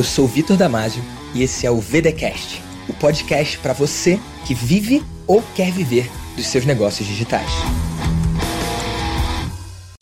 Eu 0.00 0.04
sou 0.04 0.26
Vitor 0.26 0.56
Damasio 0.56 1.02
e 1.34 1.42
esse 1.42 1.66
é 1.66 1.70
o 1.70 1.78
VDcast, 1.78 2.62
o 2.88 2.94
podcast 2.94 3.58
para 3.58 3.74
você 3.74 4.18
que 4.46 4.54
vive 4.54 5.04
ou 5.26 5.44
quer 5.54 5.70
viver 5.70 6.10
dos 6.34 6.46
seus 6.46 6.64
negócios 6.64 7.06
digitais. 7.06 7.50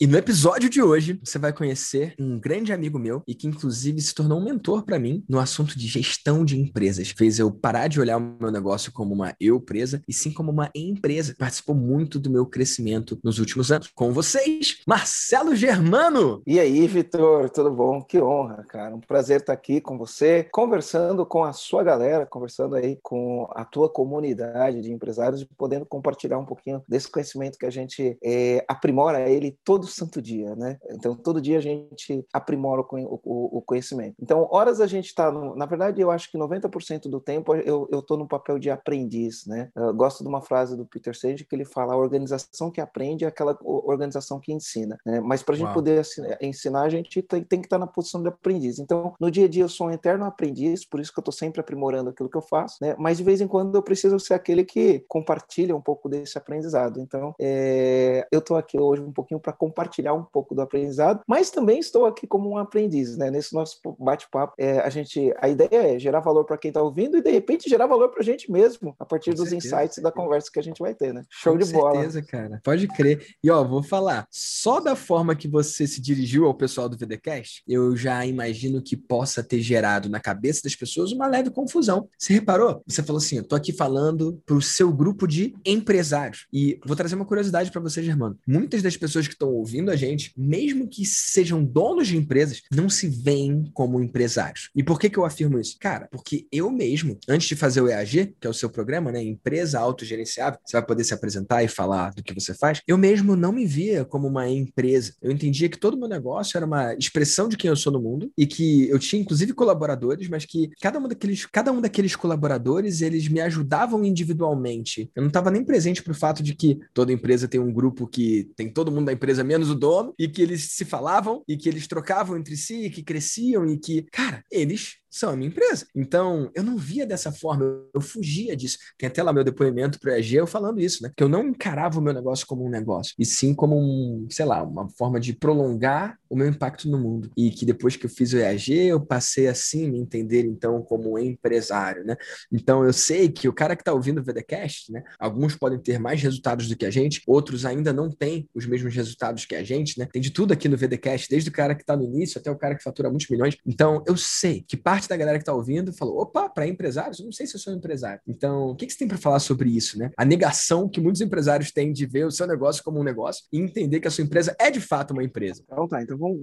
E 0.01 0.07
no 0.07 0.17
episódio 0.17 0.69
de 0.69 0.81
hoje, 0.81 1.19
você 1.21 1.37
vai 1.37 1.51
conhecer 1.51 2.15
um 2.17 2.39
grande 2.39 2.71
amigo 2.71 2.97
meu 2.97 3.21
e 3.27 3.35
que, 3.35 3.45
inclusive, 3.45 3.99
se 3.99 4.15
tornou 4.15 4.39
um 4.39 4.45
mentor 4.45 4.85
para 4.85 4.97
mim 4.97 5.25
no 5.27 5.37
assunto 5.37 5.77
de 5.77 5.87
gestão 5.87 6.45
de 6.45 6.57
empresas. 6.57 7.09
Fez 7.09 7.37
eu 7.37 7.51
parar 7.51 7.89
de 7.89 7.99
olhar 7.99 8.15
o 8.15 8.37
meu 8.39 8.49
negócio 8.49 8.93
como 8.93 9.13
uma 9.13 9.35
eu-presa 9.41 10.01
e 10.07 10.13
sim 10.13 10.31
como 10.31 10.53
uma 10.53 10.71
empresa. 10.73 11.35
Participou 11.37 11.75
muito 11.75 12.17
do 12.17 12.29
meu 12.29 12.45
crescimento 12.45 13.19
nos 13.21 13.39
últimos 13.39 13.73
anos. 13.73 13.91
Com 13.93 14.13
vocês, 14.13 14.77
Marcelo 14.87 15.53
Germano! 15.53 16.41
E 16.47 16.61
aí, 16.61 16.87
Vitor, 16.87 17.49
tudo 17.49 17.69
bom? 17.69 18.01
Que 18.01 18.21
honra, 18.21 18.63
cara. 18.69 18.95
Um 18.95 19.01
prazer 19.01 19.41
estar 19.41 19.51
aqui 19.51 19.81
com 19.81 19.97
você, 19.97 20.47
conversando 20.49 21.25
com 21.25 21.43
a 21.43 21.51
sua 21.51 21.83
galera, 21.83 22.25
conversando 22.25 22.75
aí 22.77 22.97
com 23.03 23.49
a 23.53 23.65
tua 23.65 23.89
comunidade 23.89 24.79
de 24.79 24.93
empresários 24.93 25.41
e 25.41 25.45
podendo 25.57 25.85
compartilhar 25.85 26.39
um 26.39 26.45
pouquinho 26.45 26.81
desse 26.87 27.11
conhecimento 27.11 27.57
que 27.57 27.65
a 27.65 27.69
gente 27.69 28.17
é, 28.23 28.63
aprimora 28.65 29.29
ele 29.29 29.57
todos 29.65 29.88
santo 29.89 30.21
dia, 30.21 30.55
né? 30.55 30.77
Então, 30.91 31.15
todo 31.15 31.41
dia 31.41 31.57
a 31.57 31.61
gente 31.61 32.25
aprimora 32.33 32.81
o, 32.81 33.19
o, 33.23 33.57
o 33.57 33.61
conhecimento. 33.61 34.15
Então, 34.21 34.47
horas 34.51 34.81
a 34.81 34.87
gente 34.87 35.07
está, 35.07 35.31
na 35.31 35.65
verdade, 35.65 36.01
eu 36.01 36.11
acho 36.11 36.31
que 36.31 36.37
90% 36.37 37.09
do 37.09 37.19
tempo 37.19 37.55
eu 37.55 37.87
estou 37.91 38.17
no 38.17 38.27
papel 38.27 38.59
de 38.59 38.69
aprendiz, 38.69 39.45
né? 39.45 39.69
Eu 39.75 39.93
gosto 39.93 40.23
de 40.23 40.29
uma 40.29 40.41
frase 40.41 40.75
do 40.75 40.85
Peter 40.85 41.15
Sage 41.15 41.45
que 41.45 41.55
ele 41.55 41.65
fala: 41.65 41.93
a 41.93 41.97
organização 41.97 42.71
que 42.71 42.81
aprende 42.81 43.25
é 43.25 43.27
aquela 43.27 43.57
organização 43.61 44.39
que 44.39 44.53
ensina, 44.53 44.97
né? 45.05 45.19
Mas 45.19 45.43
para 45.43 45.55
a 45.55 45.57
gente 45.57 45.73
poder 45.73 46.01
ensinar, 46.41 46.83
a 46.83 46.89
gente 46.89 47.21
tem, 47.21 47.43
tem 47.43 47.59
que 47.59 47.67
estar 47.67 47.77
tá 47.77 47.85
na 47.85 47.87
posição 47.87 48.21
de 48.21 48.29
aprendiz. 48.29 48.79
Então, 48.79 49.13
no 49.19 49.31
dia 49.31 49.45
a 49.45 49.49
dia, 49.49 49.63
eu 49.63 49.69
sou 49.69 49.87
um 49.87 49.91
eterno 49.91 50.25
aprendiz, 50.25 50.85
por 50.85 50.99
isso 50.99 51.11
que 51.11 51.19
eu 51.19 51.21
estou 51.21 51.33
sempre 51.33 51.61
aprimorando 51.61 52.09
aquilo 52.09 52.29
que 52.29 52.37
eu 52.37 52.41
faço, 52.41 52.77
né? 52.81 52.95
Mas 52.97 53.17
de 53.17 53.23
vez 53.23 53.41
em 53.41 53.47
quando 53.47 53.75
eu 53.75 53.83
preciso 53.83 54.19
ser 54.19 54.33
aquele 54.33 54.63
que 54.63 55.03
compartilha 55.07 55.75
um 55.75 55.81
pouco 55.81 56.07
desse 56.07 56.37
aprendizado. 56.37 56.99
Então, 56.99 57.33
é, 57.39 58.27
eu 58.31 58.39
estou 58.39 58.57
aqui 58.57 58.79
hoje 58.79 59.01
um 59.01 59.11
pouquinho 59.11 59.39
para 59.39 59.53
compartilhar 59.53 59.78
compartilhar 59.79 60.13
um 60.13 60.23
pouco 60.23 60.53
do 60.53 60.61
aprendizado, 60.61 61.21
mas 61.25 61.49
também 61.49 61.79
estou 61.79 62.05
aqui 62.05 62.27
como 62.27 62.49
um 62.49 62.57
aprendiz, 62.57 63.15
né? 63.17 63.31
Nesse 63.31 63.53
nosso 63.53 63.79
bate-papo, 63.97 64.53
é, 64.57 64.79
a 64.79 64.89
gente, 64.89 65.33
a 65.39 65.47
ideia 65.47 65.95
é 65.95 65.99
gerar 65.99 66.19
valor 66.19 66.43
para 66.43 66.57
quem 66.57 66.69
está 66.69 66.81
ouvindo 66.81 67.17
e 67.17 67.21
de 67.21 67.31
repente 67.31 67.69
gerar 67.69 67.87
valor 67.87 68.09
para 68.09 68.19
a 68.19 68.23
gente 68.23 68.51
mesmo 68.51 68.93
a 68.99 69.05
partir 69.05 69.31
Com 69.31 69.37
dos 69.37 69.49
certeza, 69.49 69.75
insights 69.75 70.03
da 70.03 70.11
conversa 70.11 70.49
que 70.51 70.59
a 70.59 70.63
gente 70.63 70.79
vai 70.79 70.93
ter, 70.93 71.13
né? 71.13 71.23
Show 71.29 71.53
Com 71.53 71.59
de 71.59 71.71
bola. 71.71 71.91
Com 71.91 71.95
certeza, 71.95 72.21
cara. 72.21 72.61
Pode 72.63 72.87
crer. 72.89 73.25
E 73.43 73.49
ó, 73.49 73.63
vou 73.63 73.81
falar, 73.81 74.27
só 74.29 74.79
da 74.79 74.95
forma 74.95 75.35
que 75.35 75.47
você 75.47 75.87
se 75.87 76.01
dirigiu 76.01 76.45
ao 76.45 76.53
pessoal 76.53 76.89
do 76.89 76.97
VDcast, 76.97 77.63
eu 77.67 77.95
já 77.95 78.25
imagino 78.25 78.81
que 78.81 78.97
possa 78.97 79.41
ter 79.41 79.61
gerado 79.61 80.09
na 80.09 80.19
cabeça 80.19 80.61
das 80.63 80.75
pessoas 80.75 81.11
uma 81.11 81.27
leve 81.27 81.49
confusão. 81.49 82.09
Você 82.17 82.33
reparou? 82.33 82.83
Você 82.85 83.01
falou 83.01 83.19
assim, 83.19 83.37
eu 83.37 83.47
tô 83.47 83.55
aqui 83.55 83.71
falando 83.71 84.41
para 84.45 84.55
o 84.55 84.61
seu 84.61 84.91
grupo 84.91 85.27
de 85.27 85.55
empresários. 85.65 86.47
E 86.51 86.79
vou 86.85 86.95
trazer 86.95 87.15
uma 87.15 87.25
curiosidade 87.25 87.71
para 87.71 87.81
você, 87.81 88.03
Germano. 88.03 88.37
Muitas 88.45 88.81
das 88.81 88.97
pessoas 88.97 89.27
que 89.27 89.33
estão 89.33 89.49
ouvindo 89.49 89.68
ouvindo 89.69 89.91
a 89.91 89.95
gente, 89.95 90.33
mesmo 90.35 90.87
que 90.87 91.05
sejam 91.05 91.63
donos 91.63 92.07
de 92.07 92.17
empresas, 92.17 92.63
não 92.71 92.89
se 92.89 93.07
veem 93.07 93.69
como 93.73 94.01
empresários. 94.01 94.69
E 94.75 94.83
por 94.83 94.99
que, 94.99 95.09
que 95.09 95.17
eu 95.17 95.25
afirmo 95.25 95.59
isso? 95.59 95.77
Cara, 95.79 96.07
porque 96.11 96.47
eu 96.51 96.71
mesmo, 96.71 97.17
antes 97.27 97.47
de 97.47 97.55
fazer 97.55 97.81
o 97.81 97.87
EAG, 97.87 98.33
que 98.39 98.47
é 98.47 98.49
o 98.49 98.53
seu 98.53 98.69
programa, 98.69 99.11
né, 99.11 99.21
empresa 99.21 99.79
autogerenciável, 99.79 100.59
você 100.65 100.77
vai 100.77 100.85
poder 100.85 101.03
se 101.03 101.13
apresentar 101.13 101.63
e 101.63 101.67
falar 101.67 102.11
do 102.11 102.23
que 102.23 102.33
você 102.33 102.53
faz, 102.55 102.81
eu 102.87 102.97
mesmo 102.97 103.35
não 103.35 103.51
me 103.51 103.65
via 103.65 104.03
como 104.03 104.27
uma 104.27 104.49
empresa. 104.49 105.13
Eu 105.21 105.31
entendia 105.31 105.69
que 105.69 105.77
todo 105.77 105.93
o 105.93 105.99
meu 105.99 106.09
negócio 106.09 106.57
era 106.57 106.65
uma 106.65 106.95
expressão 106.95 107.47
de 107.47 107.55
quem 107.55 107.69
eu 107.69 107.75
sou 107.75 107.93
no 107.93 108.01
mundo 108.01 108.31
e 108.35 108.47
que 108.47 108.89
eu 108.89 108.97
tinha 108.97 109.21
inclusive 109.21 109.53
colaboradores, 109.53 110.27
mas 110.27 110.45
que 110.45 110.71
cada 110.81 110.97
um 110.97 111.07
daqueles, 111.07 111.45
cada 111.45 111.71
um 111.71 111.79
daqueles 111.79 112.15
colaboradores, 112.15 113.01
eles 113.01 113.27
me 113.27 113.39
ajudavam 113.39 114.03
individualmente. 114.03 115.11
Eu 115.15 115.21
não 115.21 115.27
estava 115.27 115.51
nem 115.51 115.63
presente 115.63 116.01
para 116.01 116.11
o 116.11 116.15
fato 116.15 116.41
de 116.41 116.55
que 116.55 116.79
toda 116.93 117.13
empresa 117.13 117.47
tem 117.47 117.59
um 117.59 117.71
grupo 117.71 118.07
que 118.07 118.49
tem 118.55 118.69
todo 118.69 118.91
mundo 118.91 119.05
da 119.05 119.13
empresa 119.13 119.43
menos 119.43 119.58
menos 119.59 119.69
o 119.69 119.75
dono, 119.75 120.13
e 120.17 120.27
que 120.27 120.41
eles 120.41 120.71
se 120.71 120.85
falavam, 120.85 121.43
e 121.47 121.57
que 121.57 121.67
eles 121.67 121.87
trocavam 121.87 122.37
entre 122.37 122.55
si, 122.55 122.85
e 122.85 122.89
que 122.89 123.03
cresciam, 123.03 123.65
e 123.65 123.77
que, 123.77 124.03
cara, 124.11 124.43
eles 124.49 124.95
são 125.09 125.31
a 125.31 125.35
minha 125.35 125.49
empresa. 125.49 125.87
Então, 125.95 126.51
eu 126.53 126.63
não 126.63 126.77
via 126.77 127.05
dessa 127.05 127.31
forma, 127.31 127.65
eu, 127.93 128.01
fugia 128.01 128.55
disso. 128.55 128.77
Tem 128.97 129.07
até 129.07 129.21
lá 129.23 129.33
meu 129.33 129.43
depoimento 129.43 129.99
para 129.99 130.13
a 130.13 130.19
EG 130.19 130.35
eu 130.35 130.47
falando 130.47 130.79
isso, 130.79 131.03
né? 131.03 131.11
Que 131.15 131.23
eu 131.23 131.29
não 131.29 131.47
encarava 131.47 131.99
o 131.99 132.01
meu 132.01 132.13
negócio 132.13 132.45
como 132.47 132.65
um 132.65 132.69
negócio, 132.69 133.13
e 133.17 133.25
sim 133.25 133.53
como 133.53 133.77
um, 133.77 134.27
sei 134.29 134.45
lá, 134.45 134.63
uma 134.63 134.89
forma 134.89 135.19
de 135.19 135.33
prolongar 135.33 136.17
o 136.29 136.35
meu 136.35 136.47
impacto 136.47 136.89
no 136.89 136.97
mundo. 136.97 137.31
E 137.35 137.49
que 137.49 137.65
depois 137.65 137.95
que 137.95 138.05
eu 138.05 138.09
fiz 138.09 138.33
o 138.33 138.37
EAG, 138.37 138.73
eu 138.73 139.01
passei 139.01 139.47
assim 139.47 139.89
me 139.89 139.99
entender 139.99 140.45
então 140.45 140.81
como 140.81 141.17
empresário, 141.17 142.03
né? 142.03 142.15
Então, 142.51 142.83
eu 142.83 142.93
sei 142.93 143.29
que 143.29 143.47
o 143.47 143.53
cara 143.53 143.75
que 143.75 143.81
está 143.81 143.93
ouvindo 143.93 144.19
o 144.19 144.23
VDcast, 144.23 144.91
né? 144.91 145.03
Alguns 145.19 145.55
podem 145.55 145.79
ter 145.79 145.99
mais 145.99 146.21
resultados 146.21 146.67
do 146.67 146.75
que 146.75 146.85
a 146.85 146.91
gente, 146.91 147.21
outros 147.27 147.65
ainda 147.65 147.91
não 147.91 148.09
têm 148.09 148.47
os 148.53 148.65
mesmos 148.65 148.93
resultados 148.95 149.45
que 149.45 149.55
a 149.55 149.63
gente, 149.63 149.97
né? 149.97 150.07
Tem 150.11 150.21
de 150.21 150.31
tudo 150.31 150.53
aqui 150.53 150.67
no 150.67 150.77
VDcast, 150.77 151.27
desde 151.29 151.49
o 151.49 151.53
cara 151.53 151.73
que 151.73 151.81
está 151.81 151.95
no 151.95 152.03
início 152.03 152.39
até 152.39 152.51
o 152.51 152.57
cara 152.57 152.75
que 152.75 152.83
fatura 152.83 153.09
muitos 153.09 153.27
milhões. 153.29 153.57
Então, 153.65 154.03
eu 154.07 154.15
sei 154.15 154.63
que 154.67 154.77
parte 154.77 154.98
parte 154.99 155.07
da 155.07 155.17
galera 155.17 155.37
que 155.37 155.43
está 155.43 155.53
ouvindo 155.53 155.93
falou: 155.93 156.19
opa, 156.19 156.49
para 156.49 156.67
empresários? 156.67 157.19
Eu 157.19 157.25
não 157.25 157.31
sei 157.31 157.47
se 157.47 157.55
eu 157.55 157.59
sou 157.59 157.73
um 157.73 157.77
empresário. 157.77 158.21
Então, 158.27 158.69
o 158.69 158.75
que, 158.75 158.85
que 158.85 158.91
você 158.91 158.99
tem 158.99 159.07
para 159.07 159.17
falar 159.17 159.39
sobre 159.39 159.69
isso, 159.69 159.97
né? 159.97 160.11
A 160.17 160.25
negação 160.25 160.89
que 160.89 160.99
muitos 160.99 161.21
empresários 161.21 161.71
têm 161.71 161.93
de 161.93 162.05
ver 162.05 162.25
o 162.25 162.31
seu 162.31 162.45
negócio 162.45 162.83
como 162.83 162.99
um 162.99 163.03
negócio 163.03 163.45
e 163.51 163.59
entender 163.59 163.99
que 163.99 164.07
a 164.07 164.11
sua 164.11 164.23
empresa 164.23 164.55
é 164.59 164.69
de 164.69 164.81
fato 164.81 165.11
uma 165.11 165.23
empresa. 165.23 165.63
Então 165.65 165.87
tá, 165.87 166.01
então 166.01 166.17
vamos, 166.17 166.39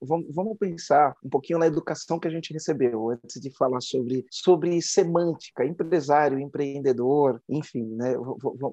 vamos, 0.00 0.26
vamos 0.34 0.58
pensar 0.58 1.14
um 1.24 1.28
pouquinho 1.28 1.58
na 1.58 1.66
educação 1.66 2.18
que 2.18 2.28
a 2.28 2.30
gente 2.30 2.52
recebeu 2.52 3.10
antes 3.10 3.40
de 3.40 3.50
falar 3.50 3.80
sobre, 3.80 4.24
sobre 4.30 4.80
semântica, 4.80 5.64
empresário, 5.64 6.38
empreendedor, 6.38 7.42
enfim, 7.48 7.84
né? 7.96 8.14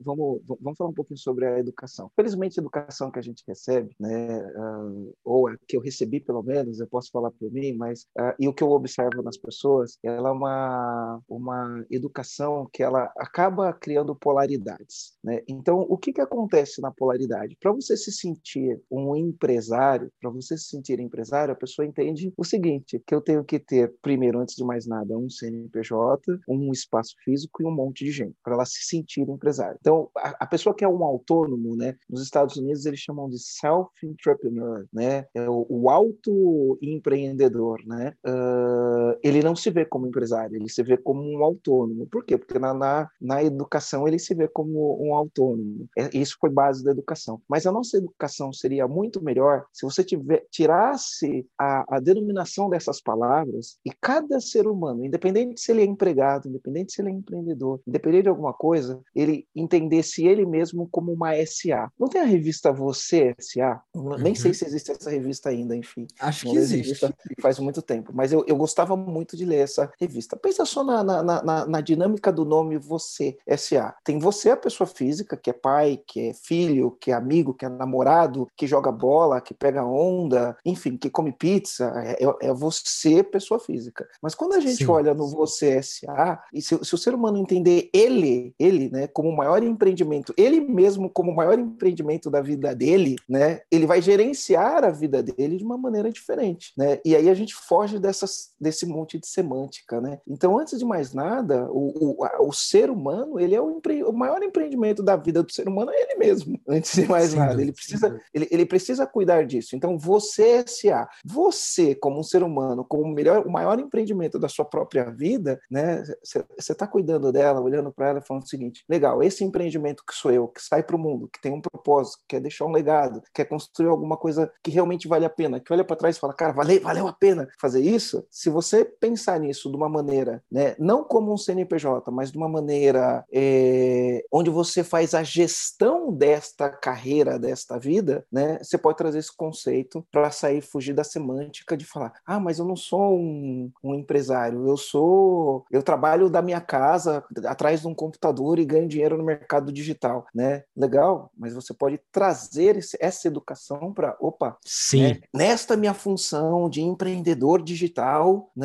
Vamos, 0.03 0.41
vamos 0.61 0.77
falar 0.77 0.89
um 0.89 0.93
pouquinho 0.93 1.17
sobre 1.17 1.45
a 1.45 1.59
educação. 1.59 2.11
Felizmente, 2.15 2.59
a 2.59 2.61
educação 2.61 3.11
que 3.11 3.19
a 3.19 3.23
gente 3.23 3.43
recebe, 3.47 3.95
né? 3.99 4.39
Uh, 4.55 5.13
ou 5.23 5.47
a 5.47 5.55
que 5.67 5.77
eu 5.77 5.81
recebi 5.81 6.19
pelo 6.19 6.43
menos, 6.43 6.79
eu 6.79 6.87
posso 6.87 7.09
falar 7.11 7.31
por 7.31 7.51
mim, 7.51 7.73
mas 7.73 8.03
uh, 8.19 8.35
e 8.39 8.47
o 8.47 8.53
que 8.53 8.63
eu 8.63 8.69
observo 8.71 9.14
nas 9.21 9.37
pessoas, 9.37 9.97
ela 10.03 10.29
é 10.29 10.31
uma, 10.31 11.21
uma 11.27 11.85
educação 11.89 12.67
que 12.71 12.83
ela 12.83 13.11
acaba 13.17 13.71
criando 13.73 14.15
polaridades. 14.15 15.17
Né? 15.23 15.41
Então, 15.47 15.79
o 15.81 15.97
que, 15.97 16.13
que 16.13 16.21
acontece 16.21 16.81
na 16.81 16.91
polaridade? 16.91 17.57
Para 17.59 17.71
você 17.71 17.95
se 17.97 18.11
sentir 18.11 18.81
um 18.89 19.15
empresário, 19.15 20.11
para 20.19 20.29
você 20.29 20.57
se 20.57 20.65
sentir 20.65 20.99
empresário, 20.99 21.53
a 21.53 21.57
pessoa 21.57 21.85
entende 21.85 22.33
o 22.37 22.43
seguinte, 22.43 23.01
que 23.05 23.13
eu 23.13 23.21
tenho 23.21 23.43
que 23.43 23.59
ter, 23.59 23.93
primeiro, 24.01 24.39
antes 24.39 24.55
de 24.55 24.63
mais 24.63 24.87
nada, 24.87 25.17
um 25.17 25.29
CNPJ, 25.29 26.39
um 26.47 26.71
espaço 26.71 27.15
físico 27.23 27.61
e 27.61 27.65
um 27.65 27.71
monte 27.71 28.05
de 28.05 28.11
gente, 28.11 28.35
para 28.43 28.53
ela 28.53 28.65
se 28.65 28.83
sentir 28.85 29.29
empresário. 29.29 29.77
Então, 29.79 30.09
a, 30.17 30.35
a, 30.41 30.47
pessoa 30.47 30.75
que 30.75 30.83
é 30.83 30.87
um 30.87 31.03
autônomo, 31.03 31.75
né? 31.75 31.95
nos 32.09 32.21
Estados 32.21 32.55
Unidos 32.57 32.85
eles 32.85 32.99
chamam 32.99 33.29
de 33.29 33.39
self-entrepreneur, 33.39 34.85
né? 34.91 35.25
é 35.33 35.49
o, 35.49 35.65
o 35.69 35.89
auto-empreendedor. 35.89 37.81
Né? 37.85 38.13
Uh, 38.25 39.04
ele 39.23 39.41
não 39.41 39.55
se 39.55 39.69
vê 39.69 39.85
como 39.85 40.07
empresário, 40.07 40.55
ele 40.55 40.69
se 40.69 40.83
vê 40.83 40.97
como 40.97 41.21
um 41.21 41.43
autônomo. 41.43 42.07
Por 42.07 42.23
quê? 42.23 42.37
Porque 42.37 42.59
na, 42.59 42.73
na, 42.73 43.09
na 43.19 43.43
educação 43.43 44.07
ele 44.07 44.19
se 44.19 44.33
vê 44.33 44.47
como 44.47 44.97
um 45.01 45.13
autônomo. 45.13 45.87
É, 45.97 46.09
isso 46.17 46.37
foi 46.39 46.49
base 46.49 46.83
da 46.83 46.91
educação. 46.91 47.41
Mas 47.47 47.65
a 47.65 47.71
nossa 47.71 47.97
educação 47.97 48.51
seria 48.53 48.87
muito 48.87 49.23
melhor 49.23 49.65
se 49.73 49.85
você 49.85 50.03
tiver, 50.03 50.45
tirasse 50.49 51.45
a, 51.59 51.97
a 51.97 51.99
denominação 51.99 52.69
dessas 52.69 53.01
palavras 53.01 53.77
e 53.85 53.91
cada 53.91 54.39
ser 54.39 54.67
humano, 54.67 55.05
independente 55.05 55.59
se 55.59 55.71
ele 55.71 55.81
é 55.81 55.85
empregado, 55.85 56.47
independente 56.47 56.93
se 56.93 57.01
ele 57.01 57.09
é 57.09 57.13
empreendedor, 57.13 57.79
independente 57.87 58.23
de 58.23 58.29
alguma 58.29 58.53
coisa, 58.53 59.01
ele 59.13 59.47
entendesse 59.55 60.25
ele 60.25 60.45
mesmo 60.45 60.87
como 60.89 61.11
uma 61.11 61.33
SA. 61.45 61.89
Não 61.99 62.07
tem 62.07 62.21
a 62.21 62.25
revista 62.25 62.71
Você 62.71 63.35
SA? 63.39 63.81
Uhum. 63.93 64.17
Nem 64.17 64.35
sei 64.35 64.53
se 64.53 64.65
existe 64.65 64.91
essa 64.91 65.09
revista 65.09 65.49
ainda, 65.49 65.75
enfim. 65.75 66.07
Acho 66.19 66.49
que 66.49 66.57
existe. 66.57 66.95
Faz 67.41 67.59
muito 67.59 67.81
tempo. 67.81 68.11
Mas 68.13 68.31
eu, 68.31 68.43
eu 68.47 68.55
gostava 68.55 68.94
gostava 68.95 69.11
muito 69.11 69.35
de 69.37 69.45
ler 69.45 69.59
essa 69.59 69.91
revista. 69.99 70.35
Pensa 70.35 70.65
só 70.65 70.83
na, 70.83 71.03
na, 71.03 71.23
na, 71.23 71.65
na 71.65 71.81
dinâmica 71.81 72.31
do 72.31 72.45
nome 72.45 72.77
Você 72.77 73.37
SA. 73.57 73.93
Tem 74.03 74.17
você, 74.17 74.51
a 74.51 74.57
pessoa 74.57 74.87
física, 74.87 75.37
que 75.37 75.49
é 75.49 75.53
pai, 75.53 75.99
que 76.07 76.29
é 76.29 76.33
filho, 76.33 76.97
que 76.99 77.11
é 77.11 77.13
amigo, 77.13 77.53
que 77.53 77.65
é 77.65 77.69
namorado, 77.69 78.47
que 78.55 78.65
joga 78.65 78.91
bola, 78.91 79.41
que 79.41 79.53
pega 79.53 79.83
onda, 79.83 80.57
enfim, 80.65 80.97
que 80.97 81.09
come 81.09 81.31
pizza. 81.31 81.91
É, 82.03 82.23
é, 82.23 82.49
é 82.49 82.53
você, 82.53 83.23
pessoa 83.23 83.59
física. 83.59 84.07
Mas 84.21 84.33
quando 84.33 84.53
a 84.53 84.59
gente 84.59 84.77
sim, 84.77 84.87
olha 84.87 85.13
no. 85.13 85.25
Você 85.35 85.81
SA, 85.81 86.41
e 86.53 86.61
se, 86.61 86.77
se 86.83 86.95
o 86.95 86.97
ser 86.97 87.13
humano 87.13 87.37
entender 87.37 87.89
ele, 87.91 88.53
ele, 88.57 88.89
né, 88.89 89.07
como 89.07 89.27
o 89.27 89.35
maior 89.35 89.61
empreendimento, 89.63 90.33
ele 90.37 90.61
mesmo 90.61 91.09
como 91.09 91.31
o 91.31 91.35
maior 91.35 91.57
empreendimento 91.59 92.29
da 92.29 92.41
vida 92.41 92.73
dele, 92.73 93.15
né, 93.27 93.61
ele 93.71 93.85
vai 93.85 94.01
gerenciar 94.01 94.83
a 94.85 94.91
vida 94.91 95.21
dele 95.21 95.57
de 95.57 95.63
uma 95.63 95.77
maneira 95.77 96.11
diferente, 96.11 96.71
né? 96.77 96.99
E 97.03 97.15
aí 97.15 97.27
a 97.27 97.33
gente 97.33 97.55
foge 97.55 97.99
dessas, 97.99 98.51
desse 98.59 98.84
esse 98.85 98.87
monte 98.87 99.19
de 99.19 99.27
semântica, 99.27 99.99
né? 99.99 100.19
Então, 100.27 100.57
antes 100.57 100.77
de 100.77 100.85
mais 100.85 101.13
nada, 101.13 101.67
o, 101.71 102.15
o, 102.21 102.47
o 102.47 102.53
ser 102.53 102.89
humano, 102.89 103.39
ele 103.39 103.55
é 103.55 103.61
o, 103.61 103.71
empre... 103.71 104.03
o, 104.03 104.13
maior 104.13 104.41
empreendimento 104.43 105.01
da 105.01 105.15
vida 105.15 105.41
do 105.41 105.51
ser 105.51 105.67
humano 105.67 105.91
é 105.91 106.01
ele 106.01 106.15
mesmo, 106.15 106.59
antes 106.67 106.93
de 106.93 107.07
mais 107.07 107.31
sim, 107.31 107.37
nada. 107.37 107.61
Ele 107.61 107.71
precisa, 107.71 108.21
ele, 108.33 108.47
ele 108.51 108.65
precisa 108.65 109.07
cuidar 109.07 109.45
disso. 109.45 109.75
Então, 109.75 109.97
você, 109.97 110.63
SA, 110.67 111.07
você, 111.23 111.95
como 111.95 112.19
um 112.19 112.23
ser 112.23 112.43
humano, 112.43 112.85
como 112.85 113.03
o, 113.03 113.07
melhor, 113.07 113.45
o 113.45 113.51
maior 113.51 113.79
empreendimento 113.79 114.37
da 114.37 114.47
sua 114.47 114.65
própria 114.65 115.09
vida, 115.09 115.59
né? 115.69 116.03
Você 116.23 116.71
está 116.71 116.87
cuidando 116.87 117.31
dela, 117.31 117.59
olhando 117.59 117.91
para 117.91 118.09
ela 118.09 118.21
falando 118.21 118.43
o 118.43 118.47
seguinte: 118.47 118.83
legal, 118.87 119.23
esse 119.23 119.43
empreendimento 119.43 120.03
que 120.05 120.13
sou 120.13 120.31
eu, 120.31 120.47
que 120.47 120.61
sai 120.61 120.83
para 120.83 120.95
o 120.95 120.99
mundo, 120.99 121.29
que 121.31 121.41
tem 121.41 121.51
um 121.51 121.61
propósito, 121.61 122.19
que 122.19 122.35
quer 122.35 122.41
deixar 122.41 122.65
um 122.65 122.71
legado, 122.71 123.21
quer 123.33 123.45
construir 123.45 123.87
alguma 123.87 124.17
coisa 124.17 124.51
que 124.63 124.71
realmente 124.71 125.07
vale 125.07 125.25
a 125.25 125.29
pena, 125.29 125.59
que 125.59 125.71
olha 125.71 125.83
para 125.83 125.95
trás 125.95 126.17
e 126.17 126.19
fala, 126.19 126.33
cara, 126.33 126.53
valeu, 126.53 126.81
valeu 126.81 127.07
a 127.07 127.13
pena 127.13 127.47
fazer 127.59 127.81
isso. 127.81 128.25
Se 128.29 128.49
você 128.49 128.74
pensar 128.83 129.39
nisso 129.39 129.69
de 129.69 129.75
uma 129.75 129.87
maneira, 129.87 130.43
né, 130.51 130.75
não 130.79 131.03
como 131.03 131.33
um 131.33 131.37
CNPJ, 131.37 132.11
mas 132.11 132.31
de 132.31 132.37
uma 132.37 132.49
maneira 132.49 133.23
é, 133.31 134.23
onde 134.31 134.49
você 134.49 134.83
faz 134.83 135.13
a 135.13 135.23
gestão 135.23 136.11
desta 136.11 136.69
carreira, 136.69 137.39
desta 137.39 137.77
vida, 137.77 138.25
né, 138.31 138.59
você 138.61 138.77
pode 138.77 138.97
trazer 138.97 139.19
esse 139.19 139.35
conceito 139.35 140.05
para 140.11 140.31
sair, 140.31 140.61
fugir 140.61 140.93
da 140.93 141.03
semântica 141.03 141.77
de 141.77 141.85
falar, 141.85 142.13
ah, 142.25 142.39
mas 142.39 142.59
eu 142.59 142.65
não 142.65 142.75
sou 142.75 143.17
um, 143.17 143.71
um 143.83 143.95
empresário, 143.95 144.67
eu 144.67 144.77
sou, 144.77 145.65
eu 145.71 145.83
trabalho 145.83 146.29
da 146.29 146.41
minha 146.41 146.61
casa, 146.61 147.23
atrás 147.45 147.81
de 147.81 147.87
um 147.87 147.93
computador 147.93 148.59
e 148.59 148.65
ganho 148.65 148.87
dinheiro 148.87 149.17
no 149.17 149.23
mercado 149.23 149.71
digital, 149.71 150.25
né? 150.33 150.63
Legal, 150.75 151.31
mas 151.37 151.53
você 151.53 151.73
pode 151.73 151.99
trazer 152.11 152.77
esse, 152.77 152.97
essa 152.99 153.27
educação 153.27 153.93
para, 153.93 154.15
opa, 154.19 154.57
sim, 154.65 155.01
né? 155.03 155.19
nesta 155.33 155.75
minha 155.77 155.93
função 155.93 156.69
de 156.69 156.81
empreendedor 156.81 157.61
digital, 157.61 158.49
né? 158.55 158.64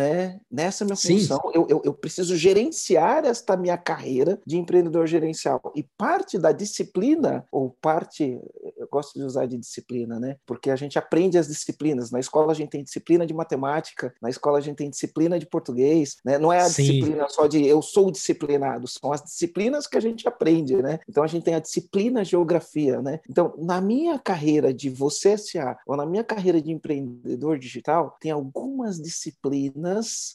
Nessa 0.50 0.85
minha 0.85 0.97
função, 0.97 1.41
eu, 1.55 1.67
eu, 1.69 1.82
eu 1.85 1.94
preciso 1.94 2.37
gerenciar 2.37 3.25
esta 3.25 3.56
minha 3.56 3.76
carreira 3.76 4.41
de 4.47 4.56
empreendedor 4.56 5.06
gerencial 5.06 5.61
e 5.75 5.82
parte 5.97 6.38
da 6.38 6.52
disciplina 6.52 7.44
ou 7.50 7.70
parte, 7.81 8.41
eu 8.76 8.88
gosto 8.91 9.19
de 9.19 9.25
usar 9.25 9.47
de 9.47 9.58
disciplina, 9.58 10.19
né? 10.19 10.37
Porque 10.47 10.70
a 10.70 10.76
gente 10.76 10.99
aprende 10.99 11.38
as 11.38 11.49
disciplinas. 11.49 12.11
Na 12.11 12.20
escola 12.20 12.52
a 12.52 12.55
gente 12.55 12.70
tem 12.70 12.82
disciplina 12.82 13.26
de 13.26 13.35
matemática, 13.35 14.12
na 14.20 14.31
escola 14.31 14.58
a 14.58 14.61
gente 14.61 14.76
tem 14.76 14.91
disciplina 14.91 15.38
de 15.38 15.47
português, 15.47 16.17
né? 16.25 16.38
Não 16.38 16.52
é 16.52 16.61
a 16.61 16.69
Sim. 16.69 16.82
disciplina 16.82 17.29
só 17.29 17.47
de 17.47 17.64
eu 17.67 17.82
sou 17.82 18.11
disciplinado, 18.11 18.87
são 18.88 19.12
as 19.12 19.23
disciplinas 19.23 19.87
que 19.87 19.97
a 19.97 20.00
gente 20.00 20.26
aprende, 20.26 20.76
né? 20.76 20.99
Então 21.08 21.23
a 21.23 21.26
gente 21.26 21.44
tem 21.44 21.55
a 21.55 21.61
disciplina 21.61 22.25
geografia, 22.25 23.00
né? 23.02 23.20
Então, 23.29 23.55
na 23.58 23.81
minha 23.81 24.19
carreira 24.19 24.73
de 24.73 24.88
você 24.88 25.37
SA 25.37 25.76
ou 25.87 25.97
na 25.97 26.06
minha 26.06 26.25
carreira 26.25 26.61
de 26.61 26.70
empreendedor 26.70 27.58
digital, 27.58 28.17
tem 28.20 28.31
algumas 28.31 29.00
disciplinas 29.00 29.80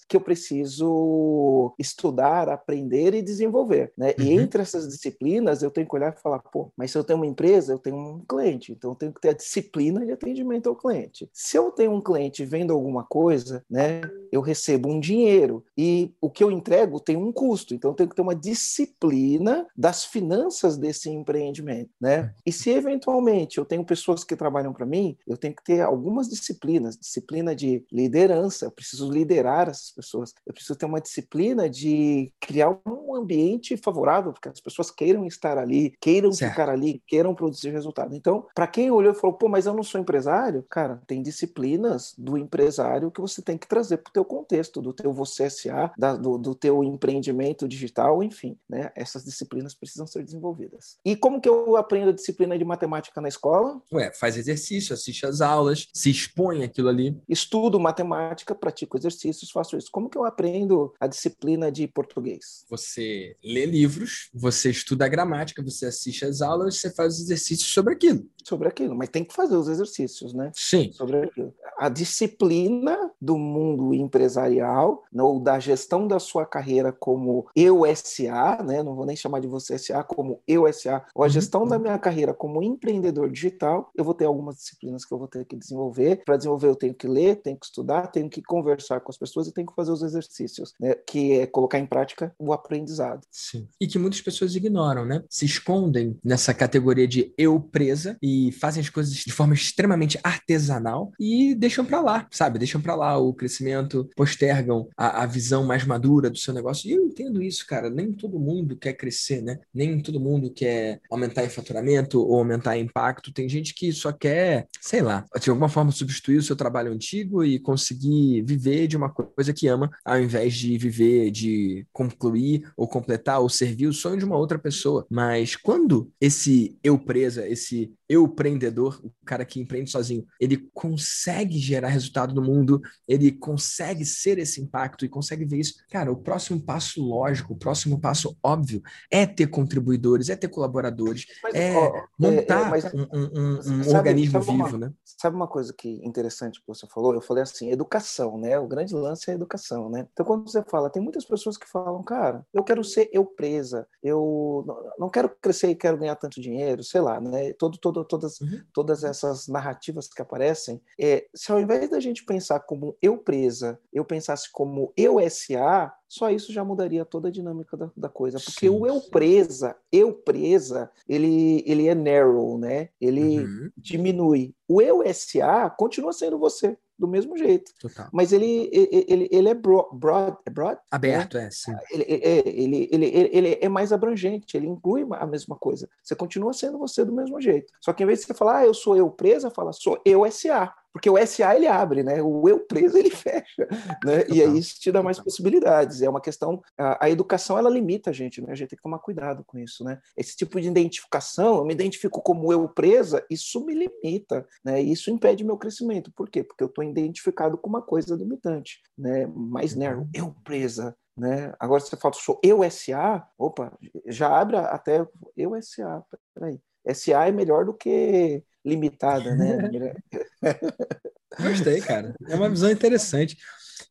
que 0.08 0.18
eu 0.18 0.22
preciso 0.22 1.74
estudar, 1.80 2.50
aprender 2.50 3.14
e 3.14 3.22
desenvolver, 3.22 3.92
né? 3.98 4.14
Uhum. 4.20 4.26
E 4.26 4.34
entre 4.34 4.62
essas 4.62 4.88
disciplinas 4.88 5.62
eu 5.62 5.72
tenho 5.72 5.88
que 5.88 5.96
olhar 5.96 6.14
e 6.14 6.22
falar, 6.22 6.40
pô, 6.40 6.72
mas 6.76 6.92
se 6.92 6.98
eu 6.98 7.04
tenho 7.04 7.20
uma 7.20 7.28
empresa, 7.28 7.74
eu 7.74 7.80
tenho 7.80 7.96
um 7.96 8.20
cliente, 8.28 8.72
então 8.72 8.92
eu 8.92 8.96
tenho 8.96 9.14
que 9.14 9.22
ter 9.22 9.30
a 9.30 9.34
disciplina 9.34 10.06
de 10.06 10.12
atendimento 10.12 10.70
ao 10.70 10.76
cliente. 10.76 11.30
Se 11.34 11.58
eu 11.58 11.72
tenho 11.72 11.92
um 11.92 12.02
cliente 12.02 12.44
vendo 12.46 12.74
alguma 12.74 13.04
coisa, 13.04 13.64
né, 13.70 14.02
eu 14.32 14.42
recebo 14.42 14.90
um 14.90 15.00
dinheiro 15.00 15.64
e 15.78 16.14
o 16.20 16.30
que 16.30 16.44
eu 16.44 16.52
entrego 16.52 17.00
tem 17.00 17.16
um 17.16 17.32
custo, 17.32 17.74
então 17.74 17.92
eu 17.92 17.96
tenho 17.96 18.10
que 18.10 18.16
ter 18.16 18.22
uma 18.22 18.36
disciplina 18.36 19.68
das 19.76 20.06
finanças 20.06 20.78
desse 20.78 21.10
empreendimento, 21.10 21.90
né? 22.00 22.34
E 22.46 22.52
se 22.52 22.70
eventualmente 22.70 23.58
eu 23.58 23.66
tenho 23.66 23.86
pessoas 23.86 24.24
que 24.24 24.36
trabalham 24.36 24.74
para 24.74 24.86
mim, 24.86 25.18
eu 25.28 25.38
tenho 25.38 25.56
que 25.56 25.64
ter 25.64 25.82
algumas 25.82 26.28
disciplinas, 26.28 26.98
disciplina 26.98 27.56
de 27.56 27.86
liderança, 27.92 28.66
eu 28.66 28.72
preciso 28.72 29.10
liderar 29.10 29.35
essas 29.68 29.92
pessoas, 29.92 30.34
eu 30.46 30.54
preciso 30.54 30.78
ter 30.78 30.86
uma 30.86 31.02
disciplina 31.02 31.70
de 31.70 32.32
criar 32.40 32.78
um 32.86 33.16
ambiente 33.16 33.78
favorável 33.78 34.32
para 34.32 34.42
que 34.42 34.50
as 34.50 34.60
pessoas 34.60 34.92
queiram 34.92 35.26
estar 35.26 35.58
ali, 35.58 35.96
queiram 36.00 36.32
certo. 36.32 36.52
ficar 36.52 36.70
ali, 36.70 37.02
queiram 37.08 37.36
produzir 37.36 37.72
resultado. 37.72 38.16
Então, 38.16 38.46
para 38.54 38.68
quem 38.68 38.92
olhou 38.92 39.14
e 39.14 39.16
falou, 39.16 39.36
pô, 39.36 39.48
mas 39.48 39.66
eu 39.66 39.74
não 39.74 39.84
sou 39.84 40.00
empresário, 40.00 40.64
cara, 40.70 41.02
tem 41.08 41.22
disciplinas 41.22 42.14
do 42.18 42.38
empresário 42.38 43.12
que 43.12 43.22
você 43.22 43.42
tem 43.42 43.58
que 43.58 43.68
trazer 43.68 43.98
para 43.98 44.10
o 44.10 44.14
teu 44.14 44.26
contexto, 44.26 44.82
do 44.82 44.94
teu 44.94 45.12
você 45.12 45.50
SA, 45.50 45.92
da, 45.98 46.16
do, 46.16 46.38
do 46.38 46.56
teu 46.56 46.84
empreendimento 46.84 47.68
digital, 47.68 48.24
enfim, 48.24 48.58
né? 48.70 48.92
Essas 48.96 49.24
disciplinas 49.24 49.74
precisam 49.74 50.08
ser 50.08 50.24
desenvolvidas. 50.24 50.98
E 51.04 51.16
como 51.16 51.40
que 51.40 51.50
eu 51.50 51.76
aprendo 51.76 52.10
a 52.10 52.14
disciplina 52.14 52.58
de 52.58 52.66
matemática 52.66 53.22
na 53.22 53.28
escola? 53.28 53.82
Ué, 53.92 54.12
faz 54.14 54.38
exercício, 54.38 54.94
assiste 54.94 55.26
às 55.26 55.42
aulas, 55.42 55.88
se 55.94 56.10
expõe 56.10 56.64
aquilo 56.64 56.90
ali. 56.90 57.18
Estudo 57.28 57.80
matemática, 57.80 58.54
pratico 58.54 58.98
exercícios, 59.26 59.52
faço 59.52 59.78
isso. 59.78 59.90
Como 59.92 60.10
que 60.10 60.18
eu 60.18 60.26
aprendo 60.26 60.94
a 61.00 61.08
disciplina 61.08 61.72
de 61.72 61.88
português? 61.88 62.66
Você 62.70 63.36
lê 63.44 63.66
livros, 63.66 64.30
você 64.34 64.70
estuda 64.70 65.06
a 65.06 65.10
gramática, 65.10 65.64
você 65.64 65.86
assiste 65.86 66.26
às 66.26 66.42
aulas, 66.42 66.80
você 66.80 66.94
faz 66.94 67.20
exercícios 67.20 67.72
sobre 67.72 67.94
aquilo. 67.94 68.26
Sobre 68.44 68.68
aquilo, 68.68 68.96
mas 68.96 69.10
tem 69.10 69.24
que 69.24 69.34
fazer 69.34 69.56
os 69.56 69.68
exercícios, 69.68 70.34
né? 70.34 70.52
Sim. 70.54 70.92
Sobre 70.92 71.18
aquilo. 71.24 71.54
A 71.78 71.90
disciplina 71.90 73.12
do 73.20 73.38
mundo 73.38 73.94
empresarial, 73.94 75.04
ou 75.14 75.40
da 75.40 75.60
gestão 75.60 76.08
da 76.08 76.20
sua 76.20 76.46
carreira 76.46 76.92
como 76.92 77.48
eu 77.56 77.82
SA, 77.96 78.64
né? 78.64 78.84
Não 78.84 78.96
vou 78.96 79.06
nem 79.06 79.16
chamar 79.16 79.40
de 79.40 79.48
você 79.48 79.78
SA, 79.78 80.04
como 80.04 80.42
eu 80.48 80.72
SA, 80.72 81.04
ou 81.16 81.24
a 81.24 81.26
uhum. 81.26 81.32
gestão 81.32 81.62
uhum. 81.62 81.68
da 81.68 81.80
minha 81.80 81.98
carreira 81.98 82.34
como 82.34 82.62
empreendedor 82.62 83.32
digital, 83.32 83.92
eu 83.96 84.04
vou 84.04 84.14
ter 84.14 84.26
algumas 84.26 84.58
disciplinas 84.58 85.04
que 85.04 85.14
eu 85.14 85.18
vou 85.18 85.28
ter 85.28 85.46
que 85.46 85.56
desenvolver. 85.56 86.24
Para 86.24 86.38
desenvolver, 86.38 86.68
eu 86.68 86.76
tenho 86.76 86.94
que 86.94 87.08
ler, 87.08 87.38
tenho 87.38 87.58
que 87.58 87.66
estudar, 87.66 88.08
tenho 88.08 88.30
que 88.30 88.44
conversar 88.44 89.00
com 89.00 89.12
as 89.16 89.18
pessoas 89.18 89.48
e 89.48 89.54
tenho 89.54 89.68
que 89.68 89.76
fazer 89.76 89.92
os 89.92 90.04
exercícios, 90.04 90.74
né? 90.80 90.94
Que 91.08 91.40
é 91.40 91.48
colocar 91.48 91.80
em 91.80 91.86
prática 91.86 92.34
o 92.38 92.54
aprendizado. 92.54 93.22
Sim. 93.32 93.68
E 93.80 93.88
que 93.88 93.98
muitas 93.98 94.22
pessoas 94.22 94.56
ignoram, 94.56 95.06
né? 95.06 95.24
Se 95.30 95.46
escondem 95.46 96.18
nessa 96.24 96.54
categoria 96.54 97.08
de 97.08 97.34
eu 97.38 97.60
presa 97.60 98.18
e 98.22 98.52
fazem 98.52 98.82
as 98.82 98.90
coisas 98.90 99.14
de 99.14 99.32
forma 99.32 99.54
extremamente 99.54 100.20
artesanal 100.24 101.12
e 101.20 101.56
deixam 101.56 101.86
para 101.86 102.02
lá, 102.02 102.28
sabe? 102.32 102.60
Deixam 102.60 102.82
para 102.82 102.96
lá 102.96 103.18
o 103.18 103.34
crescimento, 103.34 104.10
postergam 104.16 104.88
a, 104.98 105.24
a, 105.24 105.26
visão 105.26 105.66
mais 105.66 105.86
madura 105.86 106.30
do 106.30 106.38
seu 106.38 106.54
negócio. 106.54 106.90
E 106.90 106.94
eu 106.94 107.06
entendo 107.06 107.42
isso, 107.42 107.66
cara. 107.66 107.90
Nem 107.90 108.12
todo 108.12 108.40
mundo 108.40 108.76
quer 108.76 108.94
crescer, 108.94 109.42
né? 109.42 109.60
Nem 109.74 110.00
todo 110.02 110.20
mundo 110.20 110.52
quer 110.52 111.00
aumentar 111.10 111.44
em 111.44 111.50
faturamento 111.50 112.22
ou 112.22 112.40
aumentar 112.40 112.78
em 112.78 112.84
impacto. 112.86 113.34
Tem 113.34 113.48
gente 113.48 113.74
que 113.74 113.92
só 113.92 114.12
quer, 114.12 114.68
sei 114.82 115.02
lá, 115.02 115.26
de 115.40 115.50
alguma 115.50 115.70
forma 115.70 115.92
substituir 115.92 116.38
o 116.38 116.44
seu 116.44 116.56
trabalho 116.56 116.92
antigo 116.92 117.44
e 117.44 117.60
conseguir 117.60 118.42
viver 118.44 118.88
de 118.88 118.98
uma 118.98 119.05
coisa 119.10 119.54
que 119.54 119.68
ama, 119.68 119.90
ao 120.04 120.20
invés 120.20 120.54
de 120.56 120.78
viver, 120.78 121.32
de 121.32 121.86
concluir 121.92 122.72
ou 122.76 122.88
completar 122.88 123.40
ou 123.40 123.50
servir 123.50 123.88
o 123.88 123.94
sonho 123.94 124.18
de 124.18 124.26
uma 124.26 124.38
outra 124.38 124.60
pessoa. 124.60 125.06
Mas 125.10 125.56
quando 125.56 126.12
esse 126.20 126.78
eu 126.84 126.98
presa, 126.98 127.48
esse 127.48 127.94
eu 128.08 128.28
empreendedor, 128.46 129.00
o 129.04 129.12
cara 129.26 129.46
que 129.46 129.60
empreende 129.60 129.90
sozinho, 129.90 130.26
ele 130.40 130.70
consegue 130.74 131.58
gerar 131.58 131.90
resultado 131.90 132.34
no 132.34 132.42
mundo, 132.42 132.82
ele 133.08 133.32
consegue 133.32 134.06
ser 134.06 134.38
esse 134.38 134.62
impacto 134.62 135.06
e 135.06 135.10
consegue 135.10 135.46
ver 135.46 135.60
isso. 135.60 135.76
Cara, 135.90 136.12
o 136.12 136.18
próximo 136.18 136.62
passo 136.62 137.02
lógico, 137.02 137.54
o 137.54 137.58
próximo 137.58 138.00
passo 138.00 138.38
óbvio 138.44 138.82
é 139.12 139.26
ter 139.26 139.48
contribuidores, 139.48 140.30
é 140.30 140.36
ter 140.36 140.48
colaboradores, 140.48 141.26
mas, 141.42 141.56
é 141.56 141.76
ó, 141.76 142.04
montar 142.20 142.76
é, 142.76 142.80
é, 142.80 142.92
um, 142.94 143.08
um, 143.14 143.58
um 143.58 143.84
sabe, 143.84 143.98
organismo 143.98 144.44
sabe 144.44 144.46
vivo, 144.46 144.78
uma, 144.78 144.78
né? 144.78 144.94
Sabe 145.04 145.36
uma 145.36 145.48
coisa 145.48 145.74
que 145.74 145.90
interessante 146.06 146.60
que 146.60 146.68
você 146.68 146.88
falou? 146.88 147.14
Eu 147.14 147.22
falei 147.22 147.44
assim, 147.44 147.72
educação, 147.72 148.38
né? 148.38 148.58
O 148.60 148.68
grande 148.68 148.94
lance 148.94 149.30
é 149.30 149.34
a 149.34 149.36
educação, 149.36 149.90
né? 149.90 150.08
Então, 150.12 150.26
quando 150.26 150.50
você 150.50 150.64
fala, 150.64 150.90
tem 150.90 151.02
muitas 151.02 151.26
pessoas 151.26 151.58
que 151.58 151.68
falam, 151.68 152.04
cara, 152.04 152.46
eu 152.54 152.64
quero 152.64 152.84
ser 152.84 153.10
eu 153.12 153.26
presa, 153.26 153.88
eu 154.04 154.66
não 155.00 155.10
quero 155.10 155.30
crescer 155.42 155.70
e 155.70 155.76
quero 155.76 155.98
ganhar 155.98 156.16
tanto 156.16 156.42
dinheiro, 156.42 156.84
sei 156.84 157.02
lá, 157.02 157.20
né? 157.20 157.54
Todo, 157.54 157.78
todo, 157.78 157.95
todas, 158.04 158.42
uhum. 158.42 158.62
todas 158.74 159.04
essas 159.04 159.48
narrativas 159.48 160.08
que 160.08 160.22
aparecem, 160.22 160.82
é, 161.00 161.26
se 161.34 161.52
ao 161.52 161.60
invés 161.60 161.90
da 161.90 162.00
gente 162.00 162.26
pensar 162.26 162.60
como 162.62 162.98
eu 163.02 163.18
presa, 163.18 163.80
eu 163.94 164.04
pensasse 164.04 164.52
como 164.52 164.92
eu 164.98 165.18
SA, 165.30 165.94
só 166.08 166.30
isso 166.30 166.54
já 166.54 166.64
mudaria 166.64 167.04
toda 167.06 167.28
a 167.28 167.32
dinâmica 167.32 167.76
da, 167.76 167.92
da 167.96 168.10
coisa. 168.10 168.40
Porque 168.40 168.68
sim, 168.68 168.70
o 168.70 168.86
eu 168.86 169.02
presa, 169.02 169.76
eu 169.92 170.14
presa, 170.14 170.90
ele, 171.08 171.64
ele 171.66 171.88
é 171.88 171.96
narrow, 171.96 172.58
né? 172.58 172.90
Ele 173.00 173.40
uhum. 173.40 173.72
diminui. 173.78 174.56
O 174.68 174.82
eu 174.82 175.02
SA 175.14 175.70
continua 175.70 176.14
sendo 176.14 176.40
você 176.40 176.78
do 176.98 177.08
mesmo 177.08 177.38
jeito. 177.38 177.72
Total. 177.80 178.08
Mas 178.12 178.32
ele, 178.32 178.70
ele, 178.72 179.28
ele 179.32 179.50
é 179.50 179.54
broad, 179.54 179.90
broad, 179.94 180.38
é 180.46 180.50
broad 180.50 180.80
aberto, 180.90 181.38
né? 181.38 181.46
é, 181.46 181.52
sim. 181.52 181.74
Ele, 181.92 182.04
é, 182.04 182.48
ele, 182.48 182.90
ele, 182.92 183.06
ele, 183.06 183.30
ele 183.34 183.60
é 183.62 183.70
mais 183.70 183.92
abrangente, 183.92 184.56
ele 184.56 184.68
inclui 184.68 185.06
a 185.12 185.26
mesma 185.26 185.56
coisa. 185.56 185.90
Você 186.04 186.16
continua 186.16 186.54
sendo 186.54 186.78
você 186.78 187.04
do 187.04 187.14
mesmo 187.14 187.40
jeito. 187.42 187.72
Só 187.82 187.94
que 187.94 188.04
em 188.04 188.06
vez 188.06 188.20
de 188.20 188.26
você 188.26 188.34
falar, 188.34 188.60
ah, 188.60 188.66
eu 188.66 188.74
sou 188.74 188.96
eu 188.96 189.10
presa, 189.10 189.50
fala, 189.50 189.74
sou 189.74 190.02
eu 190.06 190.30
SA 190.32 190.74
porque 190.96 191.10
o 191.10 191.18
SA 191.28 191.58
ele 191.58 191.68
abre, 191.68 192.04
né? 192.04 192.22
O 192.22 192.48
eu 192.48 192.58
preso 192.62 192.98
ele 192.98 193.10
fecha, 193.10 193.68
né? 194.02 194.26
E 194.30 194.42
aí 194.42 194.58
isso 194.58 194.80
te 194.80 194.94
dá 194.94 195.04
mais 195.04 195.20
possibilidades. 195.20 196.02
É 196.02 196.10
uma 196.10 196.22
questão, 196.22 196.64
a, 196.78 197.08
a, 197.08 197.10
educação 197.10 197.58
ela 197.58 197.70
limita 197.70 198.12
a 198.12 198.14
gente, 198.14 198.42
né? 198.42 198.48
A 198.54 198.56
gente 198.56 198.70
tem 198.70 198.78
que 198.78 198.82
tomar 198.82 199.00
cuidado 199.00 199.44
com 199.44 199.58
isso, 199.58 199.84
né? 199.84 200.00
Esse 200.16 200.38
tipo 200.38 200.58
de 200.62 200.70
identificação, 200.70 201.58
eu 201.58 201.66
me 201.66 201.74
identifico 201.74 202.22
como 202.22 202.50
eu 202.50 202.70
presa, 202.70 203.26
isso 203.30 203.66
me 203.66 203.74
limita, 203.74 204.48
né? 204.64 204.82
Isso 204.82 205.12
impede 205.12 205.44
meu 205.44 205.58
crescimento. 205.58 206.14
Por 206.16 206.30
quê? 206.30 206.46
Porque 206.46 206.64
eu 206.64 206.68
estou 206.68 206.82
identificado 206.82 207.58
com 207.58 207.68
uma 207.68 207.82
coisa 207.82 208.16
limitante, 208.16 208.80
né? 208.98 209.28
Mais 209.28 209.76
né? 209.76 209.94
Uhum. 209.94 210.10
eu 210.14 210.34
presa, 210.46 210.96
né? 211.18 211.54
Agora 211.60 211.82
você 211.82 211.98
fala, 211.98 212.14
sou 212.14 212.40
eu 212.42 212.64
SA, 212.72 213.28
opa, 213.38 213.78
já 214.08 214.30
abre 214.30 214.56
até 214.56 215.06
eu 215.36 215.62
SA, 215.62 216.06
peraí. 216.34 216.58
SA 216.94 217.28
é 217.28 217.32
melhor 217.32 217.66
do 217.66 217.74
que 217.74 218.44
limitada, 218.66 219.36
né? 219.36 219.94
Gostei, 221.40 221.82
cara. 221.82 222.16
É 222.28 222.36
uma 222.36 222.50
visão 222.50 222.72
interessante. 222.72 223.38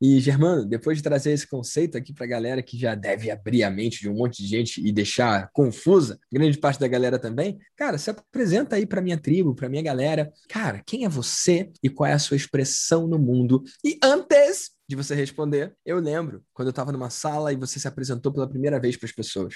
E, 0.00 0.18
Germano, 0.18 0.64
depois 0.64 0.98
de 0.98 1.02
trazer 1.02 1.32
esse 1.32 1.46
conceito 1.46 1.96
aqui 1.96 2.12
para 2.12 2.24
a 2.24 2.28
galera 2.28 2.62
que 2.62 2.76
já 2.78 2.94
deve 2.94 3.30
abrir 3.30 3.62
a 3.62 3.70
mente 3.70 4.00
de 4.00 4.08
um 4.08 4.14
monte 4.14 4.42
de 4.42 4.48
gente 4.48 4.86
e 4.86 4.92
deixar 4.92 5.50
confusa, 5.52 6.18
grande 6.32 6.58
parte 6.58 6.80
da 6.80 6.88
galera 6.88 7.18
também, 7.18 7.58
cara, 7.76 7.98
se 7.98 8.10
apresenta 8.10 8.76
aí 8.76 8.86
para 8.86 9.02
minha 9.02 9.18
tribo, 9.18 9.54
para 9.54 9.68
minha 9.68 9.82
galera. 9.82 10.32
Cara, 10.48 10.82
quem 10.84 11.04
é 11.04 11.08
você 11.08 11.70
e 11.82 11.88
qual 11.88 12.08
é 12.08 12.12
a 12.12 12.18
sua 12.18 12.36
expressão 12.36 13.06
no 13.06 13.18
mundo? 13.18 13.62
E 13.84 13.98
antes 14.02 14.72
de 14.86 14.94
você 14.94 15.14
responder, 15.14 15.74
eu 15.84 15.98
lembro 15.98 16.42
quando 16.52 16.68
eu 16.68 16.70
estava 16.70 16.92
numa 16.92 17.08
sala 17.08 17.52
e 17.52 17.56
você 17.56 17.78
se 17.80 17.88
apresentou 17.88 18.32
pela 18.32 18.48
primeira 18.48 18.78
vez 18.78 18.96
para 18.96 19.06
as 19.06 19.12
pessoas. 19.12 19.54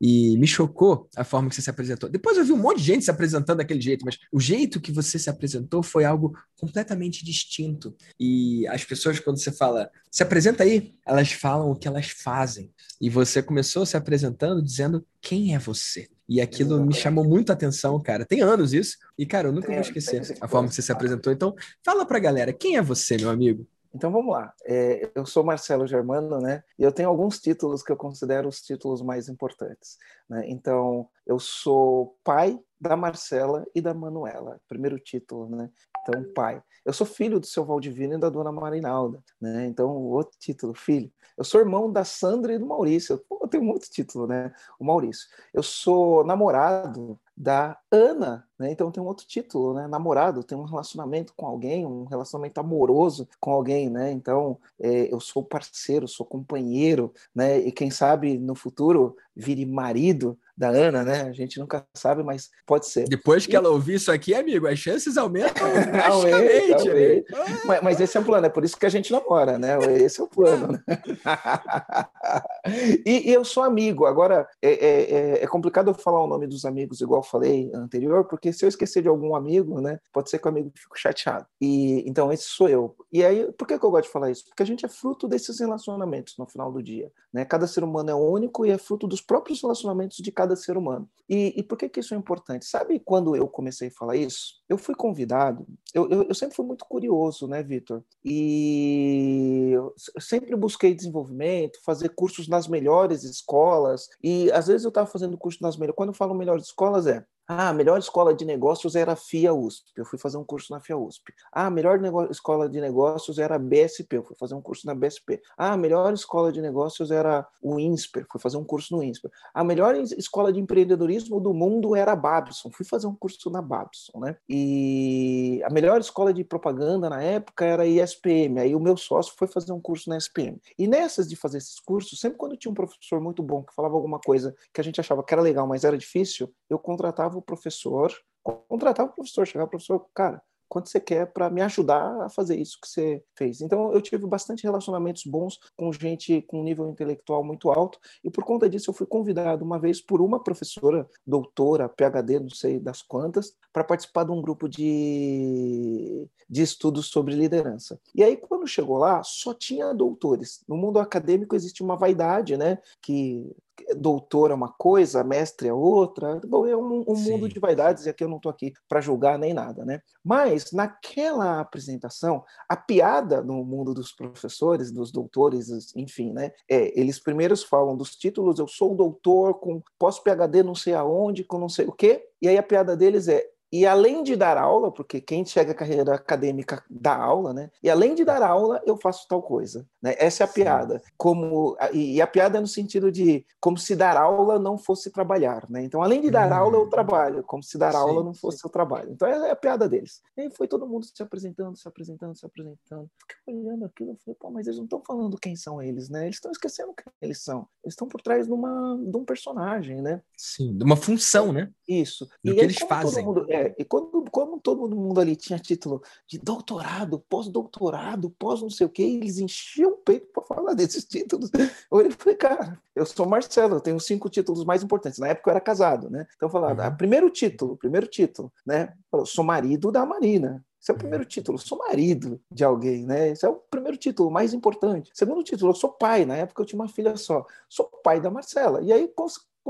E 0.00 0.38
me 0.38 0.46
chocou 0.46 1.08
a 1.14 1.22
forma 1.22 1.48
que 1.48 1.54
você 1.54 1.62
se 1.62 1.70
apresentou. 1.70 2.08
Depois 2.08 2.38
eu 2.38 2.44
vi 2.44 2.52
um 2.52 2.56
monte 2.56 2.78
de 2.78 2.84
gente 2.84 3.04
se 3.04 3.10
apresentando 3.10 3.58
daquele 3.58 3.80
jeito, 3.80 4.04
mas 4.04 4.18
o 4.32 4.40
jeito 4.40 4.80
que 4.80 4.90
você 4.90 5.18
se 5.18 5.28
apresentou 5.28 5.82
foi 5.82 6.04
algo 6.04 6.34
completamente 6.56 7.24
distinto. 7.24 7.94
E 8.18 8.66
as 8.68 8.84
pessoas, 8.84 9.20
quando 9.20 9.38
você 9.38 9.52
fala, 9.52 9.90
se 10.10 10.22
apresenta 10.22 10.64
aí, 10.64 10.94
elas 11.06 11.32
falam 11.32 11.70
o 11.70 11.76
que 11.76 11.86
elas 11.86 12.08
fazem. 12.08 12.72
E 13.00 13.10
você 13.10 13.42
começou 13.42 13.84
se 13.84 13.96
apresentando 13.96 14.62
dizendo 14.62 15.04
quem 15.20 15.54
é 15.54 15.58
você. 15.58 16.08
E 16.28 16.40
aquilo 16.40 16.84
me 16.86 16.94
chamou 16.94 17.24
muito 17.24 17.50
a 17.50 17.54
atenção, 17.54 18.00
cara. 18.00 18.24
Tem 18.24 18.40
anos 18.40 18.72
isso. 18.72 18.96
E, 19.18 19.26
cara, 19.26 19.48
eu 19.48 19.52
nunca 19.52 19.66
vou 19.72 19.80
esquecer 19.80 20.22
a 20.40 20.46
forma 20.46 20.68
que 20.68 20.74
você 20.76 20.80
se 20.80 20.92
apresentou. 20.92 21.32
Então, 21.32 21.54
fala 21.84 22.06
pra 22.06 22.20
galera, 22.20 22.52
quem 22.52 22.76
é 22.76 22.82
você, 22.82 23.16
meu 23.16 23.30
amigo? 23.30 23.66
Então 23.94 24.10
vamos 24.10 24.32
lá. 24.32 24.52
É, 24.64 25.10
eu 25.14 25.26
sou 25.26 25.42
Marcelo 25.42 25.86
Germano, 25.86 26.38
né? 26.40 26.62
E 26.78 26.82
eu 26.82 26.92
tenho 26.92 27.08
alguns 27.08 27.40
títulos 27.40 27.82
que 27.82 27.90
eu 27.90 27.96
considero 27.96 28.48
os 28.48 28.60
títulos 28.60 29.02
mais 29.02 29.28
importantes. 29.28 29.98
Né? 30.28 30.44
Então 30.48 31.08
eu 31.26 31.38
sou 31.38 32.16
pai 32.22 32.58
da 32.80 32.96
Marcela 32.96 33.66
e 33.74 33.80
da 33.80 33.92
Manuela. 33.92 34.60
Primeiro 34.68 34.98
título, 34.98 35.48
né? 35.48 35.70
Então 36.02 36.24
pai. 36.32 36.62
Eu 36.84 36.92
sou 36.92 37.06
filho 37.06 37.40
do 37.40 37.46
seu 37.46 37.64
Valdivino 37.64 38.14
e 38.14 38.18
da 38.18 38.30
dona 38.30 38.52
Marinalda, 38.52 39.22
né? 39.40 39.66
Então 39.66 39.90
outro 39.90 40.38
título, 40.38 40.72
filho. 40.72 41.10
Eu 41.36 41.44
sou 41.44 41.60
irmão 41.60 41.90
da 41.90 42.04
Sandra 42.04 42.52
e 42.52 42.58
do 42.58 42.66
Maurício. 42.66 43.18
Pô, 43.28 43.40
eu 43.42 43.48
tenho 43.48 43.66
outro 43.68 43.90
título, 43.90 44.26
né? 44.26 44.52
O 44.78 44.84
Maurício. 44.84 45.26
Eu 45.52 45.62
sou 45.62 46.24
namorado 46.24 47.18
da 47.36 47.78
Ana, 47.92 48.46
né? 48.56 48.70
Então 48.70 48.90
tem 48.90 49.02
um 49.02 49.06
outro 49.06 49.26
título, 49.26 49.74
né? 49.74 49.88
Namorado, 49.88 50.44
tem 50.44 50.56
um 50.56 50.64
relacionamento 50.64 51.32
com 51.36 51.46
alguém, 51.46 51.84
um 51.84 52.04
relacionamento 52.04 52.60
amoroso 52.60 53.28
com 53.40 53.50
alguém, 53.50 53.90
né? 53.90 54.12
Então 54.12 54.58
é, 54.78 55.12
eu 55.12 55.18
sou 55.18 55.42
parceiro, 55.42 56.06
sou 56.06 56.24
companheiro, 56.24 57.12
né? 57.34 57.58
E 57.58 57.72
quem 57.72 57.90
sabe 57.90 58.38
no 58.38 58.54
futuro 58.54 59.16
vire 59.34 59.66
marido 59.66 60.38
da 60.60 60.68
Ana, 60.68 61.02
né? 61.02 61.22
A 61.22 61.32
gente 61.32 61.58
nunca 61.58 61.86
sabe, 61.94 62.22
mas 62.22 62.50
pode 62.66 62.86
ser. 62.86 63.08
Depois 63.08 63.46
que 63.46 63.54
e... 63.54 63.56
ela 63.56 63.70
ouvir 63.70 63.94
isso 63.94 64.12
aqui, 64.12 64.34
amigo, 64.34 64.68
as 64.68 64.78
chances 64.78 65.16
aumentam 65.16 65.66
drasticamente. 65.90 66.88
Né? 66.88 67.24
mas, 67.64 67.82
mas, 67.82 68.00
esse 68.00 68.18
é 68.18 68.20
o 68.20 68.24
plano, 68.24 68.46
é 68.46 68.50
por 68.50 68.62
isso 68.62 68.76
que 68.76 68.84
a 68.84 68.90
gente 68.90 69.10
namora, 69.10 69.58
né? 69.58 69.78
Esse 70.02 70.20
é 70.20 70.24
o 70.24 70.28
plano. 70.28 70.72
Né? 70.72 70.82
e, 73.06 73.30
e, 73.30 73.32
eu 73.32 73.42
sou 73.42 73.62
amigo. 73.62 74.04
Agora, 74.04 74.46
é, 74.60 74.70
é, 74.70 75.00
é, 75.00 75.44
é, 75.44 75.46
complicado 75.46 75.88
eu 75.88 75.94
falar 75.94 76.22
o 76.22 76.26
nome 76.26 76.46
dos 76.46 76.66
amigos, 76.66 77.00
igual 77.00 77.20
eu 77.20 77.26
falei 77.26 77.72
anterior, 77.80 78.24
porque 78.24 78.52
se 78.52 78.64
eu 78.64 78.68
esquecer 78.68 79.02
de 79.02 79.08
algum 79.08 79.34
amigo, 79.34 79.80
né? 79.80 79.98
Pode 80.12 80.30
ser 80.30 80.38
que 80.38 80.46
o 80.46 80.48
amigo 80.48 80.70
fique 80.74 80.98
chateado. 80.98 81.46
E 81.60 82.04
Então, 82.08 82.32
esse 82.32 82.44
sou 82.44 82.68
eu. 82.68 82.96
E 83.12 83.24
aí, 83.24 83.50
por 83.52 83.66
que, 83.66 83.78
que 83.78 83.84
eu 83.84 83.90
gosto 83.90 84.04
de 84.04 84.12
falar 84.12 84.30
isso? 84.30 84.44
Porque 84.46 84.62
a 84.62 84.66
gente 84.66 84.84
é 84.84 84.88
fruto 84.88 85.26
desses 85.26 85.60
relacionamentos 85.60 86.36
no 86.38 86.46
final 86.46 86.70
do 86.72 86.82
dia. 86.82 87.10
Né? 87.32 87.44
Cada 87.44 87.66
ser 87.66 87.84
humano 87.84 88.10
é 88.10 88.14
único 88.14 88.66
e 88.66 88.70
é 88.70 88.78
fruto 88.78 89.06
dos 89.06 89.20
próprios 89.20 89.60
relacionamentos 89.62 90.18
de 90.18 90.32
cada 90.32 90.56
ser 90.56 90.76
humano. 90.76 91.08
E, 91.28 91.54
e 91.56 91.62
por 91.62 91.78
que, 91.78 91.88
que 91.88 92.00
isso 92.00 92.14
é 92.14 92.16
importante? 92.16 92.66
Sabe 92.66 92.98
quando 92.98 93.36
eu 93.36 93.46
comecei 93.46 93.88
a 93.88 93.92
falar 93.92 94.16
isso? 94.16 94.60
Eu 94.68 94.76
fui 94.76 94.94
convidado, 94.94 95.66
eu, 95.94 96.08
eu, 96.08 96.22
eu 96.24 96.34
sempre 96.34 96.56
fui 96.56 96.64
muito 96.64 96.84
curioso, 96.84 97.46
né, 97.46 97.62
Vitor? 97.62 98.02
E 98.24 99.70
eu 99.72 99.94
sempre 100.18 100.54
busquei 100.56 100.94
desenvolvimento, 100.94 101.78
fazer 101.84 102.10
cursos 102.10 102.48
nas 102.48 102.66
melhores 102.68 103.22
escolas, 103.22 104.08
e 104.22 104.50
às 104.52 104.66
vezes 104.66 104.84
eu 104.84 104.88
estava 104.88 105.06
fazendo 105.06 105.38
curso 105.38 105.62
nas 105.62 105.76
melhores. 105.76 105.96
Quando 105.96 106.10
eu 106.10 106.14
falo 106.14 106.34
melhores 106.34 106.66
escolas, 106.66 107.06
é 107.06 107.24
ah, 107.52 107.70
a 107.70 107.72
melhor 107.72 107.98
escola 107.98 108.32
de 108.32 108.44
negócios 108.44 108.94
era 108.94 109.14
a 109.14 109.16
FIA 109.16 109.52
USP. 109.52 109.90
Eu 109.96 110.04
fui 110.04 110.16
fazer 110.16 110.36
um 110.36 110.44
curso 110.44 110.72
na 110.72 110.78
FIA 110.78 110.96
USP. 110.96 111.34
Ah, 111.52 111.66
a 111.66 111.70
melhor 111.70 112.00
escola 112.30 112.68
de 112.68 112.80
negócios 112.80 113.40
era 113.40 113.56
a 113.56 113.58
BSP. 113.58 114.18
Eu 114.18 114.22
fui 114.22 114.36
fazer 114.38 114.54
um 114.54 114.62
curso 114.62 114.86
na 114.86 114.94
BSP. 114.94 115.42
Ah, 115.58 115.72
a 115.72 115.76
melhor 115.76 116.14
escola 116.14 116.52
de 116.52 116.62
negócios 116.62 117.10
era 117.10 117.44
o 117.60 117.76
INSPER. 117.80 118.24
Fui 118.30 118.40
fazer 118.40 118.56
um 118.56 118.62
curso 118.62 118.94
no 118.94 119.02
INSPER. 119.02 119.32
A 119.52 119.64
melhor 119.64 119.96
escola 119.96 120.52
de 120.52 120.60
empreendedorismo 120.60 121.40
do 121.40 121.52
mundo 121.52 121.96
era 121.96 122.12
a 122.12 122.16
Babson. 122.16 122.70
Fui 122.70 122.86
fazer 122.86 123.08
um 123.08 123.16
curso 123.16 123.50
na 123.50 123.60
Babson, 123.60 124.20
né? 124.20 124.36
E 124.48 125.60
a 125.64 125.70
melhor 125.70 126.00
escola 126.00 126.32
de 126.32 126.44
propaganda 126.44 127.10
na 127.10 127.20
época 127.20 127.64
era 127.64 127.82
a 127.82 127.86
ISPM. 127.86 128.60
Aí 128.60 128.76
o 128.76 128.80
meu 128.80 128.96
sócio 128.96 129.34
foi 129.36 129.48
fazer 129.48 129.72
um 129.72 129.80
curso 129.80 130.08
na 130.08 130.16
SPM. 130.16 130.60
E 130.78 130.86
nessas 130.86 131.28
de 131.28 131.34
fazer 131.34 131.58
esses 131.58 131.80
cursos, 131.80 132.20
sempre 132.20 132.38
quando 132.38 132.56
tinha 132.56 132.70
um 132.70 132.74
professor 132.74 133.20
muito 133.20 133.42
bom 133.42 133.64
que 133.64 133.74
falava 133.74 133.96
alguma 133.96 134.20
coisa 134.20 134.54
que 134.72 134.80
a 134.80 134.84
gente 134.84 135.00
achava 135.00 135.24
que 135.24 135.34
era 135.34 135.42
legal, 135.42 135.66
mas 135.66 135.82
era 135.82 135.98
difícil, 135.98 136.48
eu 136.68 136.78
contratava 136.78 137.39
o 137.40 137.42
professor, 137.42 138.12
contratava 138.42 139.10
o 139.10 139.14
professor, 139.14 139.46
chegava 139.46 139.66
o 139.66 139.70
professor, 139.70 140.06
cara, 140.14 140.42
quanto 140.70 140.88
você 140.88 141.00
quer 141.00 141.26
para 141.26 141.50
me 141.50 141.60
ajudar 141.62 142.22
a 142.22 142.30
fazer 142.30 142.56
isso 142.56 142.78
que 142.80 142.88
você 142.88 143.24
fez. 143.36 143.60
Então, 143.60 143.92
eu 143.92 144.00
tive 144.00 144.24
bastante 144.24 144.62
relacionamentos 144.62 145.24
bons 145.24 145.58
com 145.76 145.92
gente 145.92 146.40
com 146.42 146.62
nível 146.62 146.88
intelectual 146.88 147.42
muito 147.42 147.70
alto, 147.70 147.98
e 148.22 148.30
por 148.30 148.44
conta 148.44 148.70
disso, 148.70 148.90
eu 148.90 148.94
fui 148.94 149.06
convidado 149.06 149.64
uma 149.64 149.80
vez 149.80 150.00
por 150.00 150.22
uma 150.22 150.40
professora, 150.40 151.08
doutora, 151.26 151.88
PhD, 151.88 152.38
não 152.38 152.50
sei 152.50 152.78
das 152.78 153.02
quantas, 153.02 153.52
para 153.72 153.82
participar 153.82 154.24
de 154.24 154.30
um 154.30 154.40
grupo 154.40 154.68
de, 154.68 156.28
de 156.48 156.62
estudos 156.62 157.06
sobre 157.06 157.34
liderança. 157.34 158.00
E 158.14 158.22
aí, 158.22 158.36
quando 158.36 158.66
chegou 158.68 158.96
lá, 158.96 159.24
só 159.24 159.52
tinha 159.52 159.92
doutores. 159.92 160.62
No 160.68 160.76
mundo 160.76 161.00
acadêmico 161.00 161.56
existe 161.56 161.82
uma 161.82 161.96
vaidade, 161.96 162.56
né? 162.56 162.78
Que 163.02 163.52
doutor 163.96 164.50
é 164.50 164.54
uma 164.54 164.72
coisa, 164.72 165.24
mestre 165.24 165.68
é 165.68 165.72
outra. 165.72 166.40
Bom, 166.46 166.66
é 166.66 166.76
um, 166.76 167.04
um 167.06 167.16
mundo 167.16 167.48
de 167.48 167.58
vaidades 167.58 168.06
e 168.06 168.08
aqui 168.10 168.24
eu 168.24 168.28
não 168.28 168.36
estou 168.36 168.50
aqui 168.50 168.72
para 168.88 169.00
julgar 169.00 169.38
nem 169.38 169.54
nada, 169.54 169.84
né? 169.84 170.00
Mas 170.24 170.72
naquela 170.72 171.60
apresentação, 171.60 172.44
a 172.68 172.76
piada 172.76 173.42
no 173.42 173.64
mundo 173.64 173.94
dos 173.94 174.12
professores, 174.12 174.90
dos 174.90 175.10
doutores, 175.10 175.94
enfim, 175.96 176.32
né? 176.32 176.52
É, 176.68 176.98
eles 176.98 177.18
primeiros 177.18 177.62
falam 177.62 177.96
dos 177.96 178.16
títulos, 178.16 178.58
eu 178.58 178.68
sou 178.68 178.94
doutor 178.94 179.54
com 179.54 179.82
pós-PhD 179.98 180.62
não 180.62 180.74
sei 180.74 180.94
aonde, 180.94 181.44
com 181.44 181.58
não 181.58 181.68
sei 181.68 181.86
o 181.86 181.92
quê, 181.92 182.24
e 182.40 182.48
aí 182.48 182.58
a 182.58 182.62
piada 182.62 182.96
deles 182.96 183.28
é 183.28 183.46
e 183.72 183.86
além 183.86 184.22
de 184.22 184.34
dar 184.34 184.58
aula, 184.58 184.90
porque 184.90 185.20
quem 185.20 185.44
chega 185.44 185.72
à 185.72 185.74
carreira 185.74 186.14
acadêmica 186.14 186.82
dá 186.90 187.14
aula, 187.14 187.52
né? 187.52 187.70
E 187.82 187.88
além 187.88 188.14
de 188.14 188.24
dar 188.24 188.42
aula, 188.42 188.82
eu 188.84 188.96
faço 188.96 189.28
tal 189.28 189.40
coisa, 189.42 189.86
né? 190.02 190.14
Essa 190.18 190.42
é 190.42 190.44
a 190.44 190.48
Sim. 190.48 190.54
piada. 190.54 191.02
Como 191.16 191.76
e 191.92 192.20
a 192.20 192.26
piada 192.26 192.58
é 192.58 192.60
no 192.60 192.66
sentido 192.66 193.12
de 193.12 193.46
como 193.60 193.78
se 193.78 193.94
dar 193.94 194.16
aula 194.16 194.58
não 194.58 194.76
fosse 194.76 195.10
trabalhar, 195.10 195.68
né? 195.70 195.84
Então, 195.84 196.02
além 196.02 196.20
de 196.20 196.30
dar 196.30 196.50
hum. 196.50 196.54
aula, 196.54 196.76
eu 196.78 196.88
trabalho, 196.88 197.44
como 197.44 197.62
se 197.62 197.78
dar 197.78 197.92
Sim. 197.92 197.98
aula 197.98 198.24
não 198.24 198.34
fosse 198.34 198.66
o 198.66 198.70
trabalho. 198.70 199.12
Então, 199.12 199.28
é 199.28 199.50
a 199.50 199.56
piada 199.56 199.88
deles. 199.88 200.20
E 200.36 200.42
aí 200.42 200.50
foi 200.50 200.66
todo 200.66 200.86
mundo 200.86 201.06
se 201.06 201.22
apresentando, 201.22 201.76
se 201.76 201.86
apresentando, 201.86 202.36
se 202.36 202.44
apresentando. 202.44 203.08
Fiquei 203.20 203.54
olhando 203.54 203.84
aquilo, 203.84 204.10
eu 204.10 204.16
falei, 204.24 204.36
pô, 204.38 204.50
mas 204.50 204.66
eles 204.66 204.78
não 204.78 204.84
estão 204.84 205.02
falando 205.06 205.38
quem 205.38 205.54
são 205.54 205.80
eles, 205.80 206.08
né? 206.08 206.24
Eles 206.24 206.36
estão 206.36 206.50
esquecendo 206.50 206.92
quem 206.92 207.12
eles 207.22 207.42
são. 207.42 207.68
Eles 207.84 207.94
estão 207.94 208.08
por 208.08 208.20
trás 208.20 208.46
de, 208.46 208.52
uma, 208.52 208.98
de 208.98 209.16
um 209.16 209.24
personagem, 209.24 210.02
né? 210.02 210.20
Sim, 210.36 210.76
de 210.76 210.82
uma 210.82 210.96
função, 210.96 211.52
né? 211.52 211.70
Isso. 211.90 212.24
Do 212.44 212.52
e 212.52 212.54
que 212.54 212.60
aí, 212.60 212.66
eles 212.66 212.78
fazem. 212.78 213.24
Mundo, 213.24 213.44
é, 213.48 213.74
e 213.76 213.84
quando, 213.84 214.24
como 214.30 214.60
todo 214.60 214.88
mundo 214.94 215.20
ali 215.20 215.34
tinha 215.34 215.58
título 215.58 216.00
de 216.24 216.38
doutorado, 216.38 217.18
pós-doutorado, 217.28 218.30
pós 218.38 218.62
não 218.62 218.70
sei 218.70 218.86
o 218.86 218.90
quê, 218.90 219.02
eles 219.02 219.38
enchiam 219.38 219.90
o 219.90 219.96
peito 219.96 220.28
para 220.32 220.44
falar 220.44 220.74
desses 220.74 221.04
títulos. 221.04 221.50
Eu 221.90 222.12
falei, 222.12 222.36
cara, 222.36 222.80
eu 222.94 223.04
sou 223.04 223.26
Marcelo, 223.26 223.74
eu 223.76 223.80
tenho 223.80 223.98
cinco 223.98 224.30
títulos 224.30 224.64
mais 224.64 224.84
importantes. 224.84 225.18
Na 225.18 225.26
época 225.26 225.50
eu 225.50 225.52
era 225.52 225.60
casado, 225.60 226.08
né? 226.08 226.28
Então 226.36 226.48
eu 226.48 226.52
falava, 226.52 226.88
uhum. 226.88 226.96
primeiro 226.96 227.28
título, 227.28 227.76
primeiro 227.76 228.06
título, 228.06 228.52
né? 228.64 228.94
Falou, 229.10 229.26
sou 229.26 229.42
marido 229.42 229.90
da 229.90 230.06
Marina. 230.06 230.64
Esse 230.80 230.92
é 230.92 230.94
o 230.94 230.94
uhum. 230.94 231.00
primeiro 231.00 231.24
título, 231.24 231.58
sou 231.58 231.76
marido 231.76 232.40
de 232.50 232.62
alguém, 232.62 233.04
né? 233.04 233.30
Esse 233.30 233.44
é 233.44 233.48
o 233.48 233.56
primeiro 233.56 233.96
título, 233.96 234.30
mais 234.30 234.54
importante. 234.54 235.10
Segundo 235.12 235.42
título, 235.42 235.72
eu 235.72 235.74
sou 235.74 235.90
pai, 235.90 236.24
na 236.24 236.36
época 236.36 236.62
eu 236.62 236.66
tinha 236.66 236.80
uma 236.80 236.88
filha 236.88 237.16
só. 237.16 237.44
Sou 237.68 237.86
pai 238.04 238.20
da 238.20 238.30
Marcela. 238.30 238.80
E 238.80 238.92
aí 238.92 239.08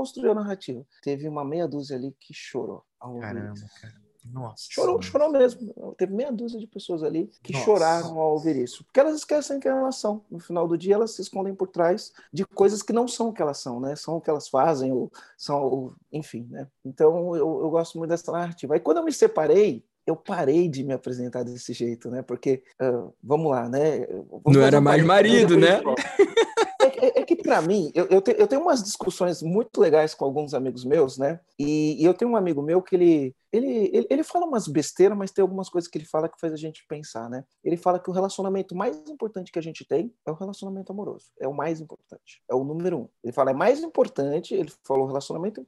construiu 0.01 0.31
a 0.31 0.35
narrativa. 0.35 0.83
Teve 1.03 1.27
uma 1.27 1.45
meia 1.45 1.67
dúzia 1.67 1.95
ali 1.95 2.15
que 2.19 2.33
chorou. 2.33 2.83
Caramba, 2.99 3.53
cara. 3.79 4.01
Nossa. 4.25 4.65
Chorou, 4.69 4.99
chorou 5.01 5.31
mesmo. 5.31 5.95
Teve 5.95 6.13
meia 6.13 6.31
dúzia 6.31 6.59
de 6.59 6.65
pessoas 6.65 7.03
ali 7.03 7.29
que 7.43 7.53
Nossa. 7.53 7.65
choraram 7.65 8.19
ao 8.19 8.33
ouvir 8.33 8.55
isso. 8.55 8.83
Porque 8.83 8.99
elas 8.99 9.15
esquecem 9.15 9.59
que 9.59 9.67
elas 9.67 9.95
são. 9.97 10.23
No 10.29 10.39
final 10.39 10.67
do 10.67 10.75
dia, 10.77 10.95
elas 10.95 11.11
se 11.11 11.21
escondem 11.21 11.53
por 11.53 11.67
trás 11.67 12.11
de 12.33 12.45
coisas 12.45 12.81
que 12.81 12.93
não 12.93 13.07
são 13.07 13.29
o 13.29 13.33
que 13.33 13.41
elas 13.41 13.59
são, 13.59 13.79
né? 13.79 13.95
São 13.95 14.17
o 14.17 14.21
que 14.21 14.29
elas 14.29 14.47
fazem, 14.47 14.91
ou 14.91 15.11
são, 15.37 15.61
ou, 15.61 15.93
enfim, 16.11 16.47
né? 16.49 16.67
Então, 16.83 17.35
eu, 17.35 17.61
eu 17.61 17.69
gosto 17.69 17.97
muito 17.97 18.09
dessa 18.09 18.31
narrativa. 18.31 18.73
Aí, 18.73 18.79
quando 18.79 18.97
eu 18.97 19.05
me 19.05 19.13
separei, 19.13 19.83
eu 20.05 20.15
parei 20.15 20.67
de 20.67 20.83
me 20.83 20.93
apresentar 20.93 21.43
desse 21.43 21.73
jeito, 21.73 22.09
né? 22.09 22.23
Porque, 22.23 22.63
uh, 22.81 23.13
vamos 23.23 23.51
lá, 23.51 23.69
né? 23.69 24.05
Vamos 24.29 24.55
não 24.57 24.61
era 24.61 24.81
mais 24.81 25.03
marido, 25.03 25.57
né? 25.57 25.79
É, 27.01 27.21
é, 27.21 27.25
que 27.25 27.35
para 27.35 27.61
mim, 27.61 27.91
eu, 27.95 28.05
eu, 28.05 28.21
te, 28.21 28.35
eu, 28.37 28.47
tenho 28.47 28.61
umas 28.61 28.83
discussões 28.83 29.41
muito 29.41 29.81
legais 29.81 30.13
com 30.13 30.23
alguns 30.23 30.53
amigos 30.53 30.85
meus, 30.85 31.17
né? 31.17 31.39
E, 31.57 32.01
e 32.01 32.05
eu 32.05 32.13
tenho 32.13 32.31
um 32.31 32.35
amigo 32.35 32.61
meu 32.61 32.81
que 32.81 32.95
ele, 32.95 33.35
ele, 33.51 33.89
ele, 33.91 34.07
ele 34.09 34.23
fala 34.23 34.45
umas 34.45 34.67
besteiras, 34.67 35.17
mas 35.17 35.31
tem 35.31 35.41
algumas 35.41 35.67
coisas 35.67 35.89
que 35.89 35.97
ele 35.97 36.05
fala 36.05 36.29
que 36.29 36.39
faz 36.39 36.53
a 36.53 36.57
gente 36.57 36.85
pensar, 36.87 37.27
né? 37.27 37.43
Ele 37.63 37.75
fala 37.75 37.99
que 37.99 38.09
o 38.09 38.13
relacionamento 38.13 38.75
mais 38.75 38.97
importante 39.09 39.51
que 39.51 39.57
a 39.57 39.61
gente 39.61 39.83
tem 39.83 40.13
é 40.25 40.31
o 40.31 40.35
relacionamento 40.35 40.91
amoroso. 40.91 41.31
É 41.39 41.47
o 41.47 41.53
mais 41.53 41.81
importante. 41.81 42.41
É 42.47 42.53
o 42.53 42.63
número 42.63 42.99
um. 42.99 43.07
Ele 43.23 43.33
fala, 43.33 43.49
é 43.49 43.53
mais 43.53 43.81
importante, 43.81 44.53
ele 44.53 44.71
falou, 44.83 45.05
o 45.05 45.07
relacionamento 45.07 45.65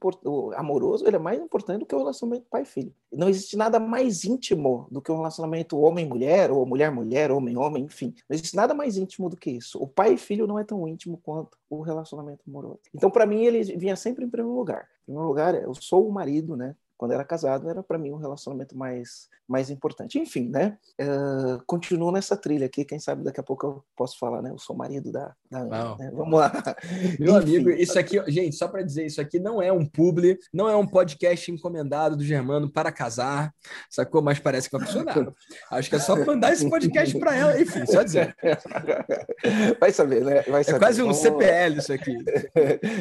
amoroso, 0.56 1.06
ele 1.06 1.16
é 1.16 1.18
mais 1.18 1.40
importante 1.40 1.80
do 1.80 1.86
que 1.86 1.94
o 1.94 1.98
relacionamento 1.98 2.46
pai-filho. 2.48 2.94
Não 3.12 3.28
existe 3.28 3.56
nada 3.56 3.80
mais 3.80 4.24
íntimo 4.24 4.86
do 4.90 5.02
que 5.02 5.10
o 5.10 5.16
relacionamento 5.16 5.78
homem-mulher, 5.78 6.52
ou 6.52 6.64
mulher-mulher, 6.64 7.32
homem-homem, 7.32 7.84
enfim. 7.84 8.14
Não 8.28 8.34
existe 8.34 8.54
nada 8.54 8.72
mais 8.72 8.96
íntimo 8.96 9.28
do 9.28 9.36
que 9.36 9.50
isso. 9.50 9.78
O 9.78 9.86
pai 9.86 10.14
e 10.14 10.18
filho 10.18 10.46
não 10.46 10.58
é 10.58 10.64
tão 10.64 10.86
íntimo 10.86 11.18
quanto 11.24 11.58
o 11.70 11.80
relacionamento 11.80 12.44
amoroso. 12.46 12.80
Então, 12.94 13.10
para 13.10 13.26
mim, 13.26 13.42
ele 13.44 13.64
vinha 13.76 13.96
sempre 13.96 14.24
em 14.24 14.30
primeiro 14.30 14.54
lugar. 14.54 14.88
Em 15.02 15.04
primeiro 15.06 15.26
lugar, 15.26 15.54
eu 15.54 15.74
sou 15.74 16.06
o 16.06 16.12
marido, 16.12 16.54
né? 16.54 16.76
Quando 16.96 17.12
era 17.12 17.24
casado, 17.24 17.68
era 17.68 17.82
para 17.82 17.98
mim 17.98 18.12
um 18.12 18.16
relacionamento 18.16 18.76
mais, 18.76 19.28
mais 19.48 19.68
importante. 19.70 20.18
Enfim, 20.18 20.48
né? 20.48 20.78
Uh, 21.00 21.62
continuo 21.66 22.12
nessa 22.12 22.36
trilha 22.36 22.66
aqui, 22.66 22.84
quem 22.84 22.98
sabe 22.98 23.24
daqui 23.24 23.40
a 23.40 23.42
pouco 23.42 23.66
eu 23.66 23.84
posso 23.96 24.18
falar, 24.18 24.40
né? 24.40 24.50
Eu 24.50 24.58
sou 24.58 24.76
marido 24.76 25.10
da, 25.10 25.34
da 25.50 25.58
Ana, 25.58 25.96
né? 25.96 26.10
Vamos 26.14 26.38
lá. 26.38 26.52
Meu 27.18 27.36
Enfim. 27.36 27.42
amigo, 27.42 27.70
isso 27.70 27.98
aqui, 27.98 28.22
gente, 28.30 28.54
só 28.54 28.68
para 28.68 28.82
dizer, 28.82 29.06
isso 29.06 29.20
aqui 29.20 29.38
não 29.38 29.60
é 29.60 29.72
um 29.72 29.84
publi, 29.84 30.38
não 30.52 30.68
é 30.68 30.76
um 30.76 30.86
podcast 30.86 31.50
encomendado 31.50 32.16
do 32.16 32.24
Germano 32.24 32.70
para 32.70 32.92
casar, 32.92 33.52
sacou? 33.90 34.22
Mas 34.22 34.38
parece 34.38 34.70
que 34.70 34.76
vai 34.78 34.86
funcionar. 34.86 35.14
Acho 35.70 35.90
que 35.90 35.96
é 35.96 35.98
só 35.98 36.16
mandar 36.24 36.52
esse 36.52 36.68
podcast 36.68 37.18
para 37.18 37.34
ela, 37.34 37.60
enfim, 37.60 37.84
só 37.86 38.02
dizer. 38.02 38.34
Vai 39.78 39.92
saber, 39.92 40.24
né? 40.24 40.42
Vai 40.42 40.60
é 40.60 40.64
saber. 40.64 40.76
É 40.76 40.78
quase 40.78 41.02
um 41.02 41.06
Vamos... 41.06 41.18
CPL 41.18 41.78
isso 41.78 41.92
aqui. 41.92 42.16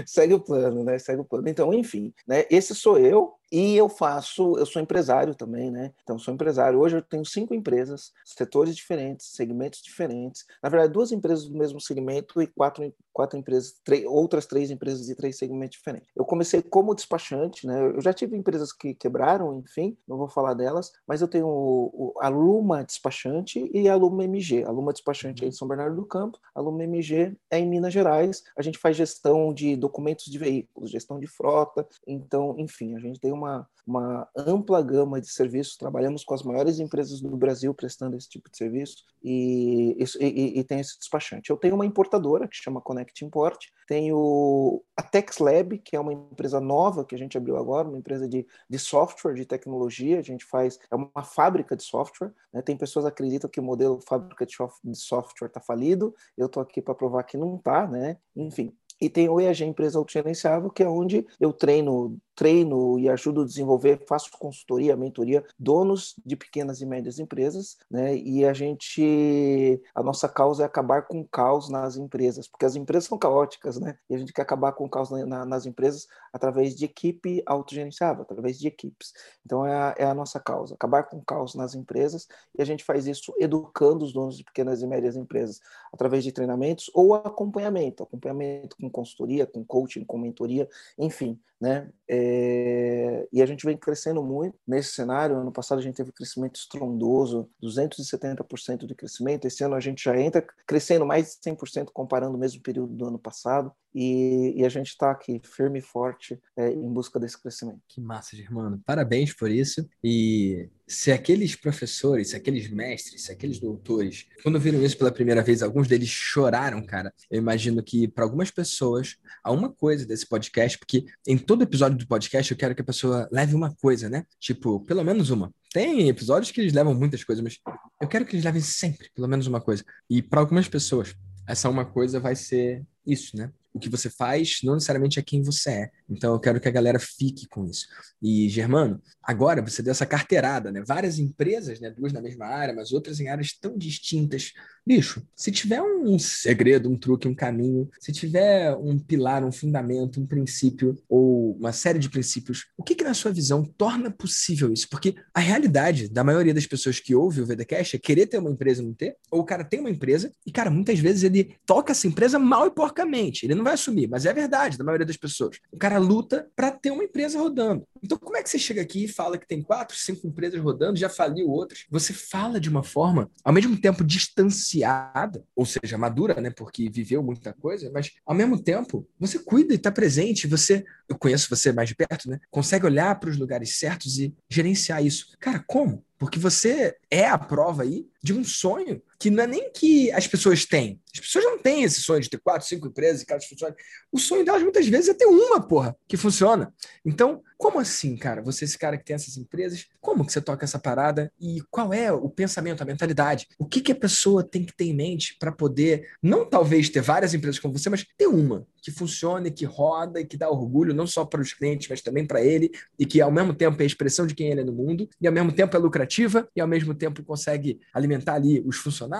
Segue 0.05 0.33
o 0.33 0.39
plano, 0.39 0.83
né? 0.83 0.97
Segue 0.97 1.21
o 1.21 1.25
plano. 1.25 1.47
Então, 1.47 1.73
enfim, 1.73 2.13
né? 2.27 2.45
Esse 2.49 2.75
sou 2.75 2.97
eu, 2.97 3.33
e 3.53 3.77
eu 3.77 3.82
faço, 3.89 4.57
eu 4.57 4.65
sou 4.65 4.81
empresário 4.81 5.35
também, 5.35 5.71
né? 5.71 5.93
Então, 6.03 6.17
sou 6.17 6.33
empresário. 6.33 6.79
Hoje 6.79 6.97
eu 6.97 7.01
tenho 7.01 7.25
cinco 7.25 7.53
empresas, 7.53 8.11
setores 8.25 8.75
diferentes, 8.75 9.27
segmentos 9.27 9.81
diferentes. 9.81 10.45
Na 10.61 10.69
verdade, 10.69 10.93
duas 10.93 11.11
empresas 11.11 11.47
do 11.47 11.57
mesmo 11.57 11.79
segmento 11.79 12.41
e 12.41 12.47
quatro, 12.47 12.93
quatro 13.11 13.37
empresas, 13.37 13.75
três, 13.83 14.05
outras 14.05 14.45
três 14.45 14.71
empresas 14.71 15.05
de 15.05 15.15
três 15.15 15.37
segmentos 15.37 15.77
diferentes. 15.77 16.09
Eu 16.15 16.25
comecei 16.25 16.61
como 16.61 16.95
despachante, 16.95 17.67
né? 17.67 17.79
Eu 17.95 18.01
já 18.01 18.13
tive 18.13 18.35
empresas 18.35 18.73
que 18.73 18.93
quebraram, 18.93 19.59
enfim, 19.59 19.97
não 20.07 20.17
vou 20.17 20.27
falar 20.27 20.53
delas, 20.53 20.91
mas 21.07 21.21
eu 21.21 21.27
tenho 21.27 21.47
o, 21.47 21.85
o, 21.93 22.13
a 22.19 22.27
Luma 22.27 22.83
Despachante 22.83 23.69
e 23.73 23.87
a 23.87 23.95
Luma 23.95 24.23
MG. 24.23 24.63
A 24.63 24.71
Luma 24.71 24.93
Despachante 24.93 25.45
é 25.45 25.47
em 25.47 25.51
São 25.51 25.67
Bernardo 25.67 25.95
do 25.95 26.05
Campo, 26.05 26.39
a 26.53 26.61
Luma 26.61 26.83
MG 26.83 27.35
é 27.49 27.59
em 27.59 27.67
Minas 27.67 27.93
Gerais. 27.93 28.43
A 28.57 28.61
gente 28.61 28.77
faz 28.77 28.97
gestão 28.97 29.53
de 29.53 29.75
documentos 29.75 30.25
de 30.25 30.37
veículos, 30.37 30.89
gestão 30.89 31.19
de 31.19 31.27
frota. 31.27 31.87
Então, 32.07 32.55
enfim, 32.57 32.95
a 32.95 32.99
gente 32.99 33.19
tem 33.19 33.31
uma 33.31 33.67
uma, 33.85 34.27
ampla 34.35 34.81
gama 34.81 35.19
de 35.19 35.29
serviços, 35.29 35.77
trabalhamos 35.77 36.23
com 36.23 36.33
as 36.33 36.43
maiores 36.43 36.79
empresas 36.79 37.21
do 37.21 37.35
Brasil 37.35 37.73
prestando 37.73 38.15
esse 38.15 38.29
tipo 38.29 38.49
de 38.49 38.57
serviço 38.57 39.03
e, 39.23 39.97
e, 40.19 40.59
e 40.59 40.63
tem 40.63 40.79
esse 40.79 40.97
despachante. 40.97 41.49
Eu 41.49 41.57
tenho 41.57 41.75
uma 41.75 41.85
importadora 41.85 42.47
que 42.47 42.55
chama 42.55 42.81
Connect 42.81 43.23
Import, 43.23 43.65
tenho 43.87 44.81
a 44.95 45.03
TexLab, 45.03 45.77
que 45.79 45.95
é 45.95 45.99
uma 45.99 46.13
empresa 46.13 46.59
nova 46.59 47.03
que 47.03 47.15
a 47.15 47.17
gente 47.17 47.37
abriu 47.37 47.57
agora, 47.57 47.87
uma 47.87 47.97
empresa 47.97 48.27
de, 48.27 48.45
de 48.69 48.79
software, 48.79 49.33
de 49.33 49.45
tecnologia, 49.45 50.19
a 50.19 50.23
gente 50.23 50.45
faz, 50.45 50.79
é 50.89 50.95
uma 50.95 51.23
fábrica 51.23 51.75
de 51.75 51.83
software, 51.83 52.33
né? 52.51 52.61
tem 52.61 52.77
pessoas 52.77 53.05
que 53.05 53.09
acreditam 53.09 53.49
que 53.49 53.59
o 53.59 53.63
modelo 53.63 53.99
fábrica 54.01 54.45
de 54.45 54.55
software 54.95 55.47
está 55.47 55.59
falido, 55.59 56.15
eu 56.37 56.45
estou 56.45 56.63
aqui 56.63 56.81
para 56.81 56.95
provar 56.95 57.23
que 57.23 57.37
não 57.37 57.55
está, 57.55 57.87
né? 57.87 58.17
enfim, 58.35 58.73
e 59.03 59.09
tem 59.09 59.27
o 59.27 59.39
EAG 59.39 59.65
Empresa 59.65 59.97
Autogerenciável, 59.97 60.69
que 60.69 60.81
é 60.81 60.87
onde 60.87 61.27
eu 61.37 61.51
treino 61.51 62.17
treino 62.35 62.99
e 62.99 63.09
ajudo 63.09 63.41
a 63.41 63.45
desenvolver, 63.45 64.03
faço 64.07 64.29
consultoria, 64.37 64.95
mentoria, 64.95 65.43
donos 65.57 66.15
de 66.25 66.35
pequenas 66.35 66.81
e 66.81 66.85
médias 66.85 67.19
empresas, 67.19 67.77
né? 67.89 68.15
E 68.15 68.45
a 68.45 68.53
gente, 68.53 69.81
a 69.93 70.01
nossa 70.01 70.27
causa 70.27 70.63
é 70.63 70.65
acabar 70.65 71.03
com 71.03 71.21
o 71.21 71.27
caos 71.27 71.69
nas 71.69 71.95
empresas, 71.95 72.47
porque 72.47 72.65
as 72.65 72.75
empresas 72.75 73.05
são 73.05 73.17
caóticas, 73.17 73.79
né? 73.79 73.97
E 74.09 74.15
a 74.15 74.17
gente 74.17 74.33
quer 74.33 74.41
acabar 74.41 74.73
com 74.73 74.85
o 74.85 74.89
caos 74.89 75.09
na, 75.09 75.25
na, 75.25 75.45
nas 75.45 75.65
empresas 75.65 76.07
através 76.31 76.75
de 76.75 76.85
equipe 76.85 77.43
autogerenciável, 77.45 78.23
através 78.23 78.59
de 78.59 78.67
equipes. 78.67 79.13
Então 79.45 79.65
é 79.65 79.73
a, 79.73 79.95
é 79.97 80.05
a 80.05 80.13
nossa 80.13 80.39
causa, 80.39 80.73
acabar 80.73 81.03
com 81.03 81.17
o 81.17 81.23
caos 81.25 81.55
nas 81.55 81.75
empresas, 81.75 82.27
e 82.57 82.61
a 82.61 82.65
gente 82.65 82.83
faz 82.83 83.07
isso 83.07 83.33
educando 83.39 84.03
os 84.03 84.13
donos 84.13 84.37
de 84.37 84.43
pequenas 84.43 84.81
e 84.81 84.87
médias 84.87 85.15
empresas 85.15 85.59
através 85.91 86.23
de 86.23 86.31
treinamentos 86.31 86.89
ou 86.93 87.13
acompanhamento, 87.13 88.03
acompanhamento 88.03 88.75
com 88.77 88.89
consultoria, 88.89 89.45
com 89.45 89.63
coaching, 89.63 90.03
com 90.03 90.17
mentoria, 90.17 90.67
enfim, 90.97 91.39
né? 91.63 91.89
É, 92.09 93.25
e 93.31 93.41
a 93.41 93.45
gente 93.45 93.65
vem 93.65 93.77
crescendo 93.77 94.21
muito 94.21 94.59
nesse 94.67 94.91
cenário. 94.91 95.37
Ano 95.37 95.49
passado 95.49 95.79
a 95.79 95.81
gente 95.81 95.95
teve 95.95 96.09
um 96.09 96.13
crescimento 96.13 96.57
estrondoso, 96.57 97.49
270% 97.63 98.85
de 98.85 98.93
crescimento. 98.93 99.45
Esse 99.45 99.63
ano 99.63 99.73
a 99.73 99.79
gente 99.79 100.03
já 100.03 100.19
entra 100.19 100.45
crescendo 100.67 101.05
mais 101.05 101.37
de 101.41 101.49
100% 101.49 101.87
comparando 101.93 102.35
o 102.35 102.37
mesmo 102.37 102.61
período 102.61 102.93
do 102.93 103.07
ano 103.07 103.17
passado. 103.17 103.71
E, 103.93 104.53
e 104.57 104.65
a 104.65 104.69
gente 104.69 104.87
está 104.87 105.11
aqui 105.11 105.41
firme 105.43 105.79
e 105.79 105.81
forte 105.81 106.39
é, 106.57 106.69
em 106.71 106.91
busca 106.91 107.19
desse 107.19 107.39
crescimento. 107.41 107.79
Que 107.87 108.01
massa, 108.01 108.35
Germano. 108.35 108.81
Parabéns 108.85 109.33
por 109.33 109.51
isso. 109.51 109.87
E 110.03 110.69
se 110.87 111.11
aqueles 111.11 111.55
professores, 111.55 112.29
se 112.29 112.35
aqueles 112.35 112.69
mestres, 112.69 113.23
se 113.23 113.31
aqueles 113.31 113.59
doutores, 113.59 114.27
quando 114.41 114.59
viram 114.59 114.81
isso 114.83 114.97
pela 114.97 115.11
primeira 115.11 115.41
vez, 115.41 115.61
alguns 115.61 115.87
deles 115.87 116.09
choraram, 116.09 116.83
cara. 116.85 117.13
Eu 117.29 117.37
imagino 117.39 117.83
que 117.83 118.07
para 118.07 118.23
algumas 118.23 118.51
pessoas 118.51 119.17
há 119.43 119.51
uma 119.51 119.71
coisa 119.71 120.05
desse 120.05 120.27
podcast, 120.27 120.77
porque 120.77 121.05
em 121.27 121.37
todo 121.37 121.63
episódio 121.63 121.97
do 121.97 122.07
podcast 122.07 122.51
eu 122.51 122.57
quero 122.57 122.75
que 122.75 122.81
a 122.81 122.85
pessoa 122.85 123.27
leve 123.31 123.55
uma 123.55 123.73
coisa, 123.75 124.09
né? 124.09 124.25
Tipo, 124.39 124.79
pelo 124.81 125.03
menos 125.03 125.29
uma. 125.29 125.53
Tem 125.71 126.07
episódios 126.07 126.51
que 126.51 126.61
eles 126.61 126.73
levam 126.73 126.93
muitas 126.93 127.23
coisas, 127.23 127.43
mas 127.43 127.59
eu 128.01 128.07
quero 128.07 128.25
que 128.25 128.35
eles 128.35 128.45
levem 128.45 128.61
sempre, 128.61 129.09
pelo 129.15 129.27
menos 129.27 129.47
uma 129.47 129.61
coisa. 129.61 129.83
E 130.09 130.21
para 130.21 130.39
algumas 130.39 130.67
pessoas, 130.67 131.15
essa 131.47 131.69
uma 131.69 131.85
coisa 131.85 132.19
vai 132.19 132.35
ser 132.35 132.83
isso, 133.05 133.35
né? 133.35 133.51
O 133.73 133.79
que 133.79 133.89
você 133.89 134.09
faz 134.09 134.59
não 134.63 134.75
necessariamente 134.75 135.19
é 135.19 135.23
quem 135.23 135.41
você 135.41 135.69
é. 135.71 135.91
Então 136.13 136.33
eu 136.33 136.39
quero 136.39 136.59
que 136.59 136.67
a 136.67 136.71
galera 136.71 136.99
fique 136.99 137.47
com 137.47 137.65
isso. 137.65 137.87
E 138.21 138.47
Germano, 138.47 139.01
agora 139.21 139.61
você 139.61 139.81
deu 139.81 139.91
essa 139.91 140.05
carteirada, 140.05 140.71
né? 140.71 140.83
Várias 140.85 141.19
empresas, 141.19 141.79
né? 141.79 141.89
Duas 141.89 142.13
na 142.13 142.21
mesma 142.21 142.45
área, 142.45 142.73
mas 142.73 142.91
outras 142.91 143.19
em 143.19 143.27
áreas 143.27 143.53
tão 143.59 143.77
distintas. 143.77 144.53
Bicho, 144.85 145.25
se 145.35 145.51
tiver 145.51 145.81
um 145.81 146.19
segredo, 146.19 146.89
um 146.89 146.97
truque, 146.97 147.27
um 147.27 147.33
caminho, 147.35 147.89
se 147.99 148.11
tiver 148.11 148.75
um 148.75 148.99
pilar, 148.99 149.43
um 149.45 149.51
fundamento, 149.51 150.19
um 150.19 150.25
princípio 150.25 150.97
ou 151.07 151.55
uma 151.55 151.71
série 151.71 151.99
de 151.99 152.09
princípios, 152.09 152.65
o 152.77 152.83
que, 152.83 152.95
que 152.95 153.03
na 153.03 153.13
sua 153.13 153.31
visão 153.31 153.63
torna 153.63 154.11
possível 154.11 154.71
isso? 154.71 154.89
Porque 154.89 155.15
a 155.33 155.39
realidade 155.39 156.09
da 156.09 156.23
maioria 156.23 156.53
das 156.53 156.67
pessoas 156.67 156.99
que 156.99 157.15
ouve 157.15 157.41
o 157.41 157.45
VDCast 157.45 157.95
é 157.95 157.99
querer 157.99 158.27
ter 158.27 158.37
uma 158.37 158.51
empresa 158.51 158.81
e 158.81 158.85
não 158.85 158.93
ter, 158.93 159.15
ou 159.31 159.39
o 159.39 159.45
cara 159.45 159.63
tem 159.63 159.79
uma 159.79 159.89
empresa 159.89 160.33
e, 160.45 160.51
cara, 160.51 160.69
muitas 160.69 160.99
vezes 160.99 161.23
ele 161.23 161.55
toca 161.65 161.91
essa 161.91 162.07
empresa 162.07 162.37
mal 162.37 162.67
e 162.67 162.71
porcamente. 162.71 163.45
Ele 163.45 163.55
não 163.55 163.63
vai 163.63 163.73
assumir, 163.73 164.07
mas 164.07 164.25
é 164.25 164.33
verdade 164.33 164.77
da 164.77 164.83
maioria 164.83 165.05
das 165.05 165.17
pessoas. 165.17 165.57
O 165.71 165.77
cara 165.77 165.97
luta 166.03 166.47
para 166.55 166.71
ter 166.71 166.91
uma 166.91 167.03
empresa 167.03 167.39
rodando. 167.39 167.87
Então, 168.03 168.17
como 168.17 168.35
é 168.35 168.43
que 168.43 168.49
você 168.49 168.59
chega 168.59 168.81
aqui 168.81 169.05
e 169.05 169.07
fala 169.07 169.37
que 169.37 169.47
tem 169.47 169.61
quatro, 169.61 169.95
cinco 169.97 170.27
empresas 170.27 170.59
rodando, 170.59 170.99
já 170.99 171.09
faliu 171.09 171.49
outras? 171.49 171.85
Você 171.89 172.13
fala 172.13 172.59
de 172.59 172.69
uma 172.69 172.83
forma, 172.83 173.31
ao 173.43 173.53
mesmo 173.53 173.77
tempo, 173.77 174.03
distanciada, 174.03 175.43
ou 175.55 175.65
seja, 175.65 175.97
madura, 175.97 176.39
né? 176.41 176.49
Porque 176.49 176.89
viveu 176.89 177.23
muita 177.23 177.53
coisa, 177.53 177.89
mas 177.93 178.11
ao 178.25 178.35
mesmo 178.35 178.61
tempo, 178.61 179.07
você 179.19 179.39
cuida 179.39 179.73
e 179.73 179.77
está 179.77 179.91
presente, 179.91 180.47
você, 180.47 180.83
eu 181.07 181.17
conheço 181.17 181.49
você 181.49 181.71
mais 181.71 181.89
de 181.89 181.95
perto, 181.95 182.29
né? 182.29 182.39
Consegue 182.51 182.85
olhar 182.85 183.19
para 183.19 183.29
os 183.29 183.37
lugares 183.37 183.77
certos 183.77 184.19
e 184.19 184.35
gerenciar 184.49 185.03
isso. 185.03 185.37
Cara, 185.39 185.63
como? 185.65 186.03
Porque 186.17 186.39
você 186.39 186.95
é 187.11 187.27
a 187.27 187.37
prova 187.37 187.83
aí 187.83 188.05
de 188.23 188.33
um 188.33 188.43
sonho 188.43 189.01
que 189.23 189.31
não 189.31 189.41
é 189.41 189.47
nem 189.47 189.71
que 189.71 190.11
as 190.11 190.27
pessoas 190.27 190.65
têm. 190.65 190.99
As 191.13 191.19
pessoas 191.21 191.45
não 191.45 191.57
têm 191.57 191.83
esse 191.83 192.01
sonho 192.01 192.19
de 192.19 192.29
ter 192.29 192.39
quatro, 192.39 192.67
cinco 192.67 192.87
empresas 192.87 193.21
e 193.21 193.25
cada 193.25 193.39
funcionários. 193.39 193.81
O 194.11 194.19
sonho 194.19 194.43
delas 194.43 194.61
muitas 194.63 194.85
vezes 194.85 195.07
é 195.07 195.13
ter 195.13 195.27
uma, 195.27 195.65
porra, 195.65 195.95
que 196.09 196.17
funciona. 196.17 196.73
Então, 197.05 197.41
como 197.57 197.79
assim, 197.79 198.17
cara? 198.17 198.41
Você, 198.41 198.65
esse 198.65 198.77
cara 198.77 198.97
que 198.97 199.05
tem 199.05 199.13
essas 199.13 199.37
empresas, 199.37 199.85
como 200.01 200.25
que 200.25 200.33
você 200.33 200.41
toca 200.41 200.65
essa 200.65 200.77
parada 200.77 201.31
e 201.39 201.61
qual 201.71 201.93
é 201.93 202.11
o 202.11 202.29
pensamento, 202.29 202.81
a 202.81 202.85
mentalidade? 202.85 203.47
O 203.57 203.65
que, 203.65 203.79
que 203.79 203.93
a 203.93 203.95
pessoa 203.95 204.43
tem 204.43 204.65
que 204.65 204.75
ter 204.75 204.85
em 204.85 204.93
mente 204.93 205.37
para 205.39 205.53
poder, 205.53 206.09
não 206.21 206.45
talvez 206.45 206.89
ter 206.89 207.01
várias 207.01 207.33
empresas 207.33 207.59
como 207.59 207.77
você, 207.77 207.89
mas 207.89 208.05
ter 208.17 208.27
uma 208.27 208.67
que 208.81 208.91
funcione, 208.91 209.49
que 209.49 209.63
roda 209.63 210.19
e 210.19 210.25
que 210.25 210.35
dá 210.35 210.49
orgulho 210.49 210.93
não 210.93 211.07
só 211.07 211.23
para 211.23 211.39
os 211.39 211.53
clientes, 211.53 211.87
mas 211.87 212.01
também 212.01 212.25
para 212.25 212.43
ele 212.43 212.69
e 212.99 213.05
que 213.05 213.21
ao 213.21 213.31
mesmo 213.31 213.53
tempo 213.53 213.79
é 213.79 213.83
a 213.83 213.87
expressão 213.87 214.27
de 214.27 214.35
quem 214.35 214.49
ele 214.49 214.59
é 214.59 214.65
no 214.65 214.73
mundo 214.73 215.07
e 215.21 215.25
ao 215.25 215.31
mesmo 215.31 215.53
tempo 215.53 215.77
é 215.77 215.79
lucrativa 215.79 216.49
e 216.53 216.59
ao 216.59 216.67
mesmo 216.67 216.93
tempo 216.93 217.23
consegue 217.23 217.79
alimentar 217.93 218.33
ali 218.33 218.61
os 218.65 218.75
funcionários. 218.75 219.12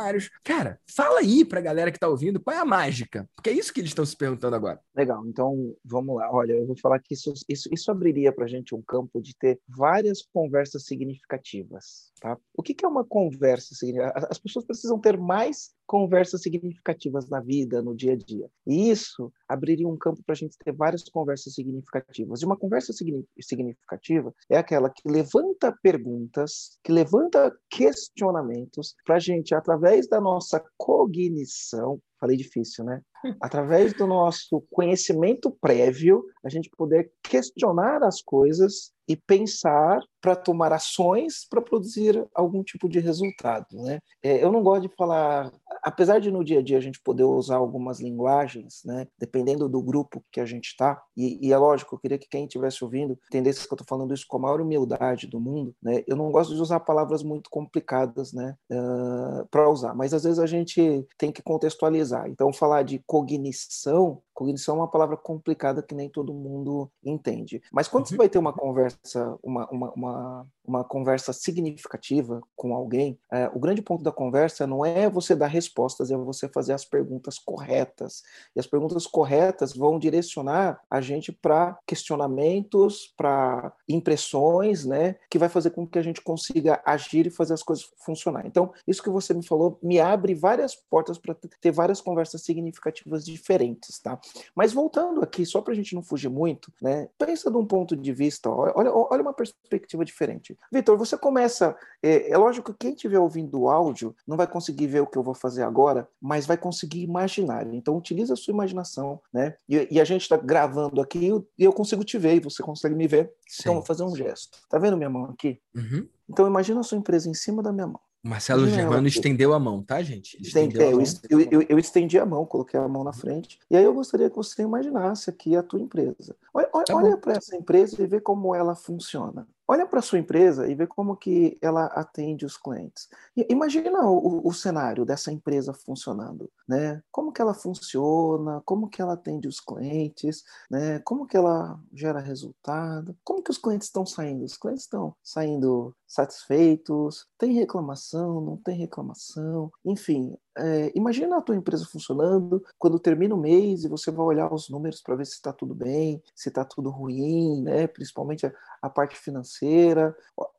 Cara, 0.44 0.80
fala 0.88 1.20
aí 1.20 1.46
para 1.46 1.60
a 1.60 1.64
galera 1.64 1.92
que 1.92 1.98
está 1.98 2.08
ouvindo 2.08 2.40
qual 2.40 2.56
é 2.56 2.60
a 2.60 2.66
mágica, 2.66 3.28
porque 3.36 3.50
é 3.50 3.54
isso 3.54 3.74
que 3.74 3.80
eles 3.80 3.92
estão 3.92 4.06
se 4.06 4.16
perguntando 4.16 4.56
agora. 4.56 4.80
Legal, 4.96 5.26
então 5.26 5.76
vamos 5.84 6.16
lá. 6.16 6.30
Olha, 6.32 6.54
eu 6.54 6.66
vou 6.66 6.78
falar 6.78 7.00
que 7.00 7.14
isso, 7.14 7.34
isso, 7.48 7.70
isso 7.72 7.92
abriria 7.92 8.32
para 8.32 8.46
a 8.46 8.48
gente 8.48 8.76
um 8.76 8.82
campo 8.82 9.22
de 9.22 9.36
ter 9.36 9.60
várias 9.68 10.22
conversas 10.34 10.86
significativas. 10.86 12.12
Tá? 12.20 12.38
O 12.56 12.64
que, 12.64 12.74
que 12.74 12.86
é 12.86 12.88
uma 12.88 13.04
conversa 13.04 13.76
significativa? 13.76 14.28
As 14.30 14.40
pessoas 14.40 14.66
precisam 14.66 15.00
ter 15.00 15.18
mais 15.18 15.74
conversas 15.86 16.42
significativas 16.42 17.30
na 17.30 17.40
vida, 17.40 17.82
no 17.82 17.96
dia 17.96 18.14
a 18.14 18.16
dia. 18.16 18.50
E 18.66 18.90
isso 18.90 19.32
abriria 19.48 19.88
um 19.88 19.98
campo 19.98 20.24
para 20.26 20.34
a 20.34 20.36
gente 20.36 20.58
ter 20.58 20.72
várias 20.72 21.04
conversas 21.04 21.54
significativas. 21.54 22.42
E 22.42 22.46
uma 22.46 22.58
conversa 22.58 22.94
significativa 22.94 24.34
é 24.50 24.58
aquela 24.58 24.90
que 24.90 25.02
levanta 25.06 25.76
perguntas, 25.84 26.80
que 26.84 26.92
levanta 26.92 27.54
questionamentos 27.70 28.96
para 29.06 29.16
a 29.16 29.20
gente, 29.20 29.54
através 29.54 29.83
da 30.08 30.22
nossa 30.22 30.64
cognição, 30.78 32.00
falei 32.24 32.38
difícil, 32.38 32.86
né? 32.86 33.02
Através 33.42 33.94
do 33.94 34.08
nosso 34.08 34.64
conhecimento 34.72 35.52
prévio, 35.60 36.24
a 36.44 36.50
gente 36.50 36.70
poder 36.70 37.12
questionar 37.22 38.02
as 38.02 38.22
coisas 38.22 38.94
e 39.08 39.16
pensar 39.16 40.00
para 40.22 40.36
tomar 40.36 40.72
ações 40.72 41.46
para 41.50 41.62
produzir 41.62 42.26
algum 42.34 42.64
tipo 42.64 42.88
de 42.88 43.00
resultado. 43.00 43.68
Né? 43.74 44.00
É, 44.24 44.42
eu 44.42 44.52
não 44.52 44.64
gosto 44.64 44.88
de 44.88 44.96
falar, 44.96 45.52
apesar 45.84 46.20
de 46.20 46.32
no 46.32 46.44
dia 46.44 46.60
a 46.60 46.64
dia 46.64 46.78
a 46.78 46.82
gente 46.82 47.02
poder 47.04 47.26
usar 47.26 47.58
algumas 47.58 48.00
linguagens, 48.00 48.82
né, 48.86 49.06
dependendo 49.20 49.68
do 49.68 49.82
grupo 49.82 50.24
que 50.32 50.40
a 50.40 50.46
gente 50.46 50.68
está, 50.68 51.02
e, 51.18 51.46
e, 51.46 51.52
é 51.52 51.58
lógico, 51.58 51.96
eu 51.96 52.00
queria 52.00 52.18
que 52.18 52.30
quem 52.30 52.46
estivesse 52.46 52.84
ouvindo 52.84 53.20
entendesse 53.28 53.68
que 53.68 53.74
eu 53.74 53.76
estou 53.76 53.88
falando 53.88 54.14
isso 54.14 54.26
com 54.28 54.38
a 54.38 54.42
maior 54.42 54.62
humildade 54.62 55.28
do 55.28 55.42
mundo, 55.42 55.76
né? 55.84 56.02
eu 56.08 56.16
não 56.16 56.32
gosto 56.32 56.56
de 56.56 56.62
usar 56.62 56.80
palavras 56.80 57.22
muito 57.22 57.50
complicadas 57.50 58.32
né, 58.32 58.56
uh, 58.72 59.46
para 59.52 59.70
usar, 59.70 59.94
mas 59.94 60.14
às 60.14 60.24
vezes 60.24 60.40
a 60.40 60.46
gente 60.46 61.06
tem 61.18 61.32
que 61.32 61.42
contextualizar. 61.42 62.13
Então, 62.28 62.54
falar 62.54 62.84
de 62.84 63.00
cognição 63.06 64.22
Cognição 64.34 64.76
é 64.76 64.80
uma 64.80 64.88
palavra 64.88 65.16
complicada 65.16 65.84
que 65.84 65.96
nem 65.96 66.10
todo 66.10 66.34
mundo 66.34 66.90
entende. 67.04 67.62
Mas 67.72 67.88
quando 67.88 68.08
você 68.08 68.16
uhum. 68.16 68.18
vai 68.18 68.30
ter 68.30 68.40
uma 68.40 68.54
conversa, 68.54 69.38
uma, 69.44 69.70
uma, 69.70 69.92
uma, 69.94 70.48
uma 70.66 70.84
conversa 70.84 71.32
significativa 71.32 72.42
com 72.56 72.74
alguém, 72.74 73.20
é, 73.32 73.50
o 73.54 73.60
grande 73.60 73.82
ponto 73.82 74.04
da 74.04 74.12
conversa 74.12 74.66
não 74.66 74.86
é 74.86 75.10
você 75.10 75.36
dar 75.36 75.48
respostas, 75.48 76.12
é 76.12 76.18
você 76.18 76.48
fazer 76.48 76.74
as 76.74 76.86
perguntas 76.86 77.38
corretas. 77.38 78.24
E 78.56 78.60
as 78.60 78.68
perguntas 78.68 79.06
corretas 79.06 79.74
vão 79.74 80.00
direcionar 80.00 80.82
a 80.90 81.00
gente 81.02 81.32
para 81.32 81.78
questionamentos, 81.86 83.14
para 83.16 83.72
impressões, 83.88 84.86
né? 84.86 85.16
Que 85.30 85.38
vai 85.38 85.50
fazer 85.50 85.72
com 85.72 85.88
que 85.88 86.00
a 86.00 86.04
gente 86.04 86.22
consiga 86.22 86.82
agir 86.86 87.28
e 87.28 87.32
fazer 87.32 87.54
as 87.54 87.64
coisas 87.64 87.86
funcionar. 87.98 88.46
Então, 88.46 88.74
isso 88.88 89.04
que 89.04 89.10
você 89.10 89.34
me 89.34 89.46
falou 89.46 89.78
me 89.82 90.00
abre 90.00 90.34
várias 90.34 90.76
portas 90.76 91.18
para 91.18 91.36
ter 91.62 91.72
várias 91.72 92.02
conversas 92.02 92.42
significativas 92.44 93.26
diferentes, 93.26 94.00
tá? 94.00 94.20
Mas 94.56 94.74
voltando 94.74 95.22
aqui, 95.22 95.46
só 95.46 95.62
para 95.62 95.74
a 95.74 95.76
gente 95.76 95.96
não 95.96 96.02
fugir 96.02 96.30
muito, 96.30 96.72
né? 96.82 97.10
Pensa 97.18 97.50
de 97.50 97.58
um 97.58 97.66
ponto 97.66 97.96
de 97.96 98.12
vista, 98.14 98.50
olha, 98.50 98.92
olha 98.94 99.22
uma 99.22 99.34
perspectiva 99.34 100.06
diferente. 100.06 100.58
Vitor, 100.72 100.98
você 100.98 101.18
começa. 101.18 101.76
É, 102.02 102.32
é 102.32 102.38
lógico 102.38 102.72
que 102.74 102.80
quem 102.80 102.94
estiver 102.94 103.20
ouvindo 103.20 103.60
o 103.60 103.70
áudio 103.70 104.16
não 104.28 104.38
vai 104.38 104.48
conseguir 104.48 104.88
ver 104.88 105.02
o 105.02 105.08
que 105.08 105.18
eu 105.18 105.24
vou 105.24 105.34
fazer 105.34 105.64
agora, 105.64 106.08
mas 106.22 106.46
vai 106.46 106.58
conseguir 106.58 107.02
imaginar. 107.02 107.66
Então, 107.74 107.98
utiliza 107.98 108.34
a 108.34 108.38
sua 108.38 108.54
imaginação, 108.54 109.20
né? 109.32 109.56
E, 109.68 109.88
e 109.92 110.02
a 110.02 110.06
gente 110.06 110.22
está 110.22 110.38
gravando 110.38 111.02
aqui 111.02 111.32
e 111.58 111.64
eu 111.64 111.74
consigo 111.74 112.04
te 112.04 112.18
ver 112.18 112.36
e 112.36 112.40
você 112.40 112.62
consegue 112.64 112.96
me 112.96 113.08
ver. 113.08 113.32
Sim. 113.48 113.62
Então, 113.62 113.74
vou 113.76 113.84
fazer 113.84 114.04
um 114.04 114.16
gesto. 114.16 114.60
Tá 114.70 114.78
vendo 114.78 114.98
minha 114.98 115.10
mão 115.10 115.26
aqui? 115.26 115.60
Uhum. 115.76 116.08
Então, 116.30 116.48
imagina 116.48 116.80
a 116.80 116.84
sua 116.84 116.98
empresa 116.98 117.30
em 117.30 117.34
cima 117.34 117.62
da 117.62 117.72
minha 117.72 117.88
mão. 117.88 118.00
Marcelo 118.24 118.66
Germano 118.70 119.06
estendeu 119.06 119.54
a 119.54 119.60
mão, 119.60 119.84
tá, 119.84 120.02
gente? 120.02 120.42
Estendeu 120.42 120.82
eu, 120.82 121.02
eu, 121.30 121.42
eu, 121.52 121.62
eu, 121.68 121.78
estendi 121.78 122.18
a 122.18 122.26
mão, 122.26 122.46
coloquei 122.46 122.80
a 122.80 122.88
mão 122.88 123.04
na 123.04 123.12
frente. 123.12 123.60
E 123.70 123.76
aí 123.76 123.84
eu 123.84 123.94
gostaria 123.94 124.30
que 124.30 124.36
você 124.38 124.62
imaginasse 124.62 125.30
aqui 125.30 125.58
a 125.58 125.62
tua 125.62 125.82
empresa. 125.82 126.34
Olha, 126.54 126.68
tá 126.68 126.96
olha 126.96 127.18
para 127.18 127.34
essa 127.34 127.54
empresa 127.54 128.02
e 128.02 128.08
vê 128.08 128.22
como 128.22 128.56
ela 128.56 128.76
funciona. 128.76 129.46
Olha 129.74 129.88
para 129.88 130.04
sua 130.04 130.20
empresa 130.20 130.68
e 130.70 130.76
vê 130.76 130.86
como 130.86 131.18
que 131.18 131.58
ela 131.60 131.86
atende 131.86 132.46
os 132.46 132.56
clientes. 132.56 133.10
E 133.36 133.48
imagina 133.50 134.06
o, 134.06 134.48
o, 134.48 134.54
cenário 134.54 135.04
dessa 135.04 135.32
empresa 135.32 135.74
funcionando, 135.74 136.48
né? 136.68 137.02
Como 137.12 137.34
que 137.34 137.42
ela 137.42 137.56
funciona, 137.56 138.62
como 138.66 138.88
que 138.88 139.02
ela 139.02 139.14
atende 139.14 139.48
os 139.48 139.60
clientes, 139.60 140.44
né? 140.70 141.00
Como 141.00 141.26
que 141.26 141.36
ela 141.36 141.80
gera 141.92 142.20
resultado, 142.20 143.18
como 143.24 143.42
que 143.42 143.50
os 143.50 143.58
clientes 143.58 143.88
estão 143.88 144.06
saindo? 144.06 144.46
Os 144.46 144.56
clientes 144.56 144.84
estão 144.84 145.16
saindo 145.24 145.96
satisfeitos, 146.06 147.26
tem 147.40 147.54
reclamação, 147.54 148.42
não 148.42 148.58
tem 148.58 148.78
reclamação, 148.78 149.72
enfim, 149.84 150.38
é, 150.58 150.92
imagina 150.96 151.38
a 151.38 151.42
tua 151.42 151.56
empresa 151.56 151.86
funcionando 151.86 152.64
quando 152.78 153.00
termina 153.00 153.34
o 153.34 153.40
mês 153.40 153.84
e 153.84 153.88
você 153.88 154.12
vai 154.12 154.26
olhar 154.26 154.54
os 154.54 154.70
números 154.70 155.02
para 155.02 155.16
ver 155.16 155.26
se 155.26 155.34
está 155.34 155.52
tudo 155.52 155.74
bem, 155.74 156.22
se 156.36 156.50
está 156.50 156.64
tudo 156.64 156.90
ruim, 156.90 157.62
né? 157.62 157.88
principalmente 157.88 158.46
a, 158.46 158.54
a 158.82 158.90
parte 158.90 159.16
financeira. 159.16 160.16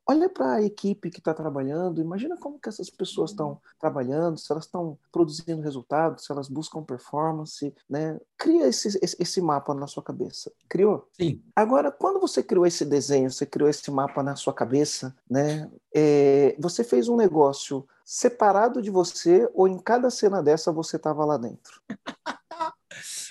Olha 0.07 0.29
para 0.29 0.57
a 0.57 0.63
equipe 0.63 1.11
que 1.11 1.19
está 1.19 1.33
trabalhando, 1.33 2.01
imagina 2.01 2.37
como 2.37 2.59
que 2.59 2.69
essas 2.69 2.91
pessoas 2.91 3.31
estão 3.31 3.59
trabalhando, 3.81 4.39
se 4.39 4.53
elas 4.53 4.67
estão 4.67 4.99
produzindo 5.11 5.63
resultados, 5.63 6.25
se 6.25 6.33
elas 6.33 6.47
buscam 6.47 6.83
performance, 6.83 7.75
né? 7.89 8.21
Cria 8.37 8.67
esse, 8.69 8.99
esse, 9.03 9.41
mapa 9.41 9.73
na 9.73 9.87
sua 9.87 10.03
cabeça. 10.03 10.53
Criou? 10.69 11.09
Sim. 11.13 11.43
Agora, 11.57 11.91
quando 11.91 12.21
você 12.21 12.43
criou 12.43 12.67
esse 12.67 12.85
desenho, 12.85 13.31
você 13.31 13.47
criou 13.47 13.69
esse 13.69 13.91
mapa 13.91 14.23
na 14.23 14.37
sua 14.37 14.53
cabeça, 14.53 15.17
né? 15.29 15.71
É, 15.95 16.55
você 16.59 16.85
fez 16.85 17.09
um 17.09 17.17
negócio 17.17 17.87
separado 18.05 18.83
de 18.83 18.91
você 18.91 19.49
ou 19.55 19.67
em 19.67 19.79
cada 19.79 20.11
cena 20.11 20.43
dessa 20.43 20.71
você 20.71 20.97
estava 20.97 21.25
lá 21.25 21.39
dentro? 21.39 21.81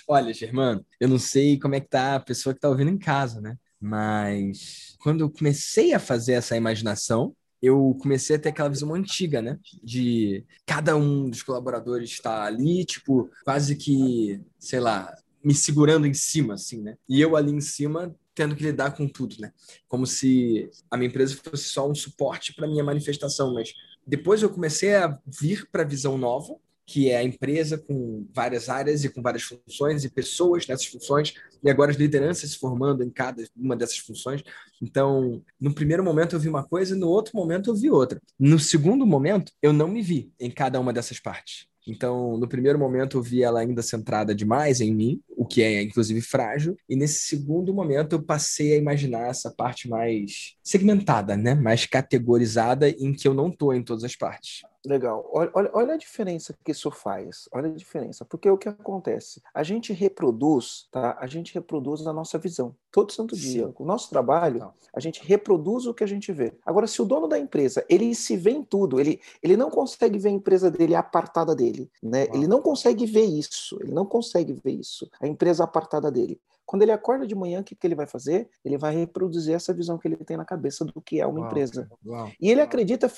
Olha, 0.07 0.33
Germano, 0.33 0.85
eu 0.99 1.07
não 1.07 1.19
sei 1.19 1.59
como 1.59 1.75
é 1.75 1.79
que 1.79 1.87
tá 1.87 2.15
a 2.15 2.19
pessoa 2.19 2.53
que 2.53 2.57
está 2.57 2.69
ouvindo 2.69 2.89
em 2.89 2.97
casa, 2.97 3.39
né? 3.39 3.57
Mas 3.83 4.95
quando 4.99 5.19
eu 5.19 5.29
comecei 5.29 5.93
a 5.93 5.99
fazer 5.99 6.33
essa 6.33 6.55
imaginação, 6.55 7.35
eu 7.61 7.97
comecei 8.01 8.37
a 8.37 8.39
ter 8.39 8.49
aquela 8.49 8.69
visão 8.69 8.93
antiga, 8.95 9.41
né? 9.41 9.59
De 9.83 10.45
cada 10.65 10.95
um 10.95 11.29
dos 11.29 11.43
colaboradores 11.43 12.09
estar 12.09 12.43
ali, 12.43 12.85
tipo, 12.85 13.29
quase 13.43 13.75
que, 13.75 14.41
sei 14.57 14.79
lá, 14.79 15.13
me 15.43 15.53
segurando 15.53 16.07
em 16.07 16.13
cima, 16.13 16.53
assim, 16.53 16.81
né? 16.81 16.95
E 17.09 17.19
eu 17.19 17.35
ali 17.35 17.51
em 17.51 17.59
cima 17.59 18.15
tendo 18.33 18.55
que 18.55 18.63
lidar 18.63 18.91
com 18.91 19.05
tudo, 19.05 19.35
né? 19.37 19.51
Como 19.89 20.07
se 20.07 20.69
a 20.89 20.95
minha 20.95 21.09
empresa 21.09 21.37
fosse 21.43 21.65
só 21.65 21.89
um 21.89 21.93
suporte 21.93 22.53
para 22.53 22.67
minha 22.67 22.83
manifestação, 22.85 23.53
mas 23.53 23.73
depois 24.07 24.41
eu 24.41 24.49
comecei 24.49 24.95
a 24.95 25.19
vir 25.27 25.67
para 25.69 25.83
a 25.83 25.87
visão 25.87 26.17
nova, 26.17 26.55
que 26.85 27.09
é 27.09 27.17
a 27.17 27.23
empresa 27.23 27.77
com 27.77 28.27
várias 28.33 28.69
áreas 28.69 29.03
e 29.03 29.09
com 29.09 29.21
várias 29.21 29.43
funções 29.43 30.03
e 30.03 30.09
pessoas 30.09 30.67
nessas 30.67 30.85
funções, 30.85 31.33
e 31.63 31.69
agora 31.69 31.91
as 31.91 31.97
lideranças 31.97 32.51
se 32.51 32.57
formando 32.57 33.03
em 33.03 33.09
cada 33.09 33.43
uma 33.55 33.75
dessas 33.75 33.97
funções. 33.97 34.43
Então, 34.81 35.41
no 35.59 35.73
primeiro 35.73 36.03
momento 36.03 36.35
eu 36.35 36.39
vi 36.39 36.49
uma 36.49 36.63
coisa, 36.63 36.95
no 36.95 37.07
outro 37.07 37.35
momento 37.35 37.69
eu 37.69 37.75
vi 37.75 37.89
outra. 37.89 38.21
No 38.39 38.59
segundo 38.59 39.05
momento, 39.05 39.51
eu 39.61 39.71
não 39.71 39.87
me 39.87 40.01
vi 40.01 40.31
em 40.39 40.51
cada 40.51 40.79
uma 40.79 40.91
dessas 40.91 41.19
partes. 41.19 41.67
Então, 41.85 42.37
no 42.37 42.47
primeiro 42.47 42.79
momento, 42.79 43.17
eu 43.17 43.21
vi 43.21 43.43
ela 43.43 43.59
ainda 43.59 43.81
centrada 43.81 44.33
demais 44.33 44.79
em 44.79 44.93
mim, 44.93 45.21
o 45.29 45.45
que 45.45 45.61
é 45.61 45.81
inclusive 45.81 46.21
frágil, 46.21 46.77
e 46.87 46.95
nesse 46.95 47.27
segundo 47.27 47.73
momento, 47.73 48.13
eu 48.13 48.23
passei 48.23 48.73
a 48.73 48.77
imaginar 48.77 49.27
essa 49.27 49.51
parte 49.51 49.89
mais 49.89 50.55
segmentada, 50.63 51.35
né? 51.35 51.53
mais 51.53 51.85
categorizada, 51.85 52.89
em 52.89 53.13
que 53.13 53.27
eu 53.27 53.33
não 53.33 53.49
estou 53.49 53.73
em 53.73 53.83
todas 53.83 54.03
as 54.03 54.15
partes. 54.15 54.61
Legal. 54.85 55.29
Olha, 55.31 55.49
olha, 55.53 55.69
olha, 55.73 55.93
a 55.93 55.97
diferença 55.97 56.53
que 56.63 56.71
isso 56.71 56.91
faz. 56.91 57.47
Olha 57.53 57.69
a 57.69 57.73
diferença. 57.73 58.25
Porque 58.25 58.49
o 58.49 58.57
que 58.57 58.67
acontece? 58.67 59.41
A 59.53 59.63
gente 59.63 59.93
reproduz, 59.93 60.87
tá? 60.91 61.17
A 61.19 61.25
gente 61.25 61.53
reproduz 61.53 62.05
a 62.05 62.11
nossa 62.11 62.37
visão. 62.37 62.75
Todo 62.91 63.13
santo 63.13 63.35
dia. 63.35 63.67
Sim. 63.67 63.73
O 63.79 63.85
nosso 63.85 64.09
trabalho, 64.09 64.73
a 64.93 64.99
gente 64.99 65.23
reproduz 65.25 65.87
o 65.87 65.93
que 65.93 66.03
a 66.03 66.07
gente 66.07 66.31
vê. 66.33 66.53
Agora, 66.65 66.85
se 66.85 67.01
o 67.01 67.05
dono 67.05 67.27
da 67.27 67.39
empresa, 67.39 67.85
ele 67.89 68.13
se 68.13 68.35
vê 68.35 68.51
em 68.51 68.63
tudo, 68.63 68.99
ele, 68.99 69.21
ele 69.41 69.55
não 69.55 69.69
consegue 69.69 70.19
ver 70.19 70.29
a 70.29 70.33
empresa 70.33 70.69
dele 70.69 70.95
apartada 70.95 71.55
dele, 71.55 71.89
né? 72.01 72.27
Ele 72.33 72.45
não 72.45 72.61
consegue 72.61 73.05
ver 73.05 73.25
isso. 73.25 73.79
Ele 73.81 73.93
não 73.93 74.05
consegue 74.05 74.51
ver 74.53 74.73
isso. 74.73 75.09
A 75.21 75.27
empresa 75.27 75.63
apartada 75.63 76.11
dele. 76.11 76.39
Quando 76.65 76.81
ele 76.81 76.91
acorda 76.91 77.27
de 77.27 77.35
manhã, 77.35 77.61
o 77.61 77.63
que, 77.63 77.75
que 77.75 77.85
ele 77.85 77.95
vai 77.95 78.07
fazer? 78.07 78.49
Ele 78.63 78.77
vai 78.77 78.95
reproduzir 78.95 79.53
essa 79.53 79.73
visão 79.73 79.97
que 79.97 80.07
ele 80.07 80.17
tem 80.17 80.37
na 80.37 80.45
cabeça 80.45 80.85
do 80.85 81.01
que 81.01 81.19
é 81.19 81.27
uma 81.27 81.39
uau, 81.39 81.47
empresa. 81.47 81.89
Uau, 82.05 82.31
e 82.39 82.49
ele 82.49 82.61
acredita 82.61 83.09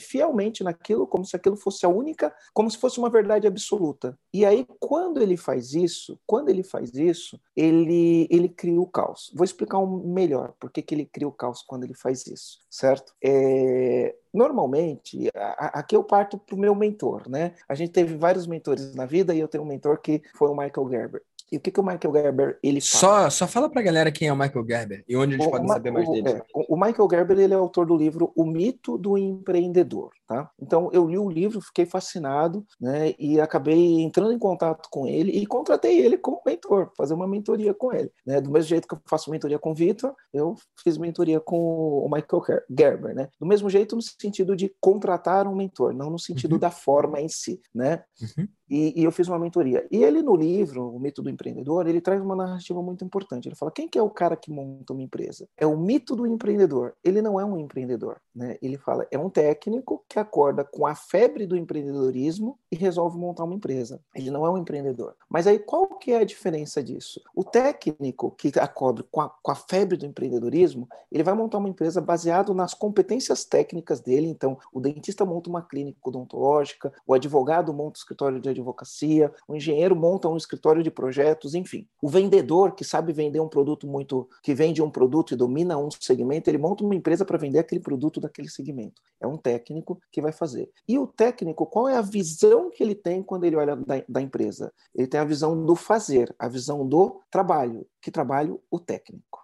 fielmente 0.00 0.64
naquilo, 0.64 1.06
como 1.06 1.24
se 1.24 1.36
aquilo 1.36 1.56
fosse 1.56 1.84
a 1.84 1.88
única, 1.88 2.34
como 2.52 2.70
se 2.70 2.78
fosse 2.78 2.98
uma 2.98 3.10
verdade 3.10 3.46
absoluta. 3.46 4.18
E 4.32 4.44
aí, 4.44 4.66
quando 4.80 5.20
ele 5.22 5.36
faz 5.36 5.74
isso, 5.74 6.18
quando 6.26 6.48
ele 6.48 6.62
faz 6.62 6.94
isso, 6.94 7.40
ele, 7.54 8.26
ele 8.30 8.48
cria 8.48 8.80
o 8.80 8.86
caos. 8.86 9.32
Vou 9.34 9.44
explicar 9.44 9.78
um 9.78 10.12
melhor 10.12 10.54
por 10.58 10.70
que, 10.70 10.82
que 10.82 10.94
ele 10.94 11.04
cria 11.04 11.28
o 11.28 11.32
caos 11.32 11.62
quando 11.62 11.84
ele 11.84 11.94
faz 11.94 12.26
isso, 12.26 12.58
certo? 12.70 13.14
É, 13.22 14.14
normalmente, 14.32 15.28
aqui 15.34 15.96
eu 15.96 16.04
parto 16.04 16.38
para 16.38 16.54
o 16.54 16.58
meu 16.58 16.74
mentor, 16.74 17.28
né? 17.28 17.54
A 17.68 17.74
gente 17.74 17.92
teve 17.92 18.16
vários 18.16 18.46
mentores 18.46 18.94
na 18.94 19.06
vida 19.06 19.34
e 19.34 19.40
eu 19.40 19.48
tenho 19.48 19.64
um 19.64 19.66
mentor 19.66 20.00
que 20.00 20.22
foi 20.36 20.48
o 20.48 20.56
Michael 20.56 20.88
Gerber. 20.88 21.22
E 21.50 21.56
o 21.56 21.60
que, 21.60 21.70
que 21.70 21.80
o 21.80 21.82
Michael 21.82 22.12
Gerber 22.12 22.58
ele 22.62 22.80
fala? 22.80 23.30
Só, 23.30 23.30
só 23.30 23.46
fala 23.46 23.70
pra 23.70 23.80
galera 23.80 24.12
quem 24.12 24.28
é 24.28 24.32
o 24.32 24.36
Michael 24.36 24.66
Gerber 24.66 25.04
e 25.08 25.16
onde 25.16 25.34
eles 25.34 25.46
podem 25.46 25.68
saber 25.68 25.90
mais 25.90 26.06
o, 26.06 26.12
dele. 26.12 26.28
É, 26.28 26.44
o 26.52 26.76
Michael 26.76 27.08
Gerber 27.10 27.38
ele 27.38 27.54
é 27.54 27.56
autor 27.56 27.86
do 27.86 27.96
livro 27.96 28.32
O 28.36 28.44
Mito 28.44 28.98
do 28.98 29.16
Empreendedor. 29.16 30.10
Tá? 30.28 30.50
Então 30.60 30.90
eu 30.92 31.08
li 31.08 31.16
o 31.16 31.30
livro, 31.30 31.58
fiquei 31.62 31.86
fascinado, 31.86 32.62
né? 32.78 33.14
E 33.18 33.40
acabei 33.40 34.02
entrando 34.02 34.30
em 34.30 34.38
contato 34.38 34.86
com 34.90 35.06
ele 35.06 35.32
e 35.32 35.46
contratei 35.46 36.00
ele 36.00 36.18
como 36.18 36.42
mentor, 36.44 36.92
fazer 36.94 37.14
uma 37.14 37.26
mentoria 37.26 37.72
com 37.72 37.94
ele. 37.94 38.12
Né? 38.26 38.38
Do 38.38 38.50
mesmo 38.50 38.68
jeito 38.68 38.86
que 38.86 38.94
eu 38.94 39.00
faço 39.06 39.30
mentoria 39.30 39.58
com 39.58 39.70
o 39.70 39.74
Vitor, 39.74 40.14
eu 40.30 40.54
fiz 40.84 40.98
mentoria 40.98 41.40
com 41.40 41.56
o 41.58 42.10
Michael 42.12 42.62
Gerber, 42.68 43.14
né? 43.14 43.30
Do 43.40 43.46
mesmo 43.46 43.70
jeito 43.70 43.96
no 43.96 44.02
sentido 44.02 44.54
de 44.54 44.70
contratar 44.78 45.48
um 45.48 45.56
mentor, 45.56 45.94
não 45.94 46.10
no 46.10 46.18
sentido 46.18 46.52
uhum. 46.52 46.58
da 46.58 46.70
forma 46.70 47.18
em 47.22 47.28
si, 47.30 47.58
né? 47.74 48.04
Uhum. 48.20 48.46
E, 48.70 49.00
e, 49.00 49.04
eu 49.04 49.10
fiz 49.10 49.26
uma 49.28 49.38
mentoria. 49.38 49.86
E 49.90 50.04
ele, 50.04 50.20
no 50.20 50.36
livro, 50.36 50.94
O 50.94 51.00
Mito 51.00 51.22
do 51.22 51.30
Empreendedor, 51.30 51.86
ele 51.86 52.00
traz 52.00 52.20
uma 52.20 52.36
narrativa 52.36 52.82
muito 52.82 53.02
importante. 53.04 53.48
Ele 53.48 53.56
fala: 53.56 53.72
quem 53.72 53.88
que 53.88 53.98
é 53.98 54.02
o 54.02 54.10
cara 54.10 54.36
que 54.36 54.50
monta 54.50 54.92
uma 54.92 55.02
empresa? 55.02 55.48
É 55.56 55.66
o 55.66 55.76
mito 55.76 56.14
do 56.14 56.26
empreendedor. 56.26 56.94
Ele 57.02 57.22
não 57.22 57.40
é 57.40 57.44
um 57.44 57.58
empreendedor. 57.58 58.20
Né? 58.34 58.58
Ele 58.60 58.76
fala: 58.76 59.06
é 59.10 59.18
um 59.18 59.30
técnico 59.30 60.04
que 60.08 60.17
acorda 60.18 60.64
com 60.64 60.86
a 60.86 60.94
febre 60.94 61.46
do 61.46 61.56
empreendedorismo 61.56 62.58
e 62.70 62.76
resolve 62.76 63.18
montar 63.18 63.44
uma 63.44 63.54
empresa. 63.54 64.00
Ele 64.14 64.30
não 64.30 64.44
é 64.44 64.50
um 64.50 64.58
empreendedor. 64.58 65.14
Mas 65.28 65.46
aí 65.46 65.58
qual 65.58 65.86
que 65.86 66.12
é 66.12 66.18
a 66.18 66.24
diferença 66.24 66.82
disso? 66.82 67.20
O 67.34 67.44
técnico 67.44 68.30
que 68.32 68.52
acorda 68.58 69.04
com 69.10 69.20
a, 69.20 69.28
com 69.28 69.50
a 69.50 69.54
febre 69.54 69.96
do 69.96 70.06
empreendedorismo, 70.06 70.88
ele 71.10 71.22
vai 71.22 71.34
montar 71.34 71.58
uma 71.58 71.68
empresa 71.68 72.00
baseado 72.00 72.54
nas 72.54 72.74
competências 72.74 73.44
técnicas 73.44 74.00
dele. 74.00 74.28
Então, 74.28 74.58
o 74.72 74.80
dentista 74.80 75.24
monta 75.24 75.48
uma 75.48 75.62
clínica 75.62 75.98
odontológica, 76.04 76.92
o 77.06 77.14
advogado 77.14 77.72
monta 77.72 77.98
um 77.98 78.00
escritório 78.00 78.40
de 78.40 78.48
advocacia, 78.48 79.32
o 79.46 79.54
engenheiro 79.54 79.96
monta 79.96 80.28
um 80.28 80.36
escritório 80.36 80.82
de 80.82 80.90
projetos, 80.90 81.54
enfim. 81.54 81.86
O 82.02 82.08
vendedor 82.08 82.74
que 82.74 82.84
sabe 82.84 83.12
vender 83.12 83.40
um 83.40 83.48
produto 83.48 83.86
muito, 83.86 84.28
que 84.42 84.54
vende 84.54 84.82
um 84.82 84.90
produto 84.90 85.32
e 85.32 85.36
domina 85.36 85.76
um 85.76 85.88
segmento, 85.90 86.50
ele 86.50 86.58
monta 86.58 86.84
uma 86.84 86.94
empresa 86.94 87.24
para 87.24 87.38
vender 87.38 87.58
aquele 87.58 87.80
produto 87.80 88.20
daquele 88.20 88.48
segmento. 88.48 89.00
É 89.20 89.26
um 89.26 89.36
técnico 89.36 90.00
que 90.10 90.20
vai 90.20 90.32
fazer. 90.32 90.70
E 90.86 90.98
o 90.98 91.06
técnico, 91.06 91.66
qual 91.66 91.88
é 91.88 91.96
a 91.96 92.02
visão 92.02 92.70
que 92.70 92.82
ele 92.82 92.94
tem 92.94 93.22
quando 93.22 93.44
ele 93.44 93.56
olha 93.56 93.76
da, 93.76 94.02
da 94.08 94.22
empresa? 94.22 94.72
Ele 94.94 95.06
tem 95.06 95.20
a 95.20 95.24
visão 95.24 95.64
do 95.64 95.74
fazer, 95.74 96.34
a 96.38 96.48
visão 96.48 96.86
do 96.86 97.20
trabalho. 97.30 97.86
Que 98.00 98.10
trabalho? 98.10 98.60
O 98.70 98.78
técnico 98.78 99.40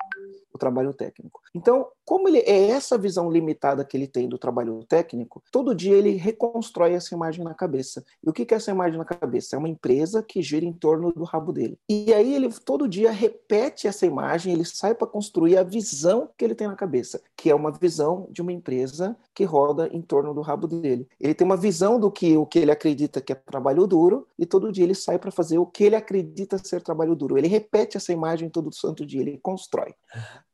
o 0.54 0.58
trabalho 0.58 0.94
técnico. 0.94 1.40
Então, 1.54 1.88
como 2.04 2.28
ele 2.28 2.38
é 2.38 2.68
essa 2.68 2.96
visão 2.96 3.30
limitada 3.30 3.84
que 3.84 3.96
ele 3.96 4.06
tem 4.06 4.28
do 4.28 4.38
trabalho 4.38 4.84
técnico, 4.84 5.42
todo 5.50 5.74
dia 5.74 5.96
ele 5.96 6.10
reconstrói 6.12 6.92
essa 6.92 7.14
imagem 7.14 7.44
na 7.44 7.54
cabeça. 7.54 8.04
E 8.22 8.28
o 8.30 8.32
que 8.32 8.46
é 8.54 8.56
essa 8.56 8.70
imagem 8.70 8.98
na 8.98 9.04
cabeça? 9.04 9.56
É 9.56 9.58
uma 9.58 9.68
empresa 9.68 10.22
que 10.22 10.42
gira 10.42 10.64
em 10.64 10.72
torno 10.72 11.12
do 11.12 11.24
rabo 11.24 11.52
dele. 11.52 11.78
E 11.88 12.12
aí 12.12 12.34
ele 12.34 12.48
todo 12.64 12.88
dia 12.88 13.10
repete 13.10 13.88
essa 13.88 14.06
imagem, 14.06 14.52
ele 14.52 14.64
sai 14.64 14.94
para 14.94 15.06
construir 15.06 15.56
a 15.56 15.62
visão 15.62 16.28
que 16.36 16.44
ele 16.44 16.54
tem 16.54 16.68
na 16.68 16.76
cabeça, 16.76 17.20
que 17.36 17.50
é 17.50 17.54
uma 17.54 17.72
visão 17.72 18.28
de 18.30 18.42
uma 18.42 18.52
empresa 18.52 19.16
que 19.34 19.44
roda 19.44 19.88
em 19.92 20.00
torno 20.00 20.32
do 20.32 20.40
rabo 20.40 20.66
dele. 20.66 21.08
Ele 21.20 21.34
tem 21.34 21.44
uma 21.44 21.56
visão 21.56 21.98
do 21.98 22.10
que 22.10 22.36
o 22.36 22.46
que 22.46 22.58
ele 22.58 22.70
acredita 22.70 23.20
que 23.20 23.32
é 23.32 23.34
trabalho 23.34 23.86
duro 23.86 24.28
e 24.38 24.46
todo 24.46 24.70
dia 24.70 24.84
ele 24.84 24.94
sai 24.94 25.18
para 25.18 25.30
fazer 25.30 25.58
o 25.58 25.66
que 25.66 25.84
ele 25.84 25.96
acredita 25.96 26.58
ser 26.58 26.82
trabalho 26.82 27.16
duro. 27.16 27.36
Ele 27.36 27.48
repete 27.48 27.96
essa 27.96 28.12
imagem 28.12 28.48
todo 28.48 28.74
santo 28.74 29.04
dia, 29.04 29.20
ele 29.20 29.38
constrói. 29.42 29.94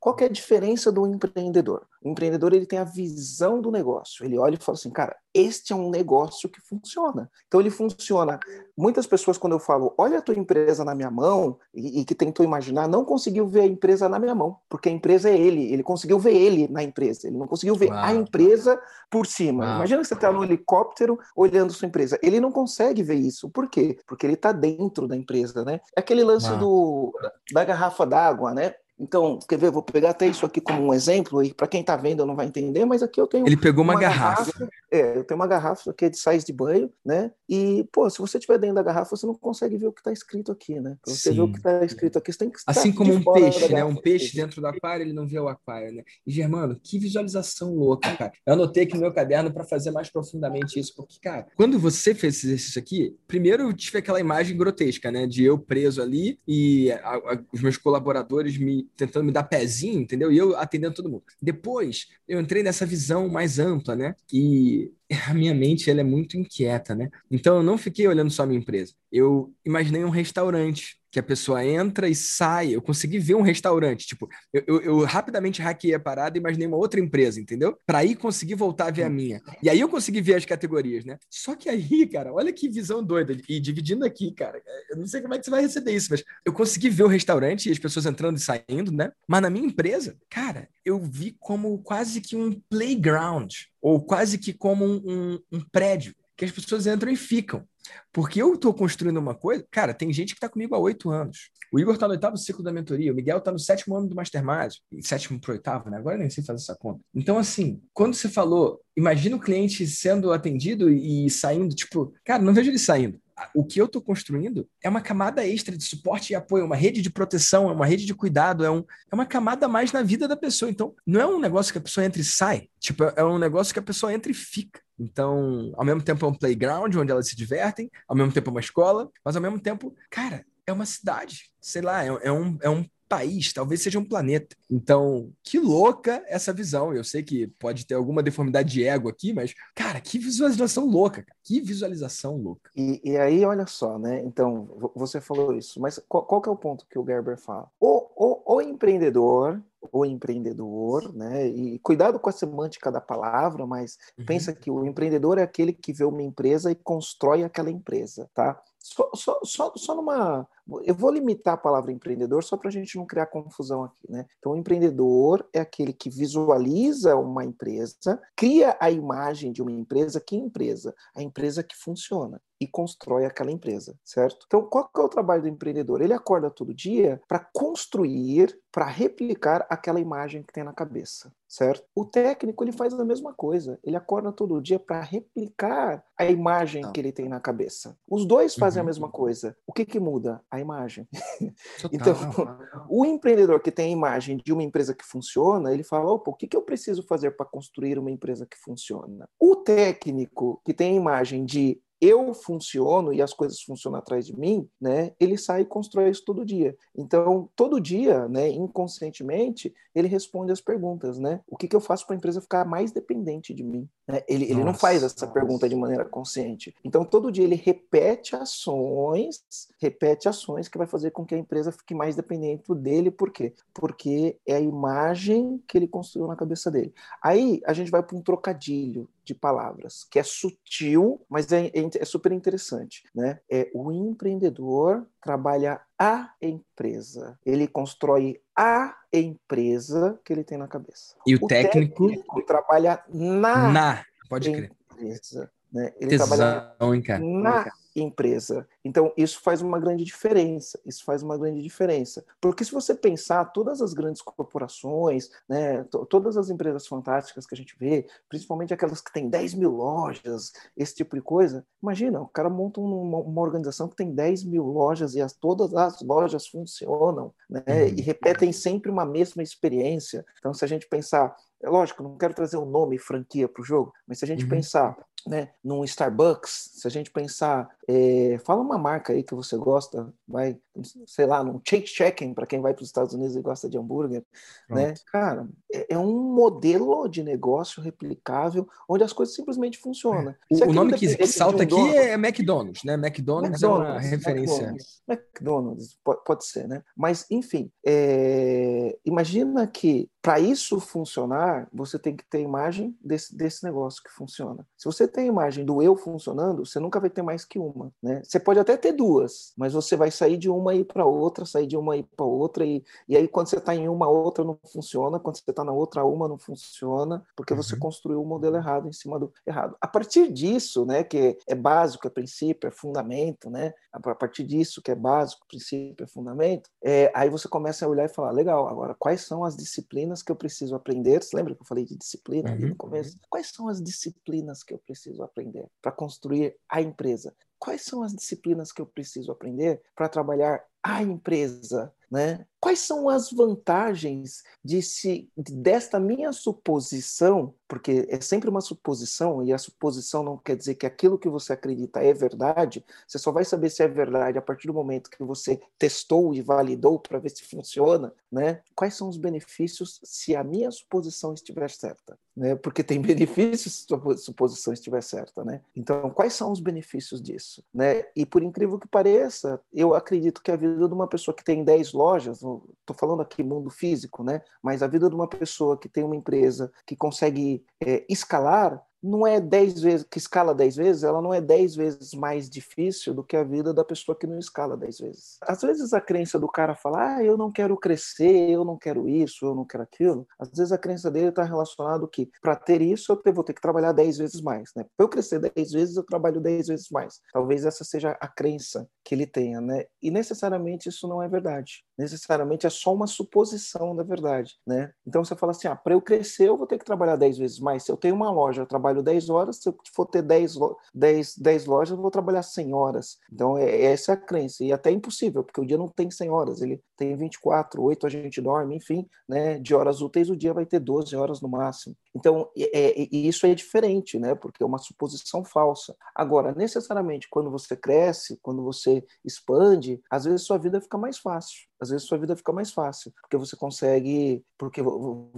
Qual 0.01 0.15
é 0.19 0.25
a 0.25 0.29
diferença 0.29 0.91
do 0.91 1.05
empreendedor? 1.05 1.85
O 2.03 2.09
empreendedor 2.09 2.53
ele 2.53 2.65
tem 2.65 2.79
a 2.79 2.83
visão 2.83 3.61
do 3.61 3.69
negócio. 3.69 4.25
Ele 4.25 4.35
olha 4.35 4.55
e 4.55 4.57
fala 4.57 4.75
assim, 4.75 4.89
cara, 4.89 5.15
este 5.31 5.73
é 5.73 5.75
um 5.75 5.91
negócio 5.91 6.49
que 6.49 6.59
funciona. 6.59 7.29
Então 7.45 7.59
ele 7.59 7.69
funciona. 7.69 8.39
Muitas 8.75 9.05
pessoas 9.05 9.37
quando 9.37 9.53
eu 9.53 9.59
falo, 9.59 9.93
olha 9.99 10.17
a 10.17 10.21
tua 10.21 10.33
empresa 10.33 10.83
na 10.83 10.95
minha 10.95 11.11
mão 11.11 11.59
e, 11.71 12.01
e 12.01 12.03
que 12.05 12.15
tentou 12.15 12.43
imaginar, 12.43 12.87
não 12.87 13.05
conseguiu 13.05 13.45
ver 13.45 13.61
a 13.61 13.65
empresa 13.67 14.09
na 14.09 14.17
minha 14.17 14.33
mão, 14.33 14.57
porque 14.67 14.89
a 14.89 14.91
empresa 14.91 15.29
é 15.29 15.37
ele. 15.37 15.71
Ele 15.71 15.83
conseguiu 15.83 16.17
ver 16.17 16.33
ele 16.33 16.67
na 16.67 16.81
empresa. 16.81 17.27
Ele 17.27 17.37
não 17.37 17.45
conseguiu 17.45 17.75
ver 17.75 17.91
Uau. 17.91 18.03
a 18.03 18.11
empresa 18.11 18.81
por 19.07 19.27
cima. 19.27 19.65
Uau. 19.65 19.75
Imagina 19.75 20.01
que 20.01 20.07
você 20.07 20.15
está 20.15 20.31
no 20.31 20.43
helicóptero 20.43 21.19
olhando 21.35 21.73
sua 21.73 21.87
empresa. 21.87 22.17
Ele 22.23 22.39
não 22.39 22.51
consegue 22.51 23.03
ver 23.03 23.19
isso. 23.19 23.51
Por 23.51 23.69
quê? 23.69 23.99
Porque 24.07 24.25
ele 24.25 24.33
está 24.33 24.51
dentro 24.51 25.07
da 25.07 25.15
empresa, 25.15 25.63
né? 25.63 25.79
É 25.95 25.99
aquele 25.99 26.23
lance 26.23 26.49
Uau. 26.49 26.57
do 26.57 27.13
da 27.53 27.63
garrafa 27.63 28.03
d'água, 28.03 28.51
né? 28.55 28.73
Então, 29.01 29.39
quer 29.49 29.57
ver? 29.57 29.71
Vou 29.71 29.81
pegar 29.81 30.11
até 30.11 30.27
isso 30.27 30.45
aqui 30.45 30.61
como 30.61 30.83
um 30.83 30.93
exemplo, 30.93 31.43
e 31.43 31.53
para 31.53 31.67
quem 31.67 31.81
está 31.81 31.95
vendo 31.95 32.25
não 32.25 32.35
vai 32.35 32.45
entender, 32.45 32.85
mas 32.85 33.01
aqui 33.01 33.19
eu 33.19 33.25
tenho. 33.25 33.47
Ele 33.47 33.57
pegou 33.57 33.83
uma, 33.83 33.93
uma 33.93 33.99
garrafa. 33.99 34.51
garrafa. 34.51 34.69
É, 34.91 35.17
eu 35.17 35.23
tenho 35.23 35.39
uma 35.39 35.47
garrafa 35.47 35.89
aqui 35.89 36.09
de 36.09 36.17
sais 36.17 36.43
de 36.43 36.53
banho, 36.53 36.91
né? 37.03 37.31
E, 37.49 37.87
pô, 37.91 38.09
se 38.09 38.19
você 38.19 38.37
estiver 38.37 38.59
dentro 38.59 38.75
da 38.75 38.83
garrafa, 38.83 39.15
você 39.15 39.25
não 39.25 39.33
consegue 39.33 39.75
ver 39.77 39.87
o 39.87 39.91
que 39.91 40.01
está 40.01 40.11
escrito 40.11 40.51
aqui, 40.51 40.79
né? 40.79 40.97
Para 41.01 41.13
você 41.13 41.29
Sim. 41.29 41.35
ver 41.35 41.41
o 41.41 41.51
que 41.51 41.57
está 41.57 41.83
escrito 41.83 42.17
aqui, 42.17 42.31
você 42.31 42.37
tem 42.37 42.49
que 42.49 42.59
Assim 42.67 42.91
como 42.91 43.11
um 43.11 43.23
peixe, 43.23 43.73
né? 43.73 43.83
Um 43.83 43.95
peixe 43.95 44.35
dentro 44.35 44.61
do 44.61 44.67
aquário, 44.67 45.03
ele 45.03 45.13
não 45.13 45.27
vê 45.27 45.39
o 45.39 45.47
aquário, 45.47 45.93
né? 45.93 46.03
E, 46.27 46.31
Germano, 46.31 46.79
que 46.81 46.99
visualização 46.99 47.73
louca, 47.73 48.15
cara. 48.15 48.31
Eu 48.45 48.53
anotei 48.53 48.83
aqui 48.83 48.93
no 48.93 49.01
meu 49.01 49.13
caderno 49.13 49.51
para 49.51 49.63
fazer 49.63 49.89
mais 49.89 50.11
profundamente 50.11 50.79
isso, 50.79 50.93
porque, 50.95 51.17
cara, 51.21 51.47
quando 51.55 51.79
você 51.79 52.13
fez 52.13 52.35
esse 52.35 52.47
exercício 52.47 52.79
aqui, 52.79 53.15
primeiro 53.27 53.63
eu 53.63 53.73
tive 53.73 53.97
aquela 53.97 54.19
imagem 54.19 54.55
grotesca, 54.55 55.11
né? 55.11 55.25
De 55.25 55.43
eu 55.43 55.57
preso 55.57 56.01
ali 56.01 56.39
e 56.47 56.91
a, 56.91 57.15
a, 57.15 57.43
os 57.51 57.61
meus 57.61 57.77
colaboradores 57.77 58.57
me 58.57 58.90
tentando 58.95 59.25
me 59.25 59.31
dar 59.31 59.43
pezinho, 59.43 59.99
entendeu? 60.01 60.31
E 60.31 60.37
eu 60.37 60.55
atendendo 60.57 60.95
todo 60.95 61.09
mundo. 61.09 61.23
Depois, 61.41 62.07
eu 62.27 62.39
entrei 62.39 62.63
nessa 62.63 62.85
visão 62.85 63.27
mais 63.29 63.59
ampla, 63.59 63.95
né? 63.95 64.15
E 64.31 64.91
a 65.29 65.33
minha 65.33 65.53
mente 65.53 65.89
ela 65.89 66.01
é 66.01 66.03
muito 66.03 66.37
inquieta, 66.37 66.95
né? 66.95 67.09
Então 67.29 67.57
eu 67.57 67.63
não 67.63 67.77
fiquei 67.77 68.07
olhando 68.07 68.31
só 68.31 68.43
a 68.43 68.45
minha 68.45 68.59
empresa. 68.59 68.93
Eu 69.11 69.53
imaginei 69.65 70.03
um 70.03 70.09
restaurante 70.09 70.97
que 71.11 71.19
a 71.19 71.23
pessoa 71.23 71.63
entra 71.65 72.07
e 72.07 72.15
sai. 72.15 72.73
Eu 72.73 72.81
consegui 72.81 73.19
ver 73.19 73.35
um 73.35 73.41
restaurante. 73.41 74.07
Tipo, 74.07 74.29
eu, 74.53 74.63
eu, 74.65 74.81
eu 74.81 74.99
rapidamente 75.03 75.61
hackeei 75.61 75.93
a 75.93 75.99
parada 75.99 76.37
e 76.37 76.39
imaginei 76.39 76.65
uma 76.65 76.77
outra 76.77 77.01
empresa, 77.01 77.39
entendeu? 77.39 77.77
Para 77.85 77.99
aí 77.99 78.15
conseguir 78.15 78.55
voltar 78.55 78.87
a 78.87 78.91
ver 78.91 79.03
a 79.03 79.09
minha. 79.09 79.41
E 79.61 79.69
aí 79.69 79.79
eu 79.79 79.89
consegui 79.89 80.21
ver 80.21 80.35
as 80.35 80.45
categorias, 80.45 81.03
né? 81.03 81.17
Só 81.29 81.53
que 81.53 81.67
aí, 81.67 82.07
cara, 82.07 82.33
olha 82.33 82.53
que 82.53 82.69
visão 82.69 83.03
doida. 83.03 83.35
E 83.49 83.59
dividindo 83.59 84.05
aqui, 84.05 84.31
cara, 84.31 84.61
eu 84.89 84.97
não 84.97 85.05
sei 85.05 85.21
como 85.21 85.33
é 85.33 85.37
que 85.37 85.43
você 85.43 85.51
vai 85.51 85.61
receber 85.61 85.91
isso, 85.91 86.07
mas 86.09 86.23
eu 86.45 86.53
consegui 86.53 86.89
ver 86.89 87.03
o 87.03 87.07
restaurante 87.07 87.67
e 87.67 87.71
as 87.73 87.79
pessoas 87.79 88.05
entrando 88.05 88.37
e 88.37 88.39
saindo, 88.39 88.91
né? 88.91 89.11
Mas 89.27 89.41
na 89.41 89.49
minha 89.49 89.65
empresa, 89.65 90.15
cara, 90.29 90.69
eu 90.85 90.99
vi 90.99 91.35
como 91.39 91.77
quase 91.79 92.21
que 92.21 92.35
um 92.35 92.51
playground, 92.69 93.51
ou 93.81 94.01
quase 94.01 94.37
que 94.37 94.53
como 94.53 94.85
um, 94.85 95.01
um, 95.05 95.39
um 95.51 95.59
prédio 95.71 96.15
que 96.35 96.45
as 96.45 96.51
pessoas 96.51 96.87
entram 96.87 97.11
e 97.11 97.15
ficam. 97.15 97.63
Porque 98.11 98.41
eu 98.41 98.53
estou 98.53 98.73
construindo 98.73 99.17
uma 99.17 99.35
coisa. 99.35 99.65
Cara, 99.69 99.93
tem 99.93 100.11
gente 100.11 100.33
que 100.33 100.37
está 100.37 100.49
comigo 100.49 100.73
há 100.75 100.79
oito 100.79 101.09
anos. 101.09 101.49
O 101.71 101.79
Igor 101.79 101.93
está 101.93 102.07
no 102.07 102.13
oitavo 102.13 102.37
ciclo 102.37 102.63
da 102.63 102.71
mentoria, 102.71 103.11
o 103.11 103.15
Miguel 103.15 103.37
está 103.37 103.51
no 103.51 103.59
sétimo 103.59 103.95
ano 103.95 104.07
do 104.07 104.15
Mastermind, 104.15 104.73
sétimo 105.01 105.39
para 105.39 105.53
oitavo, 105.53 105.89
né? 105.89 105.97
Agora 105.97 106.15
eu 106.15 106.19
nem 106.19 106.29
sei 106.29 106.43
fazer 106.43 106.61
essa 106.61 106.75
conta. 106.75 106.99
Então, 107.13 107.37
assim, 107.37 107.81
quando 107.93 108.13
você 108.13 108.27
falou, 108.27 108.81
imagina 108.95 109.35
o 109.35 109.39
cliente 109.39 109.87
sendo 109.87 110.33
atendido 110.33 110.89
e 110.89 111.29
saindo, 111.29 111.73
tipo, 111.73 112.13
cara, 112.25 112.43
não 112.43 112.53
vejo 112.53 112.69
ele 112.69 112.79
saindo 112.79 113.19
o 113.53 113.65
que 113.65 113.79
eu 113.79 113.85
estou 113.85 114.01
construindo 114.01 114.67
é 114.83 114.89
uma 114.89 115.01
camada 115.01 115.45
extra 115.45 115.77
de 115.77 115.83
suporte 115.83 116.31
e 116.31 116.35
apoio, 116.35 116.65
uma 116.65 116.75
rede 116.75 117.01
de 117.01 117.09
proteção, 117.09 117.69
é 117.69 117.73
uma 117.73 117.85
rede 117.85 118.05
de 118.05 118.13
cuidado, 118.13 118.65
é, 118.65 118.71
um, 118.71 118.83
é 119.11 119.15
uma 119.15 119.25
camada 119.25 119.67
mais 119.67 119.91
na 119.91 120.01
vida 120.03 120.27
da 120.27 120.35
pessoa. 120.35 120.69
Então, 120.69 120.95
não 121.05 121.21
é 121.21 121.27
um 121.27 121.39
negócio 121.39 121.71
que 121.71 121.77
a 121.77 121.81
pessoa 121.81 122.05
entra 122.05 122.21
e 122.21 122.25
sai, 122.25 122.69
tipo, 122.79 123.03
é 123.03 123.23
um 123.23 123.37
negócio 123.37 123.73
que 123.73 123.79
a 123.79 123.83
pessoa 123.83 124.13
entra 124.13 124.31
e 124.31 124.35
fica. 124.35 124.81
Então, 124.99 125.73
ao 125.75 125.83
mesmo 125.83 126.01
tempo 126.01 126.25
é 126.25 126.29
um 126.29 126.33
playground 126.33 126.95
onde 126.95 127.11
elas 127.11 127.27
se 127.27 127.35
divertem, 127.35 127.89
ao 128.07 128.15
mesmo 128.15 128.31
tempo 128.31 128.49
é 128.49 128.51
uma 128.51 128.59
escola, 128.59 129.09
mas 129.25 129.35
ao 129.35 129.41
mesmo 129.41 129.59
tempo, 129.59 129.95
cara, 130.09 130.45
é 130.65 130.71
uma 130.71 130.85
cidade, 130.85 131.51
sei 131.59 131.81
lá, 131.81 132.03
é, 132.03 132.07
é 132.23 132.31
um, 132.31 132.57
é 132.61 132.69
um 132.69 132.85
país, 133.11 133.51
talvez 133.51 133.81
seja 133.81 133.99
um 133.99 134.05
planeta. 134.05 134.55
Então, 134.71 135.33
que 135.43 135.59
louca 135.59 136.23
essa 136.27 136.53
visão. 136.53 136.93
Eu 136.93 137.03
sei 137.03 137.21
que 137.21 137.45
pode 137.59 137.85
ter 137.85 137.93
alguma 137.93 138.23
deformidade 138.23 138.71
de 138.71 138.87
ego 138.87 139.09
aqui, 139.09 139.33
mas, 139.33 139.53
cara, 139.75 139.99
que 139.99 140.17
visualização 140.17 140.85
louca, 140.85 141.21
cara. 141.21 141.37
que 141.43 141.59
visualização 141.59 142.37
louca. 142.37 142.71
E, 142.73 143.01
e, 143.03 143.17
aí, 143.17 143.43
olha 143.43 143.67
só, 143.67 143.99
né? 143.99 144.23
Então, 144.23 144.93
você 144.95 145.19
falou 145.19 145.53
isso, 145.53 145.81
mas 145.81 145.99
qual, 146.07 146.23
qual 146.23 146.41
que 146.41 146.47
é 146.47 146.51
o 146.53 146.55
ponto 146.55 146.85
que 146.89 146.97
o 146.97 147.05
Gerber 147.05 147.37
fala? 147.37 147.67
O, 147.77 148.07
o, 148.15 148.55
o 148.55 148.61
empreendedor, 148.61 149.61
o 149.91 150.05
empreendedor, 150.05 151.13
né? 151.13 151.47
E 151.47 151.79
cuidado 151.79 152.17
com 152.17 152.29
a 152.29 152.33
semântica 152.33 152.89
da 152.89 153.01
palavra, 153.01 153.67
mas 153.67 153.97
uhum. 154.17 154.25
pensa 154.25 154.53
que 154.53 154.71
o 154.71 154.85
empreendedor 154.85 155.37
é 155.37 155.43
aquele 155.43 155.73
que 155.73 155.91
vê 155.91 156.05
uma 156.05 156.21
empresa 156.21 156.71
e 156.71 156.75
constrói 156.75 157.43
aquela 157.43 157.69
empresa, 157.69 158.29
tá? 158.33 158.61
Só, 158.79 159.11
só, 159.13 159.39
só, 159.43 159.73
só 159.75 159.95
numa, 159.95 160.47
eu 160.83 160.95
vou 160.95 161.11
limitar 161.11 161.55
a 161.55 161.57
palavra 161.57 161.91
empreendedor 161.91 162.43
só 162.43 162.55
para 162.55 162.69
a 162.69 162.71
gente 162.71 162.95
não 162.95 163.05
criar 163.05 163.25
confusão 163.25 163.83
aqui, 163.83 164.09
né? 164.09 164.25
Então, 164.39 164.53
o 164.53 164.55
empreendedor 164.55 165.47
é 165.53 165.59
aquele 165.59 165.93
que 165.93 166.09
visualiza 166.09 167.15
uma 167.15 167.43
empresa, 167.43 168.21
cria 168.35 168.77
a 168.79 168.89
imagem 168.91 169.51
de 169.51 169.61
uma 169.61 169.71
empresa. 169.71 170.21
Que 170.21 170.35
empresa? 170.35 170.93
A 171.15 171.21
empresa 171.21 171.63
que 171.63 171.75
funciona 171.75 172.41
e 172.61 172.67
constrói 172.67 173.25
aquela 173.25 173.49
empresa, 173.49 173.97
certo? 174.05 174.45
Então, 174.45 174.61
qual 174.61 174.87
é 174.95 174.99
o 174.99 175.09
trabalho 175.09 175.41
do 175.41 175.47
empreendedor? 175.47 175.99
Ele 175.99 176.13
acorda 176.13 176.51
todo 176.51 176.75
dia 176.75 177.19
para 177.27 177.39
construir, 177.39 178.55
para 178.71 178.85
replicar 178.85 179.65
aquela 179.67 179.99
imagem 179.99 180.43
que 180.43 180.53
tem 180.53 180.63
na 180.63 180.71
cabeça, 180.71 181.33
certo? 181.47 181.83
O 181.95 182.05
técnico 182.05 182.63
ele 182.63 182.71
faz 182.71 182.93
a 182.93 183.03
mesma 183.03 183.33
coisa. 183.33 183.79
Ele 183.83 183.95
acorda 183.95 184.31
todo 184.31 184.61
dia 184.61 184.77
para 184.77 185.01
replicar 185.01 186.05
a 186.15 186.25
imagem 186.25 186.83
que 186.91 186.99
ele 186.99 187.11
tem 187.11 187.27
na 187.27 187.39
cabeça. 187.39 187.97
Os 188.07 188.27
dois 188.27 188.53
fazem 188.53 188.79
uhum. 188.79 188.85
a 188.85 188.89
mesma 188.89 189.09
coisa. 189.09 189.57
O 189.65 189.73
que 189.73 189.83
que 189.83 189.99
muda? 189.99 190.39
A 190.51 190.59
imagem. 190.61 191.07
então, 191.91 192.15
o 192.89 193.05
empreendedor 193.05 193.59
que 193.59 193.71
tem 193.71 193.87
a 193.87 193.97
imagem 193.97 194.37
de 194.37 194.53
uma 194.53 194.63
empresa 194.63 194.93
que 194.93 195.05
funciona, 195.05 195.73
ele 195.73 195.83
fala: 195.83 196.11
opa, 196.11 196.31
o 196.31 196.35
que 196.35 196.47
que 196.47 196.55
eu 196.55 196.61
preciso 196.61 197.03
fazer 197.03 197.31
para 197.31 197.45
construir 197.45 197.97
uma 197.99 198.11
empresa 198.11 198.45
que 198.45 198.57
funciona? 198.57 199.27
O 199.39 199.55
técnico 199.55 200.61
que 200.65 200.73
tem 200.73 200.93
a 200.93 201.01
imagem 201.01 201.45
de 201.45 201.81
eu 202.01 202.33
funciono 202.33 203.13
e 203.13 203.21
as 203.21 203.31
coisas 203.31 203.61
funcionam 203.61 203.99
atrás 203.99 204.25
de 204.25 204.35
mim, 204.35 204.67
né? 204.79 205.11
Ele 205.19 205.37
sai 205.37 205.61
e 205.61 205.65
constrói 205.65 206.09
isso 206.09 206.25
todo 206.25 206.43
dia. 206.43 206.75
Então, 206.95 207.47
todo 207.55 207.79
dia, 207.79 208.27
né, 208.27 208.49
inconscientemente, 208.49 209.71
ele 209.93 210.07
responde 210.07 210.51
as 210.51 210.59
perguntas, 210.59 211.19
né? 211.19 211.41
O 211.47 211.55
que, 211.55 211.67
que 211.67 211.75
eu 211.75 211.79
faço 211.79 212.07
para 212.07 212.15
a 212.15 212.17
empresa 212.17 212.41
ficar 212.41 212.65
mais 212.65 212.91
dependente 212.91 213.53
de 213.53 213.63
mim? 213.63 213.87
Né? 214.07 214.23
Ele, 214.27 214.45
ele 214.45 214.63
não 214.63 214.73
faz 214.73 215.03
essa 215.03 215.25
nossa. 215.25 215.27
pergunta 215.27 215.69
de 215.69 215.75
maneira 215.75 216.03
consciente. 216.03 216.75
Então, 216.83 217.05
todo 217.05 217.31
dia 217.31 217.43
ele 217.43 217.55
repete 217.55 218.35
ações, 218.35 219.43
repete 219.79 220.27
ações 220.27 220.67
que 220.67 220.79
vai 220.79 220.87
fazer 220.87 221.11
com 221.11 221.23
que 221.23 221.35
a 221.35 221.37
empresa 221.37 221.71
fique 221.71 221.93
mais 221.93 222.15
dependente 222.15 222.73
dele. 222.73 223.11
Por 223.11 223.31
quê? 223.31 223.53
Porque 223.73 224.37
é 224.47 224.55
a 224.55 224.59
imagem 224.59 225.61
que 225.67 225.77
ele 225.77 225.87
construiu 225.87 226.27
na 226.27 226.35
cabeça 226.35 226.71
dele. 226.71 226.93
Aí, 227.21 227.61
a 227.65 227.73
gente 227.73 227.91
vai 227.91 228.01
para 228.01 228.17
um 228.17 228.21
trocadilho 228.21 229.07
de 229.23 229.33
palavras, 229.33 230.05
que 230.09 230.19
é 230.19 230.23
sutil, 230.23 231.21
mas 231.29 231.51
é, 231.51 231.67
é, 231.67 231.89
é, 231.99 232.05
super 232.05 232.31
interessante. 232.31 233.03
Né? 233.13 233.39
É 233.49 233.69
o 233.73 233.91
empreendedor 233.91 235.05
trabalha 235.21 235.81
a 235.97 236.33
empresa, 236.41 237.37
ele 237.45 237.67
constrói 237.67 238.41
a 238.55 238.95
empresa 239.13 240.19
que 240.25 240.33
ele 240.33 240.43
tem 240.43 240.57
na 240.57 240.67
cabeça. 240.67 241.15
E 241.25 241.35
o, 241.35 241.39
o 241.43 241.47
técnico... 241.47 242.07
técnico... 242.07 242.45
trabalha 242.45 243.03
na, 243.09 243.71
na 243.71 244.05
pode 244.29 244.49
empresa. 244.49 244.71
Crer. 244.89 245.51
Né? 245.71 245.93
Ele 245.99 246.09
Tesão, 246.09 246.27
trabalha 246.27 246.75
na 247.19 247.71
empresa. 247.99 248.67
Então, 248.83 249.11
isso 249.17 249.41
faz 249.41 249.61
uma 249.61 249.79
grande 249.79 250.03
diferença. 250.03 250.79
Isso 250.85 251.03
faz 251.03 251.21
uma 251.21 251.37
grande 251.37 251.61
diferença. 251.61 252.23
Porque 252.39 252.63
se 252.63 252.71
você 252.71 252.95
pensar, 252.95 253.45
todas 253.45 253.81
as 253.81 253.93
grandes 253.93 254.21
corporações, 254.21 255.29
né, 255.47 255.83
todas 256.09 256.37
as 256.37 256.49
empresas 256.49 256.87
fantásticas 256.87 257.45
que 257.45 257.53
a 257.53 257.57
gente 257.57 257.75
vê, 257.77 258.07
principalmente 258.29 258.73
aquelas 258.73 259.01
que 259.01 259.11
têm 259.11 259.29
10 259.29 259.55
mil 259.55 259.71
lojas, 259.71 260.53
esse 260.77 260.95
tipo 260.95 261.15
de 261.15 261.21
coisa, 261.21 261.65
imagina, 261.81 262.21
o 262.21 262.27
cara 262.27 262.49
monta 262.49 262.79
uma, 262.79 263.17
uma 263.19 263.41
organização 263.41 263.87
que 263.87 263.95
tem 263.95 264.13
10 264.13 264.45
mil 264.45 264.63
lojas 264.63 265.15
e 265.15 265.21
as, 265.21 265.33
todas 265.33 265.73
as 265.73 266.01
lojas 266.01 266.47
funcionam, 266.47 267.33
né, 267.49 267.63
uhum. 267.67 267.87
e 267.97 268.01
repetem 268.01 268.51
sempre 268.51 268.89
uma 268.89 269.05
mesma 269.05 269.43
experiência. 269.43 270.25
Então, 270.39 270.53
se 270.53 270.63
a 270.63 270.67
gente 270.67 270.87
pensar 270.87 271.35
é 271.63 271.69
lógico, 271.69 272.01
não 272.01 272.17
quero 272.17 272.33
trazer 272.33 272.57
o 272.57 272.63
um 272.63 272.69
nome 272.69 272.97
franquia 272.97 273.47
para 273.47 273.61
o 273.61 273.65
jogo, 273.65 273.93
mas 274.07 274.17
se 274.17 274.25
a 274.25 274.27
gente 274.27 274.43
uhum. 274.43 274.49
pensar 274.49 274.97
né, 275.27 275.49
num 275.63 275.83
Starbucks, 275.83 276.71
se 276.73 276.87
a 276.87 276.91
gente 276.91 277.11
pensar, 277.11 277.69
é, 277.87 278.39
fala 278.43 278.61
uma 278.61 278.77
marca 278.77 279.13
aí 279.13 279.23
que 279.23 279.35
você 279.35 279.57
gosta, 279.57 280.13
vai, 280.27 280.57
sei 281.05 281.25
lá, 281.25 281.43
num 281.43 281.61
Shake 281.67 281.87
Checking, 281.87 282.33
para 282.33 282.45
quem 282.45 282.61
vai 282.61 282.73
para 282.73 282.81
os 282.81 282.87
Estados 282.87 283.13
Unidos 283.13 283.35
e 283.35 283.41
gosta 283.41 283.69
de 283.69 283.77
hambúrguer, 283.77 284.23
né? 284.69 284.93
Cara, 285.11 285.47
é, 285.71 285.93
é, 285.93 285.97
um 285.97 286.33
modelo 286.33 287.07
de 287.07 287.23
negócio 287.23 287.81
replicável 287.81 288.67
onde 288.87 289.03
as 289.03 289.13
coisas 289.13 289.35
simplesmente 289.35 289.77
funcionam. 289.77 290.31
É. 290.31 290.35
O, 290.49 290.69
o 290.69 290.73
nome 290.73 290.93
que, 290.93 291.15
que 291.15 291.27
salta 291.27 291.59
um 291.59 291.61
aqui 291.61 291.75
dono, 291.75 291.93
é 291.93 292.13
McDonald's, 292.13 292.83
né? 292.83 292.93
McDonald's, 292.93 293.61
McDonald's 293.61 293.63
é 293.63 293.67
uma 293.67 293.99
referência. 293.99 294.63
McDonald's, 294.63 295.03
McDonald's 295.07 295.97
pode, 296.03 296.23
pode, 296.25 296.45
ser, 296.45 296.67
né? 296.67 296.83
Mas, 296.95 297.25
enfim, 297.29 297.71
é, 297.85 298.97
imagina 299.05 299.67
que 299.67 300.09
para 300.21 300.39
isso 300.39 300.79
funcionar, 300.79 301.67
você 301.73 301.97
tem 301.97 302.15
que 302.15 302.23
ter 302.23 302.41
imagem 302.41 302.95
desse, 303.03 303.35
desse 303.35 303.63
negócio 303.63 304.03
que 304.03 304.11
funciona. 304.11 304.67
Se 304.77 304.85
você 304.85 305.07
tem 305.07 305.23
a 305.23 305.27
imagem 305.27 305.65
do 305.65 305.81
eu 305.81 305.95
funcionando, 305.95 306.63
você 306.63 306.79
nunca 306.79 306.99
vai 306.99 307.09
ter 307.09 307.23
mais 307.23 307.43
que 307.43 307.57
uma, 307.57 307.91
né? 308.01 308.21
Você 308.23 308.39
pode 308.39 308.59
até 308.59 308.77
ter 308.77 308.91
duas, 308.91 309.51
mas 309.57 309.73
você 309.73 309.95
vai 309.95 310.11
sair 310.11 310.37
de 310.37 310.49
uma 310.49 310.75
e 310.75 310.83
para 310.83 311.05
outra, 311.05 311.43
sair 311.45 311.65
de 311.65 311.75
uma 311.75 311.97
e 311.97 312.03
para 312.03 312.25
outra 312.25 312.63
e, 312.63 312.83
e 313.09 313.17
aí 313.17 313.27
quando 313.27 313.47
você 313.47 313.57
está 313.57 313.73
em 313.73 313.89
uma 313.89 314.07
outra 314.07 314.43
não 314.43 314.57
funciona, 314.71 315.19
quando 315.19 315.37
você 315.37 315.49
está 315.49 315.63
na 315.63 315.71
outra 315.71 316.05
uma 316.05 316.27
não 316.27 316.37
funciona, 316.37 317.25
porque 317.35 317.53
uhum. 317.53 317.61
você 317.61 317.75
construiu 317.75 318.19
o 318.19 318.23
um 318.23 318.27
modelo 318.27 318.57
errado 318.57 318.87
em 318.87 318.93
cima 318.93 319.17
do 319.17 319.33
errado. 319.45 319.75
A 319.81 319.87
partir 319.87 320.31
disso, 320.31 320.85
né, 320.85 321.03
que 321.03 321.37
é 321.47 321.55
básico, 321.55 322.05
é 322.05 322.09
princípio, 322.11 322.67
é 322.67 322.71
fundamento, 322.71 323.49
né? 323.49 323.73
A 323.91 323.99
partir 323.99 324.43
disso 324.43 324.81
que 324.81 324.91
é 324.91 324.95
básico, 324.95 325.45
princípio, 325.47 326.03
é 326.03 326.07
fundamento, 326.07 326.69
é, 326.83 327.11
aí 327.15 327.29
você 327.29 327.47
começa 327.47 327.85
a 327.85 327.89
olhar 327.89 328.05
e 328.05 328.09
falar, 328.09 328.31
legal, 328.31 328.67
agora 328.67 328.95
quais 328.97 329.21
são 329.21 329.43
as 329.43 329.55
disciplinas 329.55 330.10
que 330.23 330.31
eu 330.31 330.35
preciso 330.35 330.73
aprender? 330.75 331.21
Você 331.21 331.37
lembra 331.37 331.53
que 331.53 331.61
eu 331.61 331.65
falei 331.65 331.85
de 331.85 331.95
disciplina 331.95 332.49
uhum. 332.49 332.55
ali 332.55 332.65
no 332.69 332.75
começo? 332.75 333.19
Quais 333.29 333.51
são 333.51 333.67
as 333.67 333.79
disciplinas 333.81 334.63
que 334.63 334.73
eu 334.73 334.79
preciso 334.79 335.21
aprender 335.21 335.67
para 335.79 335.91
construir 335.91 336.55
a 336.67 336.81
empresa? 336.81 337.35
Quais 337.59 337.83
são 337.83 338.01
as 338.01 338.11
disciplinas 338.11 338.71
que 338.71 338.81
eu 338.81 338.87
preciso 338.87 339.31
aprender 339.31 339.79
para 339.95 340.09
trabalhar 340.09 340.63
a 340.81 341.03
empresa? 341.03 341.93
Né? 342.11 342.45
Quais 342.59 342.79
são 342.79 343.09
as 343.09 343.31
vantagens 343.31 344.43
de 344.63 344.83
se, 344.83 345.27
desta 345.35 345.99
minha 345.99 346.31
suposição, 346.31 347.55
porque 347.67 348.05
é 348.07 348.21
sempre 348.21 348.49
uma 348.49 348.61
suposição, 348.61 349.41
e 349.41 349.51
a 349.51 349.57
suposição 349.57 350.21
não 350.21 350.37
quer 350.37 350.55
dizer 350.55 350.75
que 350.75 350.85
aquilo 350.85 351.17
que 351.17 351.27
você 351.27 351.53
acredita 351.53 352.03
é 352.03 352.13
verdade, 352.13 352.85
você 353.07 353.17
só 353.17 353.31
vai 353.31 353.45
saber 353.45 353.71
se 353.71 353.81
é 353.81 353.87
verdade 353.87 354.37
a 354.37 354.41
partir 354.43 354.67
do 354.67 354.73
momento 354.73 355.09
que 355.09 355.23
você 355.23 355.59
testou 355.79 356.35
e 356.35 356.41
validou 356.41 356.99
para 356.99 357.17
ver 357.17 357.29
se 357.29 357.43
funciona, 357.43 358.13
né? 358.31 358.61
Quais 358.75 358.93
são 358.93 359.09
os 359.09 359.17
benefícios 359.17 359.99
se 360.03 360.35
a 360.35 360.43
minha 360.43 360.69
suposição 360.69 361.33
estiver 361.33 361.71
certa? 361.71 362.19
Né? 362.35 362.55
Porque 362.55 362.83
tem 362.83 363.01
benefícios 363.01 363.85
se 363.87 363.93
a 363.93 364.17
suposição 364.17 364.71
estiver 364.71 365.01
certa, 365.01 365.43
né? 365.43 365.61
Então, 365.75 366.11
quais 366.11 366.33
são 366.33 366.51
os 366.51 366.59
benefícios 366.59 367.21
disso? 367.21 367.63
Né? 367.73 368.05
E 368.15 368.23
por 368.23 368.43
incrível 368.43 368.77
que 368.77 368.87
pareça, 368.87 369.59
eu 369.73 369.95
acredito 369.95 370.43
que 370.43 370.51
a 370.51 370.55
vida 370.55 370.87
de 370.87 370.93
uma 370.93 371.07
pessoa 371.07 371.35
que 371.35 371.43
tem 371.43 371.63
10 371.63 371.93
lojas, 372.01 372.37
estou 372.37 372.95
falando 372.97 373.21
aqui 373.21 373.43
mundo 373.43 373.69
físico, 373.69 374.23
né? 374.23 374.41
Mas 374.61 374.81
a 374.81 374.87
vida 374.87 375.07
de 375.07 375.15
uma 375.15 375.27
pessoa 375.27 375.77
que 375.77 375.87
tem 375.87 376.03
uma 376.03 376.15
empresa 376.15 376.71
que 376.85 376.95
consegue 376.95 377.63
é, 377.79 378.05
escalar 378.09 378.81
não 379.01 379.25
é 379.25 379.39
dez 379.39 379.81
vezes, 379.81 380.05
que 380.09 380.17
escala 380.17 380.53
dez 380.53 380.75
vezes, 380.75 381.03
ela 381.03 381.21
não 381.21 381.33
é 381.33 381.41
dez 381.41 381.75
vezes 381.75 382.13
mais 382.13 382.49
difícil 382.49 383.13
do 383.13 383.23
que 383.23 383.35
a 383.35 383.43
vida 383.43 383.73
da 383.73 383.83
pessoa 383.83 384.17
que 384.17 384.27
não 384.27 384.37
escala 384.37 384.77
dez 384.77 384.99
vezes. 384.99 385.37
Às 385.41 385.61
vezes 385.61 385.93
a 385.93 386.01
crença 386.01 386.39
do 386.39 386.47
cara 386.47 386.75
fala, 386.75 387.15
ah, 387.15 387.23
eu 387.23 387.37
não 387.37 387.51
quero 387.51 387.75
crescer, 387.77 388.49
eu 388.49 388.63
não 388.63 388.77
quero 388.77 389.07
isso, 389.09 389.45
eu 389.45 389.55
não 389.55 389.65
quero 389.65 389.83
aquilo. 389.83 390.27
Às 390.39 390.49
vezes 390.49 390.71
a 390.71 390.77
crença 390.77 391.09
dele 391.09 391.29
está 391.29 391.43
relacionado 391.43 392.07
que 392.07 392.29
para 392.41 392.55
ter 392.55 392.81
isso 392.81 393.19
eu 393.25 393.33
vou 393.33 393.43
ter 393.43 393.53
que 393.53 393.61
trabalhar 393.61 393.91
dez 393.91 394.17
vezes 394.17 394.41
mais, 394.41 394.71
né? 394.75 394.85
Para 394.95 395.05
eu 395.05 395.09
crescer 395.09 395.39
dez 395.39 395.71
vezes 395.71 395.95
eu 395.97 396.03
trabalho 396.03 396.39
dez 396.39 396.67
vezes 396.67 396.89
mais. 396.91 397.19
Talvez 397.33 397.65
essa 397.65 397.83
seja 397.83 398.17
a 398.19 398.27
crença 398.27 398.87
que 399.03 399.15
ele 399.15 399.25
tenha, 399.25 399.59
né? 399.59 399.85
E 400.01 400.11
necessariamente 400.11 400.89
isso 400.89 401.07
não 401.07 401.21
é 401.21 401.27
verdade. 401.27 401.83
Necessariamente 401.97 402.65
é 402.65 402.69
só 402.69 402.93
uma 402.93 403.07
suposição 403.07 403.95
da 403.95 404.03
verdade, 404.03 404.55
né? 404.65 404.91
Então 405.05 405.23
você 405.23 405.35
fala 405.35 405.51
assim, 405.51 405.67
ah, 405.67 405.75
para 405.75 405.93
eu 405.93 406.01
crescer 406.01 406.47
eu 406.47 406.57
vou 406.57 406.67
ter 406.67 406.77
que 406.77 406.85
trabalhar 406.85 407.15
dez 407.15 407.37
vezes 407.37 407.59
mais. 407.59 407.83
Se 407.83 407.91
eu 407.91 407.97
tenho 407.97 408.15
uma 408.15 408.31
loja, 408.31 408.61
eu 408.61 408.67
trabalho 408.67 408.90
trabalho 408.91 409.03
10 409.03 409.29
horas, 409.29 409.57
se 409.57 409.69
eu 409.69 409.77
for 409.93 410.05
ter 410.05 410.21
10, 410.21 410.55
10, 410.93 411.37
10 411.37 411.65
lojas, 411.65 411.95
eu 411.95 412.01
vou 412.01 412.11
trabalhar 412.11 412.43
100 412.43 412.73
horas. 412.73 413.17
Então, 413.31 413.57
é, 413.57 413.83
essa 413.83 414.11
é 414.11 414.15
a 414.15 414.17
crença. 414.17 414.63
E 414.63 414.71
até 414.71 414.89
é 414.89 414.93
impossível, 414.93 415.43
porque 415.43 415.61
o 415.61 415.65
dia 415.65 415.77
não 415.77 415.87
tem 415.87 416.11
100 416.11 416.29
horas, 416.29 416.61
ele 416.61 416.81
tem 416.97 417.15
24, 417.15 417.81
8 417.81 418.05
a 418.05 418.09
gente 418.09 418.41
dorme, 418.41 418.75
enfim, 418.75 419.07
né? 419.27 419.57
De 419.59 419.73
horas 419.73 420.01
úteis, 420.01 420.29
o 420.29 420.35
dia 420.35 420.53
vai 420.53 420.65
ter 420.65 420.79
12 420.79 421.15
horas 421.15 421.41
no 421.41 421.49
máximo. 421.49 421.95
Então, 422.13 422.49
é, 422.57 423.01
é, 423.01 423.07
isso 423.11 423.45
é 423.45 423.55
diferente, 423.55 424.19
né? 424.19 424.35
Porque 424.35 424.63
é 424.63 424.65
uma 424.65 424.77
suposição 424.77 425.43
falsa. 425.43 425.95
Agora, 426.15 426.53
necessariamente, 426.53 427.27
quando 427.29 427.49
você 427.49 427.75
cresce, 427.75 428.37
quando 428.41 428.63
você 428.63 429.03
expande, 429.23 430.01
às 430.09 430.25
vezes 430.25 430.45
sua 430.45 430.57
vida 430.57 430.81
fica 430.81 430.97
mais 430.97 431.17
fácil. 431.17 431.70
Às 431.81 431.89
vezes 431.89 432.07
sua 432.07 432.17
vida 432.17 432.35
fica 432.35 432.51
mais 432.51 432.71
fácil, 432.71 433.11
porque 433.21 433.35
você 433.35 433.55
consegue, 433.55 434.45
porque 434.57 434.81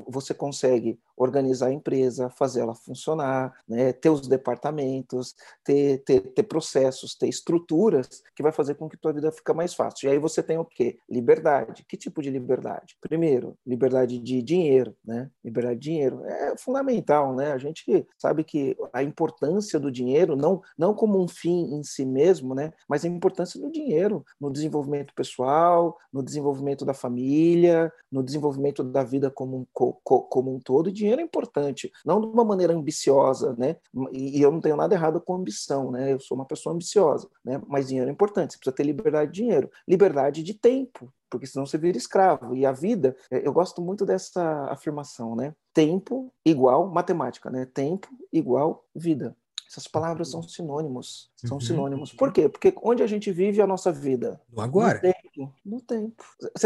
você 0.07 0.33
consegue 0.33 0.99
organizar 1.15 1.67
a 1.67 1.73
empresa, 1.73 2.29
fazer 2.29 2.61
ela 2.61 2.75
funcionar, 2.75 3.53
né? 3.67 3.93
ter 3.93 4.09
os 4.09 4.27
departamentos, 4.27 5.35
ter, 5.63 5.99
ter, 6.03 6.19
ter 6.19 6.43
processos, 6.43 7.15
ter 7.15 7.27
estruturas 7.27 8.21
que 8.35 8.43
vai 8.43 8.51
fazer 8.51 8.75
com 8.75 8.89
que 8.89 8.97
tua 8.97 9.13
vida 9.13 9.31
fique 9.31 9.53
mais 9.53 9.73
fácil. 9.73 10.07
E 10.07 10.11
aí 10.11 10.19
você 10.19 10.43
tem 10.43 10.57
o 10.57 10.65
quê? 10.65 10.97
Liberdade. 11.09 11.85
Que 11.87 11.95
tipo 11.95 12.21
de 12.21 12.29
liberdade? 12.29 12.97
Primeiro, 12.99 13.57
liberdade 13.65 14.19
de 14.19 14.41
dinheiro, 14.41 14.95
né? 15.05 15.29
Liberdade 15.43 15.79
de 15.79 15.89
dinheiro 15.89 16.25
é 16.25 16.57
fundamental, 16.57 17.33
né? 17.35 17.51
A 17.51 17.57
gente 17.57 18.05
sabe 18.17 18.43
que 18.43 18.75
a 18.91 19.03
importância 19.03 19.79
do 19.79 19.91
dinheiro, 19.91 20.35
não, 20.35 20.61
não 20.77 20.93
como 20.93 21.21
um 21.21 21.27
fim 21.27 21.75
em 21.75 21.83
si 21.83 22.05
mesmo, 22.05 22.53
né? 22.53 22.73
Mas 22.87 23.05
a 23.05 23.07
importância 23.07 23.59
do 23.59 23.71
dinheiro 23.71 24.25
no 24.39 24.51
desenvolvimento 24.51 25.13
pessoal, 25.13 25.97
no 26.11 26.23
desenvolvimento 26.33 26.83
da 26.83 26.93
família, 26.93 27.91
no 28.11 28.23
desenvolvimento 28.23 28.83
da 28.83 29.03
vida 29.03 29.29
como 29.29 29.57
um, 29.57 29.65
como 30.03 30.55
um 30.55 30.59
todo. 30.59 30.89
E 30.89 30.93
dinheiro 30.93 31.21
é 31.21 31.23
importante, 31.23 31.91
não 32.05 32.19
de 32.19 32.27
uma 32.27 32.43
maneira 32.43 32.73
ambiciosa, 32.73 33.55
né? 33.57 33.77
E, 34.11 34.39
e 34.39 34.41
eu 34.41 34.51
não 34.51 34.59
tenho 34.59 34.75
nada 34.75 34.95
errado 34.95 35.21
com 35.21 35.35
ambição, 35.35 35.91
né? 35.91 36.11
Eu 36.13 36.19
sou 36.19 36.35
uma 36.35 36.45
pessoa 36.45 36.73
ambiciosa, 36.73 37.29
né? 37.43 37.61
Mas 37.67 37.87
dinheiro 37.87 38.09
é 38.09 38.13
importante, 38.13 38.53
você 38.53 38.57
precisa 38.57 38.75
ter 38.75 38.83
liberdade 38.83 39.31
de 39.31 39.41
dinheiro, 39.41 39.69
liberdade 39.87 40.43
de 40.43 40.53
tempo, 40.53 41.11
porque 41.29 41.47
senão 41.47 41.65
você 41.65 41.77
vira 41.77 41.97
escravo. 41.97 42.55
E 42.55 42.65
a 42.65 42.71
vida, 42.71 43.15
é, 43.31 43.45
eu 43.47 43.53
gosto 43.53 43.81
muito 43.81 44.05
dessa 44.05 44.67
afirmação, 44.69 45.35
né? 45.35 45.53
Tempo 45.73 46.31
igual 46.45 46.87
matemática, 46.87 47.49
né? 47.49 47.65
Tempo 47.65 48.07
igual 48.31 48.85
vida. 48.95 49.35
Essas 49.69 49.87
palavras 49.87 50.29
são 50.29 50.43
sinônimos. 50.43 51.31
São 51.45 51.57
uhum. 51.57 51.61
sinônimos. 51.61 52.13
Por 52.13 52.31
quê? 52.31 52.47
Porque 52.47 52.73
onde 52.81 53.03
a 53.03 53.07
gente 53.07 53.31
vive 53.31 53.61
a 53.61 53.67
nossa 53.67 53.91
vida? 53.91 54.39
No 54.51 54.61
agora. 54.61 54.95
No 54.95 55.01
tempo. 55.01 55.53
No 55.65 55.81
tempo. 55.81 56.23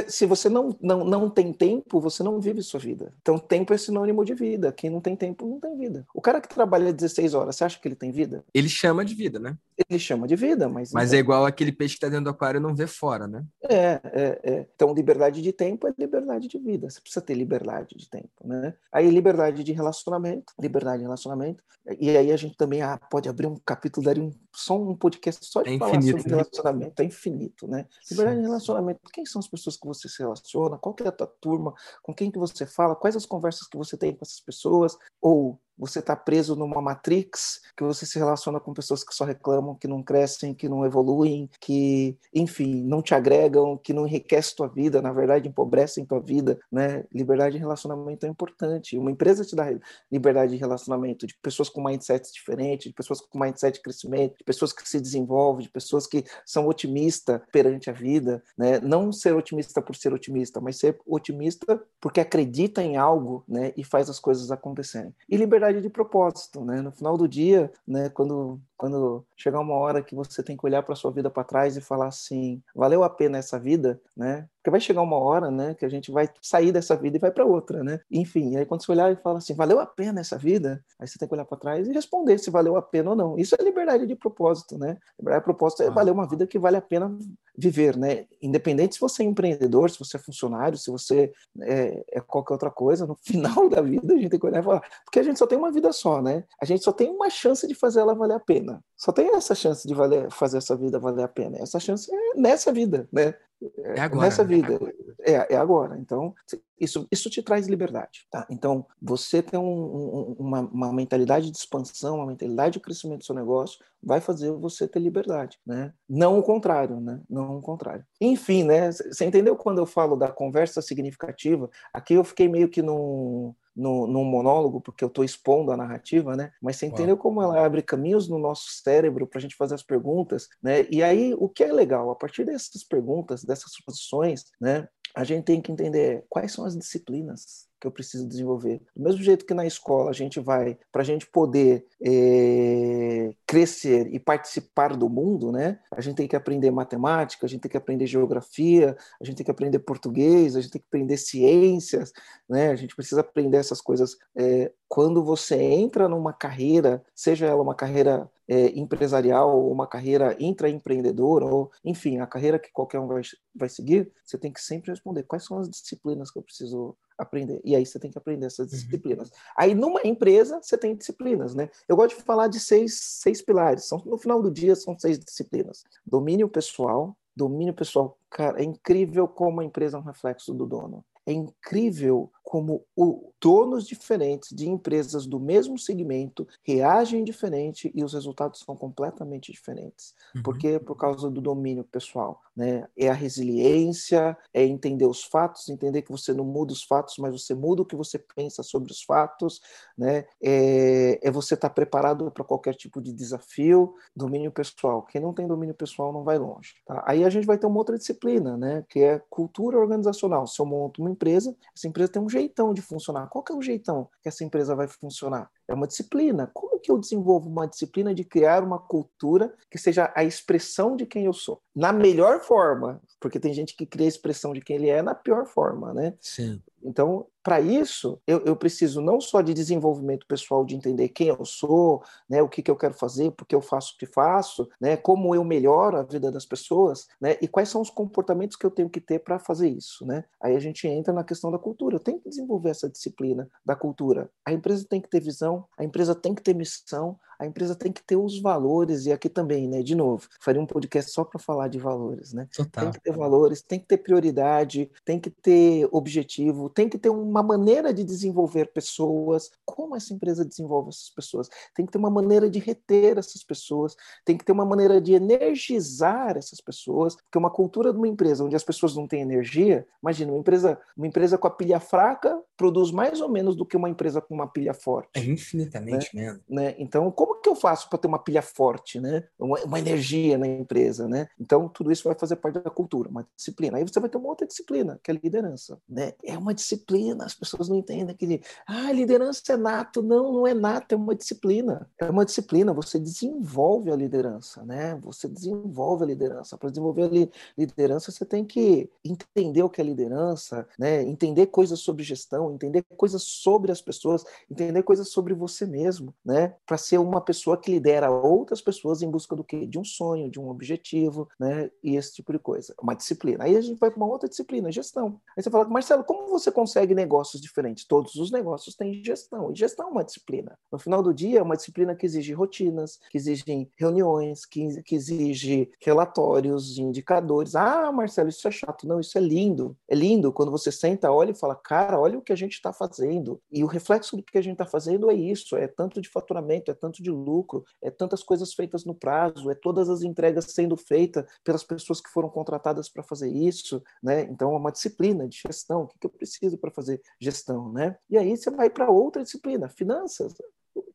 Se 0.08 0.26
você 0.26 0.50
não, 0.50 0.76
não, 0.82 1.04
não 1.04 1.30
tem 1.30 1.52
tempo, 1.52 2.00
você 2.00 2.22
não 2.22 2.40
vive 2.40 2.62
sua 2.62 2.80
vida. 2.80 3.14
Então, 3.22 3.40
tempo 3.40 3.74
é 3.74 3.78
sinônimo 3.78 4.24
de 4.24 4.34
vida. 4.34 4.72
Quem 4.72 4.90
não 4.90 5.02
tem 5.02 5.16
tempo, 5.16 5.48
não 5.48 5.60
tem 5.60 5.78
vida. 5.78 6.06
O 6.14 6.22
cara 6.22 6.40
que 6.40 6.48
trabalha 6.48 6.94
16 6.94 7.34
horas, 7.34 7.56
você 7.56 7.64
acha 7.64 7.80
que 7.80 7.88
ele 7.88 7.96
tem 7.96 8.12
vida? 8.12 8.44
Ele 8.54 8.70
chama 8.70 9.04
de 9.04 9.16
vida, 9.16 9.40
né? 9.40 9.58
Ele 9.90 10.00
chama 10.00 10.28
de 10.28 10.36
vida, 10.36 10.68
mas. 10.68 10.92
Mas 10.92 11.14
é 11.14 11.18
igual 11.18 11.46
aquele 11.46 11.72
peixe 11.72 11.94
que 11.94 11.98
está 11.98 12.10
dentro 12.10 12.26
do 12.26 12.30
aquário 12.30 12.60
e 12.60 12.62
não 12.62 12.76
vê 12.76 12.88
fora, 12.88 13.28
né? 13.28 13.44
É, 13.64 14.02
é, 14.04 14.40
é. 14.44 14.66
Então, 14.76 14.94
liberdade 14.94 15.42
de 15.42 15.54
tempo 15.54 15.88
é 15.88 15.94
liberdade 15.98 16.48
de 16.48 16.58
vida. 16.58 16.90
Você 16.90 17.02
precisa 17.02 17.22
ter 17.22 17.34
liberdade 17.34 17.96
de 17.96 18.10
tempo, 18.10 18.30
né? 18.44 18.74
Aí, 18.92 19.10
liberdade 19.10 19.64
de 19.64 19.72
relacionamento, 19.72 20.54
liberdade 20.60 21.00
de 21.00 21.04
relacionamento. 21.04 21.64
E 22.00 22.18
aí 22.18 22.32
a 22.32 22.38
gente 22.38 22.58
também 22.58 22.82
ah, 22.82 23.00
pode 23.10 23.30
abrir 23.30 23.48
um 23.48 23.56
capítulo, 23.56 24.06
daria 24.06 24.24
um, 24.24 24.32
só 24.68 24.78
um 24.78 24.96
podcast 24.96 25.46
só 25.46 25.62
de 25.62 25.76
é 25.76 25.78
falar 25.78 25.96
infinito, 25.96 26.18
sobre 26.18 26.32
né? 26.32 26.38
relacionamento. 26.38 27.02
É 27.02 27.06
infinito, 27.06 27.68
né? 27.68 27.88
Liberdade 28.12 28.42
de 28.42 28.46
relacionamento. 28.46 29.00
Quem 29.14 29.26
são 29.26 29.40
as 29.40 29.48
pessoas 29.48 29.78
que 29.78 29.88
você 29.88 30.10
se 30.10 30.20
relaciona? 30.20 30.78
Qual 30.78 30.94
que 30.94 31.04
é 31.04 31.08
a 31.08 31.12
tua 31.12 31.28
turma? 31.28 31.74
Com 32.04 32.14
quem 32.14 32.30
que 32.30 32.38
você 32.38 32.66
fala? 32.66 32.96
Quais 32.96 33.16
as 33.16 33.26
conversas 33.26 33.68
que 33.68 33.78
você 33.78 33.96
tem 33.96 34.14
com 34.14 34.24
essas 34.24 34.42
pessoas? 34.42 34.98
Ou 35.22 35.58
você 35.78 36.00
está 36.00 36.16
preso 36.16 36.56
numa 36.56 36.82
matrix 36.82 37.62
que 37.76 37.84
você 37.84 38.06
se 38.06 38.18
relaciona 38.18 38.60
com 38.60 38.74
pessoas 38.74 39.04
que 39.04 39.14
só 39.14 39.24
reclamam, 39.24 39.76
que 39.76 39.88
não 39.88 40.02
crescem, 40.02 40.54
que 40.54 40.68
não 40.68 40.86
evoluem, 40.86 41.50
que, 41.60 42.18
enfim, 42.34 42.82
não 42.84 43.02
te 43.02 43.14
agregam, 43.14 43.78
que 43.78 43.94
não 43.94 44.08
enriquecem 44.08 44.56
tua 44.56 44.68
vida, 44.68 45.02
na 45.02 45.14
verdade 45.14 45.48
empobrecem 45.48 46.06
tua 46.06 46.20
vida, 46.20 46.60
né? 46.72 47.04
Liberdade 47.14 47.54
de 47.54 47.60
relacionamento 47.60 48.26
é 48.26 48.30
importante. 48.30 48.98
Uma 48.98 49.12
empresa 49.12 49.46
te 49.46 49.56
dá 49.56 49.68
liberdade 50.12 50.54
de 50.54 50.58
relacionamento 50.58 51.28
de 51.28 51.36
pessoas 51.36 51.70
com 51.70 51.84
mindset 51.84 52.32
diferente, 52.34 52.90
de 52.90 52.96
pessoas 52.96 53.22
com 53.22 53.40
mindset 53.40 53.76
de 53.76 53.84
crescimento, 53.84 54.38
de 54.38 54.44
pessoas 54.44 54.74
que 54.74 54.88
se 54.88 55.00
desenvolvem, 55.00 55.66
de 55.66 55.72
pessoas 55.72 56.08
que 56.08 56.24
são 56.46 56.68
otimistas 56.68 57.42
perante 57.52 57.90
a 57.90 57.94
vida, 57.94 58.44
né? 58.58 58.80
Não 58.80 59.12
ser 59.12 59.36
otimista 59.36 59.82
por 59.82 59.96
ser 59.96 60.14
otimista, 60.14 60.60
mas 60.60 60.78
ser 60.78 61.00
otimista 61.06 61.82
porque 62.02 62.20
acredita 62.20 62.82
em 62.82 62.98
algo, 62.98 63.44
né? 63.48 63.74
E 63.78 63.84
faz 63.84 64.10
as 64.10 64.20
coisas 64.20 64.50
acontecerem. 64.52 65.14
E 65.30 65.38
liberdade 65.38 65.67
de 65.74 65.90
propósito, 65.90 66.64
né? 66.64 66.82
No 66.82 66.92
final 66.92 67.18
do 67.18 67.28
dia, 67.28 67.72
né, 67.88 68.10
quando 68.10 68.60
quando 68.78 69.26
chegar 69.36 69.60
uma 69.60 69.74
hora 69.74 70.04
que 70.04 70.16
você 70.16 70.44
tem 70.44 70.56
que 70.56 70.66
olhar 70.66 70.84
para 70.84 70.96
sua 70.96 71.12
vida 71.12 71.30
para 71.30 71.44
trás 71.44 71.76
e 71.76 71.82
falar 71.82 72.08
assim, 72.08 72.62
valeu 72.76 73.04
a 73.04 73.10
pena 73.10 73.38
essa 73.38 73.60
vida, 73.60 74.00
né? 74.16 74.48
Porque 74.58 74.70
vai 74.70 74.80
chegar 74.80 75.02
uma 75.02 75.18
hora, 75.18 75.50
né, 75.50 75.74
que 75.74 75.86
a 75.86 75.90
gente 75.90 76.12
vai 76.12 76.30
sair 76.42 76.72
dessa 76.72 76.96
vida 76.96 77.18
e 77.18 77.20
vai 77.20 77.32
para 77.32 77.46
outra, 77.46 77.84
né? 77.84 78.02
Enfim, 78.12 78.56
aí 78.56 78.66
quando 78.66 78.84
você 78.84 78.92
olhar 78.92 79.12
e 79.12 79.16
fala 79.16 79.40
assim, 79.40 79.56
valeu 79.56 79.80
a 79.80 79.86
pena 79.86 80.20
essa 80.20 80.38
vida, 80.38 80.84
aí 81.00 81.08
você 81.08 81.18
tem 81.18 81.28
que 81.28 81.34
olhar 81.34 81.46
para 81.46 81.58
trás 81.58 81.88
e 81.88 81.94
responder 81.94 82.38
se 82.38 82.52
valeu 82.52 82.76
a 82.76 82.82
pena 82.82 83.12
ou 83.12 83.16
não. 83.16 83.38
Isso 83.38 83.56
é 83.58 83.64
liberdade 83.64 84.06
de 84.06 84.16
propósito, 84.16 84.78
né? 84.78 84.98
Liberdade 85.18 85.42
de 85.42 85.46
propósito 85.46 85.84
é 85.84 85.90
valer 85.90 86.12
uma 86.12 86.28
vida 86.28 86.46
que 86.46 86.60
vale 86.60 86.78
a 86.78 86.82
pena 86.82 87.18
viver, 87.58 87.98
né? 87.98 88.26
Independente 88.42 88.96
se 88.96 89.02
você 89.02 89.24
é 89.24 89.26
empreendedor, 89.26 89.90
se 89.90 89.98
você 89.98 90.18
é 90.18 90.20
funcionário, 90.20 90.78
se 90.78 90.92
você 90.92 91.32
é, 91.62 92.04
é 92.12 92.22
qualquer 92.22 92.54
outra 92.54 92.70
coisa, 92.70 93.08
no 93.08 93.16
final 93.24 93.70
da 93.70 93.82
vida 93.82 94.14
a 94.14 94.18
gente 94.18 94.30
tem 94.30 94.40
que 94.40 94.46
olhar 94.46 94.60
e 94.60 94.64
falar, 94.64 94.84
porque 95.06 95.20
a 95.20 95.24
gente 95.24 95.40
só 95.40 95.48
tem 95.48 95.58
uma 95.58 95.72
vida 95.72 95.92
só, 95.92 96.22
né? 96.22 96.44
A 96.62 96.66
gente 96.66 96.84
só 96.84 96.92
tem 96.92 97.10
uma 97.10 97.30
chance 97.30 97.66
de 97.68 97.74
fazer 97.74 98.02
ela 98.02 98.14
valer 98.14 98.36
a 98.36 98.40
pena 98.40 98.67
pena. 98.68 98.84
Só 98.96 99.12
tem 99.12 99.36
essa 99.36 99.56
chance 99.56 99.88
de 99.88 99.94
valer, 99.94 100.30
fazer 100.32 100.58
essa 100.58 100.76
vida 100.76 101.00
valer 101.00 101.24
a 101.24 101.28
pena. 101.28 101.58
Essa 101.58 101.80
chance 101.80 102.12
é 102.14 102.40
nessa 102.40 102.72
vida, 102.72 103.08
né? 103.12 103.34
É 103.80 104.02
agora. 104.02 104.26
Nessa 104.26 104.44
né? 104.44 104.56
vida. 104.56 104.80
É, 105.20 105.54
é 105.54 105.58
agora. 105.58 105.98
Então, 105.98 106.34
isso, 106.80 107.08
isso 107.12 107.30
te 107.30 107.42
traz 107.42 107.68
liberdade. 107.68 108.28
Tá? 108.30 108.46
Então, 108.52 108.86
você 109.02 109.42
tem 109.42 109.60
um, 109.60 109.64
um, 109.64 110.36
uma, 110.38 110.60
uma, 110.62 110.94
mentalidade 110.94 111.50
de 111.50 111.58
expansão, 111.58 112.18
uma 112.18 112.28
mentalidade 112.28 112.74
de 112.74 112.80
crescimento 112.80 113.20
do 113.20 113.26
seu 113.26 113.34
negócio, 113.34 113.80
vai 114.02 114.22
fazer 114.22 114.52
você 114.52 114.88
ter 114.88 115.00
liberdade. 115.00 115.58
Né? 115.66 115.92
Não 116.08 116.38
o 116.38 116.44
contrário. 116.44 117.00
Né? 117.00 117.20
Não 117.28 117.58
o 117.58 117.62
contrário. 117.62 118.06
Enfim, 118.22 118.64
né? 118.64 118.92
você 118.92 119.26
entendeu 119.26 119.56
quando 119.56 119.80
eu 119.80 119.88
falo 119.88 120.16
da 120.16 120.32
conversa 120.32 120.82
significativa? 120.82 121.70
Aqui 121.92 122.14
eu 122.14 122.24
fiquei 122.24 122.48
meio 122.48 122.70
que 122.70 122.84
num 122.84 122.94
no, 122.94 123.56
num 123.78 124.24
monólogo, 124.26 124.82
porque 124.82 125.04
eu 125.04 125.08
estou 125.08 125.24
expondo 125.24 125.72
a 125.72 125.78
narrativa, 125.78 126.36
né? 126.36 126.52
Mas 126.62 126.78
você 126.78 126.88
entendeu 126.88 127.16
como 127.16 127.42
ela 127.42 127.64
abre 127.64 127.82
caminhos 127.84 128.28
no 128.28 128.40
nosso 128.40 128.66
cérebro 128.84 129.28
para 129.28 129.38
a 129.38 129.42
gente 129.42 129.56
fazer 129.56 129.76
as 129.76 129.84
perguntas, 129.84 130.48
né? 130.62 130.88
E 130.90 131.04
aí, 131.04 131.36
o 131.38 131.48
que 131.48 131.64
é 131.64 131.72
legal, 131.72 132.10
a 132.10 132.16
partir 132.16 132.44
dessas 132.44 132.84
perguntas, 132.84 133.44
dessas 133.44 133.72
posições, 133.86 134.46
né? 134.60 134.88
A 135.16 135.24
gente 135.24 135.46
tem 135.46 135.62
que 135.62 135.72
entender 135.72 136.26
quais 136.28 136.52
são 136.52 136.66
as 136.66 136.76
disciplinas 136.76 137.67
que 137.80 137.88
eu 137.88 137.92
preciso 137.92 138.28
desenvolver. 138.28 138.82
Do 138.96 139.04
mesmo 139.04 139.22
jeito 139.22 139.46
que 139.46 139.54
na 139.54 139.66
escola 139.66 140.10
a 140.10 140.14
gente 140.14 140.40
vai, 140.40 140.78
para 140.92 141.02
a 141.02 141.06
gente 141.06 141.28
poder 141.28 141.86
é, 142.04 143.34
crescer 143.46 144.08
e 144.14 144.20
participar 144.20 144.96
do 144.96 145.10
mundo, 145.10 145.52
né? 145.52 145.80
A 145.92 146.02
gente 146.02 146.16
tem 146.16 146.28
que 146.28 146.36
aprender 146.36 146.72
matemática, 146.72 147.46
a 147.46 147.50
gente 147.50 147.62
tem 147.62 147.72
que 147.72 147.78
aprender 147.78 148.08
geografia, 148.08 148.98
a 149.22 149.24
gente 149.24 149.38
tem 149.38 149.46
que 149.46 149.52
aprender 149.52 149.80
português, 149.80 150.56
a 150.56 150.62
gente 150.62 150.72
tem 150.72 150.82
que 150.82 150.88
aprender 150.88 151.18
ciências, 151.18 152.12
né? 152.50 152.70
A 152.70 152.76
gente 152.76 152.96
precisa 152.96 153.22
aprender 153.22 153.58
essas 153.58 153.82
coisas. 153.82 154.18
É, 154.36 154.72
quando 154.88 155.24
você 155.24 155.56
entra 155.56 156.08
numa 156.08 156.34
carreira, 156.34 157.04
seja 157.14 157.46
ela 157.46 157.62
uma 157.62 157.76
carreira 157.76 158.30
é, 158.48 158.68
empresarial 158.80 159.70
uma 159.70 159.86
carreira 159.86 160.36
intraempreendedora, 160.40 161.46
ou 161.46 161.72
enfim, 161.84 162.20
a 162.20 162.28
carreira 162.28 162.58
que 162.58 162.72
qualquer 162.72 163.00
um 163.00 163.08
vai, 163.08 163.22
vai 163.54 163.70
seguir, 163.70 164.12
você 164.24 164.38
tem 164.38 164.52
que 164.52 164.62
sempre 164.62 164.92
responder 164.92 165.24
quais 165.24 165.44
são 165.44 165.60
as 165.60 165.70
disciplinas 165.70 166.32
que 166.32 166.40
eu 166.40 166.44
preciso 166.44 166.96
aprender. 167.18 167.62
E 167.64 167.76
aí 167.76 167.86
você 167.86 168.00
tem 168.00 168.12
que 168.12 168.18
aprender 168.18 168.46
essas 168.46 168.72
uhum. 168.72 168.78
disciplinas. 168.78 169.30
Uhum. 169.30 169.36
Aí 169.58 169.76
numa 169.76 170.02
empresa 170.06 170.60
você 170.62 170.78
tem 170.78 170.96
disciplinas, 170.96 171.56
né? 171.56 171.70
Eu 171.88 171.96
gosto 171.96 172.18
de 172.18 172.24
falar 172.24 172.48
de 172.48 172.60
seis, 172.60 173.00
seis 173.00 173.42
pilares. 173.42 173.86
São, 173.86 174.02
no 174.06 174.18
final 174.18 174.42
do 174.42 174.52
dia 174.52 174.76
são 174.76 174.98
seis 174.98 175.18
disciplinas: 175.20 175.84
domínio 176.06 176.48
pessoal. 176.48 177.18
Domínio 177.36 177.72
pessoal, 177.72 178.18
cara, 178.32 178.60
é 178.60 178.64
incrível 178.64 179.28
como 179.28 179.62
a 179.62 179.64
empresa 179.64 179.96
é 179.96 180.00
um 180.00 180.04
reflexo 180.04 180.56
do 180.56 180.66
dono. 180.66 181.06
É 181.24 181.32
incrível 181.32 182.32
como 182.48 182.86
o, 182.96 183.34
donos 183.42 183.86
diferentes 183.86 184.56
de 184.56 184.70
empresas 184.70 185.28
do 185.28 185.38
mesmo 185.38 185.78
segmento 185.78 186.48
reagem 186.64 187.22
diferente 187.22 187.92
e 187.94 188.02
os 188.06 188.14
resultados 188.14 188.62
são 188.62 188.74
completamente 188.74 189.52
diferentes. 189.52 190.16
Uhum. 190.34 190.44
Porque 190.44 190.80
por 190.80 190.96
causa 190.96 191.30
do 191.30 191.42
domínio 191.42 191.84
pessoal, 191.84 192.42
né? 192.56 192.88
É 192.98 193.10
a 193.10 193.14
resiliência, 193.14 194.36
é 194.54 194.64
entender 194.64 195.06
os 195.06 195.26
fatos, 195.26 195.68
entender 195.68 196.02
que 196.04 196.12
você 196.12 196.34
não 196.34 196.46
muda 196.46 196.72
os 196.72 196.84
fatos, 196.84 197.16
mas 197.20 197.34
você 197.34 197.54
muda 197.54 197.82
o 197.82 197.86
que 197.86 197.98
você 197.98 198.18
pensa 198.18 198.64
sobre 198.64 198.94
os 198.94 199.04
fatos, 199.04 199.62
né? 199.98 200.26
É, 200.42 201.20
é 201.22 201.30
você 201.30 201.54
estar 201.54 201.68
tá 201.68 201.76
preparado 201.76 202.32
para 202.32 202.46
qualquer 202.46 202.76
tipo 202.76 203.02
de 203.02 203.12
desafio. 203.12 203.94
Domínio 204.16 204.54
pessoal. 204.54 205.04
Quem 205.04 205.20
não 205.20 205.34
tem 205.34 205.46
domínio 205.46 205.76
pessoal 205.76 206.14
não 206.14 206.24
vai 206.24 206.38
longe. 206.38 206.76
Tá? 206.86 207.04
Aí 207.06 207.26
a 207.26 207.30
gente 207.30 207.46
vai 207.46 207.58
ter 207.58 207.68
uma 207.68 207.78
outra 207.78 207.98
disciplina, 207.98 208.56
né? 208.56 208.86
Que 208.88 209.02
é 209.02 209.22
cultura 209.30 209.78
organizacional. 209.78 210.48
Se 210.48 210.62
eu 210.62 210.66
monto 210.66 211.02
uma 211.02 211.12
empresa, 211.12 211.54
essa 211.76 211.88
empresa 211.88 212.14
tem 212.14 212.22
um 212.22 212.30
jeitão 212.38 212.74
de 212.74 212.82
funcionar. 212.82 213.28
Qual 213.28 213.44
que 213.44 213.52
é 213.52 213.56
o 213.56 213.62
jeitão 213.62 214.10
que 214.22 214.30
essa 214.30 214.44
empresa 214.44 214.76
vai 214.76 214.88
funcionar? 214.88 215.50
É 215.68 215.74
uma 215.74 215.88
disciplina. 215.88 216.50
Como 216.54 216.80
que 216.80 216.92
eu 216.92 216.98
desenvolvo 216.98 217.50
uma 217.50 217.68
disciplina 217.68 218.14
de 218.14 218.24
criar 218.24 218.64
uma 218.64 218.80
cultura 218.80 219.54
que 219.70 219.78
seja 219.78 220.12
a 220.16 220.24
expressão 220.24 220.96
de 220.96 221.06
quem 221.06 221.26
eu 221.26 221.34
sou? 221.34 221.62
Na 221.76 221.92
melhor 221.92 222.42
forma, 222.42 223.02
porque 223.20 223.40
tem 223.40 223.54
gente 223.54 223.76
que 223.76 223.86
cria 223.86 224.06
a 224.06 224.10
expressão 224.10 224.54
de 224.54 224.62
quem 224.62 224.78
ele 224.78 224.90
é 224.90 225.02
na 225.02 225.14
pior 225.14 225.46
forma, 225.46 225.94
né? 225.94 226.14
Sim. 226.22 226.62
Então, 226.84 227.28
para 227.48 227.62
isso, 227.62 228.22
eu, 228.28 228.40
eu, 228.44 228.58
preciso 228.58 229.00
não 229.00 229.22
só 229.22 229.40
de 229.40 229.54
desenvolvimento 229.54 230.28
pessoal, 230.28 230.66
de 230.66 230.76
entender 230.76 231.08
quem 231.08 231.30
eu 231.30 231.46
sou, 231.46 232.04
né, 232.30 232.42
o 232.42 232.50
que, 232.50 232.62
que 232.62 232.70
eu 232.70 232.76
quero 232.76 232.94
fazer, 232.94 233.32
porque 233.32 233.56
eu 233.56 233.62
faço 233.62 233.94
o 233.96 233.98
que 233.98 234.06
faço, 234.06 234.68
né, 234.82 234.98
como 234.98 235.34
eu 235.34 235.46
melhoro 235.46 235.96
a 235.96 236.04
vida 236.04 236.30
das 236.30 236.46
pessoas, 236.46 237.08
né, 237.22 237.38
e 237.42 237.48
quais 237.48 237.70
são 237.70 237.80
os 237.80 237.90
comportamentos 237.90 238.58
que 238.58 238.66
eu 238.66 238.70
tenho 238.70 238.90
que 238.90 239.00
ter 239.00 239.20
para 239.20 239.40
fazer 239.40 239.70
isso. 239.70 240.06
Né? 240.06 240.26
Aí 240.42 240.58
a 240.58 240.60
gente 240.60 240.90
entra 240.90 241.14
na 241.14 241.24
questão 241.24 241.50
da 241.50 241.58
cultura. 241.58 241.96
Eu 241.96 242.02
tenho 242.02 242.20
que 242.20 242.28
desenvolver 242.28 242.72
essa 242.72 242.90
disciplina 242.90 243.50
da 243.66 243.78
cultura. 243.78 244.30
A 244.46 244.52
empresa 244.52 244.86
tem 244.86 245.00
que 245.00 245.10
ter 245.10 245.22
visão, 245.22 245.64
a 245.78 245.86
empresa 245.86 246.14
tem 246.14 246.36
que 246.36 246.42
ter 246.42 246.54
missão, 246.54 247.18
a 247.40 247.46
empresa 247.46 247.76
tem 247.76 247.92
que 247.92 248.04
ter 248.04 248.16
os 248.16 248.40
valores, 248.40 249.06
e 249.06 249.12
aqui 249.12 249.30
também, 249.30 249.68
né? 249.68 249.82
De 249.82 249.96
novo, 249.96 250.28
faria 250.40 250.62
um 250.62 250.66
podcast 250.66 251.12
só 251.12 251.24
para 251.24 251.40
falar 251.40 251.68
de 251.68 251.78
valores, 251.78 252.34
né? 252.34 252.48
Total. 252.56 252.86
Tem 252.86 252.94
que 252.94 253.02
ter 253.02 253.12
valores, 253.16 253.62
tem 253.62 253.80
que 253.80 253.86
ter 253.86 253.98
prioridade, 253.98 254.90
tem 255.06 255.20
que 255.20 255.30
ter 255.30 255.88
objetivo, 255.92 256.70
tem 256.70 256.90
que 256.90 256.98
ter 256.98 257.10
uma 257.10 257.44
maneira 257.44 257.94
de 257.94 258.04
desenvolver 258.04 258.72
pessoas. 258.74 259.52
Como 259.66 259.96
essa 259.96 260.14
empresa 260.14 260.44
desenvolve 260.44 260.90
essas 260.90 261.10
pessoas? 261.10 261.50
Tem 261.76 261.86
que 261.86 261.92
ter 261.92 261.98
uma 261.98 262.10
maneira 262.10 262.50
de 262.50 262.60
reter 262.60 263.18
essas 263.18 263.44
pessoas, 263.44 263.96
tem 264.26 264.38
que 264.38 264.46
ter 264.46 264.52
uma 264.52 264.66
maneira 264.66 265.00
de 265.00 265.14
energizar 265.14 266.38
essas 266.38 266.60
pessoas, 266.60 267.16
porque 267.16 267.38
uma 267.38 267.52
cultura 267.52 267.92
de 267.92 267.98
uma 267.98 268.08
empresa 268.08 268.44
onde 268.44 268.56
as 268.56 268.64
pessoas 268.64 268.96
não 268.96 269.08
têm 269.08 269.22
energia, 269.22 269.86
imagina, 270.02 270.32
uma 270.32 270.40
empresa, 270.40 270.80
uma 270.96 271.08
empresa 271.08 271.38
com 271.38 271.48
a 271.48 271.52
pilha 271.52 271.80
fraca 271.80 272.42
produz 272.56 272.92
mais 272.92 273.22
ou 273.22 273.30
menos 273.30 273.56
do 273.56 273.66
que 273.66 273.78
uma 273.78 273.90
empresa 273.90 274.20
com 274.20 274.34
uma 274.34 274.48
pilha 274.48 274.74
forte. 274.74 275.10
É 275.14 275.20
infinitamente 275.20 276.16
né? 276.16 276.24
menos. 276.24 276.42
Né? 276.50 276.76
Então, 276.80 277.10
como 277.12 277.27
como 277.28 277.42
que 277.42 277.50
eu 277.50 277.56
faço 277.56 277.90
para 277.90 278.00
ter 278.00 278.08
uma 278.08 278.20
pilha 278.20 278.42
forte, 278.42 279.00
né? 279.00 279.24
Uma, 279.38 279.60
uma, 279.64 279.80
energia 279.80 280.38
na 280.38 280.48
empresa, 280.48 281.08
né? 281.08 281.28
Então, 281.40 281.68
tudo 281.68 281.92
isso 281.92 282.04
vai 282.06 282.16
fazer 282.16 282.38
parte 282.38 282.60
da 282.60 282.70
cultura, 282.70 283.10
uma 283.10 283.28
disciplina. 283.36 283.78
Aí 283.78 283.84
você 283.84 284.00
vai 284.00 284.10
ter 284.10 284.18
uma 284.18 284.30
outra 284.30 284.48
disciplina, 284.48 285.00
que 285.04 285.12
é 285.12 285.14
a 285.14 285.20
liderança, 285.22 285.78
né? 285.88 286.14
É 286.24 286.38
uma 286.38 286.54
disciplina, 286.54 287.26
as 287.26 287.34
pessoas 287.34 287.68
não 287.68 287.76
entendem 287.76 288.16
que, 288.16 288.42
ah, 288.66 288.92
liderança 288.92 289.54
é 289.54 289.58
nato. 289.58 290.02
Não, 290.02 290.32
não 290.32 290.48
é 290.48 290.54
nato, 290.54 290.94
é 290.94 290.96
uma 290.96 291.16
disciplina. 291.16 291.90
É 292.00 292.10
uma 292.10 292.26
disciplina, 292.26 292.74
você 292.74 292.98
desenvolve 292.98 293.92
a 293.92 293.96
liderança, 293.96 294.64
né? 294.64 294.98
Você 295.04 295.28
desenvolve 295.28 296.04
a 296.04 296.08
liderança. 296.08 296.58
Para 296.58 296.70
desenvolver 296.70 297.04
a 297.04 297.30
liderança, 297.58 298.12
você 298.12 298.26
tem 298.26 298.46
que 298.46 298.90
entender 299.04 299.64
o 299.64 299.70
que 299.70 299.82
é 299.82 299.84
liderança, 299.84 300.68
né? 300.80 301.02
Entender 301.04 301.48
coisas 301.48 301.80
sobre 301.80 302.04
gestão, 302.04 302.54
entender 302.54 302.84
coisas 302.96 303.24
sobre 303.24 303.72
as 303.72 303.82
pessoas, 303.82 304.24
entender 304.50 304.84
coisas 304.84 305.10
sobre 305.10 305.34
você 305.34 305.66
mesmo, 305.66 306.14
né? 306.24 306.56
Para 306.66 306.78
ser 306.78 306.98
uma 306.98 307.17
uma 307.18 307.22
pessoa 307.22 307.58
que 307.58 307.72
lidera 307.72 308.12
outras 308.12 308.62
pessoas 308.62 309.02
em 309.02 309.10
busca 309.10 309.36
do 309.36 309.44
quê? 309.44 309.66
De 309.66 309.80
um 309.80 309.84
sonho, 309.84 310.30
de 310.30 310.40
um 310.40 310.50
objetivo, 310.50 311.28
né? 311.40 311.70
E 311.84 311.96
esse 311.96 312.14
tipo 312.14 312.32
de 312.32 312.40
coisa. 312.40 312.74
Uma 312.82 312.96
disciplina. 312.96 313.44
Aí 313.44 313.58
a 313.58 313.62
gente 313.62 313.80
vai 313.80 313.90
para 313.90 313.98
uma 313.98 314.12
outra 314.12 314.30
disciplina, 314.30 314.72
gestão. 314.72 315.20
Aí 315.36 315.44
você 315.44 315.50
fala, 315.50 315.66
Marcelo, 315.66 316.04
como 316.04 316.28
você 316.28 316.52
consegue 316.52 316.94
negócios 316.94 317.42
diferentes? 317.42 317.86
Todos 317.86 318.16
os 318.16 318.32
negócios 318.32 318.76
têm 318.76 319.04
gestão. 319.04 319.52
E 319.52 319.56
gestão 319.56 319.88
é 319.88 319.92
uma 319.92 320.04
disciplina. 320.04 320.58
No 320.72 320.78
final 320.78 321.02
do 321.02 321.14
dia, 321.14 321.40
é 321.40 321.42
uma 321.42 321.56
disciplina 321.56 321.96
que 321.96 322.06
exige 322.06 322.34
rotinas, 322.34 323.00
que 323.10 323.18
exige 323.18 323.44
reuniões, 323.76 324.46
que, 324.46 324.82
que 324.84 324.96
exige 324.96 325.72
relatórios, 325.82 326.78
indicadores. 326.78 327.56
Ah, 327.56 327.92
Marcelo, 327.92 328.30
isso 328.30 328.48
é 328.48 328.52
chato. 328.52 328.88
Não, 328.88 329.00
isso 329.00 329.18
é 329.18 329.22
lindo. 329.22 329.76
É 329.90 329.96
lindo 329.96 330.32
quando 330.32 330.52
você 330.52 330.72
senta, 330.72 331.12
olha 331.12 331.32
e 331.32 331.36
fala, 331.36 331.56
cara, 331.56 332.00
olha 332.00 332.18
o 332.18 332.22
que 332.22 332.34
a 332.34 332.36
gente 332.36 332.54
está 332.54 332.72
fazendo. 332.72 333.42
E 333.52 333.64
o 333.64 333.68
reflexo 333.68 334.16
do 334.16 334.24
que 334.24 334.38
a 334.38 334.42
gente 334.42 334.54
está 334.54 334.66
fazendo 334.66 335.10
é 335.10 335.16
isso, 335.16 335.56
é 335.56 335.68
tanto 335.68 336.02
de 336.02 336.10
faturamento, 336.10 336.70
é 336.70 336.74
tanto 336.74 337.02
de 337.02 337.07
de 337.08 337.16
lucro, 337.18 337.64
é 337.82 337.90
tantas 337.90 338.24
coisas 338.24 338.54
feitas 338.54 338.86
no 338.86 338.94
prazo, 338.94 339.50
é 339.50 339.56
todas 339.56 339.90
as 339.90 340.02
entregas 340.02 340.46
sendo 340.46 340.76
feitas 340.76 341.26
pelas 341.44 341.64
pessoas 341.64 342.02
que 342.02 342.10
foram 342.10 342.30
contratadas 342.30 342.90
para 342.90 343.04
fazer 343.04 343.30
isso, 343.30 343.82
né? 344.02 344.22
Então 344.24 344.54
é 344.54 344.58
uma 344.58 344.72
disciplina 344.72 345.28
de 345.28 345.42
gestão. 345.46 345.84
O 345.84 345.88
que, 345.88 346.06
eu 346.06 346.10
preciso 346.10 346.58
para 346.58 346.72
fazer 346.72 347.02
gestão, 347.20 347.72
né? 347.72 347.98
E 348.10 348.18
aí 348.18 348.36
você 348.36 348.52
vai 348.52 348.70
para 348.70 348.90
outra 348.90 349.24
disciplina, 349.24 349.70
finanças 349.70 350.34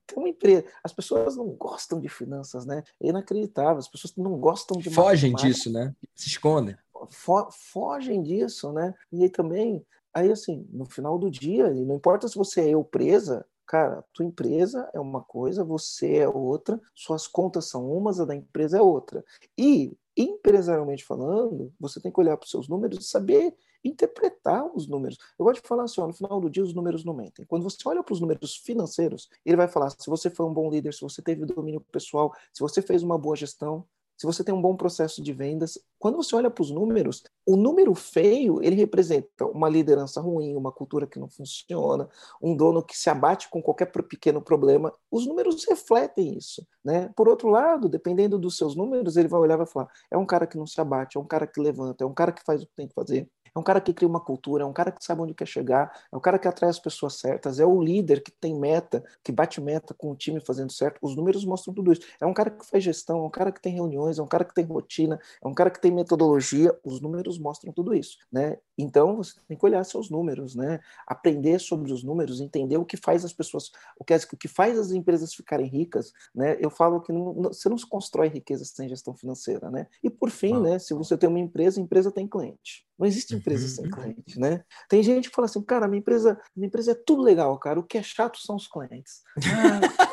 tem 0.07 0.19
uma 0.19 0.29
empresa. 0.29 0.65
As 0.83 0.93
pessoas 0.93 1.37
não 1.37 1.49
gostam 1.49 2.01
de 2.01 2.09
finanças, 2.09 2.67
né? 2.67 2.83
É 3.01 3.09
inacreditável. 3.09 3.79
As 3.79 3.89
pessoas 3.89 4.15
não 4.17 4.39
gostam 4.39 4.79
de 4.79 4.91
fogem 4.91 5.35
disso, 5.35 5.73
né? 5.73 5.95
Se 6.15 6.29
escondem. 6.29 6.77
Fo 7.09 7.51
fogem 7.51 8.23
disso, 8.23 8.73
né? 8.73 8.95
E 9.11 9.25
aí 9.25 9.31
também, 9.31 9.85
aí 10.15 10.31
assim, 10.31 10.67
no 10.71 10.85
final 10.85 11.19
do 11.19 11.31
dia, 11.31 11.71
não 11.71 11.97
importa 11.97 12.29
se 12.29 12.37
você 12.37 12.63
é 12.63 12.71
eu 12.71 12.85
presa, 12.85 13.47
Cara, 13.73 14.05
tua 14.13 14.27
empresa 14.27 14.91
é 14.93 15.01
uma 15.01 15.23
coisa, 15.23 15.65
você 15.65 16.17
é 16.17 16.29
outra, 16.29 16.79
suas 16.95 17.27
contas 17.27 17.71
são 17.71 17.91
umas, 17.91 18.21
a 18.21 18.27
da 18.27 18.35
empresa 18.35 18.77
é 18.77 18.83
outra. 18.83 19.25
E, 19.57 19.97
empresarialmente 20.15 21.03
falando, 21.05 21.73
você 21.81 21.99
tem 21.99 22.13
que 22.13 22.21
olhar 22.21 22.37
para 22.37 22.45
os 22.45 22.51
seus 22.51 22.69
números 22.69 22.99
e 22.99 23.09
saber 23.09 23.57
interpretar 23.83 24.65
os 24.77 24.87
números. 24.87 25.17
Eu 25.39 25.47
gosto 25.47 25.63
de 25.63 25.69
falar 25.69 25.85
assim, 25.85 26.01
ó, 26.01 26.07
no 26.07 26.13
final 26.13 26.39
do 26.39 26.51
dia 26.51 26.63
os 26.63 26.75
números 26.75 27.03
não 27.03 27.15
mentem. 27.15 27.47
Quando 27.47 27.63
você 27.63 27.79
olha 27.87 28.03
para 28.03 28.13
os 28.13 28.21
números 28.21 28.57
financeiros, 28.57 29.31
ele 29.43 29.57
vai 29.57 29.69
falar 29.69 29.89
se 29.91 30.07
você 30.07 30.29
foi 30.29 30.45
um 30.45 30.53
bom 30.53 30.71
líder, 30.71 30.93
se 30.93 31.01
você 31.01 31.23
teve 31.23 31.47
domínio 31.47 31.81
pessoal, 31.81 32.33
se 32.53 32.61
você 32.61 32.83
fez 32.83 33.03
uma 33.03 33.17
boa 33.17 33.35
gestão, 33.35 33.87
se 34.17 34.27
você 34.27 34.45
tem 34.45 34.55
um 34.55 34.63
bom 34.63 34.77
processo 34.77 35.23
de 35.23 35.33
vendas, 35.33 35.79
quando 35.99 36.17
você 36.17 36.35
olha 36.37 36.51
para 36.51 36.63
os 36.63 36.71
números, 36.71 37.23
o 37.47 37.57
número 37.57 37.95
feio, 37.95 38.63
ele 38.63 38.77
representa 38.77 39.47
uma 39.47 39.69
liderança 39.69 40.21
ruim, 40.21 40.57
uma 40.57 40.71
cultura 40.71 41.07
que 41.07 41.19
não 41.19 41.29
funciona, 41.29 42.09
um 42.41 42.57
dono 42.57 42.83
que 42.83 42.97
se 42.97 43.11
abate 43.11 43.49
com 43.51 43.63
qualquer 43.63 43.87
pequeno 43.87 44.41
problema. 44.41 44.93
Os 45.11 45.27
números 45.27 45.65
refletem 45.69 46.37
isso, 46.37 46.67
né? 46.85 47.11
Por 47.17 47.29
outro 47.29 47.49
lado, 47.49 47.89
dependendo 47.89 48.39
dos 48.39 48.57
seus 48.57 48.77
números, 48.77 49.17
ele 49.17 49.29
vai 49.29 49.41
olhar 49.41 49.55
e 49.55 49.59
vai 49.59 49.67
falar: 49.67 49.89
é 50.11 50.17
um 50.17 50.27
cara 50.27 50.47
que 50.47 50.57
não 50.57 50.67
se 50.67 50.81
abate, 50.81 51.17
é 51.17 51.21
um 51.21 51.27
cara 51.27 51.47
que 51.47 51.61
levanta, 51.61 52.05
é 52.05 52.07
um 52.07 52.15
cara 52.15 52.33
que 52.33 52.43
faz 52.45 52.63
o 52.63 52.67
que 52.67 52.75
tem 52.77 52.89
que 52.89 52.95
fazer. 52.95 53.29
É 53.55 53.59
um 53.59 53.63
cara 53.63 53.81
que 53.81 53.93
cria 53.93 54.09
uma 54.09 54.21
cultura, 54.21 54.65
é 54.65 54.67
um 54.67 54.73
cara 54.73 54.91
que 54.91 55.05
sabe 55.05 55.21
onde 55.21 55.35
quer 55.35 55.47
chegar, 55.47 55.93
é 56.11 56.17
um 56.17 56.21
cara 56.21 56.39
que 56.39 56.49
atrai 56.49 56.71
as 56.71 56.79
pessoas 56.79 57.19
certas, 57.19 57.61
é 57.61 57.67
o 57.67 57.83
líder 57.83 58.23
que 58.23 58.31
tem 58.31 58.59
meta, 58.59 59.05
que 59.23 59.31
bate 59.31 59.61
meta 59.61 59.93
com 59.95 60.11
o 60.11 60.17
time 60.17 60.41
fazendo 60.41 60.73
certo. 60.73 60.99
Os 61.03 61.15
números 61.15 61.45
mostram 61.45 61.75
tudo 61.75 61.93
isso. 61.93 62.03
É 62.21 62.27
um 62.27 62.33
cara 62.33 62.51
que 62.51 62.65
faz 62.65 62.83
gestão, 62.83 63.19
é 63.19 63.23
um 63.23 63.31
cara 63.31 63.53
que 63.53 63.61
tem 63.61 63.75
reuniões, 63.75 64.19
é 64.19 64.23
um 64.23 64.27
cara 64.27 64.45
que 64.45 64.55
tem 64.55 64.65
rotina, 64.65 65.21
é 65.43 65.47
um 65.47 65.55
cara 65.55 65.71
que 65.71 65.81
tem 65.81 65.91
metodologia. 65.91 66.77
Os 66.83 67.01
números 67.01 67.39
mostram 67.39 67.73
tudo 67.73 67.95
isso, 67.95 68.19
né? 68.33 68.57
Então 68.79 69.17
você 69.17 69.35
tem 69.47 69.57
que 69.57 69.67
olhar 69.67 69.85
seus 69.85 70.09
números, 70.09 70.55
né? 70.55 70.81
Aprender 71.07 71.59
sobre 71.59 71.93
os 71.93 72.03
números, 72.03 72.41
entender 72.41 72.79
o 72.79 72.85
que 72.85 72.97
faz 72.97 73.25
as 73.25 73.33
pessoas, 73.33 73.71
o 73.99 74.05
que, 74.05 74.15
o 74.15 74.37
que 74.37 74.49
faz 74.49 74.79
as 74.79 74.93
empresas 74.93 75.35
ficarem 75.35 75.67
ricas, 75.67 76.13
né? 76.35 76.57
Eu 76.59 76.71
falo 76.71 77.01
que 77.01 77.13
não, 77.13 77.35
não, 77.35 77.53
você 77.53 77.69
não 77.69 77.77
se 77.77 77.87
constrói 77.87 78.29
riqueza 78.29 78.65
sem 78.65 78.89
gestão 78.89 79.15
financeira, 79.15 79.71
né? 79.71 79.87
E 80.03 80.09
por 80.09 80.31
fim, 80.31 80.59
né? 80.61 80.79
Se 80.79 80.95
você 80.95 81.17
tem 81.19 81.29
uma 81.29 81.39
empresa, 81.39 81.81
a 81.81 81.83
empresa 81.83 82.11
tem 82.11 82.27
cliente. 82.27 82.87
Não 82.99 83.07
existe 83.07 83.35
empresa 83.43 83.69
sem 83.69 83.85
uhum. 83.85 83.91
cliente, 83.91 84.39
né? 84.39 84.65
Tem 84.89 85.03
gente 85.03 85.29
que 85.29 85.35
fala 85.35 85.47
assim, 85.47 85.63
cara, 85.63 85.89
minha 85.89 86.01
empresa, 86.01 86.41
minha 86.57 86.69
empresa 86.69 86.93
é 86.93 86.95
tudo 86.95 87.23
legal, 87.23 87.59
cara. 87.59 87.79
O 87.79 87.83
que 87.83 87.99
é 87.99 88.03
chato 88.03 88.39
são 88.39 88.57
os 88.57 88.67
clientes. 88.69 89.23
Ah, 89.37 90.09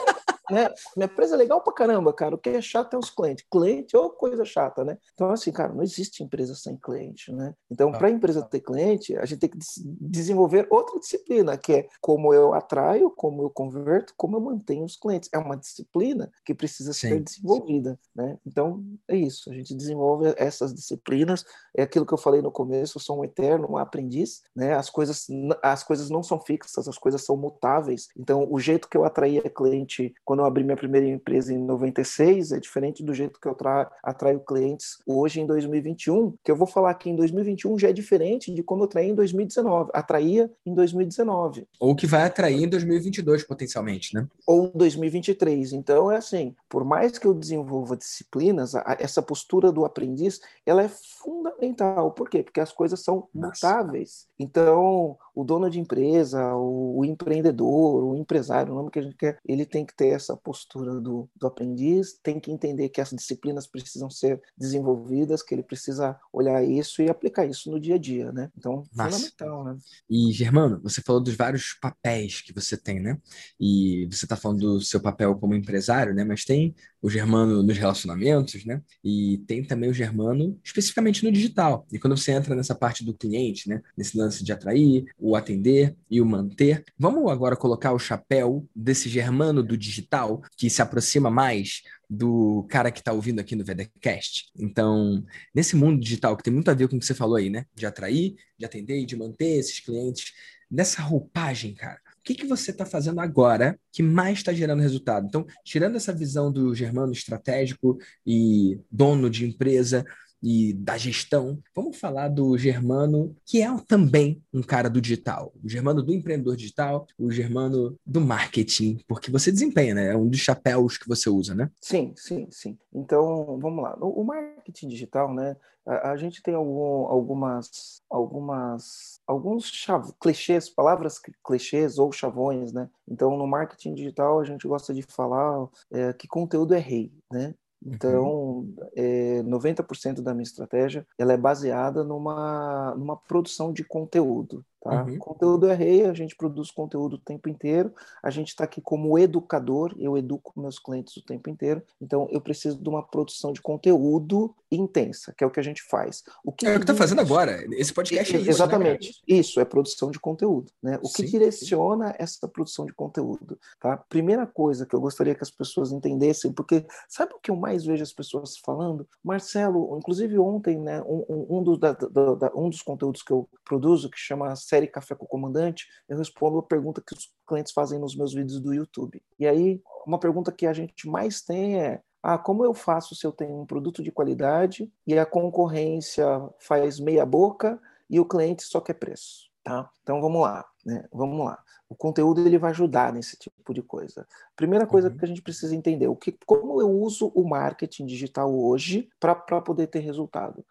né? 0.50 0.70
Minha 0.95 1.06
empresa 1.06 1.36
é 1.36 1.38
legal 1.38 1.62
pra 1.62 1.74
caramba, 1.74 2.12
cara. 2.14 2.36
O 2.36 2.38
que 2.38 2.50
é 2.50 2.62
chato 2.62 2.95
é 2.95 2.97
os 2.97 3.10
clientes. 3.10 3.45
Cliente 3.50 3.95
é 3.95 4.10
coisa 4.18 4.43
chata, 4.43 4.84
né? 4.84 4.97
Então, 5.14 5.30
assim, 5.30 5.52
cara, 5.52 5.74
não 5.74 5.84
existe 5.84 6.24
empresa 6.24 6.56
sem 6.56 6.76
cliente, 6.78 7.32
né? 7.32 7.54
Então, 7.70 7.91
para 7.91 8.08
a 8.08 8.12
empresa 8.12 8.41
ter 8.41 8.60
cliente, 8.60 9.16
a 9.18 9.26
gente 9.26 9.39
tem 9.39 9.50
que 9.50 9.58
desenvolver 10.02 10.68
outra 10.70 11.00
disciplina, 11.00 11.58
que 11.58 11.74
é 11.74 11.88
como 12.02 12.34
eu 12.34 12.54
atraio, 12.54 13.10
como 13.12 13.43
eu 13.43 13.50
converto, 13.50 14.14
como 14.18 14.36
eu 14.36 14.41
mantenho 14.41 14.84
os 14.84 14.97
clientes. 14.97 15.30
É 15.34 15.38
uma 15.38 15.56
disciplina 15.56 16.32
que 16.45 16.54
precisa 16.54 16.93
ser 16.93 17.18
Sim. 17.18 17.24
desenvolvida, 17.24 18.00
né? 18.16 18.38
Então, 18.45 18.84
é 19.08 19.16
isso. 19.16 19.50
A 19.50 19.54
gente 19.54 19.74
desenvolve 19.74 20.34
essas 20.38 20.74
disciplinas. 20.74 21.45
É 21.76 21.84
aquilo 21.84 22.06
que 22.06 22.14
eu 22.14 22.18
falei 22.18 22.41
no 22.41 22.52
começo, 22.52 22.97
eu 22.97 23.02
sou 23.02 23.20
um 23.20 23.24
eterno 23.24 23.70
um 23.70 23.78
aprendiz, 23.78 24.41
né? 24.56 24.74
As 24.74 24.89
coisas, 24.89 25.28
as 25.62 25.84
coisas 25.84 26.10
não 26.10 26.24
são 26.24 26.39
fixas, 26.39 26.88
as 26.88 26.97
coisas 26.97 27.24
são 27.24 27.38
mutáveis. 27.38 28.08
Então, 28.18 28.47
o 28.50 28.60
jeito 28.60 28.89
que 28.89 28.97
eu 28.97 29.06
atraía 29.06 29.41
cliente 29.50 30.14
quando 30.26 30.39
quando 30.40 30.44
eu 30.44 30.46
abri 30.46 30.64
minha 30.64 30.78
primeira 30.78 31.06
empresa 31.06 31.54
em 31.54 31.58
96, 31.58 32.54
é 32.54 32.60
diferente 32.60 33.04
do 33.04 33.14
jeito 33.14 33.40
que 33.40 33.48
eu 33.48 33.56
atraio 34.02 34.40
clientes 34.40 34.98
hoje 35.06 35.42
em 35.42 35.46
2021, 35.46 36.34
que 36.44 36.50
eu 36.50 36.56
vou 36.56 36.68
falar 36.68 36.94
que 36.94 37.10
em 37.10 37.16
2021 37.16 37.78
já 37.78 37.90
é 37.90 37.94
diferente 37.94 38.54
de 38.54 38.64
como 38.64 38.84
eu 38.84 38.86
atraí 38.86 39.10
em 39.10 39.16
2019, 39.16 39.92
atraía 39.94 40.50
em 40.66 40.74
2019. 40.74 41.68
Ou 41.80 41.96
que 41.96 42.08
vai 42.08 42.24
atrair 42.24 42.64
em 42.64 42.70
2022 42.70 43.44
potencialmente, 43.44 44.16
né? 44.16 44.28
Ou 44.48 44.72
2023. 44.74 45.74
Então 45.74 46.10
é 46.10 46.18
assim, 46.18 46.56
por 46.70 46.86
mais 46.86 47.18
que 47.18 47.28
eu 47.28 47.34
desenvolva 47.34 47.98
disciplinas, 47.98 48.74
essa 48.98 49.22
postura 49.22 49.72
do 49.72 49.84
aprendiz, 49.84 50.40
ela 50.66 50.84
é 50.84 50.90
fundamental. 50.90 52.12
Por 52.12 52.30
quê? 52.30 52.44
Porque 52.44 52.62
as 52.62 52.72
coisas 52.72 53.02
são 53.02 53.28
Nossa. 53.34 53.68
mutáveis. 53.68 54.28
Então, 54.40 55.18
o 55.40 55.44
dono 55.46 55.70
de 55.70 55.80
empresa, 55.80 56.54
o, 56.56 57.00
o, 57.00 57.06
empreendedor, 57.06 58.04
o 58.04 58.16
empresário, 58.16 58.74
o 58.74 58.76
nome 58.76 58.92
que 58.92 59.00
a 59.00 59.02
gente 59.02 59.16
quer, 59.16 59.40
ele 59.48 59.66
tem 59.66 59.86
que 59.86 59.96
ter 59.96 60.10
essa 60.10 60.36
postura 60.36 61.00
do, 61.00 61.30
do 61.36 61.48
aprendiz, 61.48 62.20
tem 62.22 62.40
que 62.40 62.52
entender 62.52 62.90
que 62.90 63.00
as 63.00 63.12
disciplinas 63.12 63.66
precisam 63.66 64.10
ser 64.10 64.42
desenvolvidas, 64.58 65.42
que 65.42 65.56
ele 65.56 65.64
precisa 65.64 66.20
olhar 66.34 66.62
isso 66.64 67.02
e 67.02 67.10
aplicar 67.10 67.46
isso 67.46 67.72
no 67.72 67.80
dia 67.80 67.96
a 67.96 67.98
dia, 67.98 68.32
né? 68.34 68.50
Então, 68.58 68.84
Nossa. 68.94 69.12
fundamental, 69.12 69.64
né? 69.64 69.78
E, 70.10 70.32
Germano, 70.34 70.82
você 70.84 71.02
falou 71.02 71.22
dos 71.22 71.36
vários 71.36 71.74
papéis 71.82 72.42
que 72.42 72.54
você 72.54 72.76
tem, 72.76 73.00
né? 73.00 73.18
E 73.60 74.08
você 74.12 74.26
está 74.26 74.36
falando 74.36 74.60
do 74.60 74.82
seu 74.82 75.00
papel 75.00 75.36
como 75.36 75.56
empresário, 75.56 76.14
né? 76.14 76.26
Mas 76.26 76.44
tem 76.44 76.76
o 77.02 77.10
Germano 77.10 77.64
nos 77.64 77.78
relacionamentos, 77.78 78.66
né? 78.66 78.82
E 79.04 79.38
tem 79.48 79.64
também 79.64 79.90
o 79.90 79.94
Germano 79.94 80.60
especificamente 80.64 81.24
no 81.24 81.32
digital. 81.32 81.88
E 81.92 81.98
quando 81.98 82.18
você 82.18 82.32
entra 82.32 82.56
nessa 82.56 82.76
parte 82.76 83.06
do 83.06 83.14
cliente, 83.14 83.70
né? 83.70 83.82
Nesse 83.98 84.18
lance 84.18 84.44
de 84.44 84.52
atrair, 84.52 85.06
o 85.18 85.29
atender 85.36 85.96
e 86.10 86.22
o 86.22 86.26
manter, 86.26 86.84
vamos 86.98 87.32
agora 87.32 87.56
colocar 87.56 87.94
o 87.94 88.00
chapéu 88.00 88.68
desse 88.76 89.10
Germano 89.10 89.64
do 89.64 89.78
digital 89.78 90.42
que 90.56 90.70
se 90.70 90.82
aproxima 90.82 91.30
mais 91.30 91.82
do 92.10 92.66
cara 92.70 92.92
que 92.92 93.00
está 93.00 93.14
ouvindo 93.14 93.40
aqui 93.40 93.56
no 93.56 93.64
VDCast. 93.64 94.52
Então, 94.58 95.24
nesse 95.54 95.76
mundo 95.76 96.02
digital 96.02 96.36
que 96.36 96.44
tem 96.44 96.54
muito 96.54 96.72
a 96.72 96.74
ver 96.74 96.88
com 96.88 96.96
o 96.96 97.00
que 97.00 97.06
você 97.06 97.14
falou 97.14 97.36
aí, 97.36 97.50
né? 97.50 97.66
De 97.76 97.86
atrair, 97.86 98.36
de 98.58 98.66
atender 98.66 99.00
e 99.00 99.06
de 99.06 99.16
manter 99.16 99.60
esses 99.60 99.80
clientes, 99.80 100.34
nessa 100.70 101.02
roupagem, 101.02 101.74
cara, 101.74 102.00
o 102.18 102.22
que, 102.24 102.36
que 102.36 102.46
você 102.46 102.72
está 102.72 102.86
fazendo 102.86 103.20
agora 103.20 103.80
que 103.92 104.04
mais 104.04 104.40
está 104.40 104.54
gerando 104.54 104.82
resultado? 104.82 105.26
Então, 105.26 105.46
tirando 105.64 105.96
essa 105.96 106.14
visão 106.14 106.52
do 106.52 106.76
Germano 106.76 107.12
estratégico 107.12 107.98
e 108.26 108.80
dono 108.92 109.30
de 109.30 109.46
empresa, 109.46 110.06
e 110.42 110.74
da 110.74 110.98
gestão, 110.98 111.60
vamos 111.76 111.98
falar 111.98 112.30
do 112.30 112.58
Germano, 112.58 113.36
que 113.46 113.62
é 113.62 113.70
também 113.88 114.42
um 114.54 114.62
cara 114.62 114.90
do 114.90 115.02
digital. 115.02 115.54
O 115.64 115.70
Germano 115.70 116.02
do 116.02 116.14
empreendedor 116.14 116.56
digital, 116.56 117.08
o 117.18 117.32
Germano 117.32 117.98
do 118.06 118.22
marketing, 118.22 119.00
porque 119.08 119.32
você 119.32 119.52
desempenha, 119.52 119.94
né? 119.94 120.14
É 120.14 120.18
um 120.18 120.28
dos 120.28 120.40
chapéus 120.40 120.98
que 120.98 121.08
você 121.08 121.30
usa, 121.30 121.54
né? 121.54 121.70
Sim, 121.82 122.14
sim, 122.16 122.48
sim. 122.50 122.78
Então, 122.94 123.60
vamos 123.60 123.84
lá. 123.84 123.96
O 124.00 124.24
marketing 124.24 124.88
digital, 124.88 125.34
né? 125.34 125.56
A, 125.86 126.16
gente 126.18 126.44
tem 126.44 126.54
algum, 126.54 127.08
algumas, 127.08 128.04
algumas, 128.08 129.20
alguns 129.26 129.66
chav, 129.66 130.14
clichês, 130.22 130.70
palavras 130.70 131.20
clichês 131.44 131.98
ou 131.98 132.12
chavões, 132.12 132.72
né? 132.72 132.88
Então, 133.08 133.36
no 133.36 133.48
marketing 133.48 133.96
digital, 133.96 134.40
a 134.40 134.46
gente 134.46 134.68
gosta 134.68 134.94
de 134.94 135.02
falar 135.02 135.68
é, 135.92 136.14
que 136.14 136.28
conteúdo 136.28 136.76
é 136.76 136.80
rei, 136.80 137.12
né? 137.32 137.56
Então, 137.86 138.26
uhum. 138.28 138.76
é, 138.96 139.42
90% 139.44 140.22
da 140.22 140.34
minha 140.34 140.44
estratégia 140.44 141.08
ela 141.18 141.34
é 141.34 141.38
baseada 141.38 142.04
numa, 142.04 142.94
numa 142.96 143.16
produção 143.16 143.72
de 143.72 143.84
conteúdo. 143.84 144.66
Tá? 144.82 145.04
Uhum. 145.04 145.18
Conteúdo 145.18 145.68
é 145.68 145.76
rei, 145.76 146.06
a 146.06 146.14
gente 146.14 146.36
produz 146.36 146.72
conteúdo 146.72 147.16
o 147.16 147.20
tempo 147.20 147.50
inteiro, 147.50 147.94
a 148.24 148.30
gente 148.30 148.50
está 148.50 148.64
aqui 148.64 148.80
como 148.80 149.20
educador, 149.20 149.94
eu 150.00 150.18
educo 150.18 150.54
meus 150.60 150.80
clientes 150.80 151.16
o 151.18 151.22
tempo 151.22 151.50
inteiro, 151.50 151.84
então 152.02 152.28
eu 152.32 152.40
preciso 152.40 152.82
de 152.82 152.88
uma 152.88 153.04
produção 153.04 153.52
de 153.52 153.62
conteúdo 153.62 154.56
intensa, 154.72 155.34
que 155.38 155.44
é 155.44 155.48
o 155.48 155.52
que 155.52 155.60
a 155.60 155.64
gente 155.64 155.84
faz. 155.84 156.24
O 156.46 156.52
que 156.52 156.66
é 156.66 156.76
o 156.76 156.80
que 156.80 156.84
está 156.84 156.96
fazendo 156.96 157.20
agora, 157.20 157.66
esse 157.74 157.94
podcast 157.94 158.34
é 158.34 158.38
isso. 158.38 158.46
Né, 158.46 158.52
Exatamente, 158.52 159.08
né, 159.10 159.14
isso 159.28 159.60
é 159.60 159.66
produção 159.66 160.12
de 160.12 160.20
conteúdo. 160.20 160.72
Né? 160.82 160.98
O 161.04 161.10
que 161.10 161.24
sim, 161.24 161.26
direciona 161.26 162.10
sim. 162.10 162.16
essa 162.20 162.48
produção 162.48 162.86
de 162.86 162.94
conteúdo? 162.94 163.60
Tá? 163.82 163.98
Primeira 163.98 164.48
coisa 164.48 164.86
que 164.86 164.96
eu 164.96 165.02
gostaria 165.02 165.36
que 165.36 165.44
as 165.44 165.52
pessoas 165.52 165.92
entendessem, 165.92 166.54
porque 166.54 166.86
sabe 167.10 167.34
o 167.34 167.40
que 167.40 167.52
eu 167.52 167.56
mais 167.56 167.84
vejo 167.84 168.04
as 168.04 168.14
pessoas 168.14 168.58
falando? 168.58 169.06
Marcelo, 169.24 169.98
inclusive 169.98 170.38
ontem, 170.38 170.80
né, 170.80 171.02
um, 171.02 171.26
um, 171.28 171.60
um, 171.60 171.78
da, 171.78 171.92
da, 171.92 172.36
da, 172.36 172.52
um 172.56 172.70
dos 172.70 172.82
conteúdos 172.82 173.22
que 173.22 173.32
eu 173.32 173.50
produzo, 173.66 174.10
que 174.10 174.18
chama 174.20 174.56
série 174.70 174.88
Café 174.88 175.15
com 175.15 175.26
o 175.26 175.28
Comandante, 175.28 175.88
eu 176.07 176.17
respondo 176.17 176.59
a 176.59 176.63
pergunta 176.63 177.01
que 177.01 177.13
os 177.13 177.32
clientes 177.47 177.74
fazem 177.74 177.99
nos 177.99 178.15
meus 178.15 178.34
vídeos 178.34 178.59
do 178.59 178.74
YouTube. 178.74 179.22
E 179.39 179.47
aí, 179.47 179.82
uma 180.05 180.20
pergunta 180.20 180.51
que 180.51 180.67
a 180.67 180.74
gente 180.74 181.07
mais 181.07 181.41
tem 181.41 181.80
é: 181.82 182.01
ah, 182.22 182.38
como 182.38 182.63
eu 182.63 182.74
faço 182.74 183.15
se 183.15 183.26
eu 183.26 183.32
tenho 183.32 183.61
um 183.61 183.65
produto 183.65 184.03
de 184.03 184.11
qualidade 184.11 184.91
e 185.05 185.17
a 185.17 185.26
concorrência 185.26 186.26
faz 186.59 186.99
meia 186.99 187.26
boca 187.26 187.80
e 188.09 188.20
o 188.20 188.26
cliente 188.26 188.63
só 188.63 188.80
quer 188.80 188.93
preço? 188.93 189.49
Tá? 189.63 189.89
Então 190.03 190.22
vamos 190.22 190.41
lá, 190.41 190.65
né? 190.86 191.05
Vamos 191.11 191.45
lá. 191.45 191.61
O 191.89 191.95
conteúdo 191.95 192.45
ele 192.45 192.57
vai 192.57 192.70
ajudar 192.70 193.11
nesse 193.11 193.36
tipo 193.38 193.74
de 193.74 193.82
coisa. 193.82 194.28
Primeira 194.55 194.86
coisa 194.86 195.09
uhum. 195.09 195.17
que 195.17 195.26
a 195.26 195.28
gente 195.28 195.41
precisa 195.41 195.76
entender, 195.76 196.07
o 196.07 196.15
que, 196.15 196.38
como 196.45 196.80
eu 196.80 196.89
uso 196.89 197.32
o 197.34 197.47
marketing 197.47 198.05
digital 198.05 198.53
hoje 198.55 199.09
para 199.20 199.36
poder 199.59 199.88
ter 199.88 199.99
resultado. 199.99 200.63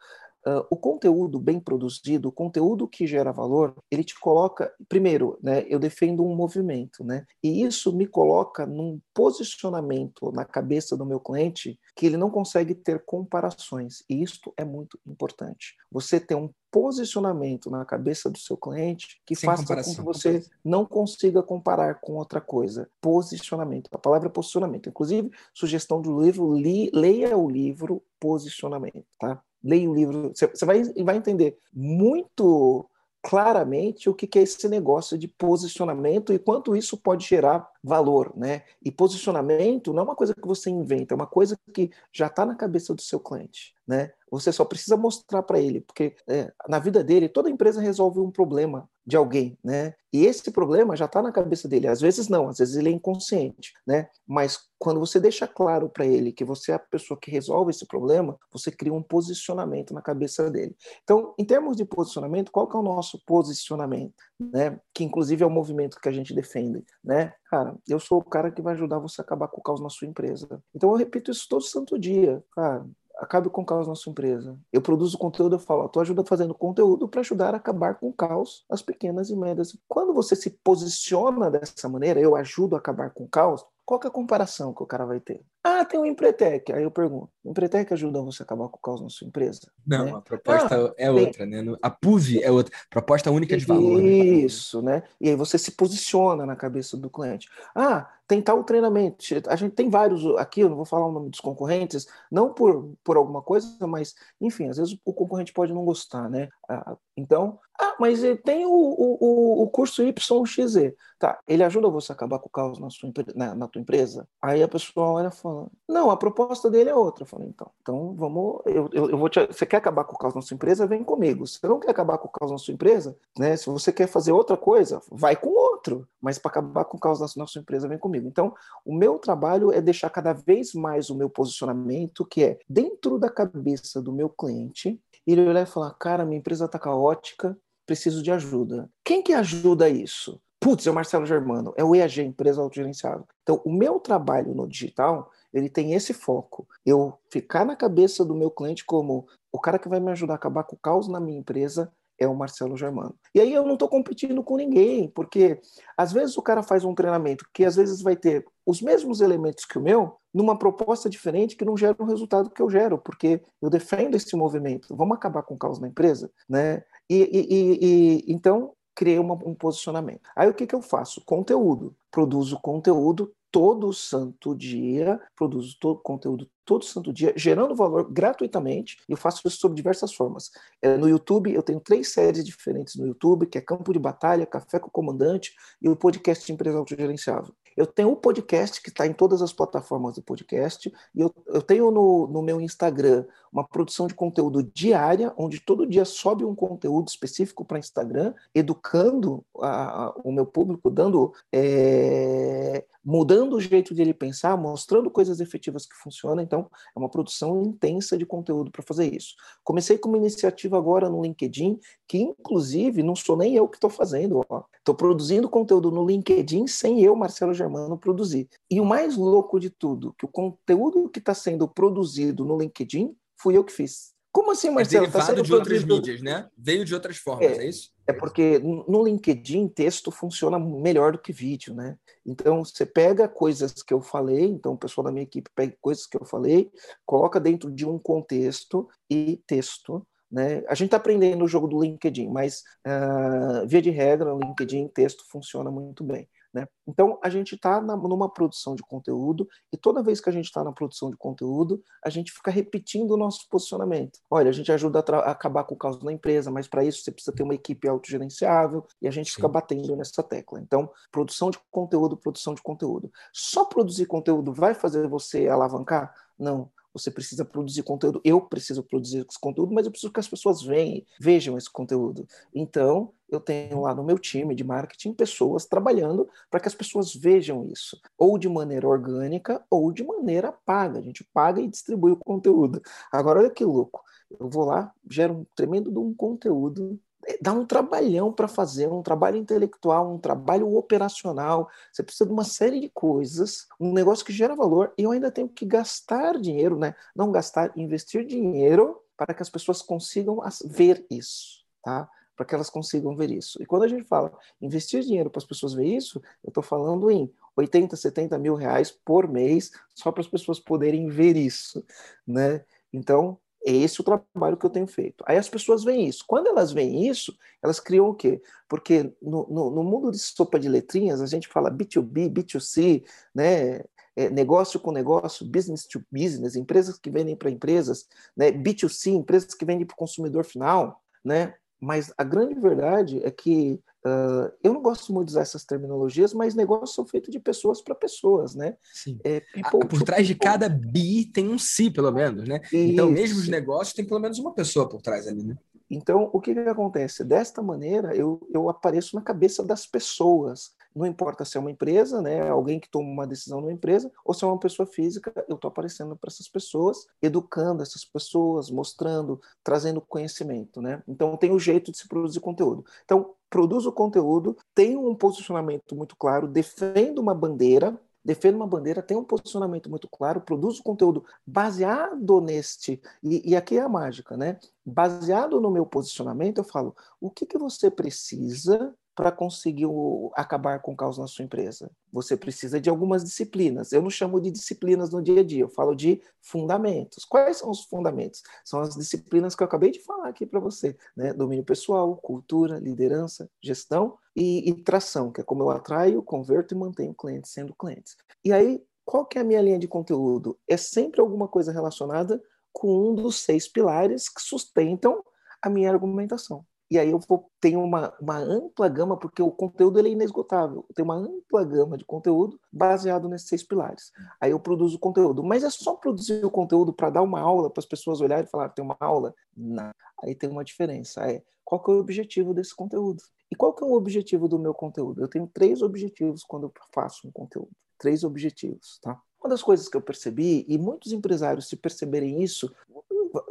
Uh, 0.49 0.65
o 0.71 0.77
conteúdo 0.77 1.39
bem 1.39 1.61
produzido, 1.61 2.29
o 2.29 2.33
conteúdo 2.33 2.89
que 2.89 3.07
gera 3.07 3.33
valor, 3.33 3.75
ele 3.91 4.03
te 4.03 4.19
coloca, 4.19 4.73
primeiro, 4.89 5.39
né, 5.43 5.67
eu 5.69 5.79
defendo 5.79 6.25
um 6.25 6.35
movimento, 6.35 7.05
né, 7.05 7.27
e 7.43 7.63
isso 7.63 7.93
me 7.95 8.07
coloca 8.07 8.65
num 8.65 8.99
posicionamento 9.13 10.33
na 10.33 10.47
cabeça 10.47 10.97
do 10.97 11.05
meu 11.05 11.21
cliente 11.21 11.79
que 11.95 12.07
ele 12.07 12.17
não 12.17 12.31
consegue 12.31 12.75
ter 12.75 13.05
comparações, 13.05 14.03
e 14.09 14.23
isto 14.23 14.55
é 14.57 14.65
muito 14.65 14.99
importante. 15.07 15.75
Você 15.91 16.19
ter 16.19 16.35
um 16.35 16.49
posicionamento 16.71 17.71
na 17.71 17.85
cabeça 17.85 18.31
do 18.31 18.39
seu 18.39 18.57
cliente 18.57 19.21
que 19.27 19.35
Sem 19.35 19.49
faça 19.49 19.63
comparação. 19.63 19.95
com 19.95 20.01
que 20.01 20.07
você 20.07 20.43
não 20.65 20.87
consiga 20.87 21.43
comparar 21.43 21.95
com 22.01 22.15
outra 22.17 22.41
coisa. 22.41 22.91
Posicionamento. 23.01 23.89
A 23.91 23.99
palavra 23.99 24.29
é 24.29 24.31
posicionamento. 24.31 24.89
Inclusive, 24.89 25.31
sugestão 25.55 26.01
do 26.01 26.21
livro, 26.21 26.53
li, 26.53 26.91
leia 26.93 27.37
o 27.37 27.49
livro 27.49 28.03
Posicionamento, 28.21 29.07
tá? 29.19 29.41
Leia 29.63 29.91
o 29.91 29.95
livro, 29.95 30.33
você 30.35 30.65
vai, 30.65 30.83
vai 31.03 31.17
entender 31.17 31.59
muito 31.73 32.89
claramente 33.23 34.09
o 34.09 34.15
que 34.15 34.39
é 34.39 34.43
esse 34.43 34.69
negócio 34.69 35.19
de 35.19 35.27
posicionamento 35.27 36.33
e 36.33 36.39
quanto 36.39 36.77
isso 36.77 36.97
pode 36.97 37.27
gerar 37.27 37.69
valor, 37.83 38.33
né? 38.37 38.63
E 38.83 38.91
posicionamento 38.91 39.93
não 39.93 40.01
é 40.01 40.05
uma 40.05 40.17
coisa 40.17 40.35
que 40.35 40.47
você 40.47 40.71
inventa, 40.71 41.15
é 41.15 41.17
uma 41.17 41.27
coisa 41.27 41.59
que 41.75 41.91
já 42.13 42.29
está 42.29 42.47
na 42.47 42.55
cabeça 42.55 42.95
do 42.95 43.03
seu 43.03 43.19
cliente, 43.19 43.75
né? 43.87 44.13
Você 44.31 44.53
só 44.53 44.65
precisa 44.65 44.97
mostrar 44.97 45.43
para 45.43 45.59
ele, 45.59 45.81
porque 45.81 46.15
é, 46.27 46.53
na 46.69 46.79
vida 46.79 47.03
dele 47.03 47.29
toda 47.29 47.51
empresa 47.51 47.81
resolve 47.81 48.21
um 48.21 48.31
problema 48.31 48.89
de 49.09 49.17
alguém, 49.17 49.59
né? 49.65 49.95
E 50.13 50.27
esse 50.27 50.51
problema 50.51 50.95
já 50.95 51.07
está 51.07 51.23
na 51.23 51.33
cabeça 51.33 51.67
dele. 51.67 51.89
Às 51.89 51.99
vezes 51.99 52.29
não, 52.29 52.47
às 52.47 52.59
vezes 52.59 52.77
ele 52.77 52.91
é 52.91 52.93
inconsciente, 52.93 53.73
né? 53.87 54.07
Mas 54.27 54.59
quando 54.79 55.01
você 55.01 55.19
deixa 55.19 55.49
claro 55.49 55.89
para 55.89 56.05
ele 56.05 56.31
que 56.31 56.45
você 56.45 56.73
é 56.73 56.75
a 56.75 56.79
pessoa 56.79 57.19
que 57.19 57.31
resolve 57.31 57.71
esse 57.71 57.87
problema, 57.87 58.39
você 58.53 58.71
cria 58.71 58.93
um 58.93 59.03
posicionamento 59.03 59.95
na 59.95 60.03
cabeça 60.03 60.51
dele. 60.51 60.77
Então, 61.05 61.35
em 61.39 61.45
termos 61.45 61.75
de 61.75 61.87
posicionamento, 61.87 62.53
qual 62.53 62.69
que 62.69 62.77
é 62.77 62.81
o 62.81 62.83
nosso 62.83 63.19
posicionamento, 63.25 64.23
né? 64.39 64.79
Que 64.93 65.05
inclusive 65.05 65.43
é 65.43 65.47
o 65.47 65.51
movimento 65.51 65.99
que 65.99 66.09
a 66.11 66.13
gente 66.13 66.35
defende, 66.35 66.85
né? 67.03 67.33
Cara, 67.51 67.75
eu 67.89 67.99
sou 67.99 68.19
o 68.19 68.25
cara 68.25 68.51
que 68.51 68.61
vai 68.61 68.75
ajudar 68.75 68.99
você 68.99 69.23
a 69.23 69.25
acabar 69.25 69.49
com 69.49 69.61
o 69.63 69.65
caos 69.65 69.81
na 69.81 69.89
sua 69.89 70.07
empresa. 70.07 70.63
Então 70.75 70.91
eu 70.91 70.97
repito 70.97 71.31
isso 71.31 71.47
todo 71.49 71.63
santo 71.63 71.99
dia, 71.99 72.45
cara 72.55 72.85
acabe 73.19 73.51
com 73.51 73.63
o 73.63 73.65
caos 73.65 73.89
na 73.89 73.95
sua 73.95 74.13
empresa. 74.13 74.57
Eu 74.73 74.81
produzo 74.81 75.19
conteúdo, 75.19 75.57
eu 75.57 75.59
falo, 75.59 75.89
tu 75.89 76.01
ajuda 76.01 76.25
fazendo 76.25 76.55
conteúdo 76.55 77.09
para 77.09 77.21
ajudar 77.21 77.55
a 77.55 77.59
acabar 77.59 77.95
com 77.97 78.09
o 78.09 78.13
caos 78.13 78.65
as 78.71 78.81
pequenas 78.81 79.29
e 79.29 79.37
médias. 79.37 79.77
Quando 79.89 80.15
você 80.15 80.37
se 80.37 80.51
posiciona 80.51 81.51
dessa 81.51 81.89
maneira, 81.89 82.21
eu 82.21 82.37
ajudo 82.37 82.77
a 82.77 82.79
acabar 82.79 83.11
com 83.11 83.25
o 83.25 83.29
caos, 83.29 83.65
qual 83.85 84.01
é 84.05 84.07
a 84.07 84.11
comparação 84.11 84.73
que 84.73 84.83
o 84.83 84.87
cara 84.87 85.05
vai 85.05 85.19
ter? 85.19 85.43
Ah, 85.63 85.85
tem 85.85 85.99
um 85.99 86.07
Empretec. 86.07 86.73
Aí 86.73 86.83
eu 86.83 86.91
pergunto: 86.91 87.31
o 87.43 87.51
Empretec 87.51 87.93
ajuda 87.93 88.23
você 88.23 88.43
a 88.43 88.45
acabar 88.45 88.69
com 88.69 88.77
o 88.77 88.81
caos 88.81 89.01
na 89.01 89.09
sua 89.09 89.27
empresa? 89.27 89.61
Não, 89.87 90.05
né? 90.05 90.13
a 90.13 90.21
proposta 90.21 90.77
ah, 90.77 90.95
é 90.97 91.11
outra, 91.11 91.47
tem... 91.47 91.65
né? 91.65 91.77
A 91.83 91.91
PUV 91.91 92.43
é 92.43 92.51
outra. 92.51 92.75
Proposta 92.89 93.31
única 93.31 93.57
de 93.57 93.65
valor. 93.65 94.01
Né? 94.01 94.09
Isso, 94.09 94.81
né? 94.81 95.03
E 95.21 95.29
aí 95.29 95.37
você 95.37 95.59
se 95.59 95.73
posiciona 95.73 96.47
na 96.47 96.55
cabeça 96.55 96.97
do 96.97 97.11
cliente. 97.11 97.49
Ah, 97.75 98.09
tem 98.29 98.43
tal 98.43 98.63
treinamento. 98.63 99.25
A 99.49 99.57
gente 99.57 99.73
tem 99.75 99.89
vários 99.89 100.25
aqui, 100.37 100.61
eu 100.61 100.69
não 100.69 100.77
vou 100.77 100.85
falar 100.85 101.07
o 101.07 101.13
nome 101.13 101.31
dos 101.31 101.41
concorrentes, 101.41 102.07
não 102.31 102.53
por, 102.53 102.95
por 103.03 103.17
alguma 103.17 103.41
coisa, 103.41 103.87
mas, 103.87 104.15
enfim, 104.39 104.69
às 104.69 104.77
vezes 104.77 104.99
o 105.03 105.15
concorrente 105.15 105.53
pode 105.53 105.73
não 105.73 105.85
gostar, 105.85 106.29
né? 106.29 106.51
Ah, 106.69 106.95
então, 107.17 107.59
ah, 107.81 107.97
mas 107.99 108.21
tem 108.45 108.67
o, 108.67 108.71
o, 108.71 109.63
o 109.63 109.71
curso 109.71 110.03
YXZ. 110.03 110.93
Tá, 111.19 111.39
ele 111.49 111.65
ajuda 111.65 111.89
você 111.89 112.13
a 112.13 112.15
acabar 112.15 112.39
com 112.39 112.49
o 112.49 112.51
caos 112.51 112.79
na, 112.79 112.91
sua, 112.91 113.11
na, 113.35 113.55
na 113.55 113.67
tua 113.67 113.81
empresa? 113.81 114.29
Aí 114.43 114.63
a 114.63 114.69
pessoa 114.69 115.09
olha 115.15 115.29
e 115.29 115.33
fala, 115.33 115.48
não, 115.89 116.11
a 116.11 116.17
proposta 116.17 116.71
dele 116.71 116.91
é 116.91 116.95
outra. 116.95 117.23
Eu 117.23 117.27
falei, 117.27 117.49
então, 117.49 117.71
então 117.81 118.15
vamos, 118.15 118.61
eu, 118.67 118.89
eu, 118.93 119.11
eu 119.11 119.19
vou 119.19 119.29
te, 119.29 119.47
você 119.47 119.65
quer 119.67 119.79
acabar 119.79 120.05
com 120.05 120.15
o 120.15 120.19
caos 120.19 120.35
na 120.35 120.43
sua 120.43 120.55
empresa? 120.55 120.87
Vem 120.87 121.05
comigo. 121.05 121.47
Se 121.47 121.59
você 121.59 121.69
não 121.69 121.81
quer 121.81 121.91
acabar 121.91 122.19
com 122.19 122.29
o 122.29 122.31
caos 122.31 122.51
na 122.51 122.59
sua 122.59 122.75
empresa, 122.75 123.17
né, 123.39 123.57
se 123.57 123.67
você 123.67 123.93
quer 123.93 124.07
fazer 124.07 124.33
outra 124.33 124.57
coisa, 124.57 125.01
vai 125.11 125.37
com 125.37 125.51
outro. 125.51 126.07
Mas 126.21 126.39
para 126.39 126.51
acabar 126.51 126.85
com 126.85 126.97
o 126.97 127.01
caos 127.01 127.21
na 127.37 127.47
sua 127.47 127.61
empresa, 127.61 127.89
vem 127.89 127.99
comigo. 127.99 128.29
Então, 128.29 128.55
o 128.85 128.95
meu 128.95 129.19
trabalho 129.19 129.73
é 129.73 129.81
deixar 129.81 130.11
cada 130.11 130.33
vez 130.33 130.75
mais 130.75 131.11
o 131.11 131.15
meu 131.15 131.31
posicionamento, 131.31 132.25
que 132.25 132.43
é 132.43 132.59
dentro 132.69 133.19
da 133.19 133.31
cabeça 133.31 134.01
do 134.03 134.13
meu 134.13 134.29
cliente, 134.29 135.01
ele 135.27 135.47
olhar 135.47 135.63
e 135.63 135.67
falar, 135.67 135.91
cara, 135.95 136.25
minha 136.25 136.39
empresa 136.39 136.65
está 136.65 136.79
caótica, 136.79 137.57
preciso 137.87 138.23
de 138.23 138.31
ajuda. 138.31 138.91
Quem 139.05 139.23
que 139.23 139.33
ajuda 139.33 139.89
isso? 139.89 140.41
Putz, 140.69 140.87
é 140.87 140.91
o 140.91 140.95
Marcelo 140.95 141.25
Germano, 141.25 141.73
é 141.79 141.83
o 141.83 141.97
EAG, 141.97 142.21
empresa 142.21 142.61
autogerenciável. 142.61 143.27
Então, 143.43 143.63
o 143.65 143.73
meu 143.73 143.99
trabalho 143.99 144.55
no 144.55 144.69
digital, 144.69 145.31
ele 145.51 145.71
tem 145.71 145.95
esse 145.95 146.13
foco. 146.13 146.69
Eu 146.85 147.15
ficar 147.33 147.65
na 147.65 147.75
cabeça 147.75 148.23
do 148.23 148.35
meu 148.35 148.51
cliente 148.51 148.85
como 148.85 149.27
o 149.51 149.59
cara 149.59 149.79
que 149.79 149.89
vai 149.89 149.99
me 149.99 150.11
ajudar 150.11 150.35
a 150.35 150.37
acabar 150.37 150.65
com 150.65 150.77
o 150.77 150.79
caos 150.79 151.09
na 151.09 151.21
minha 151.21 151.39
empresa 151.39 151.91
é 152.19 152.29
o 152.29 152.35
Marcelo 152.35 152.77
Germano. 152.77 153.15
E 153.35 153.41
aí 153.41 153.51
eu 153.51 153.65
não 153.65 153.75
estou 153.75 153.89
competindo 153.89 154.43
com 154.43 154.59
ninguém, 154.59 155.09
porque 155.09 155.59
às 155.97 156.13
vezes 156.13 156.37
o 156.37 156.43
cara 156.43 156.63
faz 156.63 156.85
um 156.85 156.95
treinamento 156.95 157.49
que 157.55 157.65
às 157.65 157.77
vezes 157.77 158.03
vai 158.03 158.15
ter 158.15 158.45
os 158.67 158.83
mesmos 158.83 159.23
elementos 159.23 159.65
que 159.65 159.79
o 159.79 159.83
meu, 159.83 160.17
numa 160.35 160.59
proposta 160.59 161.09
diferente 161.09 161.57
que 161.57 161.65
não 161.65 161.79
gera 161.79 161.97
o 161.99 162.05
resultado 162.05 162.51
que 162.51 162.61
eu 162.61 162.69
gero, 162.69 162.99
porque 162.99 163.41
eu 163.63 163.71
defendo 163.71 164.17
esse 164.17 164.37
movimento. 164.37 164.95
Vamos 164.95 165.17
acabar 165.17 165.45
com 165.45 165.55
o 165.55 165.59
caos 165.59 165.81
na 165.81 165.89
empresa, 165.89 166.31
né? 166.47 166.83
E, 167.09 167.23
e, 167.33 167.79
e 167.81 168.25
então 168.35 168.75
criei 168.99 169.21
uma, 169.21 169.35
um 169.35 169.55
posicionamento. 169.55 170.29
Aí 170.35 170.49
o 170.49 170.55
que, 170.55 170.67
que 170.67 170.75
eu 170.75 170.83
faço? 170.83 171.23
Conteúdo. 171.25 171.95
Produzo 172.11 172.59
conteúdo 172.61 173.33
todo 173.49 173.93
santo 173.93 174.57
dia, 174.57 175.21
produzo 175.37 175.77
todo 175.81 176.01
conteúdo 176.01 176.51
todo 176.65 176.85
santo 176.85 177.13
dia, 177.13 177.33
gerando 177.37 177.77
valor 177.77 178.11
gratuitamente, 178.11 178.99
e 179.09 179.13
eu 179.13 179.17
faço 179.17 179.47
isso 179.47 179.59
sob 179.59 179.75
diversas 179.75 180.13
formas. 180.13 180.51
É, 180.83 180.97
no 180.97 181.09
YouTube, 181.09 181.55
eu 181.55 181.63
tenho 181.63 181.79
três 181.81 182.13
séries 182.13 182.45
diferentes 182.45 182.97
no 182.97 183.07
YouTube, 183.07 183.47
que 183.47 183.57
é 183.57 183.61
Campo 183.61 183.93
de 183.93 184.01
Batalha, 184.01 184.45
Café 184.45 184.81
com 184.81 184.89
o 184.89 184.91
Comandante 184.91 185.55
e 185.81 185.89
o 185.89 185.95
podcast 185.95 186.51
Empresa 186.53 186.77
Autogerenciável. 186.77 187.55
Eu 187.79 187.87
tenho 187.87 188.09
o 188.09 188.13
um 188.15 188.17
podcast 188.17 188.83
que 188.83 188.89
está 188.89 189.07
em 189.07 189.13
todas 189.13 189.41
as 189.41 189.53
plataformas 189.53 190.17
do 190.17 190.23
podcast, 190.23 190.93
e 191.15 191.21
eu, 191.21 191.33
eu 191.47 191.63
tenho 191.63 191.93
no, 191.93 192.27
no 192.27 192.43
meu 192.43 192.61
Instagram 192.61 193.25
uma 193.53 193.63
produção 193.63 194.09
de 194.09 194.15
conteúdo 194.15 194.65
diária, 194.65 195.33
onde 195.37 195.61
todo 195.61 195.87
dia 195.87 196.05
sobe 196.05 196.45
um 196.45 196.57
conteúdo 196.57 197.07
específico 197.07 197.65
para 197.65 197.79
Instagram, 197.79 198.35
educando 198.53 199.45
a, 199.61 200.07
a, 200.07 200.15
o 200.25 200.33
meu 200.33 200.45
público, 200.45 200.91
dando 200.91 201.33
é, 201.53 202.85
mudando 203.09 203.55
o 203.55 203.61
jeito 203.61 203.95
de 203.95 204.03
ele 204.03 204.13
pensar, 204.13 204.55
mostrando 204.55 205.11
coisas 205.11 205.41
efetivas 205.41 205.87
que 205.87 205.97
funcionam. 205.97 206.43
Então, 206.43 206.71
é 206.95 206.99
uma 206.99 207.09
produção 207.09 207.63
intensa 207.63 208.19
de 208.19 208.27
conteúdo 208.27 208.71
para 208.71 208.83
fazer 208.83 209.11
isso. 209.11 209.35
Comecei 209.65 209.97
com 209.97 210.11
uma 210.11 210.19
iniciativa 210.19 210.77
agora 210.77 211.09
no 211.09 211.23
LinkedIn, 211.23 211.79
que 212.07 212.19
inclusive 212.19 213.03
não 213.03 213.17
sou 213.17 213.35
nem 213.35 213.55
eu 213.55 213.67
que 213.67 213.79
estou 213.79 213.89
fazendo. 213.89 214.45
Estou 214.77 214.95
produzindo 214.95 215.49
conteúdo 215.49 215.91
no 215.91 216.05
LinkedIn 216.05 216.67
sem 216.67 217.01
eu, 217.01 217.17
Marcelo 217.17 217.55
Germano, 217.55 217.97
produzir. 217.97 218.47
E 218.71 218.79
o 218.79 218.85
mais 218.85 219.17
louco 219.17 219.59
de 219.59 219.71
tudo, 219.71 220.15
que 220.19 220.27
o 220.27 220.29
conteúdo 220.29 221.09
que 221.09 221.19
está 221.19 221.33
sendo 221.33 221.67
produzido 221.67 222.45
no 222.45 222.59
LinkedIn 222.59 223.17
fui 223.39 223.57
eu 223.57 223.65
que 223.65 223.73
fiz. 223.73 224.18
Como 224.31 224.51
assim, 224.53 224.71
Marcelo? 224.71 225.07
É 225.07 225.09
derivado 225.09 225.37
tá 225.37 225.43
de 225.43 225.53
outras 225.55 225.85
mídias, 225.85 226.21
né? 226.21 226.49
Veio 226.57 226.85
de 226.85 226.95
outras 226.95 227.17
formas, 227.17 227.59
é, 227.59 227.65
é 227.65 227.69
isso? 227.69 227.91
É 228.07 228.13
porque 228.13 228.59
no 228.59 229.05
LinkedIn 229.05 229.69
texto 229.69 230.11
funciona 230.11 230.59
melhor 230.59 231.13
do 231.13 231.19
que 231.19 231.33
vídeo, 231.33 231.75
né? 231.75 231.97
Então 232.25 232.65
você 232.65 232.87
pega 232.87 233.29
coisas 233.29 233.83
que 233.83 233.93
eu 233.93 234.01
falei, 234.01 234.45
então 234.45 234.73
o 234.75 234.79
pessoal 234.79 235.05
da 235.05 235.13
minha 235.13 235.25
equipe 235.25 235.51
pega 235.55 235.77
coisas 235.81 236.07
que 236.07 236.17
eu 236.17 236.25
falei, 236.25 236.71
coloca 237.05 237.41
dentro 237.41 237.71
de 237.71 237.87
um 237.87 237.99
contexto 237.99 238.89
e 239.11 239.43
texto. 239.47 240.07
Né? 240.31 240.63
A 240.69 240.75
gente 240.75 240.89
está 240.89 240.99
aprendendo 240.99 241.43
o 241.43 241.49
jogo 241.49 241.67
do 241.67 241.83
LinkedIn, 241.83 242.29
mas 242.29 242.63
uh, 242.87 243.67
via 243.67 243.81
de 243.81 243.91
regra, 243.91 244.35
o 244.35 244.39
LinkedIn 244.39 244.89
texto 244.89 245.25
funciona 245.31 245.71
muito 245.71 246.05
bem. 246.05 246.29
Né? 246.53 246.67
Então, 246.87 247.19
a 247.23 247.29
gente 247.29 247.55
está 247.55 247.81
numa 247.81 248.29
produção 248.29 248.75
de 248.75 248.83
conteúdo 248.83 249.47
e 249.73 249.77
toda 249.77 250.03
vez 250.03 250.21
que 250.21 250.31
a 250.31 250.33
gente 250.33 250.47
está 250.47 250.65
na 250.65 250.73
produção 250.73 251.11
de 251.11 251.17
conteúdo, 251.17 251.83
a 252.03 252.09
gente 252.09 252.33
fica 252.33 252.51
repetindo 252.51 253.11
o 253.13 253.17
nosso 253.17 253.47
posicionamento. 253.49 254.19
Olha, 254.31 254.49
a 254.49 254.53
gente 254.53 254.73
ajuda 254.73 255.05
a, 255.07 255.17
a 255.17 255.31
acabar 255.33 255.65
com 255.65 255.75
o 255.75 255.79
caos 255.79 256.03
na 256.03 256.13
empresa, 256.13 256.51
mas 256.51 256.67
para 256.67 256.85
isso 256.85 257.03
você 257.03 257.11
precisa 257.11 257.37
ter 257.37 257.43
uma 257.43 257.55
equipe 257.55 257.87
autogerenciável 257.87 258.87
e 259.01 259.07
a 259.07 259.11
gente 259.11 259.29
Sim. 259.29 259.37
fica 259.37 259.49
batendo 259.49 259.95
nessa 259.95 260.23
tecla. 260.23 260.61
Então, 260.61 260.91
produção 261.13 261.51
de 261.51 261.59
conteúdo, 261.71 262.17
produção 262.17 262.55
de 262.55 262.63
conteúdo. 262.63 263.11
Só 263.33 263.65
produzir 263.65 264.07
conteúdo 264.07 264.53
vai 264.53 264.75
fazer 264.75 265.07
você 265.07 265.49
alavancar? 265.49 266.15
Não 266.39 266.71
você 266.99 267.11
precisa 267.11 267.45
produzir 267.45 267.83
conteúdo, 267.83 268.21
eu 268.25 268.41
preciso 268.41 268.83
produzir 268.83 269.27
esse 269.29 269.39
conteúdo, 269.39 269.73
mas 269.73 269.87
eu 269.87 269.91
preciso 269.91 270.13
que 270.13 270.21
as 270.21 270.29
pessoas 270.29 270.63
venham, 270.63 271.03
vejam 271.21 271.57
esse 271.57 271.71
conteúdo. 271.71 272.27
Então, 272.55 273.13
eu 273.31 273.41
tenho 273.41 273.83
lá 273.83 273.95
no 273.95 274.03
meu 274.03 274.19
time 274.19 274.55
de 274.55 274.65
marketing 274.65 275.13
pessoas 275.13 275.67
trabalhando 275.67 276.29
para 276.51 276.61
que 276.61 276.69
as 276.69 276.75
pessoas 276.75 277.15
vejam 277.15 277.67
isso, 277.67 278.01
ou 278.17 278.39
de 278.39 278.49
maneira 278.49 278.89
orgânica 278.89 279.63
ou 279.71 279.93
de 279.93 280.03
maneira 280.03 280.53
paga. 280.53 280.99
A 280.99 281.03
gente 281.03 281.25
paga 281.33 281.61
e 281.61 281.69
distribui 281.69 282.13
o 282.13 282.17
conteúdo. 282.17 282.81
Agora, 283.13 283.41
olha 283.41 283.51
que 283.51 283.65
louco. 283.65 284.03
Eu 284.39 284.49
vou 284.49 284.65
lá, 284.65 284.93
gero 285.09 285.35
um 285.35 285.47
tremendo 285.55 285.91
de 285.91 285.99
um 285.99 286.15
conteúdo 286.15 286.99
dá 287.41 287.53
um 287.53 287.67
trabalhão 287.67 288.33
para 288.33 288.49
fazer, 288.49 288.89
um 288.89 289.03
trabalho 289.03 289.37
intelectual, 289.37 290.13
um 290.13 290.19
trabalho 290.19 290.75
operacional. 290.77 291.69
Você 291.93 292.03
precisa 292.03 292.27
de 292.27 292.33
uma 292.33 292.45
série 292.45 292.81
de 292.81 292.89
coisas, 292.89 293.67
um 293.79 293.93
negócio 293.93 294.25
que 294.25 294.33
gera 294.33 294.55
valor, 294.55 294.93
e 294.97 295.03
eu 295.03 295.11
ainda 295.11 295.31
tenho 295.31 295.49
que 295.49 295.67
gastar 295.67 296.39
dinheiro, 296.39 296.79
né? 296.79 296.95
Não 297.15 297.31
gastar, 297.31 297.73
investir 297.77 298.25
dinheiro 298.25 299.01
para 299.17 299.35
que 299.35 299.43
as 299.43 299.51
pessoas 299.51 299.83
consigam 299.83 300.41
ver 300.65 301.05
isso, 301.11 301.65
tá? 301.83 302.09
Para 302.37 302.47
que 302.47 302.55
elas 302.55 302.71
consigam 302.71 303.17
ver 303.17 303.31
isso. 303.31 303.61
E 303.61 303.67
quando 303.67 303.83
a 303.83 303.89
gente 303.89 304.05
fala 304.05 304.33
investir 304.61 305.03
dinheiro 305.03 305.29
para 305.29 305.41
as 305.41 305.47
pessoas 305.47 305.75
ver 305.75 305.87
isso, 305.87 306.23
eu 306.45 306.49
estou 306.49 306.63
falando 306.63 307.11
em 307.11 307.31
80, 307.57 307.97
70 307.97 308.39
mil 308.39 308.55
reais 308.55 308.93
por 308.93 309.27
mês 309.29 309.73
só 309.93 310.13
para 310.13 310.21
as 310.21 310.29
pessoas 310.29 310.61
poderem 310.61 311.09
ver 311.09 311.37
isso, 311.37 311.85
né? 312.25 312.65
Então, 312.93 313.39
é 313.67 313.73
esse 313.73 314.01
o 314.01 314.05
trabalho 314.05 314.57
que 314.57 314.65
eu 314.65 314.71
tenho 314.71 314.87
feito. 314.87 315.25
Aí 315.27 315.37
as 315.37 315.49
pessoas 315.49 315.85
veem 315.85 316.07
isso. 316.07 316.25
Quando 316.27 316.47
elas 316.47 316.73
veem 316.73 317.09
isso, 317.09 317.37
elas 317.63 317.81
criam 317.81 318.09
o 318.09 318.15
quê? 318.15 318.41
Porque 318.69 319.13
no, 319.21 319.47
no, 319.49 319.71
no 319.71 319.85
mundo 319.85 320.11
de 320.11 320.19
sopa 320.19 320.59
de 320.59 320.69
letrinhas, 320.69 321.21
a 321.21 321.27
gente 321.27 321.49
fala 321.49 321.71
B2B, 321.71 322.31
B2C, 322.31 323.05
né? 323.35 323.83
É, 324.17 324.29
negócio 324.29 324.81
com 324.81 324.91
negócio, 324.91 325.47
business 325.47 325.87
to 325.87 326.03
business, 326.11 326.57
empresas 326.57 326.99
que 326.99 327.09
vendem 327.09 327.37
para 327.37 327.51
empresas, 327.51 328.09
né? 328.37 328.51
B2C, 328.51 329.13
empresas 329.13 329.55
que 329.55 329.65
vendem 329.65 329.87
para 329.87 329.95
o 329.95 329.99
consumidor 329.99 330.45
final, 330.45 331.01
né? 331.25 331.55
Mas 331.81 332.13
a 332.17 332.25
grande 332.25 332.55
verdade 332.59 333.21
é 333.25 333.31
que 333.31 333.81
Uh, 334.07 334.51
eu 334.63 334.73
não 334.73 334.81
gosto 334.81 335.13
muito 335.13 335.27
de 335.27 335.33
usar 335.33 335.43
essas 335.43 335.65
terminologias, 335.65 336.33
mas 336.33 336.55
negócios 336.55 336.95
são 336.95 337.05
feitos 337.05 337.31
de 337.31 337.41
pessoas 337.41 337.83
para 337.83 337.97
pessoas, 337.97 338.55
né? 338.55 338.77
Sim. 338.95 339.19
É, 339.25 339.41
people, 339.41 339.89
por 339.89 340.03
trás 340.03 340.27
de 340.27 340.37
cada 340.37 340.69
bi 340.69 341.27
tem 341.27 341.49
um 341.49 341.59
si, 341.59 341.91
pelo 341.91 342.13
menos, 342.13 342.49
né? 342.49 342.61
Isso. 342.67 342.77
Então, 342.77 343.11
mesmo 343.11 343.41
os 343.41 343.49
negócios 343.49 343.95
tem 343.95 344.07
pelo 344.07 344.21
menos 344.21 344.39
uma 344.39 344.55
pessoa 344.55 344.89
por 344.89 345.03
trás 345.03 345.27
ali, 345.27 345.43
né? 345.43 345.59
Então, 345.91 346.31
o 346.33 346.41
que, 346.41 346.55
que 346.55 346.61
acontece? 346.61 347.25
Desta 347.25 347.61
maneira, 347.61 348.15
eu, 348.15 348.47
eu 348.53 348.69
apareço 348.69 349.17
na 349.17 349.23
cabeça 349.23 349.65
das 349.65 349.85
pessoas. 349.85 350.73
Não 350.99 351.07
importa 351.07 351.45
se 351.45 351.57
é 351.57 351.61
uma 351.61 351.71
empresa, 351.71 352.21
né, 352.21 352.49
alguém 352.49 352.81
que 352.81 352.91
toma 352.91 353.09
uma 353.09 353.27
decisão 353.27 353.61
numa 353.61 353.73
empresa, 353.73 354.11
ou 354.25 354.35
se 354.35 354.43
é 354.43 354.47
uma 354.49 354.59
pessoa 354.59 354.85
física, 354.85 355.33
eu 355.49 355.55
estou 355.55 355.69
aparecendo 355.69 356.17
para 356.17 356.29
essas 356.29 356.49
pessoas, 356.49 357.07
educando 357.23 357.83
essas 357.83 358.05
pessoas, 358.05 358.69
mostrando, 358.69 359.41
trazendo 359.63 360.01
conhecimento. 360.01 360.83
Né? 360.83 361.01
Então, 361.07 361.37
tem 361.37 361.53
o 361.53 361.59
jeito 361.59 361.93
de 361.93 361.99
se 361.99 362.09
produzir 362.09 362.41
conteúdo. 362.41 362.85
Então, 363.05 363.35
produz 363.49 363.87
o 363.87 363.93
conteúdo, 363.93 364.57
tem 364.75 364.97
um 364.97 365.15
posicionamento 365.15 365.95
muito 365.95 366.17
claro, 366.17 366.49
defende 366.49 367.21
uma 367.21 367.35
bandeira, 367.35 367.99
defende 368.25 368.57
uma 368.57 368.67
bandeira, 368.67 369.03
tem 369.03 369.17
um 369.17 369.25
posicionamento 369.25 369.89
muito 369.89 370.09
claro, 370.09 370.41
produz 370.41 370.79
o 370.79 370.83
conteúdo 370.83 371.25
baseado 371.47 372.41
neste, 372.41 373.01
e, 373.23 373.53
e, 373.53 373.57
aqui 373.57 373.79
é 373.79 373.81
a 373.81 373.89
mágica, 373.89 374.37
né? 374.37 374.59
Baseado 374.85 375.61
no 375.61 375.71
meu 375.71 375.87
posicionamento, 375.87 376.59
eu 376.59 376.65
falo, 376.65 376.95
o 377.21 377.31
que, 377.31 377.47
que 377.47 377.57
você 377.57 377.91
precisa 377.91 378.95
para 379.19 379.33
conseguir 379.33 379.87
o, 379.87 380.31
acabar 380.37 380.81
com 380.81 380.93
o 380.93 380.97
caos 380.97 381.19
na 381.19 381.27
sua 381.27 381.45
empresa? 381.45 381.91
Você 382.13 382.37
precisa 382.37 382.81
de 382.81 382.89
algumas 382.89 383.25
disciplinas. 383.25 383.91
Eu 383.91 384.01
não 384.01 384.11
chamo 384.11 384.41
de 384.41 384.49
disciplinas 384.49 385.11
no 385.11 385.21
dia 385.21 385.41
a 385.41 385.45
dia, 385.45 385.63
eu 385.63 385.69
falo 385.69 385.93
de 385.93 386.23
fundamentos. 386.41 387.25
Quais 387.25 387.57
são 387.57 387.69
os 387.69 387.83
fundamentos? 387.83 388.45
São 388.65 388.79
as 388.79 388.95
disciplinas 388.95 389.57
que 389.57 389.63
eu 389.65 389.65
acabei 389.65 389.91
de 389.91 389.99
falar 390.05 390.29
aqui 390.29 390.47
para 390.47 390.61
você: 390.61 390.97
né? 391.17 391.33
domínio 391.33 391.65
pessoal, 391.65 392.17
cultura, 392.17 392.79
liderança, 392.79 393.51
gestão 393.61 394.17
e, 394.37 394.71
e 394.71 394.85
tração, 394.85 395.33
que 395.33 395.41
é 395.41 395.45
como 395.45 395.65
eu 395.65 395.71
atraio, 395.71 396.23
converto 396.23 396.73
e 396.73 396.79
mantenho 396.79 397.13
clientes 397.13 397.51
sendo 397.51 397.75
clientes. 397.75 398.17
E 398.45 398.53
aí, 398.53 398.81
qual 399.05 399.27
que 399.27 399.37
é 399.37 399.41
a 399.41 399.45
minha 399.45 399.61
linha 399.61 399.81
de 399.81 399.89
conteúdo? 399.89 400.57
É 400.69 400.77
sempre 400.77 401.21
alguma 401.21 401.49
coisa 401.49 401.73
relacionada 401.73 402.41
com 402.73 403.11
um 403.11 403.17
dos 403.17 403.41
seis 403.41 403.67
pilares 403.67 404.29
que 404.29 404.41
sustentam 404.41 405.25
a 405.61 405.69
minha 405.69 405.91
argumentação 405.91 406.65
e 406.91 406.99
aí 406.99 407.11
eu 407.11 407.19
vou 407.19 407.51
ter 407.61 407.77
uma, 407.77 408.15
uma 408.19 408.39
ampla 408.39 408.89
gama, 408.89 409.17
porque 409.17 409.43
o 409.43 409.51
conteúdo 409.51 409.99
ele 409.99 410.09
é 410.09 410.13
inesgotável. 410.13 410.87
Tem 410.95 411.05
uma 411.05 411.17
ampla 411.17 411.63
gama 411.63 411.99
de 411.99 412.05
conteúdo 412.05 412.59
baseado 412.73 413.29
nesses 413.29 413.49
seis 413.49 413.63
pilares. 413.63 414.11
Aí 414.41 414.53
eu 414.53 414.61
produzo 414.61 414.99
conteúdo. 414.99 415.43
Mas 415.43 415.63
é 415.65 415.71
só 415.71 415.95
produzir 415.95 416.43
o 416.45 416.51
conteúdo 416.51 416.93
para 416.93 417.11
dar 417.11 417.23
uma 417.23 417.41
aula, 417.41 417.69
para 417.69 417.81
as 417.81 417.87
pessoas 417.87 418.23
olharem 418.23 418.45
e 418.47 418.51
falar, 418.51 418.71
tem 418.71 418.83
uma 418.83 418.97
aula? 419.01 419.35
Não. 419.55 419.91
Aí 420.23 420.35
tem 420.35 420.49
uma 420.49 420.65
diferença. 420.65 421.31
É 421.31 421.43
qual 421.63 421.83
que 421.83 421.91
é 421.91 421.95
o 421.95 421.99
objetivo 421.99 422.55
desse 422.55 422.75
conteúdo? 422.75 423.23
E 423.51 423.55
qual 423.55 423.75
que 423.75 423.85
é 423.85 423.87
o 423.87 423.93
objetivo 423.93 424.49
do 424.49 424.59
meu 424.59 424.73
conteúdo? 424.73 425.21
Eu 425.21 425.29
tenho 425.29 425.47
três 425.47 425.83
objetivos 425.83 426.43
quando 426.43 426.65
eu 426.65 426.73
faço 426.95 427.29
um 427.29 427.31
conteúdo. 427.31 427.71
Três 427.99 428.25
objetivos, 428.25 428.99
tá? 429.03 429.21
Uma 429.39 429.51
das 429.51 429.63
coisas 429.63 429.89
que 429.89 429.97
eu 429.97 430.01
percebi, 430.01 430.65
e 430.67 430.79
muitos 430.79 431.13
empresários, 431.13 431.69
se 431.69 431.77
perceberem 431.77 432.43
isso, 432.43 432.75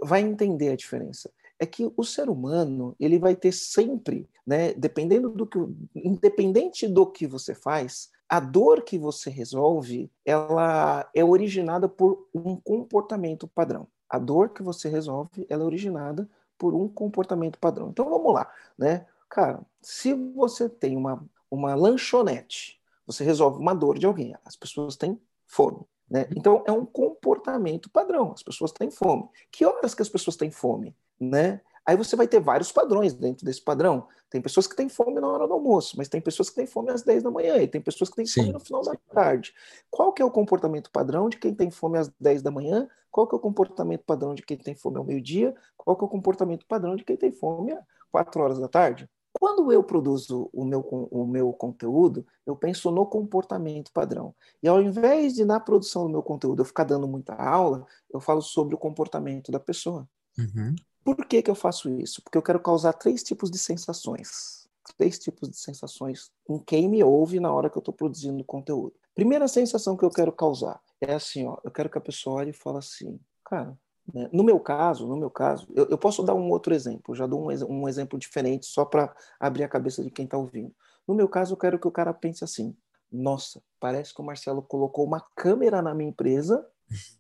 vai 0.04 0.22
entender 0.22 0.70
a 0.70 0.76
diferença 0.76 1.32
é 1.60 1.66
que 1.66 1.92
o 1.96 2.04
ser 2.04 2.30
humano 2.30 2.96
ele 3.00 3.18
vai 3.18 3.36
ter 3.36 3.52
sempre, 3.52 4.30
né, 4.46 4.74
dependendo 4.74 5.30
do 5.30 5.46
que, 5.46 5.60
independente 5.96 6.88
do 6.88 7.06
que 7.06 7.26
você 7.26 7.56
faz, 7.56 8.10
a 8.30 8.40
dor 8.40 8.84
que 8.84 8.98
você 8.98 9.30
resolve, 9.30 10.12
ela 10.26 11.10
é 11.14 11.24
originada 11.24 11.88
por 11.88 12.28
um 12.34 12.56
comportamento 12.58 13.48
padrão. 13.48 13.88
A 14.10 14.20
dor 14.20 14.50
que 14.50 14.62
você 14.62 14.90
resolve, 14.90 15.46
ela 15.50 15.64
é 15.64 15.66
originada 15.66 16.30
por 16.58 16.74
um 16.74 16.88
comportamento 16.88 17.58
padrão. 17.60 17.90
Então 17.90 18.10
vamos 18.10 18.34
lá, 18.34 18.52
né? 18.78 19.06
Cara, 19.30 19.62
se 19.82 20.14
você 20.14 20.70
tem 20.70 20.96
uma, 20.96 21.24
uma 21.50 21.76
lanchonete, 21.76 22.80
você 23.06 23.24
resolve 23.24 23.60
uma 23.60 23.74
dor 23.74 23.98
de 23.98 24.06
alguém, 24.06 24.36
as 24.44 24.56
pessoas 24.56 24.96
têm 24.96 25.20
fome. 25.46 25.86
Né? 26.10 26.28
Então 26.36 26.64
é 26.66 26.72
um 26.72 26.86
comportamento 26.86 27.90
padrão, 27.90 28.32
as 28.32 28.44
pessoas 28.44 28.72
têm 28.72 28.90
fome. 28.90 29.28
Que 29.52 29.66
horas 29.66 29.94
que 29.94 30.02
as 30.02 30.10
pessoas 30.10 30.36
têm 30.36 30.50
fome? 30.50 30.96
Né? 31.20 31.62
Aí 31.86 31.96
você 31.96 32.18
vai 32.18 32.28
ter 32.28 32.42
vários 32.42 32.70
padrões 32.72 33.14
dentro 33.14 33.46
desse 33.46 33.62
padrão. 33.62 34.08
Tem 34.30 34.42
pessoas 34.42 34.68
que 34.68 34.76
têm 34.76 34.90
fome 34.90 35.22
na 35.22 35.28
hora 35.28 35.48
do 35.48 35.54
almoço, 35.54 35.96
mas 35.98 36.10
tem 36.10 36.20
pessoas 36.20 36.50
que 36.50 36.56
têm 36.56 36.68
fome 36.68 36.92
às 36.92 37.02
10 37.02 37.24
da 37.24 37.32
manhã, 37.32 37.58
e 37.58 37.68
tem 37.68 37.80
pessoas 37.80 38.10
que 38.10 38.18
têm 38.18 38.26
Sim. 38.26 38.42
fome 38.42 38.54
no 38.54 38.60
final 38.60 38.82
da 38.82 38.94
tarde. 39.14 39.54
Qual 39.90 40.12
que 40.12 40.22
é 40.22 40.26
o 40.26 40.30
comportamento 40.30 40.92
padrão 40.92 41.30
de 41.30 41.38
quem 41.38 41.56
tem 41.56 41.72
fome 41.72 41.98
às 41.98 42.12
10 42.20 42.42
da 42.42 42.52
manhã? 42.52 42.90
Qual 43.10 43.26
que 43.26 43.34
é 43.34 43.38
o 43.38 43.40
comportamento 43.40 44.04
padrão 44.04 44.36
de 44.36 44.44
quem 44.44 44.58
tem 44.58 44.76
fome 44.76 44.98
ao 44.98 45.06
meio-dia? 45.06 45.56
Qual 45.78 45.96
que 45.96 46.04
é 46.04 46.08
o 46.08 46.10
comportamento 46.10 46.66
padrão 46.68 46.96
de 46.96 47.06
quem 47.06 47.16
tem 47.16 47.32
fome 47.32 47.72
às 47.72 47.84
4 48.12 48.42
horas 48.42 48.60
da 48.60 48.68
tarde? 48.68 49.10
Quando 49.40 49.72
eu 49.72 49.84
produzo 49.84 50.50
o 50.52 50.66
meu, 50.66 50.82
o 50.82 51.26
meu 51.26 51.54
conteúdo, 51.54 52.26
eu 52.46 52.56
penso 52.56 52.90
no 52.92 53.06
comportamento 53.06 53.94
padrão. 53.94 54.36
E 54.62 54.68
ao 54.68 54.82
invés 54.82 55.36
de, 55.36 55.46
na 55.46 55.60
produção 55.60 56.04
do 56.04 56.10
meu 56.10 56.24
conteúdo, 56.24 56.62
eu 56.62 56.66
ficar 56.66 56.84
dando 56.84 57.08
muita 57.08 57.34
aula, 57.34 57.86
eu 58.12 58.20
falo 58.20 58.42
sobre 58.42 58.76
o 58.76 58.78
comportamento 58.78 59.52
da 59.52 59.60
pessoa. 59.60 60.10
Uhum. 60.38 60.76
Por 61.08 61.26
que, 61.26 61.42
que 61.42 61.50
eu 61.50 61.56
faço 61.56 61.90
isso? 61.90 62.22
Porque 62.22 62.38
eu 62.38 62.42
quero 62.42 62.60
causar 62.60 62.92
três 62.92 63.24
tipos 63.24 63.50
de 63.50 63.58
sensações. 63.58 64.68
Três 64.98 65.18
tipos 65.18 65.50
de 65.50 65.56
sensações 65.56 66.30
em 66.50 66.60
quem 66.60 66.90
me 66.90 67.02
ouve 67.02 67.40
na 67.40 67.50
hora 67.50 67.70
que 67.70 67.78
eu 67.78 67.80
estou 67.80 67.94
produzindo 67.94 68.44
conteúdo. 68.44 68.94
Primeira 69.16 69.48
sensação 69.48 69.96
que 69.96 70.04
eu 70.04 70.10
quero 70.10 70.34
causar 70.34 70.82
é 71.00 71.14
assim, 71.14 71.48
ó, 71.48 71.60
eu 71.64 71.72
quero 71.72 71.90
que 71.90 71.98
a 71.98 72.02
pessoa 72.02 72.42
olhe 72.42 72.50
e 72.50 72.54
fale 72.54 72.80
assim, 72.80 73.18
cara, 73.46 73.80
né? 74.14 74.30
No 74.34 74.44
meu 74.44 74.60
caso, 74.60 75.08
no 75.08 75.16
meu 75.16 75.30
caso, 75.30 75.66
eu, 75.74 75.86
eu, 75.86 75.98
posso 75.98 76.22
dar 76.24 76.34
um 76.34 76.50
outro 76.50 76.76
exemplo, 76.76 77.16
já 77.16 77.26
dou 77.26 77.50
um, 77.50 77.84
um 77.84 77.88
exemplo 77.88 78.20
diferente 78.20 78.66
só 78.66 78.84
para 78.84 79.16
abrir 79.40 79.64
a 79.64 79.70
cabeça 79.70 80.04
de 80.04 80.12
quem 80.12 80.26
está 80.26 80.38
ouvindo. 80.38 80.76
No 81.08 81.16
meu 81.16 81.30
caso, 81.30 81.54
eu 81.54 81.58
quero 81.58 81.80
que 81.80 81.88
o 81.88 81.92
cara 81.92 82.14
pense 82.14 82.44
assim: 82.44 82.76
nossa, 83.10 83.64
parece 83.80 84.14
que 84.14 84.20
o 84.20 84.26
Marcelo 84.26 84.62
colocou 84.62 85.06
uma 85.06 85.26
câmera 85.38 85.82
na 85.82 85.94
minha 85.94 86.10
empresa 86.10 86.68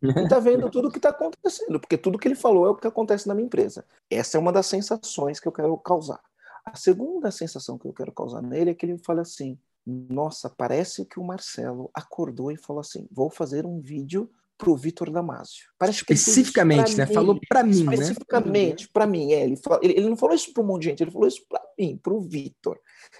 e 0.01 0.23
está 0.23 0.39
vendo 0.39 0.69
tudo 0.69 0.87
o 0.87 0.91
que 0.91 0.97
está 0.97 1.09
acontecendo, 1.09 1.79
porque 1.79 1.97
tudo 1.97 2.17
que 2.17 2.27
ele 2.27 2.35
falou 2.35 2.67
é 2.67 2.69
o 2.69 2.75
que 2.75 2.87
acontece 2.87 3.27
na 3.27 3.33
minha 3.33 3.45
empresa. 3.45 3.85
Essa 4.09 4.37
é 4.37 4.39
uma 4.39 4.51
das 4.51 4.65
sensações 4.65 5.39
que 5.39 5.47
eu 5.47 5.51
quero 5.51 5.77
causar. 5.77 6.19
A 6.65 6.75
segunda 6.75 7.31
sensação 7.31 7.77
que 7.77 7.87
eu 7.87 7.93
quero 7.93 8.11
causar 8.11 8.41
nele 8.41 8.71
é 8.71 8.73
que 8.73 8.85
ele 8.85 8.97
fale 8.97 9.21
assim: 9.21 9.57
Nossa, 9.85 10.49
parece 10.49 11.05
que 11.05 11.19
o 11.19 11.23
Marcelo 11.23 11.89
acordou 11.93 12.51
e 12.51 12.57
falou 12.57 12.81
assim: 12.81 13.07
Vou 13.11 13.29
fazer 13.29 13.65
um 13.65 13.79
vídeo 13.79 14.29
para 14.57 14.69
o 14.69 14.75
Vitor 14.75 15.11
Damasio. 15.11 15.67
Parece 15.77 15.99
Especificamente, 15.99 16.97
né? 16.97 17.05
Mim. 17.05 17.13
Falou 17.13 17.39
para 17.47 17.63
mim, 17.63 17.83
né? 17.83 17.93
Especificamente 17.93 18.89
para 18.89 19.05
mim, 19.05 19.31
é. 19.31 19.43
Ele, 19.43 19.55
falou, 19.55 19.79
ele, 19.83 19.93
ele, 19.93 20.09
não 20.09 20.17
falou 20.17 20.35
isso 20.35 20.51
para 20.51 20.63
um 20.63 20.65
monte 20.65 20.83
de 20.83 20.89
gente, 20.89 21.03
ele 21.03 21.11
falou 21.11 21.27
isso 21.27 21.45
para 21.47 21.61
mim, 21.77 21.97
para 22.01 22.13
o 22.13 22.19
Vitor. 22.19 22.79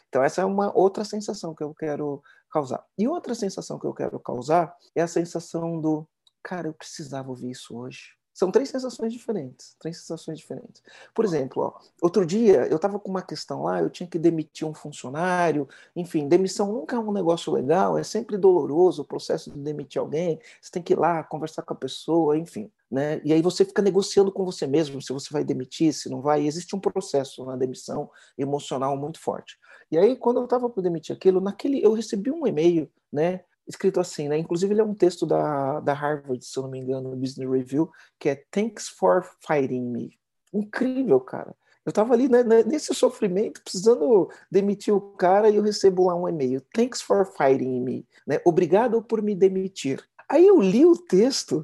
Então 0.10 0.24
essa 0.24 0.42
é 0.42 0.46
uma 0.46 0.76
outra 0.76 1.06
sensação 1.06 1.54
que 1.54 1.64
eu 1.64 1.74
quero 1.74 2.22
causar. 2.52 2.84
E 2.98 3.08
outra 3.08 3.36
sensação 3.36 3.78
que 3.78 3.86
eu 3.86 3.94
quero 3.94 4.20
causar 4.20 4.76
é 4.96 5.02
a 5.02 5.08
sensação 5.08 5.80
do 5.80 6.08
cara, 6.48 6.70
eu 6.70 6.74
precisava 6.74 7.30
ouvir 7.30 7.52
isso 7.52 7.78
hoje. 7.78 8.16
São 8.34 8.52
três 8.52 8.70
sensações 8.70 9.12
diferentes, 9.12 9.76
três 9.80 9.98
sensações 9.98 10.38
diferentes. 10.38 10.82
Por 11.14 11.26
exemplo, 11.26 11.64
ó, 11.64 11.80
outro 12.02 12.26
dia 12.26 12.68
eu 12.68 12.78
estava 12.78 13.00
com 13.00 13.10
uma 13.10 13.22
questão 13.22 13.64
lá, 13.64 13.82
eu 13.82 13.90
tinha 13.90 14.08
que 14.08 14.18
demitir 14.18 14.66
um 14.66 14.74
funcionário, 14.74 15.68
enfim, 15.94 16.28
demissão 16.28 16.72
nunca 16.72 16.96
é 16.96 17.00
um 17.00 17.12
negócio 17.12 17.52
legal, 17.52 17.98
é 17.98 18.04
sempre 18.04 18.38
doloroso 18.38 19.02
o 19.02 19.06
processo 19.06 19.52
de 19.52 19.60
demitir 19.60 20.00
alguém, 20.00 20.40
você 20.62 20.72
tem 20.72 20.84
que 20.84 20.94
ir 20.94 21.00
lá 21.00 21.22
conversar 21.24 21.64
com 21.64 21.74
a 21.74 21.76
pessoa, 21.76 22.38
enfim. 22.38 22.72
Né? 22.90 23.20
E 23.26 23.34
aí 23.34 23.42
você 23.42 23.66
fica 23.66 23.82
negociando 23.82 24.32
com 24.32 24.46
você 24.46 24.66
mesmo 24.66 25.02
se 25.02 25.12
você 25.12 25.34
vai 25.34 25.44
demitir, 25.44 25.92
se 25.92 26.08
não 26.08 26.22
vai. 26.22 26.44
E 26.44 26.48
existe 26.48 26.74
um 26.76 26.80
processo 26.80 27.44
na 27.44 27.58
demissão 27.58 28.10
emocional 28.38 28.96
muito 28.96 29.20
forte. 29.20 29.58
E 29.92 29.98
aí, 29.98 30.16
quando 30.16 30.38
eu 30.38 30.46
estava 30.46 30.70
para 30.70 30.84
demitir 30.84 31.14
aquilo, 31.14 31.42
naquele 31.42 31.84
eu 31.84 31.92
recebi 31.94 32.32
um 32.32 32.48
e-mail, 32.48 32.90
né? 33.12 33.42
Escrito 33.68 34.00
assim, 34.00 34.28
né? 34.28 34.38
Inclusive 34.38 34.74
ele 34.74 34.82
é 34.82 34.84
um 34.84 34.94
texto 34.94 35.26
da, 35.26 35.80
da 35.80 35.94
Harvard, 35.94 36.44
se 36.44 36.58
eu 36.58 36.64
não 36.64 36.70
me 36.70 36.80
engano, 36.80 37.10
no 37.10 37.16
Business 37.16 37.50
Review, 37.50 37.92
que 38.20 38.30
é 38.30 38.44
Thanks 38.52 38.88
for 38.88 39.24
Fighting 39.46 39.82
Me. 39.82 40.18
Incrível, 40.54 41.20
cara. 41.20 41.56
Eu 41.86 41.92
estava 41.92 42.14
ali 42.14 42.28
né, 42.28 42.44
né, 42.44 42.64
nesse 42.64 42.94
sofrimento, 42.94 43.62
precisando 43.64 44.30
demitir 44.52 44.94
o 44.94 45.00
cara, 45.00 45.50
e 45.50 45.56
eu 45.56 45.62
recebo 45.62 46.08
lá 46.08 46.16
um 46.16 46.28
e-mail. 46.28 46.62
Thanks 46.74 47.02
for 47.02 47.26
fighting 47.26 47.80
me. 47.80 48.06
Né? 48.28 48.42
Obrigado 48.44 49.02
por 49.02 49.22
me 49.22 49.34
demitir. 49.34 50.04
Aí 50.30 50.46
eu 50.46 50.60
li 50.60 50.86
o 50.86 50.96
texto, 50.98 51.64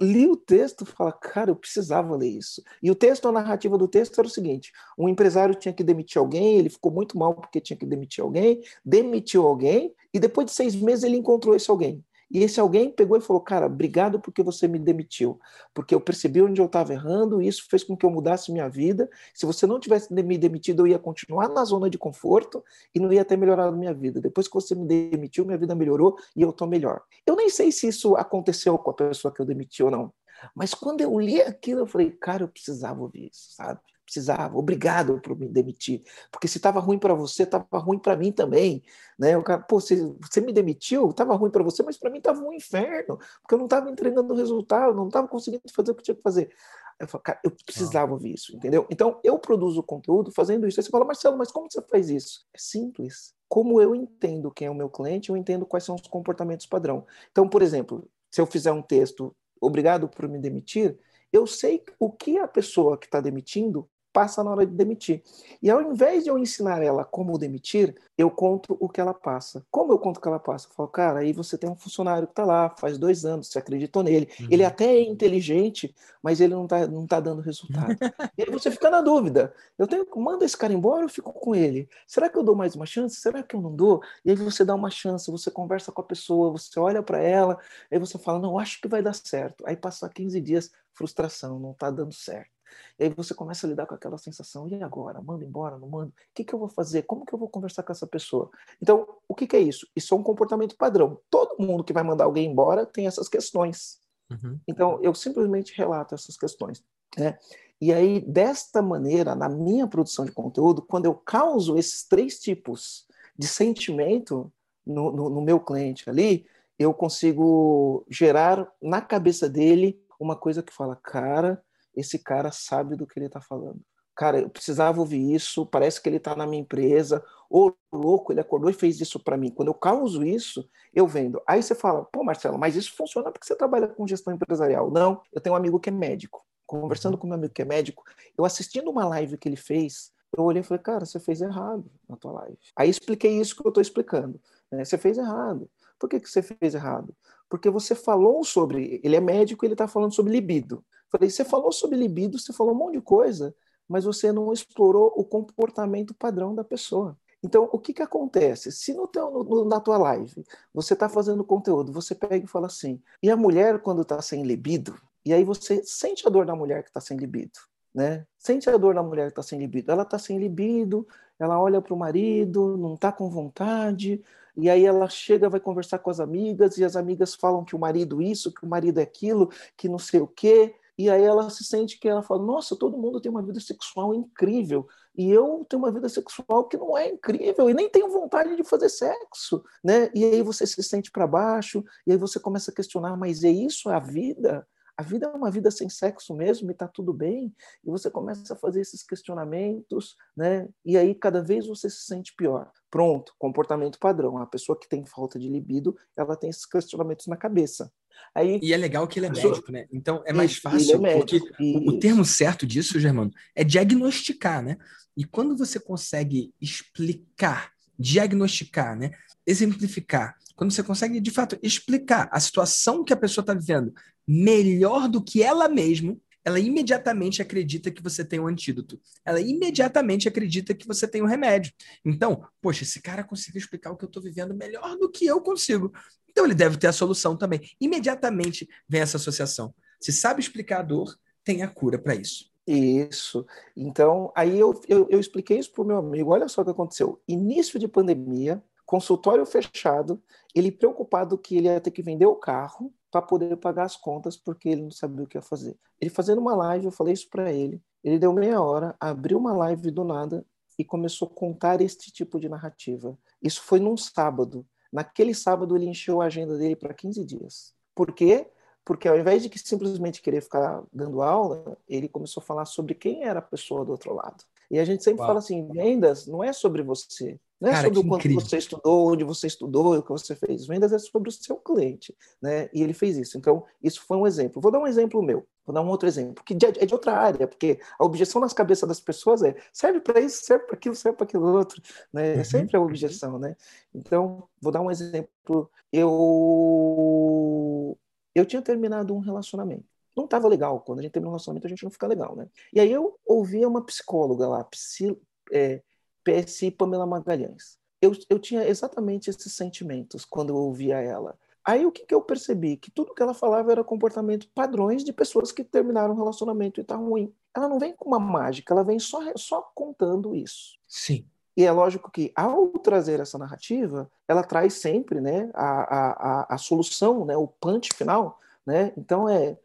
li 0.00 0.26
o 0.28 0.36
texto 0.36 0.84
e 0.84 0.86
fala, 0.86 1.12
cara, 1.12 1.50
eu 1.50 1.56
precisava 1.56 2.14
ler 2.14 2.28
isso. 2.28 2.62
E 2.82 2.90
o 2.90 2.94
texto, 2.94 3.26
a 3.26 3.32
narrativa 3.32 3.78
do 3.78 3.88
texto 3.88 4.18
era 4.18 4.26
o 4.26 4.30
seguinte: 4.30 4.72
um 4.98 5.08
empresário 5.08 5.54
tinha 5.54 5.72
que 5.72 5.82
demitir 5.82 6.18
alguém, 6.18 6.58
ele 6.58 6.68
ficou 6.68 6.92
muito 6.92 7.18
mal 7.18 7.34
porque 7.34 7.60
tinha 7.60 7.76
que 7.76 7.86
demitir 7.86 8.22
alguém, 8.22 8.60
demitiu 8.84 9.46
alguém, 9.46 9.94
e 10.12 10.18
depois 10.18 10.46
de 10.46 10.52
seis 10.52 10.74
meses 10.74 11.04
ele 11.04 11.16
encontrou 11.16 11.56
esse 11.56 11.70
alguém. 11.70 12.04
E 12.30 12.42
esse 12.42 12.58
alguém 12.58 12.90
pegou 12.90 13.16
e 13.16 13.20
falou: 13.20 13.40
Cara, 13.40 13.66
obrigado 13.66 14.20
porque 14.20 14.42
você 14.42 14.66
me 14.66 14.78
demitiu, 14.78 15.38
porque 15.72 15.94
eu 15.94 16.00
percebi 16.00 16.42
onde 16.42 16.60
eu 16.60 16.66
estava 16.66 16.92
errando, 16.92 17.40
e 17.40 17.46
isso 17.46 17.66
fez 17.70 17.84
com 17.84 17.96
que 17.96 18.04
eu 18.04 18.10
mudasse 18.10 18.52
minha 18.52 18.68
vida. 18.68 19.08
Se 19.32 19.46
você 19.46 19.66
não 19.66 19.78
tivesse 19.78 20.12
me 20.12 20.36
demitido, 20.36 20.82
eu 20.82 20.86
ia 20.88 20.98
continuar 20.98 21.48
na 21.48 21.64
zona 21.64 21.88
de 21.88 21.98
conforto 21.98 22.64
e 22.94 22.98
não 22.98 23.12
ia 23.12 23.24
ter 23.24 23.36
melhorado 23.36 23.76
minha 23.76 23.94
vida. 23.94 24.20
Depois 24.20 24.48
que 24.48 24.54
você 24.54 24.74
me 24.74 24.86
demitiu, 24.86 25.44
minha 25.44 25.58
vida 25.58 25.74
melhorou 25.74 26.16
e 26.34 26.42
eu 26.42 26.50
estou 26.50 26.66
melhor. 26.66 27.02
Eu 27.24 27.36
nem 27.36 27.48
sei 27.48 27.70
se 27.70 27.88
isso 27.88 28.16
aconteceu 28.16 28.76
com 28.78 28.90
a 28.90 28.94
pessoa 28.94 29.32
que 29.32 29.40
eu 29.40 29.46
demiti 29.46 29.82
ou 29.82 29.90
não, 29.90 30.12
mas 30.54 30.74
quando 30.74 31.00
eu 31.00 31.18
li 31.18 31.40
aquilo, 31.40 31.80
eu 31.80 31.86
falei: 31.86 32.10
Cara, 32.10 32.42
eu 32.42 32.48
precisava 32.48 33.00
ouvir 33.00 33.30
isso, 33.30 33.54
sabe? 33.54 33.80
Precisava, 34.06 34.56
obrigado 34.56 35.20
por 35.20 35.36
me 35.36 35.48
demitir, 35.48 36.02
porque 36.30 36.48
se 36.48 36.56
estava 36.56 36.80
ruim 36.80 36.98
para 36.98 37.12
você, 37.12 37.42
estava 37.42 37.66
ruim 37.78 37.98
para 37.98 38.16
mim 38.16 38.32
também, 38.32 38.82
né? 39.18 39.36
O 39.36 39.42
cara, 39.42 39.60
pô, 39.60 39.80
você, 39.80 39.96
você 40.22 40.40
me 40.40 40.52
demitiu, 40.52 41.10
estava 41.10 41.34
ruim 41.34 41.50
para 41.50 41.62
você, 41.62 41.82
mas 41.82 41.98
para 41.98 42.08
mim 42.08 42.18
estava 42.18 42.40
um 42.40 42.52
inferno, 42.52 43.18
porque 43.42 43.54
eu 43.54 43.58
não 43.58 43.66
estava 43.66 43.90
entregando 43.90 44.32
resultado, 44.34 44.94
não 44.94 45.08
estava 45.08 45.26
conseguindo 45.28 45.62
fazer 45.74 45.90
o 45.90 45.94
que 45.94 46.04
tinha 46.04 46.14
que 46.14 46.22
fazer. 46.22 46.50
Eu 46.98 47.06
falo, 47.06 47.22
cara, 47.22 47.38
eu 47.44 47.50
precisava 47.50 48.12
ouvir 48.12 48.32
isso, 48.32 48.56
entendeu? 48.56 48.86
Então, 48.90 49.20
eu 49.22 49.38
produzo 49.38 49.82
conteúdo 49.82 50.32
fazendo 50.32 50.66
isso. 50.66 50.80
Aí 50.80 50.84
você 50.84 50.90
fala, 50.90 51.04
Marcelo, 51.04 51.36
mas 51.36 51.52
como 51.52 51.70
você 51.70 51.82
faz 51.82 52.08
isso? 52.08 52.46
É 52.54 52.58
simples. 52.58 53.34
Como 53.48 53.82
eu 53.82 53.94
entendo 53.94 54.50
quem 54.50 54.68
é 54.68 54.70
o 54.70 54.74
meu 54.74 54.88
cliente, 54.88 55.28
eu 55.28 55.36
entendo 55.36 55.66
quais 55.66 55.84
são 55.84 55.94
os 55.94 56.06
comportamentos 56.06 56.64
padrão. 56.64 57.04
Então, 57.30 57.46
por 57.46 57.60
exemplo, 57.60 58.08
se 58.30 58.40
eu 58.40 58.46
fizer 58.46 58.72
um 58.72 58.80
texto, 58.80 59.36
obrigado 59.60 60.08
por 60.08 60.26
me 60.26 60.38
demitir, 60.38 60.98
eu 61.32 61.46
sei 61.46 61.84
o 61.98 62.10
que 62.10 62.38
a 62.38 62.48
pessoa 62.48 62.96
que 62.96 63.06
está 63.06 63.20
demitindo 63.20 63.88
passa 64.16 64.42
na 64.42 64.50
hora 64.50 64.64
de 64.64 64.72
demitir. 64.72 65.22
E 65.62 65.68
ao 65.68 65.82
invés 65.82 66.24
de 66.24 66.30
eu 66.30 66.38
ensinar 66.38 66.82
ela 66.82 67.04
como 67.04 67.36
demitir, 67.36 67.94
eu 68.16 68.30
conto 68.30 68.74
o 68.80 68.88
que 68.88 68.98
ela 68.98 69.12
passa. 69.12 69.62
Como 69.70 69.92
eu 69.92 69.98
conto 69.98 70.16
o 70.16 70.20
que 70.22 70.26
ela 70.26 70.38
passa? 70.38 70.68
Eu 70.68 70.72
falo, 70.72 70.88
cara, 70.88 71.18
aí 71.18 71.34
você 71.34 71.58
tem 71.58 71.68
um 71.68 71.76
funcionário 71.76 72.26
que 72.26 72.32
está 72.32 72.42
lá, 72.42 72.74
faz 72.78 72.96
dois 72.96 73.26
anos, 73.26 73.48
você 73.48 73.58
acreditou 73.58 74.02
nele. 74.02 74.26
Uhum. 74.40 74.48
Ele 74.50 74.64
até 74.64 74.86
é 74.86 75.02
inteligente, 75.02 75.94
mas 76.22 76.40
ele 76.40 76.54
não 76.54 76.64
está 76.64 76.86
não 76.86 77.06
tá 77.06 77.20
dando 77.20 77.42
resultado. 77.42 77.94
e 78.38 78.44
aí 78.44 78.50
você 78.50 78.70
fica 78.70 78.88
na 78.88 79.02
dúvida. 79.02 79.52
Eu 79.76 79.86
tenho, 79.86 80.06
manda 80.16 80.46
esse 80.46 80.56
cara 80.56 80.72
embora, 80.72 81.04
eu 81.04 81.10
fico 81.10 81.30
com 81.34 81.54
ele. 81.54 81.86
Será 82.06 82.30
que 82.30 82.38
eu 82.38 82.42
dou 82.42 82.56
mais 82.56 82.74
uma 82.74 82.86
chance? 82.86 83.16
Será 83.16 83.42
que 83.42 83.54
eu 83.54 83.60
não 83.60 83.76
dou? 83.76 84.00
E 84.24 84.30
aí 84.30 84.36
você 84.36 84.64
dá 84.64 84.74
uma 84.74 84.90
chance, 84.90 85.30
você 85.30 85.50
conversa 85.50 85.92
com 85.92 86.00
a 86.00 86.04
pessoa, 86.04 86.52
você 86.52 86.80
olha 86.80 87.02
para 87.02 87.18
ela, 87.18 87.58
aí 87.92 87.98
você 87.98 88.16
fala, 88.16 88.38
não, 88.38 88.58
acho 88.58 88.80
que 88.80 88.88
vai 88.88 89.02
dar 89.02 89.14
certo. 89.14 89.62
Aí 89.66 89.76
passa 89.76 90.08
15 90.08 90.40
dias, 90.40 90.70
frustração, 90.94 91.58
não 91.58 91.72
está 91.72 91.90
dando 91.90 92.14
certo. 92.14 92.55
E 92.98 93.04
aí 93.04 93.10
você 93.10 93.34
começa 93.34 93.66
a 93.66 93.70
lidar 93.70 93.86
com 93.86 93.94
aquela 93.94 94.18
sensação, 94.18 94.68
e 94.68 94.82
agora? 94.82 95.20
Manda 95.20 95.44
embora, 95.44 95.78
não 95.78 95.88
manda? 95.88 96.08
O 96.08 96.12
que, 96.34 96.44
que 96.44 96.54
eu 96.54 96.58
vou 96.58 96.68
fazer? 96.68 97.02
Como 97.02 97.24
que 97.24 97.32
eu 97.32 97.38
vou 97.38 97.48
conversar 97.48 97.82
com 97.82 97.92
essa 97.92 98.06
pessoa? 98.06 98.50
Então, 98.80 99.06
o 99.28 99.34
que, 99.34 99.46
que 99.46 99.56
é 99.56 99.60
isso? 99.60 99.86
Isso 99.94 100.14
é 100.14 100.16
um 100.16 100.22
comportamento 100.22 100.76
padrão. 100.76 101.20
Todo 101.30 101.62
mundo 101.62 101.84
que 101.84 101.92
vai 101.92 102.02
mandar 102.02 102.24
alguém 102.24 102.50
embora 102.50 102.86
tem 102.86 103.06
essas 103.06 103.28
questões. 103.28 103.98
Uhum. 104.30 104.58
Então, 104.66 104.98
eu 105.02 105.14
simplesmente 105.14 105.76
relato 105.76 106.14
essas 106.14 106.36
questões. 106.36 106.82
Né? 107.16 107.38
E 107.80 107.92
aí, 107.92 108.20
desta 108.20 108.80
maneira, 108.80 109.34
na 109.34 109.48
minha 109.48 109.86
produção 109.86 110.24
de 110.24 110.32
conteúdo, 110.32 110.82
quando 110.82 111.04
eu 111.04 111.14
causo 111.14 111.76
esses 111.76 112.06
três 112.06 112.38
tipos 112.38 113.06
de 113.38 113.46
sentimento 113.46 114.50
no, 114.86 115.12
no, 115.12 115.28
no 115.28 115.42
meu 115.42 115.60
cliente 115.60 116.08
ali, 116.08 116.46
eu 116.78 116.92
consigo 116.92 118.04
gerar 118.08 118.70
na 118.80 119.00
cabeça 119.00 119.48
dele 119.48 120.00
uma 120.18 120.36
coisa 120.36 120.62
que 120.62 120.72
fala, 120.72 120.96
cara, 120.96 121.62
esse 121.96 122.18
cara 122.18 122.52
sabe 122.52 122.94
do 122.96 123.06
que 123.06 123.18
ele 123.18 123.26
está 123.26 123.40
falando. 123.40 123.80
Cara, 124.14 124.40
eu 124.40 124.48
precisava 124.48 124.98
ouvir 125.00 125.34
isso, 125.34 125.66
parece 125.66 126.00
que 126.00 126.08
ele 126.08 126.16
está 126.16 126.34
na 126.34 126.46
minha 126.46 126.62
empresa, 126.62 127.22
ou 127.50 127.76
louco, 127.92 128.32
ele 128.32 128.40
acordou 128.40 128.70
e 128.70 128.74
fez 128.74 129.00
isso 129.00 129.22
para 129.22 129.36
mim. 129.36 129.50
Quando 129.50 129.68
eu 129.68 129.74
causo 129.74 130.24
isso, 130.24 130.66
eu 130.94 131.06
vendo. 131.06 131.40
Aí 131.46 131.62
você 131.62 131.74
fala, 131.74 132.04
pô, 132.04 132.24
Marcelo, 132.24 132.58
mas 132.58 132.76
isso 132.76 132.96
funciona 132.96 133.30
porque 133.30 133.46
você 133.46 133.54
trabalha 133.54 133.88
com 133.88 134.06
gestão 134.06 134.32
empresarial. 134.32 134.90
Não, 134.90 135.20
eu 135.32 135.40
tenho 135.40 135.54
um 135.54 135.56
amigo 135.58 135.78
que 135.78 135.90
é 135.90 135.92
médico. 135.92 136.44
Conversando 136.66 137.14
uhum. 137.14 137.20
com 137.20 137.26
meu 137.26 137.36
amigo 137.36 137.52
que 137.52 137.62
é 137.62 137.64
médico, 137.64 138.02
eu 138.36 138.44
assistindo 138.44 138.90
uma 138.90 139.04
live 139.04 139.36
que 139.36 139.48
ele 139.48 139.56
fez, 139.56 140.12
eu 140.36 140.42
olhei 140.44 140.60
e 140.60 140.64
falei, 140.64 140.82
cara, 140.82 141.04
você 141.04 141.20
fez 141.20 141.40
errado 141.40 141.84
na 142.08 142.16
tua 142.16 142.32
live. 142.32 142.58
Aí 142.74 142.90
expliquei 142.90 143.38
isso 143.38 143.54
que 143.54 143.66
eu 143.66 143.68
estou 143.68 143.82
explicando. 143.82 144.40
Né? 144.70 144.84
Você 144.84 144.98
fez 144.98 145.18
errado. 145.18 145.70
Por 145.98 146.08
que, 146.08 146.20
que 146.20 146.28
você 146.28 146.42
fez 146.42 146.74
errado? 146.74 147.14
Porque 147.48 147.70
você 147.70 147.94
falou 147.94 148.42
sobre. 148.44 149.00
Ele 149.04 149.16
é 149.16 149.20
médico 149.20 149.64
ele 149.64 149.74
está 149.74 149.86
falando 149.86 150.14
sobre 150.14 150.32
libido. 150.32 150.84
Falei, 151.10 151.30
você 151.30 151.44
falou 151.44 151.72
sobre 151.72 151.96
libido, 151.96 152.38
você 152.38 152.52
falou 152.52 152.74
um 152.74 152.78
monte 152.78 152.94
de 152.94 153.00
coisa, 153.00 153.54
mas 153.88 154.04
você 154.04 154.32
não 154.32 154.52
explorou 154.52 155.12
o 155.16 155.24
comportamento 155.24 156.14
padrão 156.14 156.54
da 156.54 156.64
pessoa. 156.64 157.16
Então, 157.42 157.68
o 157.72 157.78
que, 157.78 157.92
que 157.92 158.02
acontece? 158.02 158.72
Se 158.72 158.92
no 158.92 159.06
teu, 159.06 159.30
no, 159.30 159.64
na 159.64 159.78
tua 159.78 159.98
live 159.98 160.44
você 160.74 160.94
está 160.94 161.08
fazendo 161.08 161.44
conteúdo, 161.44 161.92
você 161.92 162.14
pega 162.14 162.44
e 162.44 162.48
fala 162.48 162.66
assim, 162.66 163.00
e 163.22 163.30
a 163.30 163.36
mulher 163.36 163.80
quando 163.80 164.02
está 164.02 164.20
sem 164.20 164.42
libido, 164.42 164.98
e 165.24 165.32
aí 165.32 165.44
você 165.44 165.82
sente 165.84 166.26
a 166.26 166.30
dor 166.30 166.46
da 166.46 166.56
mulher 166.56 166.82
que 166.82 166.90
está 166.90 167.00
sem 167.00 167.16
libido. 167.16 167.58
né? 167.94 168.26
Sente 168.38 168.68
a 168.68 168.76
dor 168.76 168.94
da 168.94 169.02
mulher 169.02 169.26
que 169.26 169.32
está 169.32 169.42
sem 169.42 169.58
libido. 169.58 169.90
Ela 169.90 170.02
está 170.02 170.18
sem 170.18 170.38
libido, 170.38 171.06
ela 171.38 171.58
olha 171.58 171.80
para 171.80 171.94
o 171.94 171.96
marido, 171.96 172.76
não 172.76 172.94
está 172.94 173.10
com 173.10 173.30
vontade, 173.30 174.22
e 174.56 174.68
aí 174.68 174.84
ela 174.84 175.08
chega, 175.08 175.48
vai 175.48 175.60
conversar 175.60 175.98
com 175.98 176.10
as 176.10 176.20
amigas, 176.20 176.78
e 176.78 176.84
as 176.84 176.94
amigas 176.94 177.34
falam 177.34 177.64
que 177.64 177.74
o 177.74 177.78
marido 177.78 178.20
isso, 178.20 178.52
que 178.52 178.64
o 178.64 178.68
marido 178.68 178.98
é 179.00 179.02
aquilo, 179.02 179.50
que 179.76 179.88
não 179.88 179.98
sei 179.98 180.20
o 180.20 180.26
quê, 180.26 180.74
e 180.98 181.10
aí 181.10 181.22
ela 181.22 181.48
se 181.50 181.64
sente 181.64 181.98
que 181.98 182.08
ela 182.08 182.22
fala, 182.22 182.42
nossa, 182.42 182.76
todo 182.76 182.98
mundo 182.98 183.20
tem 183.20 183.30
uma 183.30 183.42
vida 183.42 183.60
sexual 183.60 184.14
incrível, 184.14 184.86
e 185.16 185.30
eu 185.30 185.66
tenho 185.68 185.82
uma 185.82 185.92
vida 185.92 186.08
sexual 186.08 186.68
que 186.68 186.76
não 186.76 186.96
é 186.96 187.08
incrível, 187.08 187.68
e 187.70 187.74
nem 187.74 187.88
tenho 187.88 188.10
vontade 188.10 188.56
de 188.56 188.64
fazer 188.64 188.88
sexo, 188.88 189.62
né? 189.82 190.10
E 190.14 190.24
aí 190.24 190.42
você 190.42 190.66
se 190.66 190.82
sente 190.82 191.10
para 191.10 191.26
baixo, 191.26 191.84
e 192.06 192.12
aí 192.12 192.18
você 192.18 192.38
começa 192.38 192.70
a 192.70 192.74
questionar, 192.74 193.16
mas 193.16 193.44
é 193.44 193.50
isso 193.50 193.88
a 193.88 193.98
vida? 193.98 194.66
a 194.96 195.02
vida 195.02 195.26
é 195.26 195.28
uma 195.28 195.50
vida 195.50 195.70
sem 195.70 195.90
sexo 195.90 196.34
mesmo 196.34 196.70
e 196.70 196.72
está 196.72 196.88
tudo 196.88 197.12
bem, 197.12 197.54
e 197.84 197.90
você 197.90 198.10
começa 198.10 198.54
a 198.54 198.56
fazer 198.56 198.80
esses 198.80 199.02
questionamentos, 199.02 200.16
né? 200.34 200.68
E 200.84 200.96
aí 200.96 201.14
cada 201.14 201.42
vez 201.42 201.66
você 201.66 201.90
se 201.90 202.04
sente 202.06 202.34
pior. 202.34 202.70
Pronto, 202.90 203.34
comportamento 203.38 203.98
padrão. 203.98 204.38
A 204.38 204.46
pessoa 204.46 204.78
que 204.78 204.88
tem 204.88 205.04
falta 205.04 205.38
de 205.38 205.48
libido, 205.48 205.94
ela 206.16 206.34
tem 206.34 206.48
esses 206.48 206.64
questionamentos 206.64 207.26
na 207.26 207.36
cabeça. 207.36 207.92
Aí, 208.34 208.58
e 208.62 208.72
é 208.72 208.76
legal 208.76 209.06
que 209.08 209.18
ele 209.18 209.26
é 209.26 209.30
médico, 209.30 209.72
né? 209.72 209.86
Então 209.90 210.22
é 210.26 210.32
mais 210.32 210.56
fácil, 210.56 211.04
é 211.06 211.16
porque 211.16 211.40
o, 211.58 211.90
o 211.90 211.98
termo 211.98 212.24
certo 212.24 212.66
disso, 212.66 213.00
Germano, 213.00 213.30
é 213.54 213.64
diagnosticar, 213.64 214.62
né? 214.62 214.76
E 215.16 215.24
quando 215.24 215.56
você 215.56 215.80
consegue 215.80 216.52
explicar, 216.60 217.72
diagnosticar, 217.98 218.96
né? 218.96 219.12
Exemplificar, 219.46 220.36
quando 220.54 220.72
você 220.72 220.82
consegue, 220.82 221.20
de 221.20 221.30
fato, 221.30 221.58
explicar 221.62 222.28
a 222.32 222.40
situação 222.40 223.04
que 223.04 223.12
a 223.12 223.16
pessoa 223.16 223.42
está 223.42 223.54
vivendo 223.54 223.94
melhor 224.26 225.08
do 225.08 225.22
que 225.22 225.42
ela 225.42 225.68
mesma, 225.68 226.16
ela 226.46 226.60
imediatamente 226.60 227.42
acredita 227.42 227.90
que 227.90 228.00
você 228.00 228.24
tem 228.24 228.38
um 228.38 228.46
antídoto. 228.46 229.00
Ela 229.24 229.40
imediatamente 229.40 230.28
acredita 230.28 230.72
que 230.72 230.86
você 230.86 231.08
tem 231.08 231.20
um 231.20 231.26
remédio. 231.26 231.72
Então, 232.04 232.40
poxa, 232.62 232.84
esse 232.84 233.02
cara 233.02 233.24
conseguiu 233.24 233.58
explicar 233.58 233.90
o 233.90 233.96
que 233.96 234.04
eu 234.04 234.06
estou 234.06 234.22
vivendo 234.22 234.54
melhor 234.54 234.96
do 234.96 235.10
que 235.10 235.26
eu 235.26 235.40
consigo. 235.40 235.92
Então, 236.30 236.44
ele 236.44 236.54
deve 236.54 236.76
ter 236.76 236.86
a 236.86 236.92
solução 236.92 237.36
também. 237.36 237.68
Imediatamente 237.80 238.68
vem 238.88 239.00
essa 239.00 239.16
associação. 239.16 239.74
Se 240.00 240.12
sabe 240.12 240.40
explicar 240.40 240.78
a 240.78 240.82
dor, 240.82 241.18
tem 241.42 241.64
a 241.64 241.68
cura 241.68 241.98
para 241.98 242.14
isso. 242.14 242.48
Isso. 242.64 243.44
Então, 243.76 244.32
aí 244.36 244.56
eu, 244.56 244.80
eu, 244.86 245.08
eu 245.10 245.18
expliquei 245.18 245.58
isso 245.58 245.72
para 245.72 245.82
o 245.82 245.86
meu 245.86 245.96
amigo. 245.96 246.30
Olha 246.30 246.46
só 246.46 246.62
o 246.62 246.64
que 246.64 246.70
aconteceu. 246.70 247.20
Início 247.26 247.76
de 247.76 247.88
pandemia, 247.88 248.62
consultório 248.84 249.44
fechado, 249.44 250.22
ele 250.54 250.70
preocupado 250.70 251.36
que 251.36 251.56
ele 251.56 251.66
ia 251.66 251.80
ter 251.80 251.90
que 251.90 252.02
vender 252.02 252.26
o 252.26 252.36
carro 252.36 252.94
para 253.16 253.22
poder 253.22 253.56
pagar 253.56 253.84
as 253.84 253.96
contas, 253.96 254.36
porque 254.36 254.68
ele 254.68 254.82
não 254.82 254.90
sabia 254.90 255.24
o 255.24 255.26
que 255.26 255.38
ia 255.38 255.42
fazer. 255.42 255.74
Ele 255.98 256.10
fazendo 256.10 256.38
uma 256.38 256.54
live, 256.54 256.84
eu 256.84 256.90
falei 256.90 257.14
isso 257.14 257.30
para 257.30 257.50
ele. 257.50 257.80
Ele 258.04 258.18
deu 258.18 258.30
meia 258.30 258.60
hora, 258.60 258.94
abriu 259.00 259.38
uma 259.38 259.54
live 259.54 259.90
do 259.90 260.04
nada 260.04 260.44
e 260.78 260.84
começou 260.84 261.26
a 261.26 261.30
contar 261.34 261.80
este 261.80 262.12
tipo 262.12 262.38
de 262.38 262.46
narrativa. 262.46 263.18
Isso 263.42 263.62
foi 263.62 263.80
num 263.80 263.96
sábado. 263.96 264.66
Naquele 264.92 265.34
sábado, 265.34 265.74
ele 265.74 265.86
encheu 265.86 266.20
a 266.20 266.26
agenda 266.26 266.58
dele 266.58 266.76
para 266.76 266.92
15 266.92 267.24
dias. 267.24 267.72
Por 267.94 268.12
quê? 268.12 268.50
Porque 268.84 269.08
ao 269.08 269.18
invés 269.18 269.42
de 269.42 269.48
que 269.48 269.58
simplesmente 269.58 270.20
querer 270.20 270.42
ficar 270.42 270.84
dando 270.92 271.22
aula, 271.22 271.78
ele 271.88 272.08
começou 272.08 272.42
a 272.42 272.44
falar 272.44 272.66
sobre 272.66 272.94
quem 272.94 273.24
era 273.24 273.38
a 273.38 273.42
pessoa 273.42 273.82
do 273.82 273.92
outro 273.92 274.12
lado. 274.12 274.44
E 274.70 274.78
a 274.78 274.84
gente 274.84 275.02
sempre 275.02 275.20
Uau. 275.20 275.28
fala 275.28 275.38
assim: 275.38 275.66
vendas 275.68 276.26
não 276.26 276.44
é 276.44 276.52
sobre 276.52 276.82
você, 276.82 277.40
não 277.60 277.70
é 277.70 277.72
Cara, 277.72 277.84
sobre 277.84 278.00
o 278.00 278.06
quanto 278.06 278.20
incrível. 278.20 278.40
você 278.40 278.58
estudou, 278.58 279.12
onde 279.12 279.24
você 279.24 279.46
estudou, 279.46 279.96
o 279.96 280.02
que 280.02 280.10
você 280.10 280.34
fez. 280.34 280.66
Vendas 280.66 280.92
é 280.92 280.98
sobre 280.98 281.30
o 281.30 281.32
seu 281.32 281.56
cliente, 281.56 282.14
né? 282.40 282.68
E 282.72 282.82
ele 282.82 282.92
fez 282.92 283.16
isso. 283.16 283.38
Então, 283.38 283.64
isso 283.82 284.02
foi 284.02 284.18
um 284.18 284.26
exemplo. 284.26 284.60
Vou 284.60 284.70
dar 284.70 284.78
um 284.78 284.86
exemplo 284.86 285.22
meu. 285.22 285.46
Vou 285.64 285.74
dar 285.74 285.80
um 285.80 285.88
outro 285.88 286.06
exemplo, 286.06 286.44
que 286.44 286.54
é 286.54 286.86
de 286.86 286.94
outra 286.94 287.12
área, 287.12 287.48
porque 287.48 287.80
a 287.98 288.04
objeção 288.04 288.40
nas 288.40 288.52
cabeças 288.52 288.88
das 288.88 289.00
pessoas 289.00 289.42
é 289.42 289.56
serve 289.72 290.00
para 290.00 290.20
isso, 290.20 290.44
serve 290.44 290.64
para 290.64 290.76
aquilo, 290.76 290.94
serve 290.94 291.16
para 291.16 291.26
aquilo 291.26 291.56
outro, 291.56 291.82
né? 292.12 292.34
É 292.34 292.38
uhum. 292.38 292.44
sempre 292.44 292.76
a 292.76 292.80
objeção, 292.80 293.36
né? 293.36 293.56
Então, 293.92 294.48
vou 294.60 294.70
dar 294.70 294.80
um 294.80 294.90
exemplo. 294.90 295.68
Eu 295.92 297.98
eu 298.34 298.44
tinha 298.44 298.60
terminado 298.60 299.14
um 299.14 299.18
relacionamento. 299.18 299.84
Não 300.14 300.26
estava 300.26 300.46
legal. 300.46 300.80
Quando 300.80 301.00
a 301.00 301.02
gente 301.02 301.12
termina 301.12 301.30
um 301.30 301.32
relacionamento, 301.32 301.66
a 301.66 301.70
gente 301.70 301.84
não 301.84 301.90
fica 301.90 302.06
legal, 302.06 302.36
né? 302.36 302.46
E 302.72 302.80
aí 302.80 302.92
eu 302.92 303.18
ouvia 303.26 303.66
uma 303.66 303.84
psicóloga 303.84 304.46
lá, 304.46 304.62
psi, 304.64 305.16
é, 305.52 305.82
PSI 306.26 306.72
Pamela 306.72 307.06
Magalhães. 307.06 307.78
Eu, 308.02 308.12
eu 308.28 308.38
tinha 308.38 308.66
exatamente 308.68 309.30
esses 309.30 309.52
sentimentos 309.52 310.24
quando 310.24 310.50
eu 310.50 310.56
ouvia 310.56 311.00
ela. 311.00 311.38
Aí 311.64 311.84
o 311.84 311.92
que, 311.92 312.04
que 312.04 312.14
eu 312.14 312.20
percebi? 312.20 312.76
Que 312.76 312.90
tudo 312.90 313.14
que 313.14 313.22
ela 313.22 313.34
falava 313.34 313.72
era 313.72 313.82
comportamento 313.82 314.48
padrões 314.54 315.02
de 315.02 315.12
pessoas 315.12 315.50
que 315.50 315.64
terminaram 315.64 316.14
um 316.14 316.16
relacionamento 316.16 316.80
e 316.80 316.84
tá 316.84 316.96
ruim. 316.96 317.32
Ela 317.54 317.68
não 317.68 317.78
vem 317.78 317.94
com 317.94 318.04
uma 318.04 318.20
mágica, 318.20 318.72
ela 318.72 318.84
vem 318.84 318.98
só, 318.98 319.20
só 319.36 319.62
contando 319.74 320.34
isso. 320.34 320.78
Sim. 320.86 321.26
E 321.56 321.64
é 321.64 321.72
lógico 321.72 322.10
que, 322.10 322.30
ao 322.36 322.68
trazer 322.68 323.18
essa 323.18 323.38
narrativa, 323.38 324.10
ela 324.28 324.44
traz 324.44 324.74
sempre 324.74 325.20
né, 325.20 325.50
a, 325.54 326.44
a, 326.44 326.54
a, 326.54 326.58
solução, 326.58 327.24
né, 327.24 327.36
o 327.36 327.48
punch 327.48 327.88
final. 327.94 328.38
Né? 328.64 328.92
Então, 328.96 329.28
é 329.28 329.56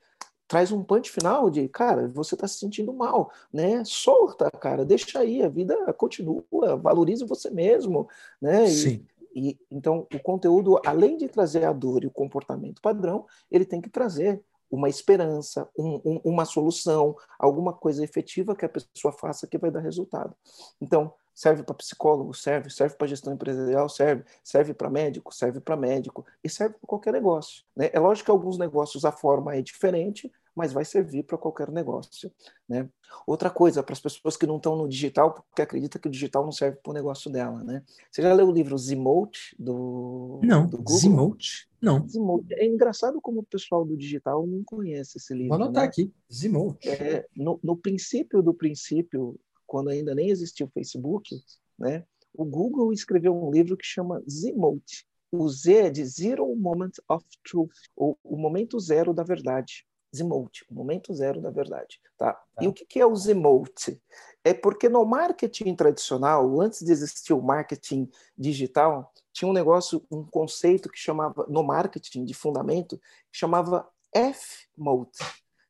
traz 0.52 0.70
um 0.70 0.84
punch 0.84 1.10
final 1.10 1.50
de, 1.50 1.66
cara, 1.70 2.10
você 2.10 2.36
está 2.36 2.46
se 2.46 2.60
sentindo 2.60 2.92
mal, 2.92 3.32
né? 3.54 3.86
Solta, 3.86 4.52
cara, 4.52 4.84
deixa 4.84 5.20
aí, 5.20 5.42
a 5.42 5.48
vida 5.48 5.74
continua, 5.94 6.44
valorize 6.76 7.24
você 7.24 7.50
mesmo, 7.50 8.10
né? 8.42 8.68
Sim. 8.68 9.08
E, 9.34 9.52
e, 9.52 9.60
então, 9.72 10.06
o 10.14 10.20
conteúdo, 10.20 10.78
além 10.86 11.16
de 11.16 11.30
trazer 11.30 11.64
a 11.64 11.72
dor 11.72 12.04
e 12.04 12.08
o 12.08 12.12
comportamento 12.12 12.82
padrão, 12.82 13.26
ele 13.50 13.64
tem 13.64 13.80
que 13.80 13.90
trazer 13.90 14.44
uma 14.70 14.90
esperança, 14.90 15.70
um, 15.78 16.02
um, 16.04 16.22
uma 16.26 16.44
solução, 16.44 17.16
alguma 17.40 17.72
coisa 17.72 18.04
efetiva 18.04 18.54
que 18.54 18.66
a 18.66 18.70
pessoa 18.70 19.14
faça 19.14 19.48
que 19.48 19.58
vai 19.58 19.72
dar 19.72 19.80
resultado. 19.80 20.36
Então, 20.82 21.14
serve 21.34 21.64
para 21.64 21.76
psicólogo, 21.76 22.34
serve, 22.34 22.70
serve 22.70 22.96
para 22.96 23.08
gestão 23.08 23.34
empresarial, 23.34 23.88
serve, 23.88 24.26
serve 24.44 24.74
para 24.74 24.90
médico, 24.90 25.34
serve 25.34 25.62
para 25.62 25.78
médico 25.78 26.26
e 26.44 26.50
serve 26.50 26.76
para 26.76 26.88
qualquer 26.88 27.14
negócio. 27.14 27.64
Né? 27.74 27.90
É 27.94 28.00
lógico 28.00 28.26
que 28.26 28.32
alguns 28.32 28.58
negócios 28.58 29.06
a 29.06 29.12
forma 29.14 29.56
é 29.56 29.62
diferente, 29.62 30.32
mas 30.56 30.74
vai 30.74 30.84
servir 30.86 31.24
para 31.24 31.38
qualquer 31.38 31.72
negócio. 31.72 32.32
Né? 32.68 32.90
Outra 33.26 33.50
coisa, 33.50 33.82
para 33.82 33.94
as 33.94 34.00
pessoas 34.00 34.36
que 34.38 34.46
não 34.46 34.58
estão 34.58 34.76
no 34.76 34.88
digital, 34.88 35.34
porque 35.34 35.62
acredita 35.62 36.00
que 36.00 36.08
o 36.08 36.12
digital 36.12 36.44
não 36.44 36.52
serve 36.52 36.78
para 36.82 36.92
o 36.92 36.94
negócio 36.94 37.32
dela. 37.32 37.64
Né? 37.64 37.84
Você 38.10 38.22
já 38.22 38.34
leu 38.34 38.48
o 38.48 38.52
livro 38.52 38.78
Zimote 38.78 39.56
do, 39.58 40.40
não, 40.44 40.68
do 40.68 40.78
Google? 40.78 40.98
Zimote? 40.98 41.70
Não. 41.82 42.08
Zimote. 42.08 42.54
É 42.54 42.66
engraçado 42.66 43.20
como 43.22 43.40
o 43.40 43.46
pessoal 43.46 43.86
do 43.86 43.98
digital 43.98 44.46
não 44.46 44.64
conhece 44.64 45.18
esse 45.18 45.34
livro. 45.34 45.50
Vou 45.50 45.64
anotar 45.64 45.84
né? 45.84 45.90
aqui, 45.90 46.14
Zimote. 46.32 46.90
É, 46.90 47.26
no, 47.36 47.60
no 47.64 47.76
princípio 47.76 48.42
do 48.42 48.54
princípio, 48.54 49.40
quando 49.66 49.90
ainda 49.90 50.14
nem 50.14 50.30
existia 50.30 50.66
o 50.66 50.70
Facebook, 50.70 51.36
né, 51.80 52.04
o 52.34 52.46
Google 52.46 52.94
escreveu 52.94 53.36
um 53.36 53.52
livro 53.52 53.76
que 53.76 53.86
chama 53.86 54.24
Zimote. 54.30 55.06
O 55.32 55.48
Z 55.48 55.74
é 55.74 55.90
de 55.90 56.06
Zero 56.06 56.54
Moment 56.56 56.92
of 57.08 57.26
Truth, 57.44 57.72
ou 57.96 58.20
o 58.24 58.38
momento 58.38 58.80
zero 58.80 59.14
da 59.14 59.24
verdade. 59.24 59.86
Zemote, 60.16 60.66
momento 60.70 61.14
zero 61.14 61.42
da 61.42 61.50
verdade. 61.50 62.00
Tá? 62.18 62.34
tá? 62.34 62.42
E 62.64 62.68
o 62.68 62.74
que 62.74 63.00
é 63.00 63.06
o 63.06 63.16
Zemote? 63.16 64.02
É 64.44 64.54
porque 64.54 64.90
no 64.90 65.06
marketing 65.06 65.76
tradicional, 65.76 66.60
antes 66.60 66.84
de 66.84 66.92
existir 66.92 67.34
o 67.34 67.42
marketing 67.42 68.10
digital, 68.38 69.12
tinha 69.32 69.50
um 69.50 69.54
negócio, 69.54 70.06
um 70.12 70.26
conceito 70.26 70.90
que 70.90 70.98
chamava, 70.98 71.46
no 71.48 71.64
marketing 71.64 72.26
de 72.26 72.34
fundamento, 72.34 72.98
que 73.32 73.38
chamava 73.38 73.88
F-Mode, 74.14 75.18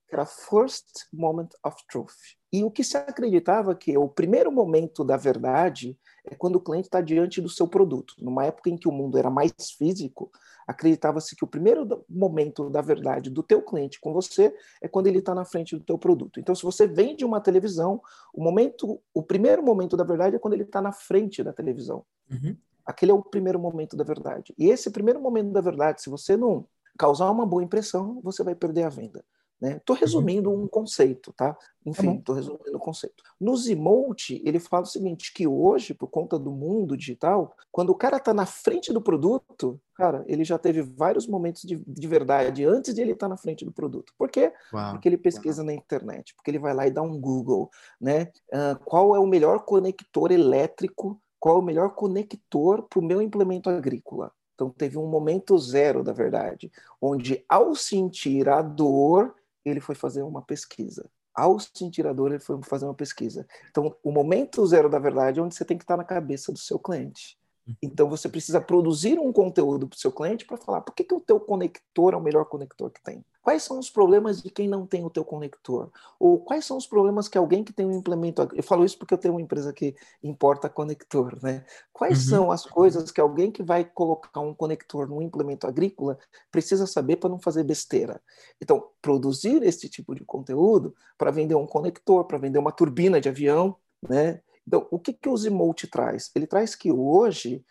que 0.07 0.15
era 0.15 0.25
First 0.25 1.07
Moment 1.13 1.49
of 1.63 1.77
Truth. 1.87 2.40
E 2.52 2.64
o 2.66 2.72
que 2.72 2.84
se 2.84 2.97
acreditava 2.97 3.74
que 3.74 3.97
o 3.97 4.10
primeiro 4.10 4.52
momento 4.52 5.06
da 5.06 5.16
verdade 5.16 5.97
é 6.26 6.36
quando 6.36 6.58
o 6.58 6.60
cliente 6.60 6.88
está 6.88 6.99
diante 6.99 7.39
do 7.39 7.47
seu 7.47 7.66
produto. 7.66 8.14
Numa 8.20 8.45
época 8.45 8.70
em 8.70 8.78
que 8.78 8.89
o 8.89 8.91
mundo 8.91 9.18
era 9.18 9.30
mais 9.30 9.54
físico, 9.78 10.30
acreditava-se 10.68 11.36
que 11.36 11.45
o 11.45 11.47
primeiro 11.47 12.04
momento 12.10 12.70
da 12.70 12.82
verdade 12.82 13.30
do 13.30 13.41
teu 13.41 13.62
cliente 13.62 14.02
com 14.02 14.12
você 14.12 14.54
é 14.82 14.88
quando 14.88 15.08
ele 15.08 15.20
está 15.20 15.34
na 15.34 15.45
frente 15.45 15.78
do 15.78 15.84
teu 15.84 15.97
produto. 15.97 16.39
Então, 16.39 16.54
se 16.54 16.64
você 16.64 16.86
vende 16.86 17.24
uma 17.24 17.39
televisão, 17.39 18.02
o 18.34 18.43
momento, 18.43 19.02
o 19.14 19.24
primeiro 19.24 19.64
momento 19.64 19.95
da 19.95 20.04
verdade 20.04 20.36
é 20.36 20.39
quando 20.39 20.54
ele 20.54 20.64
está 20.64 20.82
na 20.82 20.91
frente 20.91 21.41
da 21.41 21.54
televisão. 21.54 22.04
Uhum. 22.30 22.56
Aquele 22.86 23.12
é 23.12 23.16
o 23.16 23.24
primeiro 23.24 23.60
momento 23.60 23.95
da 23.95 24.04
verdade. 24.04 24.54
E 24.58 24.70
esse 24.70 24.91
primeiro 24.91 25.22
momento 25.22 25.52
da 25.52 25.62
verdade, 25.62 26.02
se 26.02 26.10
você 26.10 26.36
não 26.36 26.66
causar 26.97 27.32
uma 27.32 27.45
boa 27.45 27.64
impressão, 27.64 28.20
você 28.22 28.43
vai 28.43 28.56
perder 28.56 28.84
a 28.84 28.89
venda. 28.89 29.24
Estou 29.62 29.95
né? 29.95 29.99
resumindo 29.99 30.51
um 30.51 30.68
conceito, 30.68 31.32
tá? 31.34 31.55
Enfim, 31.86 32.18
estou 32.18 32.36
tá 32.36 32.41
resumindo 32.41 32.74
o 32.74 32.76
um 32.78 32.80
conceito. 32.80 33.24
No 33.39 33.55
Zimote, 33.55 34.41
ele 34.43 34.59
fala 34.59 34.84
o 34.84 34.88
seguinte, 34.88 35.32
que 35.34 35.47
hoje, 35.47 35.93
por 35.93 36.07
conta 36.07 36.38
do 36.39 36.51
mundo 36.51 36.97
digital, 36.97 37.55
quando 37.72 37.91
o 37.91 37.95
cara 37.95 38.18
está 38.18 38.34
na 38.34 38.45
frente 38.45 38.91
do 38.91 39.01
produto, 39.01 39.80
cara, 39.95 40.24
ele 40.28 40.43
já 40.43 40.57
teve 40.57 40.82
vários 40.82 41.28
momentos 41.28 41.62
de, 41.62 41.76
de 41.76 42.07
verdade 42.07 42.66
antes 42.66 42.93
de 42.93 43.01
ele 43.01 43.12
estar 43.12 43.28
tá 43.28 43.30
na 43.30 43.38
frente 43.38 43.64
do 43.64 43.72
produto. 43.72 44.14
Por 44.18 44.30
quê? 44.30 44.51
Uau. 44.74 44.93
Porque 44.93 45.07
ele 45.07 45.18
pesquisa 45.18 45.62
Uau. 45.62 45.68
na 45.68 45.74
internet, 45.74 46.34
porque 46.36 46.49
ele 46.49 46.59
vai 46.59 46.74
lá 46.74 46.88
e 46.88 46.91
dá 46.91 47.01
um 47.01 47.20
Google, 47.20 47.70
né? 47.99 48.32
Uh, 48.51 48.84
qual 48.84 49.16
é 49.16 49.20
o 49.20 49.28
melhor 49.28 49.59
conector 49.66 50.32
elétrico, 50.32 51.22
qual 51.39 51.57
é 51.57 51.59
o 51.59 51.64
melhor 51.64 51.93
conector 51.93 52.84
para 52.84 52.99
o 52.99 53.05
meu 53.05 53.22
implemento 53.22 53.70
agrícola? 53.70 54.32
Então, 54.53 54.70
teve 54.70 54.95
um 54.95 55.07
momento 55.07 55.57
zero 55.57 56.03
da 56.03 56.14
verdade, 56.14 56.72
onde 57.01 57.43
ao 57.49 57.74
sentir 57.74 58.47
a 58.47 58.62
dor, 58.62 59.34
ele 59.66 59.80
foi 59.80 59.95
fazer 59.95 60.24
uma 60.24 60.41
pesquisa. 60.41 61.09
Ao 61.34 61.57
sentir 61.59 62.05
a 62.07 62.14
dor, 62.14 62.32
ele 62.32 62.39
foi 62.39 62.59
fazer 62.64 62.86
uma 62.86 62.93
pesquisa. 62.93 63.47
Então, 63.70 63.95
o 64.03 64.12
momento 64.12 64.66
zero 64.66 64.89
da 64.89 64.99
verdade 64.99 65.39
é 65.39 65.43
onde 65.43 65.55
você 65.55 65.64
tem 65.64 65.78
que 65.78 65.84
estar 65.84 65.97
na 65.97 66.03
cabeça 66.03 66.51
do 66.51 66.59
seu 66.59 66.78
cliente. 66.78 67.38
Então 67.82 68.09
você 68.09 68.28
precisa 68.28 68.59
produzir 68.59 69.20
um 69.20 69.32
conteúdo 69.32 69.88
para 69.88 69.95
o 69.95 69.99
seu 69.99 70.12
cliente 70.12 70.45
para 70.45 70.57
falar 70.57 70.82
por 70.82 70.93
que, 70.93 71.03
que 71.03 71.14
o 71.14 71.22
teu 71.22 71.39
conector 71.39 72.14
é 72.14 72.18
o 72.18 72.22
melhor 72.22 72.45
conector 72.45 72.89
que 72.89 73.01
tem. 73.01 73.24
Quais 73.41 73.63
são 73.63 73.79
os 73.79 73.89
problemas 73.89 74.41
de 74.41 74.51
quem 74.51 74.67
não 74.67 74.85
tem 74.85 75.03
o 75.03 75.09
teu 75.09 75.25
conector? 75.25 75.91
Ou 76.19 76.39
quais 76.39 76.63
são 76.63 76.77
os 76.77 76.85
problemas 76.85 77.27
que 77.27 77.37
alguém 77.37 77.63
que 77.63 77.73
tem 77.73 77.85
um 77.85 77.91
implemento... 77.91 78.47
Eu 78.53 78.61
falo 78.61 78.85
isso 78.85 78.97
porque 78.97 79.13
eu 79.13 79.17
tenho 79.17 79.33
uma 79.33 79.41
empresa 79.41 79.73
que 79.73 79.95
importa 80.21 80.69
conector, 80.69 81.41
né? 81.41 81.65
Quais 81.91 82.25
uhum. 82.25 82.29
são 82.29 82.51
as 82.51 82.63
coisas 82.65 83.09
que 83.09 83.19
alguém 83.19 83.51
que 83.51 83.63
vai 83.63 83.83
colocar 83.83 84.41
um 84.41 84.53
conector 84.53 85.07
num 85.09 85.21
implemento 85.21 85.65
agrícola 85.65 86.19
precisa 86.51 86.85
saber 86.85 87.15
para 87.15 87.29
não 87.29 87.39
fazer 87.39 87.63
besteira? 87.63 88.21
Então, 88.61 88.89
produzir 89.01 89.63
esse 89.63 89.89
tipo 89.89 90.13
de 90.13 90.23
conteúdo 90.23 90.95
para 91.17 91.31
vender 91.31 91.55
um 91.55 91.65
conector, 91.65 92.25
para 92.25 92.37
vender 92.37 92.59
uma 92.59 92.71
turbina 92.71 93.19
de 93.19 93.27
avião, 93.29 93.75
né? 94.07 94.41
Então, 94.67 94.87
o 94.91 94.99
que, 94.99 95.13
que 95.13 95.27
o 95.27 95.35
Zimote 95.35 95.87
traz? 95.87 96.29
Ele 96.35 96.45
traz 96.45 96.75
que 96.75 96.91
hoje, 96.91 97.65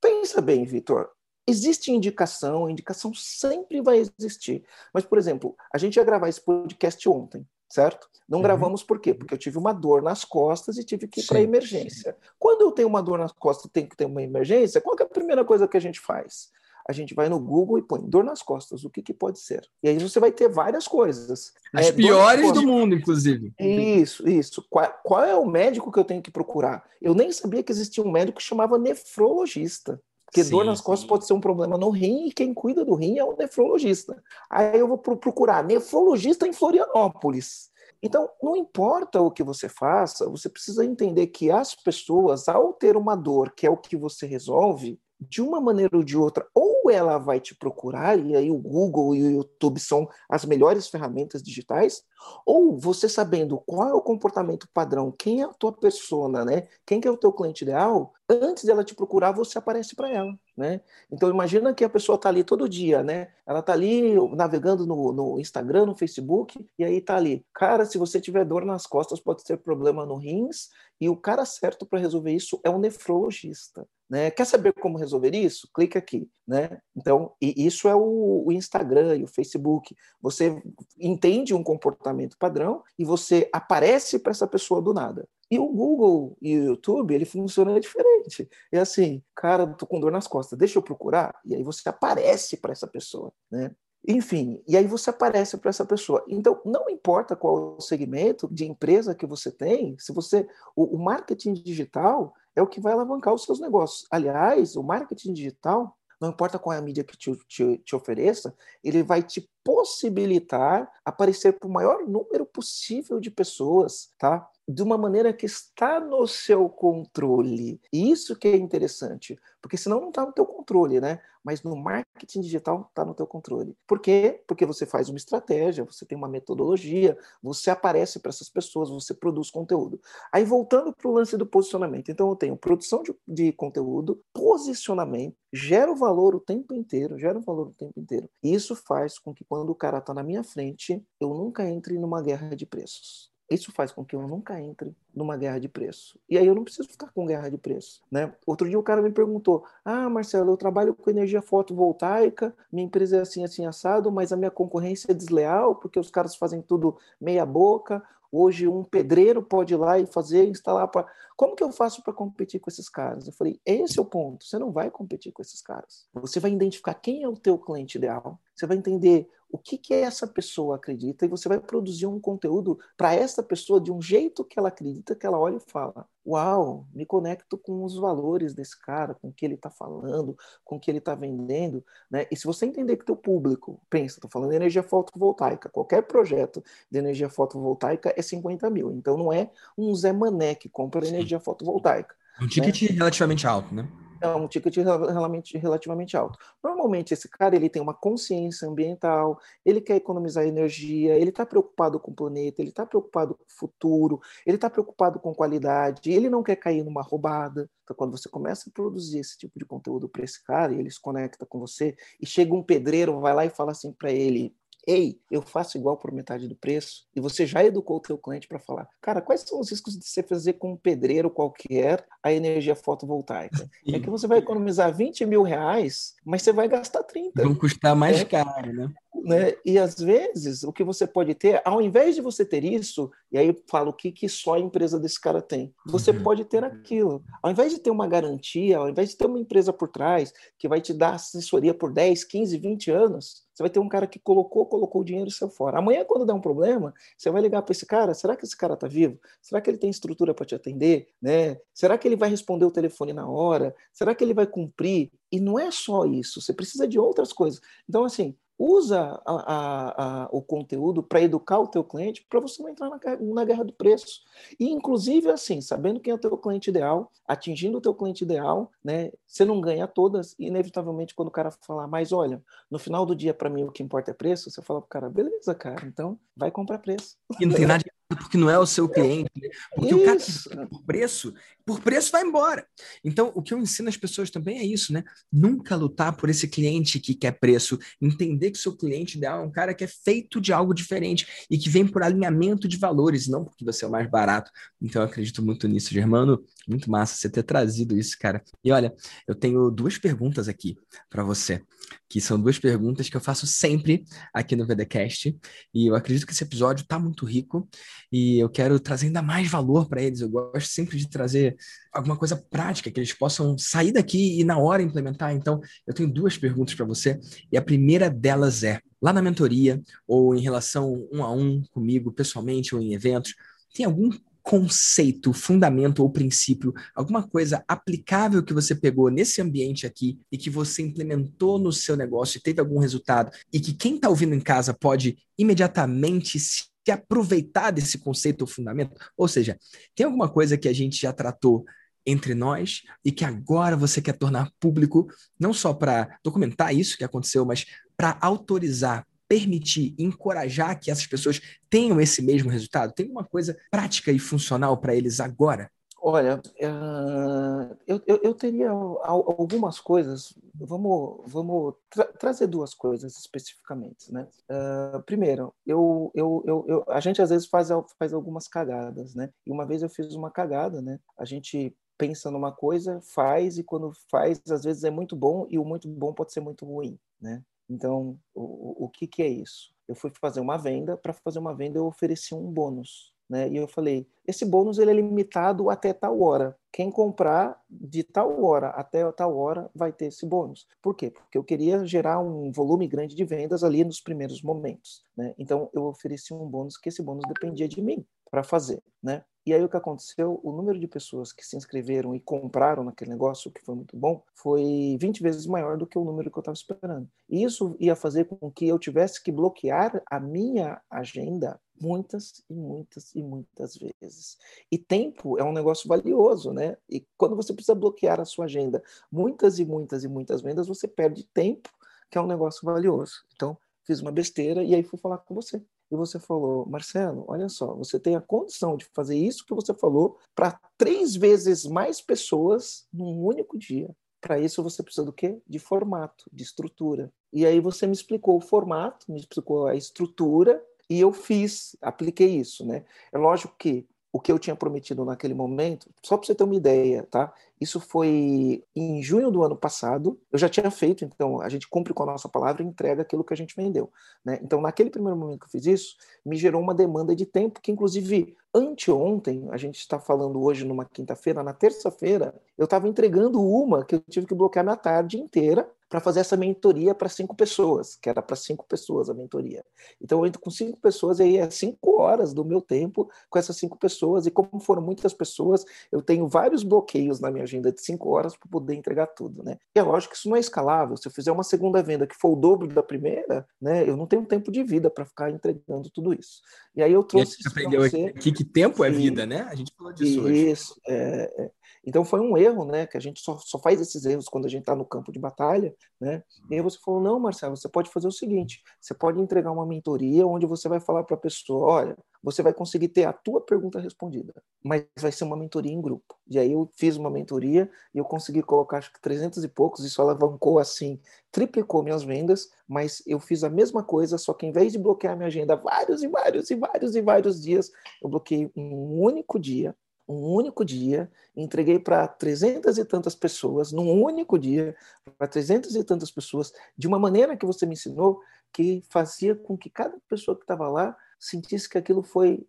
pensa 0.00 0.40
bem, 0.40 0.64
Vitor, 0.64 1.10
existe 1.46 1.90
indicação, 1.90 2.68
indicação 2.68 3.12
sempre 3.14 3.80
vai 3.80 3.98
existir. 3.98 4.64
Mas, 4.92 5.04
por 5.04 5.18
exemplo, 5.18 5.56
a 5.72 5.78
gente 5.78 5.96
ia 5.96 6.04
gravar 6.04 6.28
esse 6.28 6.40
podcast 6.40 7.08
ontem, 7.08 7.46
certo? 7.68 8.08
Não 8.28 8.38
uhum. 8.38 8.42
gravamos 8.42 8.82
por 8.82 9.00
quê? 9.00 9.12
Porque 9.12 9.34
eu 9.34 9.38
tive 9.38 9.58
uma 9.58 9.72
dor 9.72 10.02
nas 10.02 10.24
costas 10.24 10.78
e 10.78 10.84
tive 10.84 11.08
que 11.08 11.20
ir 11.20 11.26
para 11.26 11.40
emergência. 11.40 12.16
Quando 12.38 12.62
eu 12.62 12.72
tenho 12.72 12.88
uma 12.88 13.02
dor 13.02 13.18
nas 13.18 13.32
costas 13.32 13.66
e 13.66 13.72
tenho 13.72 13.88
que 13.88 13.96
ter 13.96 14.04
uma 14.04 14.22
emergência, 14.22 14.80
qual 14.80 14.96
é 14.98 15.02
a 15.02 15.06
primeira 15.06 15.44
coisa 15.44 15.68
que 15.68 15.76
a 15.76 15.80
gente 15.80 16.00
faz? 16.00 16.50
a 16.88 16.92
gente 16.92 17.14
vai 17.14 17.28
no 17.28 17.38
Google 17.38 17.78
e 17.78 17.82
põe 17.82 18.00
dor 18.02 18.24
nas 18.24 18.42
costas, 18.42 18.84
o 18.84 18.90
que, 18.90 19.02
que 19.02 19.14
pode 19.14 19.38
ser? 19.38 19.68
E 19.82 19.88
aí 19.88 19.98
você 19.98 20.18
vai 20.18 20.32
ter 20.32 20.48
várias 20.48 20.88
coisas. 20.88 21.52
As 21.72 21.86
é, 21.86 21.92
piores 21.92 22.52
do 22.52 22.62
mundo, 22.62 22.94
inclusive. 22.94 23.52
Isso, 23.58 24.28
isso. 24.28 24.66
Qual, 24.68 24.92
qual, 25.04 25.24
é 25.24 25.36
o 25.36 25.46
médico 25.46 25.92
que 25.92 25.98
eu 25.98 26.04
tenho 26.04 26.22
que 26.22 26.30
procurar? 26.30 26.84
Eu 27.00 27.14
nem 27.14 27.30
sabia 27.30 27.62
que 27.62 27.72
existia 27.72 28.02
um 28.02 28.10
médico 28.10 28.38
que 28.38 28.44
chamava 28.44 28.78
nefrologista. 28.78 30.00
Porque 30.32 30.44
sim, 30.44 30.50
dor 30.50 30.64
nas 30.64 30.80
costas 30.80 31.02
sim. 31.02 31.08
pode 31.08 31.26
ser 31.26 31.34
um 31.34 31.40
problema 31.40 31.76
no 31.76 31.90
rim 31.90 32.28
e 32.28 32.32
quem 32.32 32.54
cuida 32.54 32.86
do 32.86 32.94
rim 32.94 33.18
é 33.18 33.24
o 33.24 33.36
nefrologista. 33.36 34.22
Aí 34.48 34.78
eu 34.78 34.88
vou 34.88 34.96
procurar 34.96 35.62
nefrologista 35.62 36.48
em 36.48 36.54
Florianópolis. 36.54 37.70
Então, 38.02 38.30
não 38.42 38.56
importa 38.56 39.20
o 39.20 39.30
que 39.30 39.42
você 39.42 39.68
faça, 39.68 40.28
você 40.30 40.48
precisa 40.48 40.86
entender 40.86 41.26
que 41.26 41.50
as 41.50 41.74
pessoas, 41.74 42.48
ao 42.48 42.72
ter 42.72 42.96
uma 42.96 43.14
dor, 43.14 43.52
que 43.54 43.66
é 43.66 43.70
o 43.70 43.76
que 43.76 43.94
você 43.94 44.26
resolve, 44.26 44.98
de 45.20 45.42
uma 45.42 45.60
maneira 45.60 45.96
ou 45.96 46.02
de 46.02 46.16
outra, 46.16 46.46
ou 46.54 46.90
ela 46.90 47.18
vai 47.18 47.38
te 47.38 47.54
procurar, 47.54 48.18
e 48.18 48.34
aí 48.34 48.50
o 48.50 48.56
Google 48.56 49.14
e 49.14 49.22
o 49.22 49.30
YouTube 49.30 49.78
são 49.78 50.08
as 50.28 50.46
melhores 50.46 50.88
ferramentas 50.88 51.42
digitais, 51.42 52.02
ou 52.44 52.76
você 52.78 53.08
sabendo 53.08 53.58
qual 53.58 53.88
é 53.88 53.94
o 53.94 54.00
comportamento 54.00 54.68
padrão, 54.72 55.12
quem 55.12 55.42
é 55.42 55.44
a 55.44 55.52
tua 55.52 55.72
persona, 55.72 56.44
né? 56.44 56.68
Quem 56.84 57.00
que 57.00 57.08
é 57.08 57.10
o 57.10 57.16
teu 57.16 57.32
cliente 57.32 57.64
ideal, 57.64 58.12
antes 58.28 58.64
dela 58.64 58.84
te 58.84 58.94
procurar, 58.94 59.32
você 59.32 59.58
aparece 59.58 59.94
para 59.94 60.10
ela, 60.10 60.38
né? 60.56 60.80
Então 61.10 61.30
imagina 61.30 61.74
que 61.74 61.84
a 61.84 61.88
pessoa 61.88 62.16
está 62.16 62.28
ali 62.28 62.42
todo 62.44 62.68
dia, 62.68 63.02
né? 63.02 63.28
Ela 63.46 63.60
está 63.60 63.72
ali 63.72 64.14
navegando 64.34 64.86
no, 64.86 65.12
no, 65.12 65.38
Instagram, 65.38 65.86
no 65.86 65.96
Facebook, 65.96 66.64
e 66.78 66.84
aí 66.84 66.96
está 66.96 67.16
ali, 67.16 67.44
cara, 67.54 67.84
se 67.84 67.98
você 67.98 68.20
tiver 68.20 68.44
dor 68.44 68.64
nas 68.64 68.86
costas, 68.86 69.20
pode 69.20 69.42
ser 69.42 69.58
problema 69.58 70.06
no 70.06 70.16
rins, 70.16 70.68
e 71.00 71.08
o 71.08 71.16
cara 71.16 71.44
certo 71.44 71.86
para 71.86 71.98
resolver 71.98 72.32
isso 72.32 72.60
é 72.64 72.70
o 72.70 72.78
nefrologista. 72.78 73.86
Né? 74.12 74.30
Quer 74.30 74.44
saber 74.44 74.74
como 74.74 74.98
resolver 74.98 75.34
isso? 75.34 75.66
Clica 75.74 75.98
aqui. 75.98 76.28
Né? 76.46 76.78
Então, 76.94 77.32
isso 77.40 77.88
é 77.88 77.94
o, 77.94 78.44
o 78.46 78.52
Instagram 78.52 79.16
e 79.16 79.24
o 79.24 79.26
Facebook. 79.26 79.96
Você 80.20 80.62
entende 81.00 81.54
um 81.54 81.62
comportamento 81.64 82.11
padrão 82.36 82.82
e 82.98 83.04
você 83.04 83.48
aparece 83.52 84.18
para 84.18 84.30
essa 84.30 84.46
pessoa 84.46 84.80
do 84.80 84.92
nada. 84.92 85.28
E 85.50 85.58
o 85.58 85.68
Google 85.68 86.36
e 86.40 86.58
o 86.58 86.64
YouTube, 86.64 87.14
ele 87.14 87.24
funciona 87.24 87.78
diferente. 87.78 88.48
É 88.70 88.78
assim, 88.78 89.22
cara, 89.34 89.66
tô 89.66 89.86
com 89.86 90.00
dor 90.00 90.10
nas 90.10 90.26
costas, 90.26 90.58
deixa 90.58 90.78
eu 90.78 90.82
procurar. 90.82 91.34
E 91.44 91.54
aí 91.54 91.62
você 91.62 91.88
aparece 91.88 92.56
para 92.56 92.72
essa 92.72 92.86
pessoa, 92.86 93.32
né? 93.50 93.70
Enfim, 94.06 94.60
e 94.66 94.76
aí 94.76 94.86
você 94.86 95.10
aparece 95.10 95.56
para 95.58 95.70
essa 95.70 95.84
pessoa. 95.84 96.24
Então, 96.26 96.60
não 96.64 96.90
importa 96.90 97.36
qual 97.36 97.80
segmento 97.80 98.48
de 98.50 98.64
empresa 98.64 99.14
que 99.14 99.26
você 99.26 99.50
tem, 99.50 99.96
se 99.98 100.12
você. 100.12 100.48
O, 100.74 100.96
o, 100.96 100.98
marketing 100.98 101.52
digital 101.52 102.34
é 102.56 102.60
o 102.60 102.66
que 102.66 102.80
vai 102.80 102.92
alavancar 102.92 103.32
os 103.32 103.44
seus 103.44 103.60
negócios. 103.60 104.06
Aliás, 104.10 104.74
o 104.74 104.82
marketing 104.82 105.32
digital, 105.32 105.96
não 106.22 106.30
importa 106.30 106.56
qual 106.56 106.72
é 106.72 106.78
a 106.78 106.82
mídia 106.82 107.02
que 107.02 107.16
te, 107.16 107.36
te, 107.48 107.78
te 107.78 107.96
ofereça, 107.96 108.54
ele 108.82 109.02
vai 109.02 109.24
te 109.24 109.50
possibilitar 109.64 110.88
aparecer 111.04 111.58
para 111.58 111.68
o 111.68 111.72
maior 111.72 112.06
número 112.06 112.46
possível 112.46 113.18
de 113.18 113.28
pessoas, 113.28 114.12
tá? 114.16 114.48
de 114.68 114.82
uma 114.82 114.96
maneira 114.96 115.32
que 115.32 115.44
está 115.44 115.98
no 115.98 116.26
seu 116.28 116.68
controle. 116.68 117.80
E 117.92 118.10
isso 118.10 118.36
que 118.36 118.46
é 118.46 118.56
interessante, 118.56 119.36
porque 119.60 119.76
senão 119.76 120.00
não 120.00 120.08
está 120.10 120.24
no 120.24 120.32
teu 120.32 120.46
controle, 120.46 121.00
né? 121.00 121.20
Mas 121.44 121.62
no 121.62 121.76
marketing 121.76 122.40
digital 122.40 122.86
está 122.88 123.04
no 123.04 123.14
teu 123.14 123.26
controle. 123.26 123.76
Por 123.86 124.00
quê? 124.00 124.42
Porque 124.46 124.64
você 124.64 124.86
faz 124.86 125.08
uma 125.08 125.16
estratégia, 125.16 125.84
você 125.84 126.04
tem 126.04 126.16
uma 126.16 126.28
metodologia, 126.28 127.16
você 127.42 127.70
aparece 127.70 128.20
para 128.20 128.30
essas 128.30 128.48
pessoas, 128.48 128.90
você 128.90 129.14
produz 129.14 129.50
conteúdo. 129.50 130.00
Aí 130.32 130.44
voltando 130.44 130.92
para 130.92 131.08
o 131.08 131.12
lance 131.12 131.36
do 131.36 131.46
posicionamento, 131.46 132.10
então 132.10 132.28
eu 132.28 132.36
tenho 132.36 132.56
produção 132.56 133.02
de, 133.02 133.14
de 133.26 133.52
conteúdo, 133.52 134.22
posicionamento, 134.32 135.36
gero 135.52 135.96
valor 135.96 136.34
o 136.34 136.40
tempo 136.40 136.74
inteiro, 136.74 137.18
gero 137.18 137.40
valor 137.40 137.68
o 137.68 137.74
tempo 137.74 137.98
inteiro. 137.98 138.28
Isso 138.42 138.76
faz 138.76 139.18
com 139.18 139.34
que 139.34 139.44
quando 139.44 139.70
o 139.70 139.74
cara 139.74 139.98
está 139.98 140.14
na 140.14 140.22
minha 140.22 140.44
frente, 140.44 141.02
eu 141.20 141.30
nunca 141.30 141.68
entre 141.68 141.98
numa 141.98 142.22
guerra 142.22 142.54
de 142.54 142.66
preços. 142.66 143.31
Isso 143.52 143.72
faz 143.72 143.92
com 143.92 144.04
que 144.04 144.16
eu 144.16 144.22
nunca 144.26 144.60
entre 144.60 144.94
numa 145.14 145.36
guerra 145.36 145.58
de 145.58 145.68
preço. 145.68 146.18
E 146.28 146.38
aí 146.38 146.46
eu 146.46 146.54
não 146.54 146.64
preciso 146.64 146.88
ficar 146.88 147.10
com 147.12 147.26
guerra 147.26 147.50
de 147.50 147.58
preço, 147.58 148.02
né? 148.10 148.32
Outro 148.46 148.68
dia 148.68 148.78
o 148.78 148.82
cara 148.82 149.02
me 149.02 149.10
perguntou: 149.10 149.64
"Ah, 149.84 150.08
Marcelo, 150.08 150.52
eu 150.52 150.56
trabalho 150.56 150.94
com 150.94 151.10
energia 151.10 151.42
fotovoltaica, 151.42 152.54
minha 152.72 152.86
empresa 152.86 153.18
é 153.18 153.20
assim 153.20 153.44
assim 153.44 153.66
assado, 153.66 154.10
mas 154.10 154.32
a 154.32 154.36
minha 154.36 154.50
concorrência 154.50 155.10
é 155.12 155.14
desleal 155.14 155.74
porque 155.76 155.98
os 155.98 156.10
caras 156.10 156.34
fazem 156.36 156.62
tudo 156.62 156.96
meia 157.20 157.44
boca. 157.44 158.02
Hoje 158.34 158.66
um 158.66 158.82
pedreiro 158.82 159.42
pode 159.42 159.74
ir 159.74 159.76
lá 159.76 159.98
e 159.98 160.06
fazer, 160.06 160.48
instalar 160.48 160.88
para. 160.88 161.06
Como 161.36 161.54
que 161.54 161.62
eu 161.62 161.70
faço 161.70 162.02
para 162.02 162.14
competir 162.14 162.60
com 162.60 162.70
esses 162.70 162.88
caras? 162.88 163.26
Eu 163.26 163.32
falei, 163.34 163.60
esse 163.66 163.98
é 163.98 164.02
o 164.02 164.06
ponto. 164.06 164.44
Você 164.46 164.58
não 164.58 164.70
vai 164.72 164.90
competir 164.90 165.32
com 165.32 165.42
esses 165.42 165.60
caras. 165.60 166.06
Você 166.14 166.40
vai 166.40 166.50
identificar 166.50 166.94
quem 166.94 167.22
é 167.24 167.28
o 167.28 167.36
teu 167.36 167.58
cliente 167.58 167.98
ideal. 167.98 168.40
Você 168.54 168.66
vai 168.66 168.78
entender 168.78 169.28
o 169.52 169.58
que, 169.58 169.76
que 169.76 169.92
essa 169.92 170.26
pessoa 170.26 170.76
acredita 170.76 171.26
e 171.26 171.28
você 171.28 171.46
vai 171.46 171.60
produzir 171.60 172.06
um 172.06 172.18
conteúdo 172.18 172.78
para 172.96 173.14
essa 173.14 173.42
pessoa 173.42 173.78
de 173.78 173.92
um 173.92 174.00
jeito 174.00 174.44
que 174.46 174.58
ela 174.58 174.68
acredita, 174.68 175.14
que 175.14 175.26
ela 175.26 175.38
olha 175.38 175.56
e 175.56 175.70
fala: 175.70 176.08
Uau, 176.26 176.86
me 176.94 177.04
conecto 177.04 177.58
com 177.58 177.84
os 177.84 177.94
valores 177.94 178.54
desse 178.54 178.80
cara, 178.80 179.14
com 179.14 179.28
o 179.28 179.32
que 179.32 179.44
ele 179.44 179.54
está 179.54 179.68
falando, 179.68 180.34
com 180.64 180.76
o 180.76 180.80
que 180.80 180.90
ele 180.90 180.98
está 180.98 181.14
vendendo. 181.14 181.84
Né? 182.10 182.26
E 182.32 182.36
se 182.36 182.46
você 182.46 182.64
entender 182.64 182.96
que 182.96 183.04
teu 183.04 183.14
público, 183.14 183.78
pensa, 183.90 184.16
estou 184.16 184.30
falando 184.30 184.50
de 184.50 184.56
energia 184.56 184.82
fotovoltaica, 184.82 185.68
qualquer 185.68 186.02
projeto 186.02 186.64
de 186.90 186.98
energia 186.98 187.28
fotovoltaica 187.28 188.14
é 188.16 188.22
50 188.22 188.70
mil. 188.70 188.90
Então 188.90 189.18
não 189.18 189.30
é 189.30 189.50
um 189.76 189.94
Zé 189.94 190.14
Mané 190.14 190.54
que 190.54 190.68
compra 190.68 191.06
energia 191.06 191.38
fotovoltaica. 191.38 192.14
Um 192.40 192.48
ticket 192.48 192.90
né? 192.90 192.96
relativamente 192.96 193.46
alto, 193.46 193.74
né? 193.74 193.86
É 194.22 194.28
um 194.34 194.46
ticket 194.46 194.76
relativamente, 194.76 196.16
alto. 196.16 196.38
Normalmente, 196.62 197.12
esse 197.12 197.28
cara 197.28 197.56
ele 197.56 197.68
tem 197.68 197.82
uma 197.82 197.94
consciência 197.94 198.68
ambiental, 198.68 199.38
ele 199.64 199.80
quer 199.80 199.96
economizar 199.96 200.44
energia, 200.44 201.16
ele 201.16 201.30
está 201.30 201.44
preocupado 201.44 201.98
com 201.98 202.12
o 202.12 202.14
planeta, 202.14 202.62
ele 202.62 202.70
está 202.70 202.86
preocupado 202.86 203.34
com 203.34 203.42
o 203.44 203.46
futuro, 203.58 204.20
ele 204.46 204.56
está 204.56 204.70
preocupado 204.70 205.18
com 205.18 205.34
qualidade, 205.34 206.10
ele 206.10 206.30
não 206.30 206.42
quer 206.42 206.56
cair 206.56 206.84
numa 206.84 207.02
roubada. 207.02 207.68
Então, 207.84 207.96
quando 207.96 208.16
você 208.16 208.28
começa 208.28 208.70
a 208.70 208.72
produzir 208.72 209.18
esse 209.18 209.36
tipo 209.36 209.58
de 209.58 209.64
conteúdo 209.64 210.08
para 210.08 210.24
esse 210.24 210.42
cara, 210.42 210.72
e 210.72 210.78
ele 210.78 210.90
se 210.90 211.00
conecta 211.00 211.44
com 211.44 211.58
você, 211.58 211.96
e 212.20 212.26
chega 212.26 212.54
um 212.54 212.62
pedreiro, 212.62 213.20
vai 213.20 213.34
lá 213.34 213.44
e 213.44 213.50
fala 213.50 213.72
assim 213.72 213.92
para 213.92 214.12
ele: 214.12 214.54
Ei, 214.86 215.20
eu 215.30 215.42
faço 215.42 215.78
igual 215.78 215.96
por 215.96 216.12
metade 216.12 216.48
do 216.48 216.56
preço. 216.56 217.06
E 217.14 217.20
você 217.20 217.46
já 217.46 217.64
educou 217.64 217.98
o 217.98 218.00
teu 218.00 218.18
cliente 218.18 218.48
para 218.48 218.58
falar, 218.58 218.88
cara, 219.00 219.20
quais 219.20 219.42
são 219.42 219.60
os 219.60 219.70
riscos 219.70 219.96
de 219.96 220.04
você 220.04 220.22
fazer 220.22 220.54
com 220.54 220.72
um 220.72 220.76
pedreiro 220.76 221.30
qualquer 221.30 222.04
a 222.22 222.32
energia 222.32 222.74
fotovoltaica? 222.74 223.68
É 223.92 224.00
que 224.00 224.08
você 224.08 224.26
vai 224.26 224.38
economizar 224.38 224.94
20 224.94 225.26
mil 225.26 225.42
reais, 225.42 226.14
mas 226.24 226.42
você 226.42 226.52
vai 226.52 226.66
gastar 226.66 227.02
30. 227.02 227.42
Vão 227.42 227.54
custar 227.54 227.94
mais 227.94 228.20
é. 228.20 228.24
caro, 228.24 228.72
né? 228.72 228.92
Né? 229.24 229.52
E 229.64 229.78
às 229.78 229.98
vezes 229.98 230.64
o 230.64 230.72
que 230.72 230.82
você 230.82 231.06
pode 231.06 231.34
ter, 231.34 231.60
ao 231.64 231.80
invés 231.80 232.14
de 232.14 232.20
você 232.20 232.44
ter 232.44 232.64
isso, 232.64 233.10
e 233.32 233.38
aí 233.38 233.48
eu 233.48 233.56
falo 233.66 233.90
o 233.90 233.92
que, 233.94 234.12
que 234.12 234.28
só 234.28 234.54
a 234.54 234.60
empresa 234.60 235.00
desse 235.00 235.18
cara 235.18 235.40
tem, 235.40 235.74
você 235.86 236.10
uhum. 236.10 236.22
pode 236.22 236.44
ter 236.44 236.62
aquilo. 236.62 237.24
Ao 237.42 237.50
invés 237.50 237.72
de 237.72 237.80
ter 237.80 237.90
uma 237.90 238.06
garantia, 238.06 238.76
ao 238.76 238.90
invés 238.90 239.10
de 239.10 239.16
ter 239.16 239.26
uma 239.26 239.40
empresa 239.40 239.72
por 239.72 239.88
trás 239.88 240.32
que 240.58 240.68
vai 240.68 240.80
te 240.80 240.92
dar 240.92 241.14
assessoria 241.14 241.72
por 241.72 241.92
10, 241.92 242.24
15, 242.24 242.58
20 242.58 242.90
anos, 242.90 243.42
você 243.54 243.62
vai 243.62 243.70
ter 243.70 243.80
um 243.80 243.88
cara 243.88 244.06
que 244.06 244.18
colocou, 244.18 244.66
colocou 244.66 245.02
o 245.02 245.04
dinheiro 245.04 245.28
e 245.28 245.32
saiu 245.32 245.50
fora. 245.50 245.78
Amanhã, 245.78 246.04
quando 246.04 246.26
der 246.26 246.32
um 246.32 246.40
problema, 246.40 246.92
você 247.16 247.30
vai 247.30 247.42
ligar 247.42 247.62
para 247.62 247.72
esse 247.72 247.86
cara: 247.86 248.14
será 248.14 248.36
que 248.36 248.44
esse 248.44 248.56
cara 248.56 248.74
está 248.74 248.86
vivo? 248.86 249.18
Será 249.40 249.60
que 249.60 249.70
ele 249.70 249.78
tem 249.78 249.90
estrutura 249.90 250.34
para 250.34 250.46
te 250.46 250.54
atender? 250.54 251.08
Né? 251.20 251.58
Será 251.72 251.96
que 251.96 252.08
ele 252.08 252.16
vai 252.16 252.28
responder 252.28 252.64
o 252.64 252.70
telefone 252.70 253.12
na 253.12 253.28
hora? 253.28 253.74
Será 253.92 254.14
que 254.14 254.24
ele 254.24 254.34
vai 254.34 254.46
cumprir? 254.46 255.10
E 255.30 255.40
não 255.40 255.58
é 255.58 255.70
só 255.70 256.04
isso, 256.04 256.40
você 256.40 256.52
precisa 256.52 256.86
de 256.86 256.98
outras 256.98 257.32
coisas. 257.32 257.60
Então, 257.88 258.04
assim, 258.04 258.36
usa 258.58 259.20
a, 259.26 259.32
a, 259.32 260.22
a, 260.24 260.28
o 260.30 260.40
conteúdo 260.40 261.02
para 261.02 261.20
educar 261.20 261.58
o 261.58 261.66
teu 261.66 261.82
cliente 261.82 262.24
para 262.28 262.40
você 262.40 262.62
não 262.62 262.70
entrar 262.70 262.88
na, 262.88 262.98
na, 263.20 263.44
guerra 263.44 263.64
do 263.64 263.72
preço. 263.72 264.20
E, 264.58 264.70
inclusive, 264.70 265.30
assim, 265.30 265.60
sabendo 265.60 266.00
quem 266.00 266.12
é 266.12 266.14
o 266.14 266.18
teu 266.18 266.36
cliente 266.36 266.70
ideal, 266.70 267.10
atingindo 267.26 267.78
o 267.78 267.80
teu 267.80 267.94
cliente 267.94 268.24
ideal, 268.24 268.70
né, 268.84 269.10
você 269.26 269.44
não 269.44 269.60
ganha 269.60 269.86
todas, 269.86 270.34
e 270.38 270.46
inevitavelmente 270.46 271.14
quando 271.14 271.28
o 271.28 271.32
cara 271.32 271.50
falar, 271.50 271.86
mas 271.86 272.12
olha, 272.12 272.42
no 272.70 272.78
final 272.78 273.04
do 273.04 273.16
dia, 273.16 273.34
para 273.34 273.50
mim, 273.50 273.64
o 273.64 273.72
que 273.72 273.82
importa 273.82 274.10
é 274.10 274.14
preço, 274.14 274.50
você 274.50 274.62
fala 274.62 274.80
para 274.80 274.86
o 274.86 274.88
cara, 274.88 275.10
beleza, 275.10 275.54
cara, 275.54 275.86
então 275.86 276.18
vai 276.36 276.50
comprar 276.50 276.78
preço. 276.78 277.16
E 277.40 277.46
não 277.46 277.54
tem 277.54 277.66
nada 277.66 277.82
porque 278.16 278.36
não 278.36 278.50
é 278.50 278.58
o 278.58 278.66
seu 278.66 278.88
cliente, 278.88 279.30
né? 279.36 279.48
porque 279.74 279.94
isso. 279.94 280.02
o 280.02 280.04
cara 280.04 280.18
que 280.18 280.66
por 280.66 280.82
preço, 280.84 281.34
por 281.64 281.80
preço 281.80 282.12
vai 282.12 282.22
embora. 282.22 282.66
Então, 283.04 283.32
o 283.34 283.42
que 283.42 283.54
eu 283.54 283.58
ensino 283.58 283.88
as 283.88 283.96
pessoas 283.96 284.30
também 284.30 284.58
é 284.58 284.64
isso, 284.64 284.92
né? 284.92 285.02
Nunca 285.32 285.76
lutar 285.76 286.16
por 286.16 286.28
esse 286.28 286.48
cliente 286.48 287.00
que 287.00 287.14
quer 287.14 287.32
preço, 287.32 287.78
entender 288.00 288.50
que 288.50 288.58
seu 288.58 288.76
cliente 288.76 289.16
ideal 289.16 289.42
é 289.42 289.46
um 289.46 289.50
cara 289.50 289.74
que 289.74 289.84
é 289.84 289.88
feito 289.88 290.40
de 290.40 290.52
algo 290.52 290.74
diferente 290.74 291.26
e 291.50 291.58
que 291.58 291.68
vem 291.68 291.86
por 291.86 292.02
alinhamento 292.02 292.66
de 292.66 292.76
valores, 292.76 293.28
não 293.28 293.44
porque 293.44 293.64
você 293.64 293.84
é 293.84 293.88
o 293.88 293.90
mais 293.90 294.08
barato. 294.10 294.50
Então, 294.80 295.02
eu 295.02 295.08
acredito 295.08 295.42
muito 295.42 295.66
nisso, 295.68 295.92
Germano. 295.92 296.42
Muito 296.68 296.90
massa 296.90 297.16
você 297.16 297.28
ter 297.28 297.42
trazido 297.42 297.96
isso, 297.96 298.16
cara. 298.18 298.42
E 298.64 298.70
olha, 298.70 298.94
eu 299.26 299.34
tenho 299.34 299.70
duas 299.70 299.98
perguntas 299.98 300.48
aqui 300.48 300.76
para 301.10 301.24
você, 301.24 301.62
que 302.08 302.20
são 302.20 302.40
duas 302.40 302.58
perguntas 302.58 303.08
que 303.08 303.16
eu 303.16 303.20
faço 303.20 303.46
sempre 303.46 304.04
aqui 304.32 304.54
no 304.54 304.66
VDcast, 304.66 305.36
e 305.74 305.86
eu 305.86 305.94
acredito 305.94 306.26
que 306.26 306.32
esse 306.32 306.44
episódio 306.44 306.86
tá 306.86 306.98
muito 306.98 307.24
rico 307.24 307.68
e 308.10 308.38
eu 308.38 308.48
quero 308.48 308.78
trazer 308.78 309.06
ainda 309.06 309.22
mais 309.22 309.48
valor 309.48 309.88
para 309.88 310.02
eles. 310.02 310.20
Eu 310.20 310.28
gosto 310.28 310.68
sempre 310.68 310.98
de 310.98 311.08
trazer 311.08 311.51
alguma 311.92 312.16
coisa 312.16 312.36
prática 312.36 312.90
que 312.90 312.98
eles 312.98 313.12
possam 313.12 313.56
sair 313.56 313.92
daqui 313.92 314.40
e 314.40 314.44
na 314.44 314.58
hora 314.58 314.82
implementar. 314.82 315.34
Então, 315.34 315.60
eu 315.86 315.94
tenho 315.94 316.12
duas 316.12 316.36
perguntas 316.36 316.74
para 316.74 316.86
você 316.86 317.18
e 317.50 317.56
a 317.56 317.62
primeira 317.62 318.10
delas 318.10 318.62
é: 318.62 318.80
lá 319.00 319.12
na 319.12 319.22
mentoria 319.22 319.82
ou 320.06 320.34
em 320.34 320.40
relação 320.40 321.08
um 321.12 321.22
a 321.22 321.32
um 321.32 321.62
comigo, 321.72 322.12
pessoalmente 322.12 322.74
ou 322.74 322.80
em 322.80 322.94
eventos, 322.94 323.34
tem 323.74 323.86
algum 323.86 324.10
conceito, 324.42 325.32
fundamento 325.32 326.02
ou 326.02 326.10
princípio, 326.10 326.74
alguma 326.94 327.22
coisa 327.22 327.64
aplicável 327.68 328.42
que 328.42 328.52
você 328.52 328.74
pegou 328.74 329.08
nesse 329.08 329.40
ambiente 329.40 329.86
aqui 329.86 330.18
e 330.30 330.36
que 330.36 330.50
você 330.50 330.82
implementou 330.82 331.58
no 331.58 331.72
seu 331.72 331.96
negócio 331.96 332.38
e 332.38 332.42
teve 332.42 332.60
algum 332.60 332.78
resultado 332.78 333.30
e 333.52 333.60
que 333.60 333.72
quem 333.72 333.94
está 333.94 334.08
ouvindo 334.08 334.34
em 334.34 334.40
casa 334.40 334.74
pode 334.74 335.16
imediatamente 335.38 336.38
se 336.40 336.71
aproveitar 336.90 337.70
desse 337.70 337.98
conceito 337.98 338.42
ou 338.42 338.46
fundamento? 338.46 338.94
Ou 339.16 339.28
seja, 339.28 339.58
tem 339.94 340.06
alguma 340.06 340.28
coisa 340.28 340.56
que 340.56 340.68
a 340.68 340.72
gente 340.72 341.00
já 341.00 341.12
tratou 341.12 341.64
entre 342.04 342.34
nós 342.34 342.82
e 343.04 343.12
que 343.12 343.24
agora 343.24 343.76
você 343.76 344.00
quer 344.00 344.16
tornar 344.16 344.50
público, 344.58 345.08
não 345.38 345.52
só 345.52 345.72
para 345.72 346.18
documentar 346.24 346.74
isso 346.74 346.96
que 346.96 347.04
aconteceu, 347.04 347.44
mas 347.44 347.64
para 347.96 348.18
autorizar, 348.20 349.06
permitir, 349.28 349.94
encorajar 349.98 350.78
que 350.78 350.90
essas 350.90 351.06
pessoas 351.06 351.40
tenham 351.70 352.00
esse 352.00 352.20
mesmo 352.20 352.50
resultado? 352.50 352.92
Tem 352.92 353.08
uma 353.08 353.24
coisa 353.24 353.56
prática 353.70 354.10
e 354.10 354.18
funcional 354.18 354.76
para 354.78 354.94
eles 354.94 355.20
agora? 355.20 355.70
Olha, 356.04 356.42
uh, 356.60 357.76
eu, 357.86 358.02
eu, 358.08 358.20
eu, 358.24 358.34
teria 358.34 358.70
algumas 358.70 359.78
coisas. 359.78 360.34
Vamos, 360.52 361.22
vamos 361.32 361.74
tra 361.88 362.04
trazer 362.14 362.48
duas 362.48 362.74
coisas 362.74 363.16
especificamente, 363.16 364.12
né? 364.12 364.26
Uh, 364.50 365.00
primeiro, 365.04 365.54
eu, 365.64 366.10
eu, 366.12 366.64
eu, 366.66 366.84
a 366.88 366.98
gente 366.98 367.22
às 367.22 367.30
vezes 367.30 367.46
faz, 367.46 367.68
faz 367.96 368.12
algumas 368.12 368.48
cagadas, 368.48 369.14
né? 369.14 369.30
E 369.46 369.52
uma 369.52 369.64
vez 369.64 369.80
eu 369.80 369.88
fiz 369.88 370.12
uma 370.16 370.28
cagada, 370.28 370.82
né? 370.82 370.98
A 371.16 371.24
gente 371.24 371.72
pensa 371.96 372.32
numa 372.32 372.50
coisa, 372.50 373.00
faz 373.00 373.56
e 373.56 373.62
quando 373.62 373.92
faz, 374.10 374.40
às 374.50 374.64
vezes 374.64 374.82
é 374.82 374.90
muito 374.90 375.14
bom 375.14 375.46
e 375.48 375.56
o 375.56 375.64
muito 375.64 375.86
bom 375.88 376.12
pode 376.12 376.32
ser 376.32 376.40
muito 376.40 376.66
ruim, 376.66 376.98
né? 377.20 377.44
Então, 377.70 378.18
o, 378.34 378.86
o 378.86 378.88
que, 378.88 379.06
que 379.06 379.22
é 379.22 379.28
isso? 379.28 379.72
Eu 379.86 379.94
fui 379.94 380.10
fazer 380.20 380.40
uma 380.40 380.56
venda, 380.58 380.96
para 380.96 381.12
fazer 381.12 381.38
uma 381.38 381.54
venda 381.54 381.78
eu 381.78 381.86
ofereci 381.86 382.34
um 382.34 382.50
bônus. 382.50 383.11
Né? 383.28 383.48
E 383.48 383.56
eu 383.56 383.66
falei, 383.66 384.06
esse 384.26 384.44
bônus 384.44 384.78
ele 384.78 384.90
é 384.90 384.94
limitado 384.94 385.70
até 385.70 385.92
tal 385.92 386.20
hora. 386.20 386.56
Quem 386.72 386.90
comprar 386.90 387.60
de 387.70 388.02
tal 388.02 388.42
hora 388.44 388.68
até 388.68 389.10
tal 389.12 389.36
hora 389.36 389.70
vai 389.74 389.92
ter 389.92 390.06
esse 390.06 390.26
bônus. 390.26 390.66
Por 390.80 390.94
quê? 390.94 391.10
Porque 391.10 391.36
eu 391.36 391.44
queria 391.44 391.84
gerar 391.84 392.20
um 392.20 392.50
volume 392.52 392.86
grande 392.86 393.14
de 393.14 393.24
vendas 393.24 393.64
ali 393.64 393.84
nos 393.84 394.00
primeiros 394.00 394.42
momentos. 394.42 395.04
Né? 395.16 395.34
Então 395.38 395.70
eu 395.72 395.84
ofereci 395.84 396.32
um 396.32 396.46
bônus 396.46 396.76
que 396.76 396.88
esse 396.88 397.02
bônus 397.02 397.24
dependia 397.26 397.68
de 397.68 397.80
mim 397.80 398.04
para 398.30 398.42
fazer, 398.42 398.82
né? 399.02 399.22
E 399.44 399.52
aí 399.52 399.62
o 399.62 399.68
que 399.68 399.76
aconteceu, 399.76 400.40
o 400.42 400.52
número 400.52 400.78
de 400.78 400.86
pessoas 400.86 401.32
que 401.32 401.44
se 401.44 401.56
inscreveram 401.56 402.14
e 402.14 402.20
compraram 402.20 402.84
naquele 402.84 403.10
negócio, 403.10 403.50
que 403.50 403.60
foi 403.60 403.74
muito 403.74 403.96
bom, 403.96 404.22
foi 404.34 404.96
20 405.00 405.20
vezes 405.20 405.46
maior 405.46 405.76
do 405.76 405.86
que 405.86 405.98
o 405.98 406.04
número 406.04 406.30
que 406.30 406.38
eu 406.38 406.40
estava 406.40 406.54
esperando. 406.54 407.08
E 407.28 407.42
isso 407.42 407.76
ia 407.80 407.96
fazer 407.96 408.24
com 408.24 408.50
que 408.52 408.68
eu 408.68 408.78
tivesse 408.78 409.22
que 409.22 409.32
bloquear 409.32 410.00
a 410.08 410.20
minha 410.20 410.80
agenda 410.88 411.60
muitas 411.82 412.44
e 412.48 412.54
muitas 412.54 413.14
e 413.14 413.22
muitas 413.22 413.76
vezes. 413.76 414.38
E 414.70 414.78
tempo 414.78 415.36
é 415.38 415.42
um 415.42 415.52
negócio 415.52 415.88
valioso, 415.88 416.52
né? 416.52 416.76
E 416.88 417.04
quando 417.18 417.34
você 417.34 417.52
precisa 417.52 417.74
bloquear 417.74 418.20
a 418.20 418.24
sua 418.24 418.44
agenda 418.44 418.82
muitas 419.10 419.58
e 419.58 419.64
muitas 419.64 420.04
e 420.04 420.08
muitas 420.08 420.40
vendas, 420.40 420.68
você 420.68 420.86
perde 420.86 421.24
tempo, 421.24 421.68
que 422.08 422.16
é 422.16 422.20
um 422.20 422.26
negócio 422.26 422.64
valioso. 422.64 423.24
Então, 423.34 423.58
fiz 423.84 424.00
uma 424.00 424.12
besteira 424.12 424.62
e 424.62 424.74
aí 424.74 424.82
fui 424.84 424.98
falar 424.98 425.18
com 425.18 425.34
você 425.34 425.60
e 425.90 425.96
você 425.96 426.18
falou, 426.18 426.64
Marcelo, 426.66 427.24
olha 427.28 427.48
só, 427.50 427.74
você 427.74 428.00
tem 428.00 428.16
a 428.16 428.20
condição 428.20 428.76
de 428.76 428.86
fazer 428.94 429.16
isso 429.16 429.44
que 429.44 429.54
você 429.54 429.74
falou 429.74 430.16
para 430.34 430.58
três 430.78 431.14
vezes 431.14 431.66
mais 431.66 432.00
pessoas 432.00 432.86
num 432.90 433.22
único 433.22 433.58
dia. 433.58 433.94
Para 434.18 434.38
isso 434.38 434.62
você 434.62 434.82
precisa 434.82 435.04
do 435.04 435.12
quê? 435.12 435.38
De 435.46 435.58
formato, 435.58 436.30
de 436.32 436.44
estrutura. 436.44 437.12
E 437.32 437.44
aí 437.44 437.60
você 437.60 437.86
me 437.86 437.92
explicou 437.92 438.36
o 438.36 438.40
formato, 438.40 439.10
me 439.10 439.18
explicou 439.18 439.66
a 439.66 439.74
estrutura 439.74 440.64
e 440.88 441.00
eu 441.00 441.12
fiz, 441.12 441.76
apliquei 441.80 442.36
isso, 442.36 442.66
né? 442.66 442.84
É 443.12 443.18
lógico 443.18 443.54
que 443.58 443.86
o 444.12 444.20
que 444.20 444.30
eu 444.30 444.38
tinha 444.38 444.54
prometido 444.54 445.06
naquele 445.06 445.32
momento, 445.32 445.88
só 446.02 446.18
para 446.18 446.26
você 446.26 446.34
ter 446.34 446.44
uma 446.44 446.54
ideia, 446.54 447.06
tá? 447.10 447.32
Isso 447.58 447.80
foi 447.80 448.62
em 448.76 449.02
junho 449.02 449.30
do 449.30 449.42
ano 449.42 449.56
passado. 449.56 450.20
Eu 450.30 450.38
já 450.38 450.50
tinha 450.50 450.70
feito, 450.70 451.02
então 451.02 451.40
a 451.40 451.48
gente 451.48 451.66
cumpre 451.66 451.94
com 451.94 452.02
a 452.02 452.06
nossa 452.06 452.28
palavra 452.28 452.62
e 452.62 452.66
entrega 452.66 453.00
aquilo 453.00 453.24
que 453.24 453.32
a 453.32 453.36
gente 453.36 453.56
vendeu, 453.56 453.90
né? 454.22 454.38
Então, 454.42 454.60
naquele 454.60 454.90
primeiro 454.90 455.16
momento 455.16 455.38
que 455.40 455.46
eu 455.46 455.50
fiz 455.50 455.64
isso, 455.64 455.96
me 456.26 456.36
gerou 456.36 456.60
uma 456.60 456.74
demanda 456.74 457.16
de 457.16 457.24
tempo 457.24 457.60
que, 457.62 457.72
inclusive, 457.72 458.36
anteontem, 458.54 459.48
a 459.50 459.56
gente 459.56 459.78
está 459.78 459.98
falando 459.98 460.42
hoje 460.42 460.66
numa 460.66 460.84
quinta-feira, 460.84 461.42
na 461.42 461.54
terça-feira, 461.54 462.34
eu 462.58 462.64
estava 462.64 462.86
entregando 462.86 463.42
uma 463.42 463.82
que 463.82 463.94
eu 463.94 464.00
tive 464.10 464.26
que 464.26 464.34
bloquear 464.34 464.64
na 464.64 464.76
tarde 464.76 465.18
inteira 465.18 465.66
para 465.92 466.00
fazer 466.00 466.20
essa 466.20 466.38
mentoria 466.38 466.94
para 466.94 467.06
cinco 467.06 467.36
pessoas, 467.36 467.96
que 468.00 468.08
era 468.08 468.22
para 468.22 468.34
cinco 468.34 468.64
pessoas 468.66 469.10
a 469.10 469.14
mentoria. 469.14 469.62
Então 470.00 470.20
eu 470.20 470.26
entro 470.26 470.40
com 470.40 470.50
cinco 470.50 470.80
pessoas 470.80 471.18
e 471.18 471.24
aí 471.24 471.36
é 471.36 471.50
cinco 471.50 472.00
horas 472.00 472.32
do 472.32 472.46
meu 472.46 472.62
tempo 472.62 473.10
com 473.28 473.38
essas 473.38 473.58
cinco 473.58 473.76
pessoas, 473.76 474.24
e 474.24 474.30
como 474.30 474.58
foram 474.58 474.80
muitas 474.80 475.12
pessoas, 475.12 475.66
eu 475.92 476.00
tenho 476.00 476.26
vários 476.26 476.62
bloqueios 476.62 477.20
na 477.20 477.30
minha 477.30 477.44
agenda 477.44 477.70
de 477.70 477.82
cinco 477.82 478.08
horas 478.08 478.34
para 478.34 478.48
poder 478.48 478.74
entregar 478.74 479.08
tudo, 479.08 479.42
né? 479.42 479.58
E 479.74 479.78
é 479.78 479.82
lógico 479.82 480.14
que 480.14 480.18
isso 480.18 480.30
não 480.30 480.36
é 480.36 480.40
escalável. 480.40 480.96
Se 480.96 481.06
eu 481.06 481.12
fizer 481.12 481.30
uma 481.30 481.44
segunda 481.44 481.82
venda 481.82 482.06
que 482.06 482.16
for 482.16 482.30
o 482.30 482.36
dobro 482.36 482.68
da 482.68 482.82
primeira, 482.82 483.46
né, 483.60 483.86
eu 483.86 483.94
não 483.94 484.06
tenho 484.06 484.24
tempo 484.24 484.50
de 484.50 484.64
vida 484.64 484.88
para 484.88 485.04
ficar 485.04 485.30
entregando 485.30 485.90
tudo 485.90 486.14
isso. 486.14 486.40
E 486.74 486.82
aí 486.82 486.92
eu 486.94 487.04
trouxe. 487.04 487.32
E 487.32 487.34
a 487.34 487.36
gente 487.36 487.48
aprendeu 487.48 487.82
você... 487.82 488.04
aqui 488.06 488.32
que 488.32 488.44
tempo 488.44 488.82
é 488.82 488.88
vida, 488.88 489.26
né? 489.26 489.42
A 489.42 489.54
gente 489.54 489.70
falou 489.76 489.92
disso 489.92 490.10
isso, 490.10 490.22
hoje. 490.22 490.50
Isso, 490.50 490.80
é, 490.88 491.30
é. 491.36 491.50
Então 491.84 492.04
foi 492.04 492.20
um 492.20 492.36
erro, 492.36 492.64
né? 492.64 492.86
Que 492.86 492.96
a 492.96 493.00
gente 493.00 493.20
só, 493.20 493.36
só 493.38 493.58
faz 493.58 493.80
esses 493.80 494.04
erros 494.04 494.26
quando 494.26 494.46
a 494.46 494.48
gente 494.48 494.60
está 494.60 494.74
no 494.74 494.84
campo 494.84 495.10
de 495.10 495.18
batalha, 495.18 495.74
né? 496.00 496.22
E 496.50 496.54
aí 496.54 496.60
você 496.60 496.78
falou, 496.78 497.00
não, 497.00 497.18
Marcelo, 497.18 497.56
você 497.56 497.68
pode 497.68 497.90
fazer 497.90 498.06
o 498.06 498.12
seguinte: 498.12 498.62
você 498.80 498.94
pode 498.94 499.20
entregar 499.20 499.50
uma 499.50 499.66
mentoria 499.66 500.26
onde 500.26 500.46
você 500.46 500.68
vai 500.68 500.80
falar 500.80 501.02
para 501.02 501.16
a 501.16 501.20
pessoa, 501.20 501.66
olha, 501.66 501.98
você 502.22 502.40
vai 502.40 502.54
conseguir 502.54 502.88
ter 502.88 503.04
a 503.04 503.12
tua 503.12 503.40
pergunta 503.40 503.80
respondida, 503.80 504.32
mas 504.62 504.84
vai 505.00 505.10
ser 505.10 505.24
uma 505.24 505.36
mentoria 505.36 505.72
em 505.72 505.80
grupo. 505.80 506.16
E 506.28 506.38
aí 506.38 506.52
eu 506.52 506.70
fiz 506.76 506.96
uma 506.96 507.10
mentoria 507.10 507.68
e 507.92 507.98
eu 507.98 508.04
consegui 508.04 508.42
colocar 508.42 508.78
acho 508.78 508.92
que 508.92 509.00
300 509.00 509.42
e 509.42 509.48
poucos, 509.48 509.84
isso 509.84 510.00
alavancou 510.00 510.60
assim, 510.60 511.00
triplicou 511.32 511.82
minhas 511.82 512.04
vendas, 512.04 512.48
mas 512.68 513.02
eu 513.06 513.18
fiz 513.18 513.42
a 513.42 513.50
mesma 513.50 513.82
coisa, 513.82 514.16
só 514.18 514.32
que 514.32 514.46
em 514.46 514.52
vez 514.52 514.72
de 514.72 514.78
bloquear 514.78 515.16
minha 515.16 515.26
agenda 515.26 515.56
vários 515.56 516.02
e 516.02 516.08
vários 516.08 516.48
e 516.50 516.54
vários 516.54 516.94
e 516.94 517.00
vários 517.00 517.42
dias, 517.42 517.72
eu 518.00 518.08
bloqueei 518.08 518.50
um 518.56 519.00
único 519.00 519.38
dia 519.38 519.74
um 520.08 520.34
único 520.34 520.64
dia, 520.64 521.10
entreguei 521.36 521.78
para 521.78 522.06
trezentas 522.08 522.78
e 522.78 522.84
tantas 522.84 523.14
pessoas, 523.14 523.72
num 523.72 524.02
único 524.02 524.38
dia, 524.38 524.76
para 525.16 525.28
trezentas 525.28 525.74
e 525.74 525.84
tantas 525.84 526.10
pessoas, 526.10 526.52
de 526.76 526.86
uma 526.86 526.98
maneira 526.98 527.36
que 527.36 527.46
você 527.46 527.64
me 527.64 527.74
ensinou, 527.74 528.20
que 528.52 528.82
fazia 528.90 529.34
com 529.34 529.56
que 529.56 529.70
cada 529.70 529.96
pessoa 530.08 530.36
que 530.36 530.42
estava 530.42 530.68
lá 530.68 530.96
sentisse 531.18 531.68
que 531.68 531.78
aquilo 531.78 532.02
foi 532.02 532.46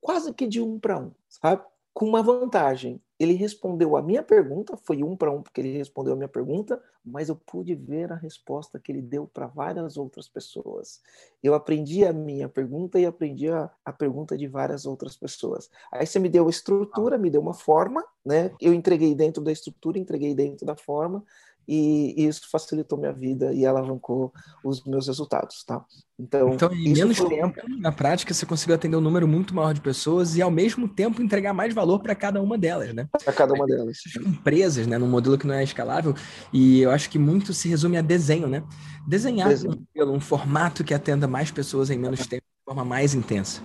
quase 0.00 0.32
que 0.32 0.46
de 0.46 0.60
um 0.60 0.78
para 0.78 0.98
um, 0.98 1.12
sabe? 1.28 1.62
Com 1.92 2.06
uma 2.06 2.22
vantagem 2.22 3.02
ele 3.18 3.32
respondeu 3.32 3.96
a 3.96 4.02
minha 4.02 4.22
pergunta, 4.22 4.76
foi 4.76 5.02
um 5.02 5.16
para 5.16 5.32
um 5.32 5.42
porque 5.42 5.60
ele 5.60 5.76
respondeu 5.76 6.12
a 6.12 6.16
minha 6.16 6.28
pergunta, 6.28 6.80
mas 7.04 7.28
eu 7.28 7.34
pude 7.34 7.74
ver 7.74 8.12
a 8.12 8.14
resposta 8.14 8.78
que 8.78 8.92
ele 8.92 9.02
deu 9.02 9.26
para 9.26 9.46
várias 9.46 9.96
outras 9.96 10.28
pessoas. 10.28 11.00
Eu 11.42 11.54
aprendi 11.54 12.04
a 12.04 12.12
minha 12.12 12.48
pergunta 12.48 12.98
e 12.98 13.06
aprendi 13.06 13.48
a, 13.48 13.70
a, 13.84 13.92
pergunta 13.92 14.36
de 14.36 14.46
várias 14.46 14.86
outras 14.86 15.16
pessoas. 15.16 15.68
Aí 15.90 16.06
você 16.06 16.18
me 16.18 16.28
deu 16.28 16.46
a 16.46 16.50
estrutura, 16.50 17.18
me 17.18 17.30
deu 17.30 17.40
uma 17.40 17.54
forma, 17.54 18.04
né? 18.24 18.52
Eu 18.60 18.72
entreguei 18.72 19.14
dentro 19.14 19.42
da 19.42 19.50
estrutura, 19.50 19.98
entreguei 19.98 20.34
dentro 20.34 20.64
da 20.64 20.76
forma, 20.76 21.24
e, 21.68 22.14
e 22.16 22.26
isso 22.26 22.48
facilitou 22.50 22.98
minha 22.98 23.12
vida 23.12 23.52
e 23.52 23.66
alavancou 23.66 24.32
os 24.64 24.82
meus 24.84 25.06
resultados, 25.06 25.62
tá? 25.64 25.84
Então, 26.18 26.54
então 26.54 26.72
em 26.72 26.92
menos 26.94 27.18
foi... 27.18 27.28
tempo, 27.28 27.60
na 27.78 27.92
prática, 27.92 28.32
você 28.32 28.46
conseguiu 28.46 28.74
atender 28.74 28.96
um 28.96 29.00
número 29.00 29.28
muito 29.28 29.54
maior 29.54 29.74
de 29.74 29.80
pessoas 29.80 30.34
e, 30.36 30.42
ao 30.42 30.50
mesmo 30.50 30.88
tempo, 30.88 31.22
entregar 31.22 31.52
mais 31.52 31.74
valor 31.74 32.00
para 32.00 32.14
cada 32.14 32.42
uma 32.42 32.56
delas, 32.56 32.94
né? 32.94 33.06
Para 33.22 33.32
cada 33.32 33.52
uma 33.52 33.66
delas. 33.66 33.98
Empresas, 34.16 34.86
né? 34.86 34.96
Num 34.96 35.08
modelo 35.08 35.36
que 35.36 35.46
não 35.46 35.54
é 35.54 35.62
escalável. 35.62 36.14
E 36.52 36.80
eu 36.80 36.90
acho 36.90 37.10
que 37.10 37.18
muito 37.18 37.52
se 37.52 37.68
resume 37.68 37.98
a 37.98 38.02
desenho, 38.02 38.48
né? 38.48 38.64
Desenhar 39.06 39.48
desenho. 39.48 39.74
um 39.74 39.76
modelo, 39.76 40.16
um 40.16 40.20
formato 40.20 40.82
que 40.82 40.94
atenda 40.94 41.28
mais 41.28 41.50
pessoas 41.50 41.90
em 41.90 41.98
menos 41.98 42.26
tempo, 42.26 42.42
de 42.42 42.64
forma 42.64 42.84
mais 42.84 43.14
intensa. 43.14 43.62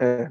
É. 0.00 0.30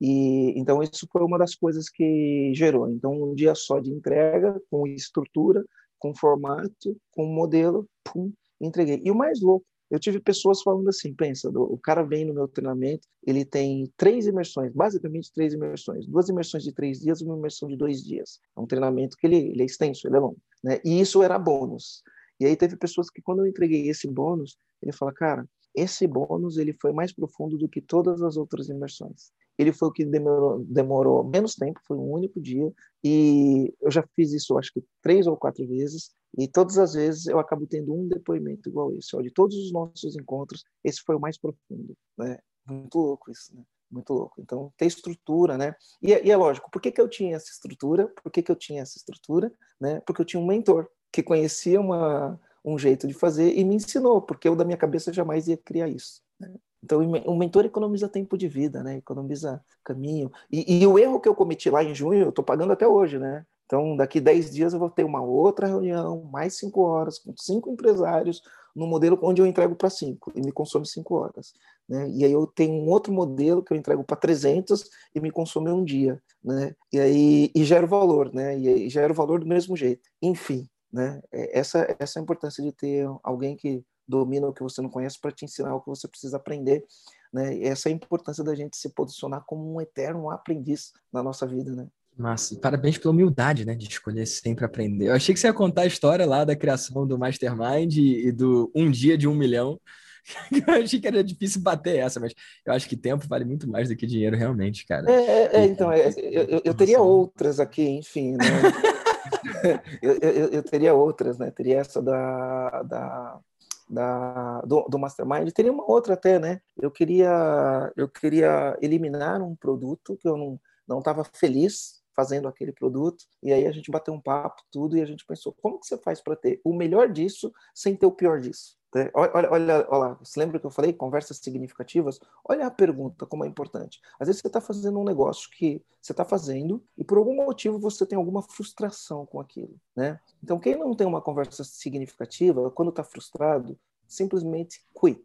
E 0.00 0.58
então 0.58 0.82
isso 0.82 1.06
foi 1.10 1.22
uma 1.22 1.38
das 1.38 1.54
coisas 1.54 1.88
que 1.88 2.52
gerou. 2.54 2.90
Então 2.90 3.12
um 3.12 3.34
dia 3.34 3.54
só 3.54 3.78
de 3.78 3.90
entrega, 3.90 4.60
com 4.70 4.86
estrutura, 4.86 5.64
com 6.04 6.14
formato, 6.14 6.94
com 7.12 7.24
modelo, 7.24 7.88
pum, 8.04 8.30
entreguei. 8.60 9.00
E 9.02 9.10
o 9.10 9.14
mais 9.14 9.40
louco 9.40 9.64
eu 9.90 9.98
tive 9.98 10.20
pessoas 10.20 10.60
falando 10.60 10.88
assim, 10.88 11.14
pensa, 11.14 11.48
o 11.48 11.78
cara 11.78 12.02
vem 12.02 12.26
no 12.26 12.34
meu 12.34 12.46
treinamento, 12.46 13.06
ele 13.26 13.42
tem 13.42 13.90
três 13.96 14.26
imersões, 14.26 14.72
basicamente 14.74 15.32
três 15.32 15.54
imersões, 15.54 16.06
duas 16.06 16.28
imersões 16.28 16.62
de 16.62 16.72
três 16.72 17.00
dias, 17.00 17.22
uma 17.22 17.38
imersão 17.38 17.68
de 17.68 17.76
dois 17.76 18.02
dias. 18.04 18.38
É 18.54 18.60
um 18.60 18.66
treinamento 18.66 19.16
que 19.16 19.26
ele, 19.26 19.36
ele 19.36 19.62
é 19.62 19.64
extenso, 19.64 20.06
ele 20.06 20.16
é 20.16 20.18
longo, 20.18 20.36
né? 20.62 20.78
E 20.84 21.00
isso 21.00 21.22
era 21.22 21.38
bônus. 21.38 22.02
E 22.38 22.44
aí 22.44 22.54
teve 22.54 22.76
pessoas 22.76 23.08
que 23.08 23.22
quando 23.22 23.38
eu 23.38 23.46
entreguei 23.46 23.88
esse 23.88 24.06
bônus, 24.06 24.58
ele 24.82 24.92
fala, 24.92 25.12
cara, 25.12 25.48
esse 25.74 26.06
bônus 26.06 26.58
ele 26.58 26.76
foi 26.82 26.92
mais 26.92 27.14
profundo 27.14 27.56
do 27.56 27.68
que 27.68 27.80
todas 27.80 28.20
as 28.20 28.36
outras 28.36 28.68
imersões. 28.68 29.30
Ele 29.58 29.72
foi 29.72 29.88
o 29.88 29.92
que 29.92 30.04
demorou, 30.04 30.64
demorou 30.64 31.24
menos 31.24 31.54
tempo, 31.54 31.80
foi 31.86 31.96
um 31.96 32.10
único 32.10 32.40
dia, 32.40 32.72
e 33.02 33.72
eu 33.80 33.90
já 33.90 34.04
fiz 34.14 34.32
isso 34.32 34.58
acho 34.58 34.72
que 34.72 34.82
três 35.02 35.26
ou 35.26 35.36
quatro 35.36 35.66
vezes, 35.66 36.10
e 36.36 36.48
todas 36.48 36.78
as 36.78 36.94
vezes 36.94 37.26
eu 37.26 37.38
acabo 37.38 37.66
tendo 37.66 37.94
um 37.94 38.08
depoimento 38.08 38.68
igual 38.68 38.92
esse. 38.92 39.16
De 39.22 39.30
todos 39.30 39.56
os 39.56 39.72
nossos 39.72 40.16
encontros, 40.16 40.64
esse 40.82 41.00
foi 41.00 41.14
o 41.14 41.20
mais 41.20 41.38
profundo, 41.38 41.96
né? 42.18 42.38
Muito 42.68 42.98
louco 42.98 43.30
isso, 43.30 43.54
né? 43.54 43.62
Muito 43.90 44.12
louco. 44.12 44.40
Então, 44.40 44.72
ter 44.76 44.86
estrutura, 44.86 45.56
né? 45.56 45.76
E, 46.02 46.12
é, 46.12 46.26
e 46.26 46.30
é 46.30 46.36
lógico, 46.36 46.70
por 46.70 46.82
que, 46.82 46.90
que 46.90 47.00
eu 47.00 47.08
tinha 47.08 47.36
essa 47.36 47.50
estrutura? 47.50 48.08
Por 48.08 48.32
que, 48.32 48.42
que 48.42 48.50
eu 48.50 48.56
tinha 48.56 48.82
essa 48.82 48.98
estrutura? 48.98 49.52
Né? 49.80 50.00
Porque 50.00 50.20
eu 50.20 50.24
tinha 50.24 50.40
um 50.40 50.46
mentor 50.46 50.88
que 51.12 51.22
conhecia 51.22 51.80
uma, 51.80 52.40
um 52.64 52.76
jeito 52.76 53.06
de 53.06 53.14
fazer 53.14 53.52
e 53.52 53.62
me 53.62 53.76
ensinou, 53.76 54.20
porque 54.20 54.48
eu 54.48 54.56
da 54.56 54.64
minha 54.64 54.76
cabeça 54.76 55.12
jamais 55.12 55.46
ia 55.46 55.56
criar 55.56 55.88
isso. 55.88 56.22
Né? 56.40 56.52
Então, 56.84 57.00
o 57.00 57.36
mentor 57.36 57.64
economiza 57.64 58.08
tempo 58.08 58.36
de 58.36 58.46
vida, 58.46 58.82
né? 58.82 58.98
Economiza 58.98 59.64
caminho. 59.82 60.30
E, 60.52 60.82
e 60.82 60.86
o 60.86 60.98
erro 60.98 61.18
que 61.18 61.28
eu 61.28 61.34
cometi 61.34 61.70
lá 61.70 61.82
em 61.82 61.94
junho, 61.94 62.24
eu 62.24 62.28
estou 62.28 62.44
pagando 62.44 62.74
até 62.74 62.86
hoje, 62.86 63.18
né? 63.18 63.46
Então, 63.64 63.96
daqui 63.96 64.20
10 64.20 64.52
dias 64.52 64.74
eu 64.74 64.78
vou 64.78 64.90
ter 64.90 65.04
uma 65.04 65.22
outra 65.22 65.66
reunião, 65.66 66.22
mais 66.30 66.58
5 66.58 66.82
horas, 66.82 67.18
com 67.18 67.34
cinco 67.36 67.70
empresários, 67.70 68.42
no 68.76 68.86
modelo 68.86 69.18
onde 69.22 69.40
eu 69.40 69.46
entrego 69.46 69.74
para 69.74 69.88
5 69.88 70.32
e 70.34 70.42
me 70.42 70.52
consome 70.52 70.86
5 70.86 71.14
horas. 71.14 71.54
Né? 71.88 72.10
E 72.10 72.24
aí 72.24 72.32
eu 72.32 72.46
tenho 72.46 72.74
um 72.74 72.90
outro 72.90 73.12
modelo 73.12 73.62
que 73.62 73.72
eu 73.72 73.76
entrego 73.76 74.04
para 74.04 74.16
300 74.16 74.84
e 75.14 75.20
me 75.20 75.30
consome 75.30 75.70
um 75.70 75.82
dia. 75.82 76.20
Né? 76.42 76.74
E 76.92 77.00
aí 77.00 77.50
e 77.54 77.64
gero 77.64 77.86
valor, 77.86 78.32
né? 78.34 78.58
E 78.58 78.68
aí 78.68 78.90
gero 78.90 79.14
valor 79.14 79.40
do 79.40 79.46
mesmo 79.46 79.74
jeito. 79.74 80.02
Enfim, 80.20 80.68
né? 80.92 81.22
É, 81.32 81.58
essa, 81.58 81.96
essa 81.98 82.18
é 82.18 82.20
a 82.20 82.22
importância 82.22 82.62
de 82.62 82.72
ter 82.72 83.08
alguém 83.22 83.56
que 83.56 83.82
domina 84.06 84.46
o 84.46 84.52
que 84.52 84.62
você 84.62 84.80
não 84.80 84.88
conhece 84.88 85.20
para 85.20 85.32
te 85.32 85.44
ensinar 85.44 85.74
o 85.74 85.80
que 85.80 85.88
você 85.88 86.06
precisa 86.06 86.36
aprender. 86.36 86.84
Né? 87.32 87.56
E 87.56 87.64
essa 87.64 87.88
é 87.88 87.92
a 87.92 87.94
importância 87.94 88.44
da 88.44 88.54
gente 88.54 88.76
se 88.76 88.88
posicionar 88.90 89.42
como 89.46 89.74
um 89.74 89.80
eterno 89.80 90.30
aprendiz 90.30 90.92
na 91.12 91.22
nossa 91.22 91.46
vida. 91.46 91.72
Né? 91.72 91.86
Massa. 92.16 92.56
Parabéns 92.56 92.96
pela 92.96 93.12
humildade, 93.12 93.64
né? 93.64 93.74
De 93.74 93.88
escolher 93.88 94.26
sempre 94.26 94.64
aprender. 94.64 95.08
Eu 95.08 95.14
achei 95.14 95.34
que 95.34 95.40
você 95.40 95.48
ia 95.48 95.52
contar 95.52 95.82
a 95.82 95.86
história 95.86 96.24
lá 96.24 96.44
da 96.44 96.54
criação 96.54 97.06
do 97.06 97.18
Mastermind 97.18 97.96
e 97.96 98.30
do 98.30 98.70
um 98.74 98.90
dia 98.90 99.18
de 99.18 99.26
um 99.26 99.34
milhão. 99.34 99.80
Eu 100.66 100.74
achei 100.74 101.00
que 101.00 101.06
era 101.06 101.22
difícil 101.22 101.60
bater 101.60 101.98
essa, 101.98 102.18
mas 102.18 102.32
eu 102.64 102.72
acho 102.72 102.88
que 102.88 102.96
tempo 102.96 103.28
vale 103.28 103.44
muito 103.44 103.68
mais 103.68 103.90
do 103.90 103.96
que 103.96 104.06
dinheiro, 104.06 104.34
realmente, 104.34 104.86
cara. 104.86 105.04
É, 105.10 105.14
é, 105.14 105.56
é 105.56 105.66
então, 105.66 105.92
é, 105.92 106.08
eu, 106.16 106.62
eu, 106.64 106.72
teria 106.72 106.98
outras 106.98 107.60
aqui, 107.60 107.86
enfim, 107.86 108.32
né? 108.32 108.38
eu, 110.02 110.18
eu, 110.20 110.48
eu, 110.48 110.62
teria 110.62 110.94
outras, 110.94 111.38
né? 111.38 111.50
Teria 111.50 111.78
essa 111.78 112.00
da, 112.00 112.82
da, 112.82 113.38
da 113.88 114.60
do, 114.62 114.82
do, 114.88 114.98
Mastermind, 114.98 115.50
teria 115.52 115.72
uma 115.72 115.88
outra 115.90 116.14
até, 116.14 116.38
né? 116.38 116.60
Eu 116.76 116.90
queria, 116.90 117.92
eu 117.96 118.08
queria 118.08 118.76
eliminar 118.80 119.42
um 119.42 119.54
produto 119.54 120.16
que 120.16 120.28
eu 120.28 120.36
não 120.36 120.60
não 120.86 120.98
estava 120.98 121.24
feliz 121.34 122.02
fazendo 122.14 122.46
aquele 122.46 122.72
produto. 122.72 123.24
E 123.42 123.52
aí 123.52 123.66
a 123.66 123.72
gente 123.72 123.90
bateu 123.90 124.14
um 124.14 124.20
papo, 124.20 124.62
tudo, 124.70 124.96
e 124.96 125.02
a 125.02 125.06
gente 125.06 125.26
pensou, 125.26 125.52
como 125.60 125.80
que 125.80 125.86
você 125.86 125.98
faz 125.98 126.20
para 126.20 126.36
ter 126.36 126.60
o 126.64 126.72
melhor 126.72 127.10
disso 127.10 127.52
sem 127.74 127.96
ter 127.96 128.06
o 128.06 128.12
pior 128.12 128.40
disso? 128.40 128.76
Né? 128.94 129.10
Olha, 129.12 129.50
olha, 129.50 129.86
olha, 129.90 130.14
você 130.14 130.38
lembra 130.38 130.60
que 130.60 130.64
eu 130.64 130.70
falei 130.70 130.92
conversas 130.92 131.38
significativas? 131.38 132.20
Olha 132.44 132.66
a 132.66 132.70
pergunta, 132.70 133.26
como 133.26 133.44
é 133.44 133.48
importante. 133.48 134.00
Às 134.20 134.28
vezes 134.28 134.40
você 134.40 134.46
está 134.46 134.60
fazendo 134.60 135.00
um 135.00 135.04
negócio 135.04 135.50
que 135.50 135.82
você 136.00 136.12
está 136.12 136.24
fazendo 136.24 136.80
e 136.96 137.02
por 137.02 137.18
algum 137.18 137.34
motivo 137.34 137.78
você 137.78 138.06
tem 138.06 138.16
alguma 138.16 138.40
frustração 138.40 139.26
com 139.26 139.40
aquilo, 139.40 139.74
né? 139.96 140.20
Então 140.40 140.60
quem 140.60 140.76
não 140.76 140.94
tem 140.94 141.06
uma 141.06 141.20
conversa 141.20 141.64
significativa, 141.64 142.70
quando 142.70 142.90
está 142.90 143.02
frustrado, 143.02 143.76
simplesmente 144.06 144.80
quit, 144.98 145.24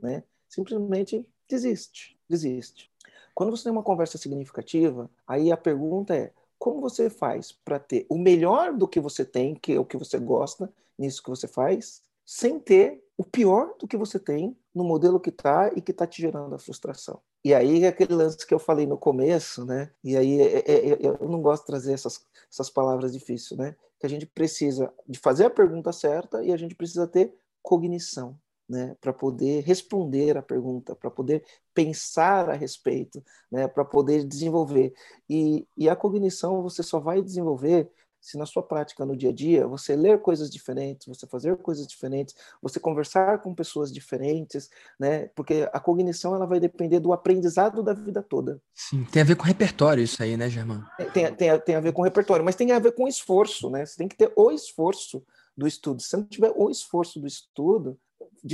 né? 0.00 0.22
Simplesmente 0.48 1.26
desiste, 1.48 2.16
desiste. 2.28 2.88
Quando 3.34 3.50
você 3.50 3.64
tem 3.64 3.72
uma 3.72 3.82
conversa 3.82 4.16
significativa, 4.16 5.10
aí 5.26 5.50
a 5.50 5.56
pergunta 5.56 6.14
é: 6.14 6.32
como 6.56 6.80
você 6.80 7.10
faz 7.10 7.50
para 7.50 7.80
ter 7.80 8.06
o 8.08 8.16
melhor 8.16 8.72
do 8.72 8.86
que 8.86 9.00
você 9.00 9.24
tem, 9.24 9.56
que 9.56 9.72
é 9.72 9.80
o 9.80 9.84
que 9.84 9.96
você 9.96 10.18
gosta, 10.18 10.72
nisso 10.96 11.22
que 11.22 11.30
você 11.30 11.48
faz, 11.48 12.02
sem 12.24 12.60
ter 12.60 13.02
o 13.18 13.24
pior 13.24 13.74
do 13.80 13.88
que 13.88 13.96
você 13.96 14.16
tem 14.16 14.56
no 14.72 14.84
modelo 14.84 15.18
que 15.18 15.30
está 15.30 15.72
e 15.74 15.82
que 15.82 15.90
está 15.90 16.06
te 16.06 16.22
gerando 16.22 16.54
a 16.54 16.58
frustração. 16.58 17.20
E 17.44 17.52
aí 17.52 17.82
é 17.82 17.88
aquele 17.88 18.14
lance 18.14 18.46
que 18.46 18.54
eu 18.54 18.60
falei 18.60 18.86
no 18.86 18.96
começo, 18.96 19.64
né? 19.64 19.90
E 20.04 20.16
aí 20.16 20.40
é, 20.40 20.58
é, 20.58 20.90
é, 20.92 20.98
eu 21.02 21.28
não 21.28 21.42
gosto 21.42 21.62
de 21.62 21.66
trazer 21.66 21.92
essas, 21.92 22.24
essas 22.50 22.70
palavras 22.70 23.12
difíceis, 23.12 23.58
né? 23.58 23.74
Que 23.98 24.06
a 24.06 24.08
gente 24.08 24.24
precisa 24.24 24.92
de 25.04 25.18
fazer 25.18 25.46
a 25.46 25.50
pergunta 25.50 25.92
certa 25.92 26.44
e 26.44 26.52
a 26.52 26.56
gente 26.56 26.76
precisa 26.76 27.08
ter 27.08 27.34
cognição 27.60 28.38
né, 28.68 28.94
para 29.00 29.12
poder 29.12 29.64
responder 29.64 30.36
a 30.36 30.42
pergunta, 30.42 30.94
para 30.94 31.10
poder 31.10 31.42
pensar 31.74 32.50
a 32.50 32.52
respeito, 32.52 33.24
né, 33.50 33.66
para 33.66 33.84
poder 33.84 34.24
desenvolver. 34.24 34.92
E, 35.28 35.66
e 35.76 35.88
a 35.88 35.96
cognição 35.96 36.62
você 36.62 36.82
só 36.82 37.00
vai 37.00 37.22
desenvolver 37.22 37.90
se 38.28 38.36
na 38.36 38.44
sua 38.44 38.62
prática 38.62 39.06
no 39.06 39.16
dia 39.16 39.30
a 39.30 39.32
dia 39.32 39.66
você 39.66 39.96
ler 39.96 40.20
coisas 40.20 40.50
diferentes, 40.50 41.06
você 41.06 41.26
fazer 41.26 41.56
coisas 41.56 41.86
diferentes, 41.86 42.34
você 42.60 42.78
conversar 42.78 43.40
com 43.40 43.54
pessoas 43.54 43.90
diferentes, 43.90 44.68
né? 45.00 45.28
Porque 45.34 45.66
a 45.72 45.80
cognição 45.80 46.34
ela 46.34 46.44
vai 46.46 46.60
depender 46.60 47.00
do 47.00 47.14
aprendizado 47.14 47.82
da 47.82 47.94
vida 47.94 48.22
toda. 48.22 48.60
Sim, 48.74 49.02
tem 49.04 49.22
a 49.22 49.24
ver 49.24 49.34
com 49.34 49.44
repertório 49.44 50.04
isso 50.04 50.22
aí, 50.22 50.36
né, 50.36 50.50
Germano? 50.50 50.86
Tem, 51.14 51.34
tem, 51.34 51.58
tem 51.60 51.74
a 51.74 51.80
ver 51.80 51.92
com 51.94 52.02
repertório, 52.02 52.44
mas 52.44 52.54
tem 52.54 52.70
a 52.72 52.78
ver 52.78 52.92
com 52.92 53.08
esforço, 53.08 53.70
né? 53.70 53.86
Você 53.86 53.96
tem 53.96 54.08
que 54.08 54.16
ter 54.16 54.30
o 54.36 54.50
esforço 54.50 55.24
do 55.56 55.66
estudo. 55.66 56.02
Se 56.02 56.14
não 56.14 56.24
tiver 56.24 56.52
o 56.54 56.68
esforço 56.68 57.18
do 57.18 57.26
estudo, 57.26 57.98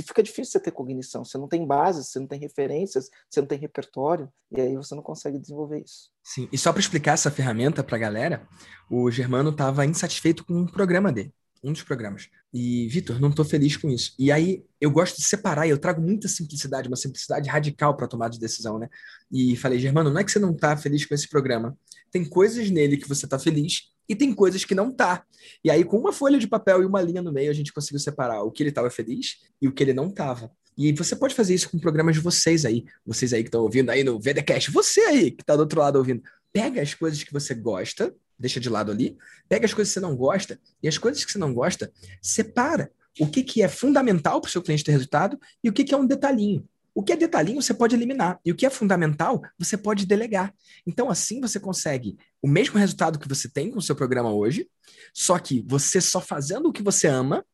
fica 0.03 0.23
difícil 0.23 0.51
você 0.51 0.59
ter 0.59 0.71
cognição. 0.71 1.23
Você 1.23 1.37
não 1.37 1.47
tem 1.47 1.65
bases, 1.65 2.07
você 2.07 2.19
não 2.19 2.27
tem 2.27 2.39
referências, 2.39 3.09
você 3.29 3.39
não 3.41 3.47
tem 3.47 3.59
repertório, 3.59 4.29
e 4.51 4.59
aí 4.59 4.75
você 4.75 4.95
não 4.95 5.03
consegue 5.03 5.39
desenvolver 5.39 5.83
isso. 5.83 6.09
Sim, 6.23 6.47
e 6.51 6.57
só 6.57 6.71
para 6.71 6.79
explicar 6.79 7.13
essa 7.13 7.31
ferramenta 7.31 7.83
para 7.83 7.95
a 7.95 7.99
galera, 7.99 8.47
o 8.89 9.09
Germano 9.11 9.49
estava 9.49 9.85
insatisfeito 9.85 10.45
com 10.45 10.53
um 10.53 10.65
programa 10.65 11.11
dele, 11.11 11.33
um 11.63 11.71
dos 11.71 11.83
programas. 11.83 12.29
E, 12.53 12.87
Vitor, 12.87 13.19
não 13.19 13.29
estou 13.29 13.43
feliz 13.43 13.75
com 13.75 13.89
isso. 13.89 14.13
E 14.17 14.31
aí 14.31 14.63
eu 14.79 14.89
gosto 14.89 15.17
de 15.17 15.23
separar, 15.23 15.67
eu 15.67 15.77
trago 15.77 16.01
muita 16.01 16.27
simplicidade, 16.27 16.87
uma 16.87 16.95
simplicidade 16.95 17.49
radical 17.49 17.97
para 17.97 18.07
tomar 18.07 18.29
de 18.29 18.39
decisão, 18.39 18.79
né? 18.79 18.89
E 19.31 19.57
falei, 19.57 19.77
Germano, 19.77 20.09
não 20.09 20.19
é 20.19 20.23
que 20.23 20.31
você 20.31 20.39
não 20.39 20.51
está 20.51 20.77
feliz 20.77 21.05
com 21.05 21.13
esse 21.13 21.27
programa. 21.27 21.77
Tem 22.11 22.23
coisas 22.23 22.69
nele 22.69 22.97
que 22.97 23.09
você 23.09 23.25
está 23.25 23.37
feliz 23.37 23.93
e 24.07 24.15
tem 24.15 24.33
coisas 24.33 24.63
que 24.63 24.75
não 24.75 24.91
tá. 24.91 25.23
E 25.63 25.69
aí, 25.69 25.83
com 25.83 25.97
uma 25.97 26.13
folha 26.13 26.37
de 26.37 26.47
papel 26.47 26.81
e 26.81 26.85
uma 26.85 27.01
linha 27.01 27.21
no 27.21 27.31
meio, 27.31 27.51
a 27.51 27.53
gente 27.53 27.73
conseguiu 27.73 27.99
separar 27.99 28.43
o 28.43 28.51
que 28.51 28.63
ele 28.63 28.69
estava 28.69 28.89
feliz 28.89 29.37
e 29.61 29.67
o 29.67 29.71
que 29.71 29.83
ele 29.83 29.93
não 29.93 30.07
estava. 30.07 30.51
E 30.77 30.91
você 30.91 31.15
pode 31.15 31.33
fazer 31.33 31.53
isso 31.53 31.69
com 31.69 31.79
programas 31.79 32.15
de 32.15 32.21
vocês 32.21 32.65
aí, 32.65 32.85
vocês 33.05 33.33
aí 33.33 33.43
que 33.43 33.47
estão 33.47 33.61
ouvindo 33.61 33.89
aí 33.89 34.03
no 34.03 34.19
VDCast, 34.19 34.71
você 34.71 35.01
aí 35.01 35.31
que 35.31 35.41
está 35.41 35.55
do 35.55 35.61
outro 35.61 35.79
lado 35.79 35.97
ouvindo. 35.97 36.21
Pega 36.51 36.81
as 36.81 36.93
coisas 36.93 37.23
que 37.23 37.31
você 37.31 37.53
gosta, 37.53 38.13
deixa 38.37 38.59
de 38.59 38.69
lado 38.69 38.91
ali, 38.91 39.17
pega 39.47 39.65
as 39.65 39.73
coisas 39.73 39.93
que 39.93 39.99
você 39.99 40.05
não 40.05 40.15
gosta, 40.15 40.59
e 40.83 40.87
as 40.87 40.97
coisas 40.97 41.23
que 41.23 41.31
você 41.31 41.37
não 41.37 41.53
gosta, 41.53 41.91
separa 42.21 42.91
o 43.19 43.27
que, 43.27 43.43
que 43.43 43.61
é 43.61 43.67
fundamental 43.69 44.41
para 44.41 44.49
o 44.49 44.51
seu 44.51 44.61
cliente 44.61 44.83
ter 44.83 44.91
resultado 44.91 45.39
e 45.63 45.69
o 45.69 45.73
que, 45.73 45.83
que 45.83 45.93
é 45.93 45.97
um 45.97 46.05
detalhinho. 46.05 46.67
O 46.95 47.03
que 47.03 47.11
é 47.11 47.17
detalhinho 47.17 47.61
você 47.61 47.73
pode 47.73 47.93
eliminar 47.93 48.39
e 48.45 48.51
o 48.51 48.55
que 48.55 48.65
é 48.65 48.69
fundamental 48.69 49.41
você 49.59 49.77
pode 49.77 50.05
delegar. 50.05 50.53
Então, 50.87 51.09
assim 51.09 51.41
você 51.41 51.59
consegue 51.59 52.17
o 52.41 52.47
mesmo 52.47 52.79
resultado 52.79 53.19
que 53.19 53.27
você 53.27 53.49
tem 53.49 53.69
com 53.69 53.79
o 53.79 53.81
seu 53.81 53.95
programa 53.95 54.33
hoje, 54.33 54.69
só 55.13 55.37
que 55.37 55.63
você 55.67 55.99
só 55.99 56.21
fazendo 56.21 56.69
o 56.69 56.71
que 56.71 56.81
você 56.81 57.07
ama 57.07 57.45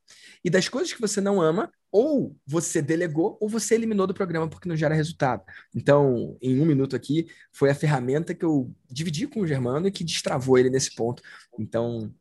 e 0.43 0.49
das 0.49 0.69
coisas 0.69 0.93
que 0.93 1.01
você 1.01 1.19
não 1.19 1.41
ama, 1.41 1.71
ou 1.91 2.35
você 2.47 2.81
delegou 2.81 3.37
ou 3.41 3.49
você 3.49 3.75
eliminou 3.75 4.07
do 4.07 4.13
programa 4.13 4.47
porque 4.47 4.69
não 4.69 4.75
gera 4.75 4.95
resultado. 4.95 5.43
Então, 5.75 6.37
em 6.41 6.59
um 6.59 6.65
minuto 6.65 6.95
aqui, 6.95 7.27
foi 7.51 7.69
a 7.69 7.75
ferramenta 7.75 8.33
que 8.33 8.45
eu 8.45 8.73
dividi 8.89 9.27
com 9.27 9.41
o 9.41 9.47
Germano 9.47 9.87
e 9.87 9.91
que 9.91 10.03
destravou 10.03 10.57
ele 10.57 10.69
nesse 10.69 10.95
ponto. 10.95 11.21
Então, 11.59 12.13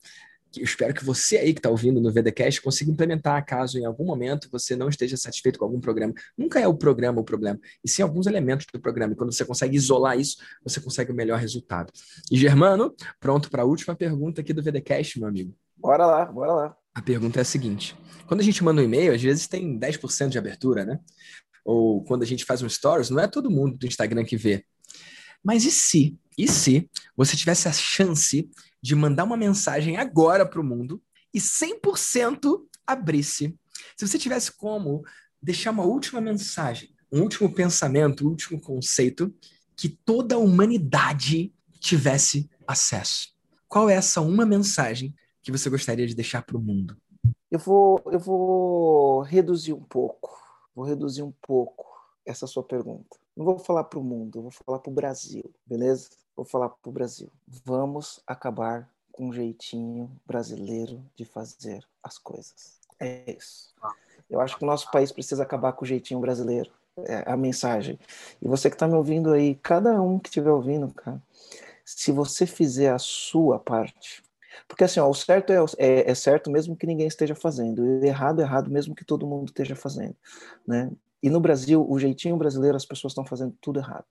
eu 0.56 0.64
espero 0.64 0.92
que 0.92 1.04
você 1.04 1.36
aí 1.36 1.52
que 1.52 1.60
está 1.60 1.70
ouvindo 1.70 2.00
no 2.00 2.12
VDCast 2.12 2.60
consiga 2.60 2.90
implementar 2.90 3.44
caso 3.46 3.78
em 3.78 3.84
algum 3.84 4.04
momento 4.04 4.48
você 4.50 4.74
não 4.74 4.88
esteja 4.88 5.16
satisfeito 5.16 5.58
com 5.58 5.64
algum 5.64 5.80
programa. 5.80 6.12
Nunca 6.36 6.58
é 6.58 6.66
o 6.66 6.74
programa 6.74 7.20
o 7.20 7.24
problema, 7.24 7.58
e 7.84 7.88
sim 7.88 8.02
alguns 8.02 8.26
elementos 8.26 8.66
do 8.72 8.80
programa. 8.80 9.12
E 9.12 9.16
quando 9.16 9.32
você 9.32 9.44
consegue 9.44 9.76
isolar 9.76 10.18
isso, 10.18 10.36
você 10.64 10.80
consegue 10.80 11.12
o 11.12 11.14
melhor 11.14 11.38
resultado. 11.38 11.92
E 12.30 12.36
Germano, 12.36 12.94
pronto 13.20 13.50
para 13.50 13.62
a 13.62 13.64
última 13.64 13.94
pergunta 13.94 14.40
aqui 14.40 14.52
do 14.52 14.62
VDCast, 14.62 15.18
meu 15.20 15.28
amigo. 15.28 15.54
Bora 15.76 16.06
lá, 16.06 16.26
bora 16.26 16.52
lá. 16.52 16.76
A 16.94 17.02
pergunta 17.02 17.38
é 17.38 17.42
a 17.42 17.44
seguinte: 17.44 17.96
quando 18.26 18.40
a 18.40 18.44
gente 18.44 18.62
manda 18.64 18.80
um 18.80 18.84
e-mail, 18.84 19.14
às 19.14 19.22
vezes 19.22 19.46
tem 19.46 19.78
10% 19.78 20.28
de 20.28 20.38
abertura, 20.38 20.84
né? 20.84 20.98
Ou 21.64 22.02
quando 22.04 22.22
a 22.22 22.26
gente 22.26 22.44
faz 22.44 22.62
um 22.62 22.68
stories, 22.68 23.10
não 23.10 23.20
é 23.20 23.28
todo 23.28 23.50
mundo 23.50 23.76
do 23.76 23.86
Instagram 23.86 24.24
que 24.24 24.36
vê. 24.36 24.64
Mas 25.42 25.64
e 25.64 25.70
se, 25.70 26.18
e 26.40 26.48
se 26.48 26.88
você 27.14 27.36
tivesse 27.36 27.68
a 27.68 27.72
chance 27.72 28.50
de 28.82 28.94
mandar 28.94 29.24
uma 29.24 29.36
mensagem 29.36 29.98
agora 29.98 30.46
para 30.46 30.60
o 30.60 30.64
mundo 30.64 31.02
e 31.34 31.38
100% 31.38 32.62
abrisse? 32.86 33.54
Se 33.94 34.08
você 34.08 34.18
tivesse 34.18 34.50
como 34.56 35.02
deixar 35.42 35.70
uma 35.70 35.84
última 35.84 36.18
mensagem, 36.18 36.88
um 37.12 37.20
último 37.20 37.52
pensamento, 37.52 38.24
um 38.24 38.30
último 38.30 38.58
conceito 38.58 39.34
que 39.76 39.90
toda 39.90 40.36
a 40.36 40.38
humanidade 40.38 41.52
tivesse 41.78 42.48
acesso. 42.66 43.34
Qual 43.68 43.90
é 43.90 43.94
essa 43.94 44.22
uma 44.22 44.46
mensagem 44.46 45.14
que 45.42 45.52
você 45.52 45.68
gostaria 45.68 46.06
de 46.06 46.14
deixar 46.14 46.42
para 46.42 46.56
o 46.56 46.60
mundo? 46.60 46.96
Eu 47.50 47.58
vou, 47.58 48.00
eu 48.06 48.18
vou 48.18 49.20
reduzir 49.22 49.74
um 49.74 49.82
pouco, 49.82 50.38
vou 50.74 50.86
reduzir 50.86 51.22
um 51.22 51.32
pouco 51.42 51.86
essa 52.24 52.46
sua 52.46 52.62
pergunta. 52.62 53.18
Não 53.36 53.44
vou 53.44 53.58
falar 53.58 53.84
para 53.84 53.98
o 53.98 54.04
mundo, 54.04 54.42
vou 54.42 54.50
falar 54.50 54.78
para 54.78 54.90
o 54.90 54.94
Brasil, 54.94 55.52
beleza? 55.66 56.08
Vou 56.36 56.44
falar 56.44 56.68
para 56.68 56.88
o 56.88 56.92
Brasil. 56.92 57.30
Vamos 57.64 58.20
acabar 58.26 58.88
com 59.12 59.28
um 59.28 59.32
jeitinho 59.32 60.10
brasileiro 60.26 61.02
de 61.14 61.24
fazer 61.24 61.84
as 62.02 62.18
coisas. 62.18 62.78
É 62.98 63.32
isso. 63.36 63.74
Eu 64.28 64.40
acho 64.40 64.56
que 64.56 64.64
o 64.64 64.66
nosso 64.66 64.90
país 64.90 65.10
precisa 65.10 65.42
acabar 65.42 65.72
com 65.72 65.84
o 65.84 65.88
jeitinho 65.88 66.20
brasileiro. 66.20 66.70
É 66.98 67.30
a 67.30 67.36
mensagem. 67.36 67.98
E 68.40 68.48
você 68.48 68.68
que 68.68 68.76
está 68.76 68.86
me 68.86 68.94
ouvindo 68.94 69.32
aí, 69.32 69.54
cada 69.56 70.00
um 70.00 70.18
que 70.18 70.28
estiver 70.28 70.50
ouvindo, 70.50 70.92
cara, 70.92 71.20
se 71.84 72.12
você 72.12 72.46
fizer 72.46 72.92
a 72.92 72.98
sua 72.98 73.58
parte, 73.58 74.22
porque 74.68 74.84
assim, 74.84 75.00
ó, 75.00 75.08
o 75.08 75.14
certo 75.14 75.52
é, 75.52 75.56
é, 75.78 76.10
é, 76.10 76.14
certo 76.14 76.50
mesmo 76.50 76.76
que 76.76 76.86
ninguém 76.86 77.06
esteja 77.06 77.34
fazendo, 77.34 77.84
e 77.84 78.00
o 78.00 78.04
errado 78.04 78.40
é 78.40 78.44
errado 78.44 78.70
mesmo 78.70 78.94
que 78.94 79.04
todo 79.04 79.26
mundo 79.26 79.48
esteja 79.48 79.74
fazendo, 79.74 80.14
né? 80.66 80.90
E 81.22 81.28
no 81.28 81.40
Brasil, 81.40 81.84
o 81.88 81.98
jeitinho 81.98 82.36
brasileiro, 82.36 82.76
as 82.76 82.86
pessoas 82.86 83.12
estão 83.12 83.24
fazendo 83.24 83.54
tudo 83.60 83.78
errado. 83.78 84.06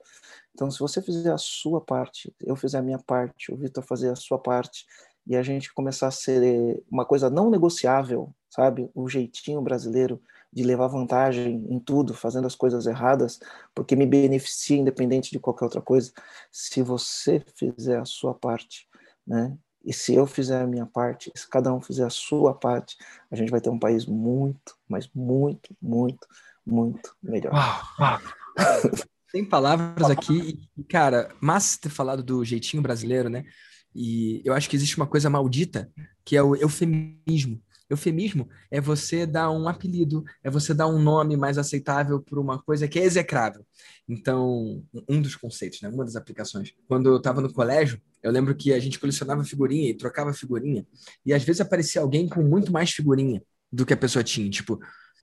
Então, 0.54 0.70
se 0.70 0.80
você 0.80 1.02
fizer 1.02 1.32
a 1.32 1.38
sua 1.38 1.82
parte, 1.82 2.34
eu 2.42 2.56
fizer 2.56 2.78
a 2.78 2.82
minha 2.82 3.00
parte, 3.00 3.52
o 3.52 3.58
Vitor 3.58 3.84
fazer 3.84 4.10
a 4.10 4.16
sua 4.16 4.38
parte, 4.38 4.86
e 5.26 5.36
a 5.36 5.44
gente 5.44 5.74
começar 5.74 6.08
a 6.08 6.12
ser 6.12 6.84
uma 6.90 7.06
coisa 7.06 7.30
não 7.30 7.50
negociável, 7.50 8.34
sabe? 8.50 8.90
O 8.96 9.08
jeitinho 9.08 9.62
brasileiro 9.62 10.22
de 10.52 10.64
levar 10.64 10.88
vantagem 10.88 11.68
em 11.70 11.80
tudo, 11.80 12.14
fazendo 12.16 12.48
as 12.48 12.56
coisas 12.56 12.88
erradas, 12.88 13.40
porque 13.76 13.96
me 13.96 14.08
beneficia 14.08 14.78
independente 14.78 15.30
de 15.32 15.40
qualquer 15.40 15.66
outra 15.66 15.82
coisa. 15.82 16.12
Se 16.52 16.82
você 16.82 17.44
fizer 17.56 18.00
a 18.00 18.06
sua 18.06 18.34
parte, 18.34 18.88
né? 19.26 19.56
E 19.86 19.94
se 19.94 20.14
eu 20.14 20.26
fizer 20.26 20.62
a 20.62 20.68
minha 20.68 20.86
parte, 20.86 21.32
se 21.36 21.48
cada 21.48 21.74
um 21.74 21.80
fizer 21.80 22.06
a 22.06 22.10
sua 22.10 22.54
parte, 22.54 22.98
a 23.32 23.36
gente 23.36 23.52
vai 23.52 23.62
ter 23.62 23.70
um 23.70 23.80
país 23.80 24.06
muito, 24.06 24.76
mas 24.88 25.10
muito, 25.14 25.76
muito, 25.82 26.28
muito 26.70 27.16
melhor. 27.22 27.54
Uau, 27.54 27.82
uau. 28.00 28.20
Tem 29.32 29.46
palavras 29.46 30.10
aqui, 30.10 30.60
cara, 30.88 31.30
massa 31.40 31.78
ter 31.80 31.90
falado 31.90 32.24
do 32.24 32.44
jeitinho 32.44 32.82
brasileiro, 32.82 33.30
né? 33.30 33.44
E 33.94 34.42
eu 34.44 34.54
acho 34.54 34.70
que 34.70 34.76
existe 34.76 34.98
uma 34.98 35.06
coisa 35.06 35.30
maldita, 35.30 35.92
que 36.26 36.36
é 36.36 36.42
o 36.42 36.56
eufemismo. 36.56 37.62
Eufemismo 37.90 38.48
é 38.70 38.80
você 38.80 39.26
dar 39.26 39.50
um 39.50 39.68
apelido, 39.68 40.24
é 40.44 40.50
você 40.50 40.74
dar 40.74 40.88
um 40.88 41.00
nome 41.00 41.36
mais 41.36 41.58
aceitável 41.58 42.22
para 42.22 42.40
uma 42.40 42.62
coisa 42.62 42.88
que 42.88 43.00
é 43.00 43.04
execrável. 43.04 43.66
Então, 44.08 44.84
um 45.08 45.22
dos 45.22 45.36
conceitos, 45.36 45.82
né? 45.82 45.90
uma 45.90 46.06
das 46.06 46.16
aplicações. 46.16 46.74
Quando 46.88 47.10
eu 47.10 47.18
estava 47.18 47.42
no 47.42 47.52
colégio, 47.52 48.00
eu 48.22 48.32
lembro 48.32 48.56
que 48.56 48.74
a 48.74 48.80
gente 48.80 49.00
colecionava 49.00 49.44
figurinha 49.44 49.90
e 49.90 49.98
trocava 49.98 50.34
figurinha, 50.34 50.86
e 51.26 51.34
às 51.34 51.44
vezes 51.44 51.62
aparecia 51.62 52.02
alguém 52.02 52.28
com 52.28 52.44
muito 52.44 52.72
mais 52.72 52.92
figurinha 52.92 53.42
do 53.72 53.86
que 53.86 53.94
a 53.94 53.98
pessoa 53.98 54.24
tinha. 54.24 54.50
Tipo, 54.50 54.80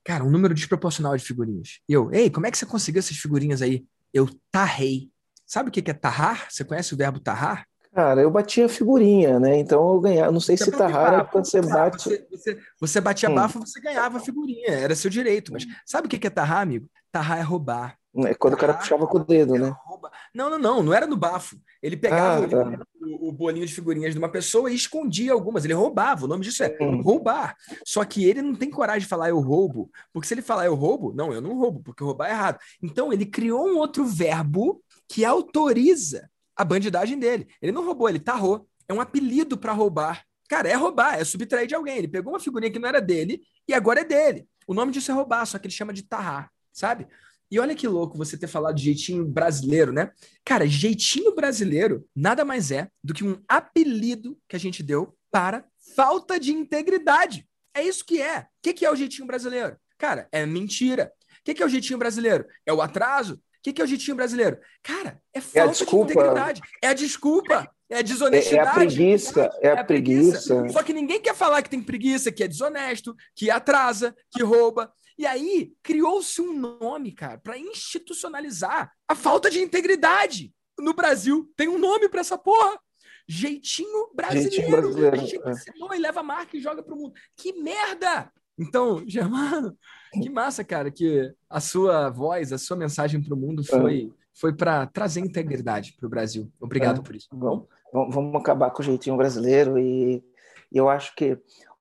cara, 0.07 0.23
um 0.23 0.29
número 0.29 0.53
desproporcional 0.53 1.17
de 1.17 1.23
figurinhas. 1.23 1.81
E 1.87 1.91
eu, 1.91 2.09
ei, 2.13 2.29
como 2.29 2.47
é 2.47 2.51
que 2.51 2.57
você 2.57 2.65
conseguiu 2.65 2.99
essas 2.99 3.17
figurinhas 3.17 3.61
aí? 3.61 3.85
Eu 4.13 4.29
tarrei. 4.49 5.09
Sabe 5.45 5.67
o 5.67 5.71
que 5.71 5.91
é 5.91 5.93
tarrar? 5.93 6.47
Você 6.49 6.63
conhece 6.63 6.93
o 6.93 6.97
verbo 6.97 7.19
tarrar? 7.19 7.67
Cara, 7.93 8.21
eu 8.21 8.31
batia 8.31 8.69
figurinha, 8.69 9.37
né? 9.37 9.57
Então 9.57 9.95
eu 9.95 9.99
ganhava. 9.99 10.31
Não 10.31 10.39
sei 10.39 10.55
você 10.55 10.71
se 10.71 10.77
raro 10.77 11.17
é 11.17 11.23
quando 11.25 11.45
você 11.45 11.61
bate. 11.61 11.97
Você, 11.97 12.27
você, 12.31 12.59
você 12.79 13.01
batia 13.01 13.29
hum. 13.29 13.35
bafo, 13.35 13.59
você 13.59 13.81
ganhava 13.81 14.21
figurinha, 14.21 14.69
era 14.69 14.95
seu 14.95 15.09
direito. 15.09 15.51
Mas 15.51 15.65
sabe 15.85 16.07
o 16.07 16.09
que 16.09 16.25
é 16.25 16.29
tarrar, 16.29 16.61
amigo? 16.61 16.89
Tarrar 17.11 17.39
é 17.39 17.41
roubar. 17.41 17.97
É 18.19 18.33
quando 18.33 18.55
tarrar, 18.55 18.55
o 18.55 18.57
cara 18.57 18.73
puxava 18.75 19.07
com 19.07 19.17
o 19.17 19.25
dedo, 19.25 19.55
né? 19.55 19.75
Rouba. 19.83 20.09
Não, 20.33 20.49
não, 20.49 20.57
não, 20.57 20.83
não 20.83 20.93
era 20.93 21.05
no 21.05 21.17
bafo. 21.17 21.57
Ele 21.83 21.97
pegava 21.97 22.45
ah, 22.45 22.47
tá. 22.47 22.79
O, 23.07 23.29
o, 23.29 23.31
bolinho 23.31 23.65
de 23.65 23.73
figurinhas 23.73 24.13
de 24.13 24.19
uma 24.19 24.29
pessoa 24.29 24.71
e 24.71 24.75
escondia 24.75 25.33
algumas. 25.33 25.63
Ele 25.63 25.73
roubava. 25.73 26.25
O 26.25 26.27
nome 26.27 26.43
disso 26.43 26.63
é 26.63 26.77
hum. 26.81 27.01
roubar. 27.01 27.55
Só 27.85 28.03
que 28.03 28.25
ele 28.25 28.41
não 28.41 28.55
tem 28.55 28.69
coragem 28.69 29.01
de 29.01 29.07
falar 29.07 29.29
eu 29.29 29.39
roubo, 29.39 29.89
porque 30.13 30.27
se 30.27 30.33
ele 30.33 30.41
falar 30.41 30.65
eu 30.65 30.75
roubo, 30.75 31.13
não, 31.13 31.33
eu 31.33 31.41
não 31.41 31.57
roubo, 31.57 31.81
porque 31.81 32.03
roubar 32.03 32.27
é 32.27 32.31
errado. 32.31 32.59
Então 32.81 33.11
ele 33.11 33.25
criou 33.25 33.67
um 33.67 33.77
outro 33.77 34.05
verbo 34.05 34.83
que 35.07 35.23
autoriza 35.23 36.29
a 36.55 36.65
bandidagem 36.65 37.17
dele. 37.17 37.47
Ele 37.61 37.71
não 37.71 37.85
roubou, 37.85 38.09
ele 38.09 38.19
tarrou. 38.19 38.67
É 38.87 38.93
um 38.93 39.01
apelido 39.01 39.57
para 39.57 39.73
roubar. 39.73 40.23
Cara, 40.49 40.69
é 40.69 40.75
roubar, 40.75 41.19
é 41.19 41.23
subtrair 41.23 41.67
de 41.67 41.75
alguém. 41.75 41.97
Ele 41.97 42.07
pegou 42.07 42.33
uma 42.33 42.39
figurinha 42.39 42.71
que 42.71 42.79
não 42.79 42.87
era 42.87 43.01
dele 43.01 43.41
e 43.67 43.73
agora 43.73 44.01
é 44.01 44.03
dele. 44.03 44.47
O 44.65 44.73
nome 44.73 44.91
disso 44.91 45.11
é 45.11 45.13
roubar, 45.13 45.45
só 45.45 45.57
que 45.57 45.67
ele 45.67 45.73
chama 45.73 45.93
de 45.93 46.03
tarrar, 46.03 46.51
sabe? 46.73 47.07
E 47.49 47.59
olha 47.59 47.75
que 47.75 47.87
louco 47.87 48.17
você 48.17 48.37
ter 48.37 48.47
falado 48.47 48.75
de 48.75 48.83
jeitinho 48.83 49.25
brasileiro, 49.25 49.91
né? 49.91 50.11
Cara, 50.43 50.67
jeitinho 50.67 51.33
brasileiro 51.33 52.05
nada 52.15 52.43
mais 52.43 52.71
é 52.71 52.89
do 53.03 53.13
que 53.13 53.23
um 53.23 53.41
apelido 53.47 54.37
que 54.47 54.55
a 54.55 54.59
gente 54.59 54.83
deu 54.83 55.15
para 55.31 55.65
falta 55.95 56.39
de 56.39 56.51
integridade. 56.51 57.47
É 57.73 57.83
isso 57.83 58.05
que 58.05 58.21
é. 58.21 58.41
O 58.41 58.73
que 58.73 58.85
é 58.85 58.91
o 58.91 58.95
jeitinho 58.95 59.27
brasileiro? 59.27 59.77
Cara, 59.97 60.27
é 60.31 60.45
mentira. 60.45 61.11
O 61.39 61.53
que 61.53 61.63
é 61.63 61.65
o 61.65 61.69
jeitinho 61.69 61.99
brasileiro? 61.99 62.45
É 62.65 62.73
o 62.73 62.81
atraso? 62.81 63.39
que, 63.67 63.73
que 63.73 63.81
é 63.81 63.85
o 63.85 63.87
jeitinho 63.87 64.15
brasileiro? 64.15 64.57
Cara, 64.81 65.19
é, 65.33 65.39
é 65.39 65.41
falta 65.41 65.83
é 65.83 65.85
de 65.85 65.95
integridade. 65.95 66.61
É 66.81 66.87
a 66.87 66.93
desculpa. 66.93 67.69
É 67.89 67.99
a 67.99 68.01
desonestidade. 68.01 68.57
É, 68.57 68.65
é 68.65 68.69
a 68.69 68.73
preguiça. 68.73 69.51
É, 69.61 69.67
é 69.67 69.71
a, 69.71 69.83
preguiça. 69.83 70.55
preguiça. 70.55 70.73
Só 70.73 70.83
que 70.83 70.93
ninguém 70.93 71.21
quer 71.21 71.33
falar 71.33 71.61
que 71.61 71.69
tem 71.69 71.81
preguiça, 71.81 72.31
que 72.31 72.43
é 72.43 72.47
desonesto, 72.47 73.15
que 73.33 73.49
atrasa, 73.49 74.13
que 74.29 74.43
rouba. 74.43 74.91
E 75.17 75.25
aí 75.25 75.73
criou-se 75.81 76.41
um 76.41 76.53
nome, 76.53 77.11
cara, 77.11 77.37
para 77.39 77.57
institucionalizar 77.57 78.91
a 79.07 79.15
falta 79.15 79.49
de 79.49 79.59
integridade. 79.59 80.53
No 80.79 80.93
Brasil 80.93 81.51
tem 81.55 81.67
um 81.67 81.79
nome 81.79 82.07
para 82.07 82.21
essa 82.21 82.37
porra. 82.37 82.79
Jeitinho 83.27 84.09
brasileiro. 84.13 84.51
Jeitinho 84.51 84.71
brasileiro. 84.71 85.15
A 85.15 85.19
gente 85.19 85.49
ensinou 85.49 85.93
é. 85.93 85.97
e 85.97 85.99
leva 85.99 86.19
a 86.19 86.23
marca 86.23 86.55
e 86.55 86.61
joga 86.61 86.83
pro 86.83 86.95
mundo. 86.95 87.13
Que 87.35 87.51
merda! 87.53 88.31
Então, 88.57 89.03
Germano, 89.07 89.77
que 90.13 90.29
massa, 90.29 90.63
cara, 90.63 90.91
que 90.91 91.33
a 91.49 91.59
sua 91.59 92.09
voz, 92.09 92.53
a 92.53 92.57
sua 92.57 92.77
mensagem 92.77 93.21
para 93.21 93.33
o 93.33 93.37
mundo 93.37 93.63
foi, 93.63 94.11
foi 94.33 94.53
para 94.53 94.85
trazer 94.87 95.19
integridade 95.19 95.93
para 95.93 96.07
o 96.07 96.09
Brasil. 96.09 96.51
Obrigado 96.59 97.01
é, 97.01 97.03
por 97.03 97.15
isso. 97.15 97.27
Vamos, 97.31 97.67
vamos 97.91 98.35
acabar 98.35 98.71
com 98.71 98.81
o 98.81 98.85
jeitinho 98.85 99.17
brasileiro 99.17 99.77
e 99.77 100.23
eu 100.71 100.89
acho 100.89 101.15
que 101.15 101.37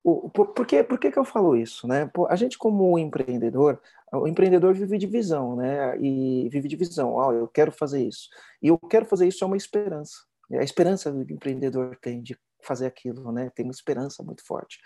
o, 0.08 0.30
por, 0.30 0.48
por, 0.54 0.64
que, 0.64 0.84
por 0.84 1.00
que, 1.00 1.10
que 1.10 1.18
eu 1.18 1.24
falo 1.24 1.56
isso? 1.56 1.88
Né? 1.88 2.08
A 2.28 2.36
gente, 2.36 2.56
como 2.56 2.96
empreendedor, 2.96 3.80
o 4.12 4.28
empreendedor 4.28 4.72
vive 4.72 4.96
de 4.98 5.06
visão, 5.06 5.56
né? 5.56 5.98
E 5.98 6.48
vive 6.48 6.68
de 6.68 6.76
visão. 6.76 7.14
Oh, 7.16 7.32
eu 7.32 7.48
quero 7.48 7.72
fazer 7.72 8.06
isso. 8.06 8.28
E 8.62 8.68
eu 8.68 8.78
quero 8.78 9.04
fazer 9.04 9.26
isso 9.26 9.42
é 9.42 9.46
uma 9.48 9.56
esperança. 9.56 10.14
É 10.52 10.60
a 10.60 10.62
esperança 10.62 11.10
que 11.10 11.32
o 11.32 11.34
empreendedor 11.34 11.96
tem 12.00 12.22
de 12.22 12.38
fazer 12.62 12.86
aquilo, 12.86 13.32
né? 13.32 13.50
Tem 13.52 13.66
uma 13.66 13.72
esperança 13.72 14.22
muito 14.22 14.46
forte. 14.46 14.78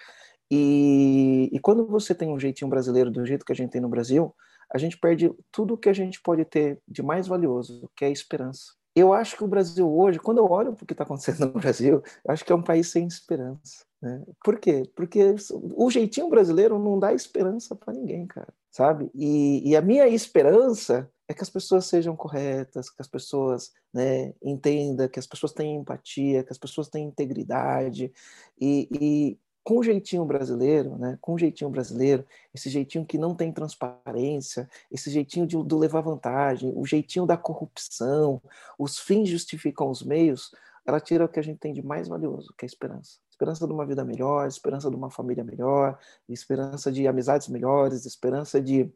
E, 0.51 1.51
e 1.53 1.61
quando 1.61 1.87
você 1.87 2.15
tem 2.15 2.31
um 2.31 2.41
jeitinho 2.41 2.71
brasileiro 2.71 3.11
do 3.11 3.27
jeito 3.27 3.45
que 3.45 3.53
a 3.53 3.55
gente 3.55 3.73
tem 3.73 3.81
no 3.81 3.91
Brasil, 3.91 4.35
a 4.73 4.79
gente 4.79 4.97
perde 4.97 5.31
tudo 5.53 5.77
que 5.77 5.91
a 5.91 5.93
gente 5.93 6.19
pode 6.23 6.47
ter 6.47 6.81
de 6.89 7.03
mais 7.03 7.27
valioso, 7.29 7.91
que 7.95 8.07
é 8.07 8.09
a 8.09 8.11
esperança. 8.11 8.73
Eu 8.97 9.13
acho 9.13 9.37
que 9.37 9.45
o 9.45 9.49
Brasil 9.49 9.87
hoje, 9.87 10.19
quando 10.19 10.39
eu 10.39 10.51
olho 10.51 10.73
para 10.73 10.83
o 10.83 10.87
que 10.87 10.95
está 10.95 11.05
acontecendo 11.05 11.41
no 11.41 11.61
Brasil, 11.61 12.03
eu 12.25 12.33
acho 12.33 12.43
que 12.43 12.53
é 12.53 12.57
um 12.57 12.63
país 12.63 12.91
sem 12.91 13.07
esperança. 13.07 13.90
Né? 14.03 14.23
Por 14.43 14.59
quê? 14.59 14.83
Porque 14.95 15.35
o 15.53 15.91
jeitinho 15.91 16.29
brasileiro 16.29 16.79
não 16.79 16.99
dá 16.99 17.13
esperança 17.13 17.75
para 17.75 17.93
ninguém, 17.93 18.27
cara, 18.27 18.53
sabe? 18.71 19.11
E, 19.15 19.69
e, 19.69 19.77
a 19.77 19.83
minha 19.83 20.09
esperança 20.09 21.11
é 21.29 21.35
que 21.35 21.43
as 21.43 21.51
pessoas 21.51 21.85
sejam 21.87 22.17
corretas, 22.17 22.89
que 22.89 23.01
as 23.01 23.07
pessoas 23.07 23.73
né, 23.93 24.35
entendam, 24.43 25.09
que 25.09 25.19
as 25.19 25.27
pessoas 25.27 25.53
tenham 25.53 25.81
empatia, 25.81 26.43
que 26.43 26.53
as 26.53 26.59
pessoas 26.59 26.89
tenham 26.89 27.09
integridade. 27.09 28.13
E, 28.59 28.89
e 28.91 29.39
com 29.63 29.79
o 29.79 29.83
jeitinho 29.83 30.25
brasileiro, 30.25 30.97
né, 30.97 31.19
com 31.21 31.35
o 31.35 31.39
jeitinho 31.39 31.71
brasileiro, 31.71 32.27
esse 32.55 32.71
jeitinho 32.71 33.05
que 33.05 33.19
não 33.19 33.35
tem 33.35 33.53
transparência, 33.53 34.69
esse 34.91 35.11
jeitinho 35.11 35.47
de, 35.47 35.63
do 35.63 35.79
levar 35.79 36.01
vantagem, 36.01 36.73
o 36.75 36.87
jeitinho 36.87 37.27
da 37.27 37.37
corrupção, 37.37 38.43
os 38.79 38.99
fins 38.99 39.29
justificam 39.29 39.91
os 39.91 40.03
meios, 40.03 40.51
ela 40.87 40.99
tira 40.99 41.27
o 41.27 41.29
que 41.29 41.39
a 41.39 41.43
gente 41.43 41.59
tem 41.59 41.73
de 41.73 41.83
mais 41.83 42.09
valioso, 42.09 42.55
que 42.57 42.65
é 42.65 42.67
a 42.67 42.73
esperança. 42.73 43.19
Esperança 43.41 43.67
de 43.67 43.73
uma 43.73 43.87
vida 43.87 44.05
melhor, 44.05 44.47
esperança 44.47 44.91
de 44.91 44.97
uma 44.97 45.11
família 45.11 45.43
melhor, 45.43 45.99
esperança 46.29 46.93
de 46.93 47.09
amizades 47.09 47.49
melhores, 47.49 48.05
esperança 48.05 48.61
de 48.61 48.93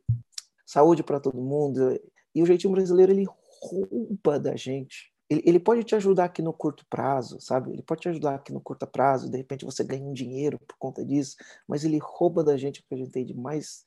saúde 0.66 1.02
para 1.02 1.18
todo 1.18 1.40
mundo. 1.40 1.98
E 2.34 2.42
o 2.42 2.46
jeitinho 2.46 2.72
brasileiro 2.74 3.12
ele 3.12 3.26
rouba 3.62 4.38
da 4.38 4.54
gente 4.54 5.14
ele, 5.30 5.42
ele, 5.46 5.58
pode 5.58 5.82
te 5.84 5.94
ajudar 5.94 6.26
aqui 6.26 6.42
no 6.42 6.52
curto 6.52 6.84
prazo, 6.86 7.40
sabe? 7.40 7.72
Ele 7.72 7.82
pode 7.82 8.02
te 8.02 8.08
ajudar 8.10 8.34
aqui 8.34 8.52
no 8.52 8.60
curto 8.60 8.86
prazo, 8.86 9.30
de 9.30 9.38
repente 9.38 9.64
você 9.64 9.82
ganha 9.82 10.04
um 10.04 10.12
dinheiro 10.12 10.58
por 10.58 10.76
conta 10.76 11.02
disso, 11.02 11.36
mas 11.66 11.82
ele 11.82 11.98
rouba 11.98 12.44
da 12.44 12.56
gente 12.58 12.80
o 12.80 12.84
que 12.84 12.94
a 12.94 12.98
gente 12.98 13.10
tem 13.10 13.24
de 13.24 13.34
mais, 13.34 13.84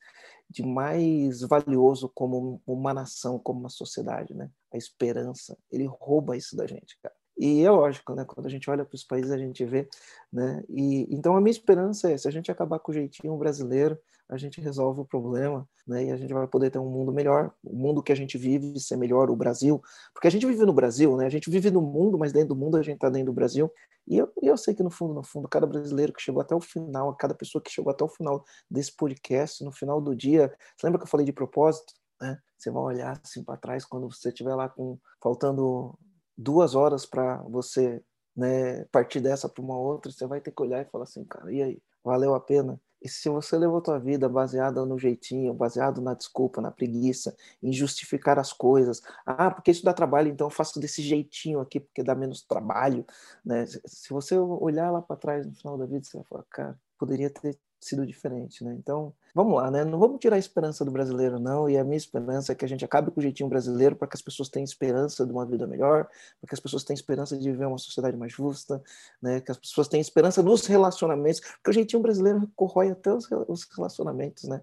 de 0.50 0.64
mais 0.64 1.40
valioso 1.42 2.10
como 2.12 2.60
uma 2.66 2.92
nação, 2.92 3.38
como 3.38 3.60
uma 3.60 3.70
sociedade, 3.70 4.34
né? 4.34 4.50
A 4.72 4.76
esperança. 4.76 5.56
Ele 5.70 5.86
rouba 5.86 6.36
isso 6.36 6.56
da 6.56 6.66
gente, 6.66 6.98
cara. 7.00 7.14
E 7.38 7.64
é 7.64 7.70
lógico, 7.70 8.14
né? 8.14 8.24
Quando 8.24 8.46
a 8.46 8.50
gente 8.50 8.68
olha 8.68 8.84
para 8.84 8.96
os 8.96 9.04
países, 9.04 9.30
a 9.30 9.38
gente 9.38 9.64
vê, 9.64 9.88
né? 10.32 10.64
E 10.68 11.06
então 11.14 11.36
a 11.36 11.40
minha 11.40 11.52
esperança 11.52 12.10
é, 12.10 12.18
se 12.18 12.26
a 12.26 12.30
gente 12.30 12.50
acabar 12.50 12.80
com 12.80 12.90
o 12.90 12.94
jeitinho 12.94 13.36
brasileiro, 13.36 13.96
a 14.28 14.36
gente 14.36 14.60
resolve 14.60 15.00
o 15.00 15.04
problema, 15.04 15.66
né? 15.86 16.06
E 16.06 16.10
a 16.10 16.16
gente 16.16 16.34
vai 16.34 16.46
poder 16.48 16.70
ter 16.70 16.78
um 16.78 16.90
mundo 16.90 17.12
melhor, 17.12 17.52
o 17.64 17.74
mundo 17.74 18.02
que 18.02 18.12
a 18.12 18.14
gente 18.16 18.36
vive 18.36 18.78
ser 18.80 18.96
melhor, 18.96 19.30
o 19.30 19.36
Brasil, 19.36 19.80
porque 20.12 20.26
a 20.26 20.30
gente 20.30 20.44
vive 20.46 20.66
no 20.66 20.72
Brasil, 20.72 21.16
né? 21.16 21.26
A 21.26 21.30
gente 21.30 21.48
vive 21.48 21.70
no 21.70 21.80
mundo, 21.80 22.18
mas 22.18 22.32
dentro 22.32 22.50
do 22.50 22.56
mundo 22.56 22.76
a 22.76 22.82
gente 22.82 22.96
está 22.96 23.08
dentro 23.08 23.26
do 23.26 23.32
Brasil. 23.32 23.70
E 24.06 24.18
eu, 24.18 24.32
eu 24.42 24.56
sei 24.56 24.74
que 24.74 24.82
no 24.82 24.90
fundo, 24.90 25.14
no 25.14 25.22
fundo, 25.22 25.48
cada 25.48 25.66
brasileiro 25.66 26.12
que 26.12 26.20
chegou 26.20 26.42
até 26.42 26.54
o 26.54 26.60
final, 26.60 27.14
cada 27.14 27.34
pessoa 27.34 27.62
que 27.62 27.70
chegou 27.70 27.92
até 27.92 28.04
o 28.04 28.08
final 28.08 28.44
desse 28.70 28.94
podcast, 28.96 29.62
no 29.64 29.70
final 29.70 30.00
do 30.00 30.14
dia, 30.14 30.52
lembra 30.82 30.98
que 30.98 31.04
eu 31.04 31.08
falei 31.10 31.24
de 31.24 31.32
propósito? 31.32 31.94
Né? 32.20 32.38
Você 32.56 32.70
vai 32.70 32.82
olhar 32.82 33.20
assim 33.22 33.44
para 33.44 33.56
trás 33.56 33.84
quando 33.84 34.10
você 34.10 34.28
estiver 34.28 34.54
lá 34.54 34.68
com 34.68 34.98
faltando 35.22 35.96
duas 36.38 36.74
horas 36.74 37.04
para 37.04 37.42
você 37.42 38.02
né, 38.36 38.84
partir 38.86 39.20
dessa 39.20 39.48
para 39.48 39.62
uma 39.62 39.76
outra, 39.76 40.12
você 40.12 40.24
vai 40.24 40.40
ter 40.40 40.52
que 40.52 40.62
olhar 40.62 40.80
e 40.80 40.88
falar 40.88 41.04
assim, 41.04 41.24
cara, 41.24 41.52
e 41.52 41.60
aí, 41.60 41.82
valeu 42.04 42.34
a 42.34 42.40
pena? 42.40 42.80
E 43.02 43.08
se 43.08 43.28
você 43.28 43.56
levou 43.56 43.80
tua 43.80 43.98
vida 43.98 44.28
baseada 44.28 44.84
no 44.84 44.98
jeitinho, 44.98 45.54
baseado 45.54 46.00
na 46.00 46.14
desculpa, 46.14 46.60
na 46.60 46.70
preguiça, 46.70 47.36
em 47.62 47.72
justificar 47.72 48.38
as 48.38 48.52
coisas, 48.52 49.00
ah, 49.26 49.50
porque 49.50 49.70
isso 49.70 49.84
dá 49.84 49.92
trabalho, 49.92 50.28
então 50.28 50.46
eu 50.46 50.50
faço 50.50 50.80
desse 50.80 51.02
jeitinho 51.02 51.60
aqui 51.60 51.80
porque 51.80 52.02
dá 52.02 52.14
menos 52.14 52.42
trabalho, 52.42 53.04
né? 53.44 53.66
Se 53.66 54.10
você 54.10 54.36
olhar 54.36 54.90
lá 54.90 55.00
para 55.02 55.16
trás 55.16 55.46
no 55.46 55.54
final 55.54 55.78
da 55.78 55.86
vida, 55.86 56.04
você 56.04 56.16
vai 56.16 56.26
falar, 56.26 56.44
cara, 56.50 56.80
poderia 56.98 57.30
ter 57.30 57.56
sido 57.80 58.06
diferente, 58.06 58.64
né? 58.64 58.74
Então, 58.74 59.14
vamos 59.34 59.54
lá, 59.54 59.70
né? 59.70 59.84
Não 59.84 59.98
vamos 59.98 60.18
tirar 60.18 60.36
a 60.36 60.38
esperança 60.38 60.84
do 60.84 60.90
brasileiro, 60.90 61.38
não. 61.38 61.68
E 61.70 61.78
a 61.78 61.84
minha 61.84 61.96
esperança 61.96 62.52
é 62.52 62.54
que 62.54 62.64
a 62.64 62.68
gente 62.68 62.84
acabe 62.84 63.10
com 63.10 63.20
o 63.20 63.22
jeitinho 63.22 63.48
brasileiro 63.48 63.94
para 63.94 64.08
que 64.08 64.16
as 64.16 64.22
pessoas 64.22 64.48
tenham 64.48 64.64
esperança 64.64 65.24
de 65.24 65.32
uma 65.32 65.46
vida 65.46 65.66
melhor, 65.66 66.04
para 66.40 66.48
que 66.48 66.54
as 66.54 66.60
pessoas 66.60 66.82
tenham 66.84 66.96
esperança 66.96 67.38
de 67.38 67.50
viver 67.50 67.66
uma 67.66 67.78
sociedade 67.78 68.16
mais 68.16 68.32
justa, 68.32 68.82
né? 69.22 69.40
Que 69.40 69.50
as 69.50 69.58
pessoas 69.58 69.88
tenham 69.88 70.00
esperança 70.00 70.42
nos 70.42 70.66
relacionamentos, 70.66 71.40
porque 71.40 71.70
o 71.70 71.72
jeitinho 71.72 72.02
brasileiro 72.02 72.50
corrói 72.56 72.90
até 72.90 73.12
os 73.12 73.64
relacionamentos, 73.76 74.44
né? 74.44 74.60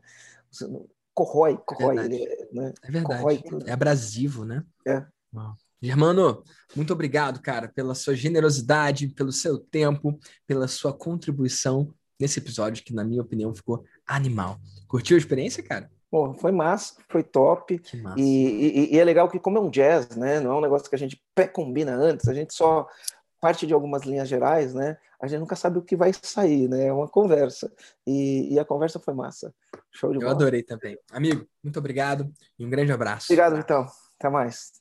Corrói, 1.14 1.58
corrói. 1.66 1.98
É 1.98 2.02
verdade. 2.02 2.48
Né? 2.52 2.74
é, 2.84 2.92
verdade. 2.92 3.70
é 3.70 3.72
abrasivo, 3.72 4.44
né? 4.44 4.64
É. 4.86 5.06
Uau. 5.34 5.56
Germano, 5.82 6.44
muito 6.76 6.94
obrigado, 6.94 7.42
cara, 7.42 7.68
pela 7.68 7.94
sua 7.94 8.16
generosidade, 8.16 9.10
pelo 9.10 9.32
seu 9.32 9.60
tempo, 9.60 10.18
pela 10.48 10.68
sua 10.68 10.92
contribuição 10.92 11.94
nesse 12.20 12.40
episódio 12.40 12.84
que, 12.84 12.94
na 12.94 13.04
minha 13.04 13.22
opinião, 13.22 13.54
ficou 13.54 13.84
animal. 14.06 14.58
Curtiu 14.88 15.16
a 15.16 15.20
experiência, 15.20 15.64
cara? 15.64 15.90
Pô, 16.10 16.34
foi 16.34 16.52
massa, 16.52 16.96
foi 17.10 17.24
top. 17.24 17.82
E, 18.16 18.22
e, 18.22 18.96
e, 18.96 19.00
é 19.00 19.04
legal 19.04 19.28
que, 19.30 19.40
como 19.40 19.58
é 19.58 19.62
um 19.62 19.70
jazz, 19.70 20.16
né? 20.16 20.40
Não 20.40 20.52
é 20.52 20.56
um 20.56 20.62
negócio 20.62 20.90
que 20.90 20.96
a 20.96 21.00
gente 21.00 21.22
pré-combina 21.34 21.94
antes, 21.94 22.28
a 22.28 22.34
gente 22.34 22.54
só 22.54 22.88
parte 23.42 23.68
de 23.68 23.74
algumas 23.74 24.04
linhas 24.04 24.28
gerais, 24.28 24.74
né? 24.74 24.98
A 25.22 25.28
gente 25.28 25.40
nunca 25.40 25.56
sabe 25.56 25.78
o 25.78 25.82
que 25.82 25.96
vai 25.96 26.12
sair, 26.22 26.68
né? 26.70 26.88
É 26.88 26.94
uma 26.94 27.08
conversa. 27.08 27.72
E, 28.06 28.54
e 28.54 28.60
a 28.60 28.66
conversa 28.66 29.00
foi 29.00 29.14
massa. 29.14 29.54
Show 29.92 30.12
de 30.12 30.18
Eu 30.18 30.22
bola. 30.22 30.32
Eu 30.32 30.36
adorei 30.36 30.64
também. 30.64 30.98
Amigo, 31.12 31.46
muito 31.64 31.78
obrigado 31.80 32.32
e 32.58 32.66
um 32.66 32.70
grande 32.70 32.92
abraço. 32.92 33.28
Obrigado, 33.28 33.58
então. 33.58 33.86
Até 34.18 34.30
mais. 34.30 34.74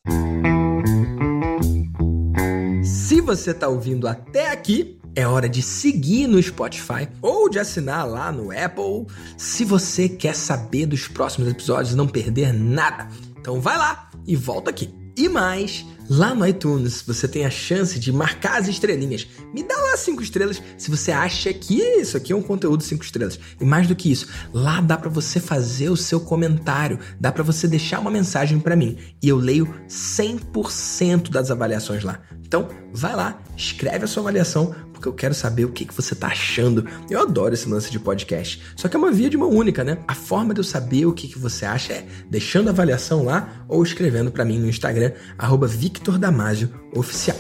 Se 2.85 3.21
você 3.21 3.51
está 3.51 3.69
ouvindo 3.69 4.07
até 4.07 4.51
aqui, 4.51 5.01
é 5.17 5.27
hora 5.27 5.49
de 5.49 5.63
seguir 5.63 6.27
no 6.27 6.43
Spotify 6.43 7.09
ou 7.23 7.49
de 7.49 7.59
assinar 7.59 8.09
lá 8.09 8.33
no 8.33 8.51
Apple 8.51 9.07
se 9.37 9.65
você 9.65 10.09
quer 10.09 10.35
saber 10.35 10.87
dos 10.87 11.07
próximos 11.07 11.49
episódios 11.49 11.93
e 11.93 11.97
não 11.97 12.09
perder 12.09 12.53
nada. 12.53 13.09
Então 13.39 13.61
vai 13.61 13.77
lá 13.77 14.11
e 14.27 14.35
volta 14.35 14.71
aqui. 14.71 14.93
E 15.17 15.29
mais, 15.29 15.87
lá 16.11 16.35
no 16.35 16.45
iTunes 16.45 17.01
você 17.07 17.29
tem 17.29 17.47
a 17.47 17.51
chance 17.51 18.01
de 18.01 18.13
marcar 18.13 18.59
as 18.59 18.67
estrelinhas. 18.67 19.29
Me 19.53 19.63
dá 19.63 19.77
lá 19.77 19.97
cinco 19.97 20.23
estrelas 20.23 20.61
se 20.77 20.91
você 20.91 21.13
acha 21.13 21.53
que 21.53 21.81
isso 21.81 22.17
aqui 22.17 22.33
é 22.33 22.37
um 22.37 22.43
conteúdo 22.43 22.83
cinco 22.83 23.05
estrelas. 23.05 23.39
E 23.61 23.65
mais 23.65 23.87
do 23.87 23.95
que 23.95 24.11
isso, 24.11 24.27
lá 24.53 24.81
dá 24.81 24.97
para 24.97 25.09
você 25.09 25.39
fazer 25.39 25.89
o 25.89 25.97
seu 25.97 26.19
comentário, 26.19 26.99
dá 27.21 27.31
para 27.31 27.45
você 27.45 27.69
deixar 27.69 28.01
uma 28.01 28.11
mensagem 28.11 28.59
para 28.59 28.75
mim 28.75 28.99
e 29.23 29.29
eu 29.29 29.37
leio 29.37 29.73
100% 29.89 31.31
das 31.31 31.53
avaliações 31.53 32.03
lá. 32.03 32.21
Então, 32.45 32.69
vai 32.93 33.15
lá, 33.15 33.41
escreve 33.57 34.05
a 34.05 34.09
sua 34.09 34.23
avaliação, 34.23 34.75
porque 35.05 35.09
eu 35.09 35.13
quero 35.13 35.35
saber 35.35 35.65
o 35.65 35.73
que, 35.73 35.85
que 35.85 35.95
você 35.95 36.15
tá 36.15 36.29
achando. 36.29 36.87
Eu 37.11 37.21
adoro 37.21 37.53
esse 37.53 37.69
lance 37.69 37.91
de 37.91 37.99
podcast. 37.99 38.63
Só 38.77 38.89
que 38.89 38.97
é 38.97 38.99
uma 38.99 39.13
via 39.13 39.29
de 39.29 39.37
mão 39.37 39.51
única, 39.51 39.85
né? 39.85 39.99
A 40.09 40.15
forma 40.15 40.55
de 40.55 40.61
eu 40.61 40.65
saber 40.65 41.05
o 41.07 41.13
que, 41.13 41.29
que 41.29 41.39
você 41.39 41.67
acha 41.67 41.93
é 41.93 42.07
deixando 42.31 42.69
a 42.69 42.71
avaliação 42.71 43.25
lá 43.25 43.65
ou 43.69 43.83
escrevendo 43.83 44.31
para 44.31 44.45
mim 44.45 44.59
no 44.59 44.69
Instagram, 44.69 45.13
arroba 45.37 45.67
Victor 45.67 46.19
Damasio 46.19 46.71
Oficial. 46.95 47.37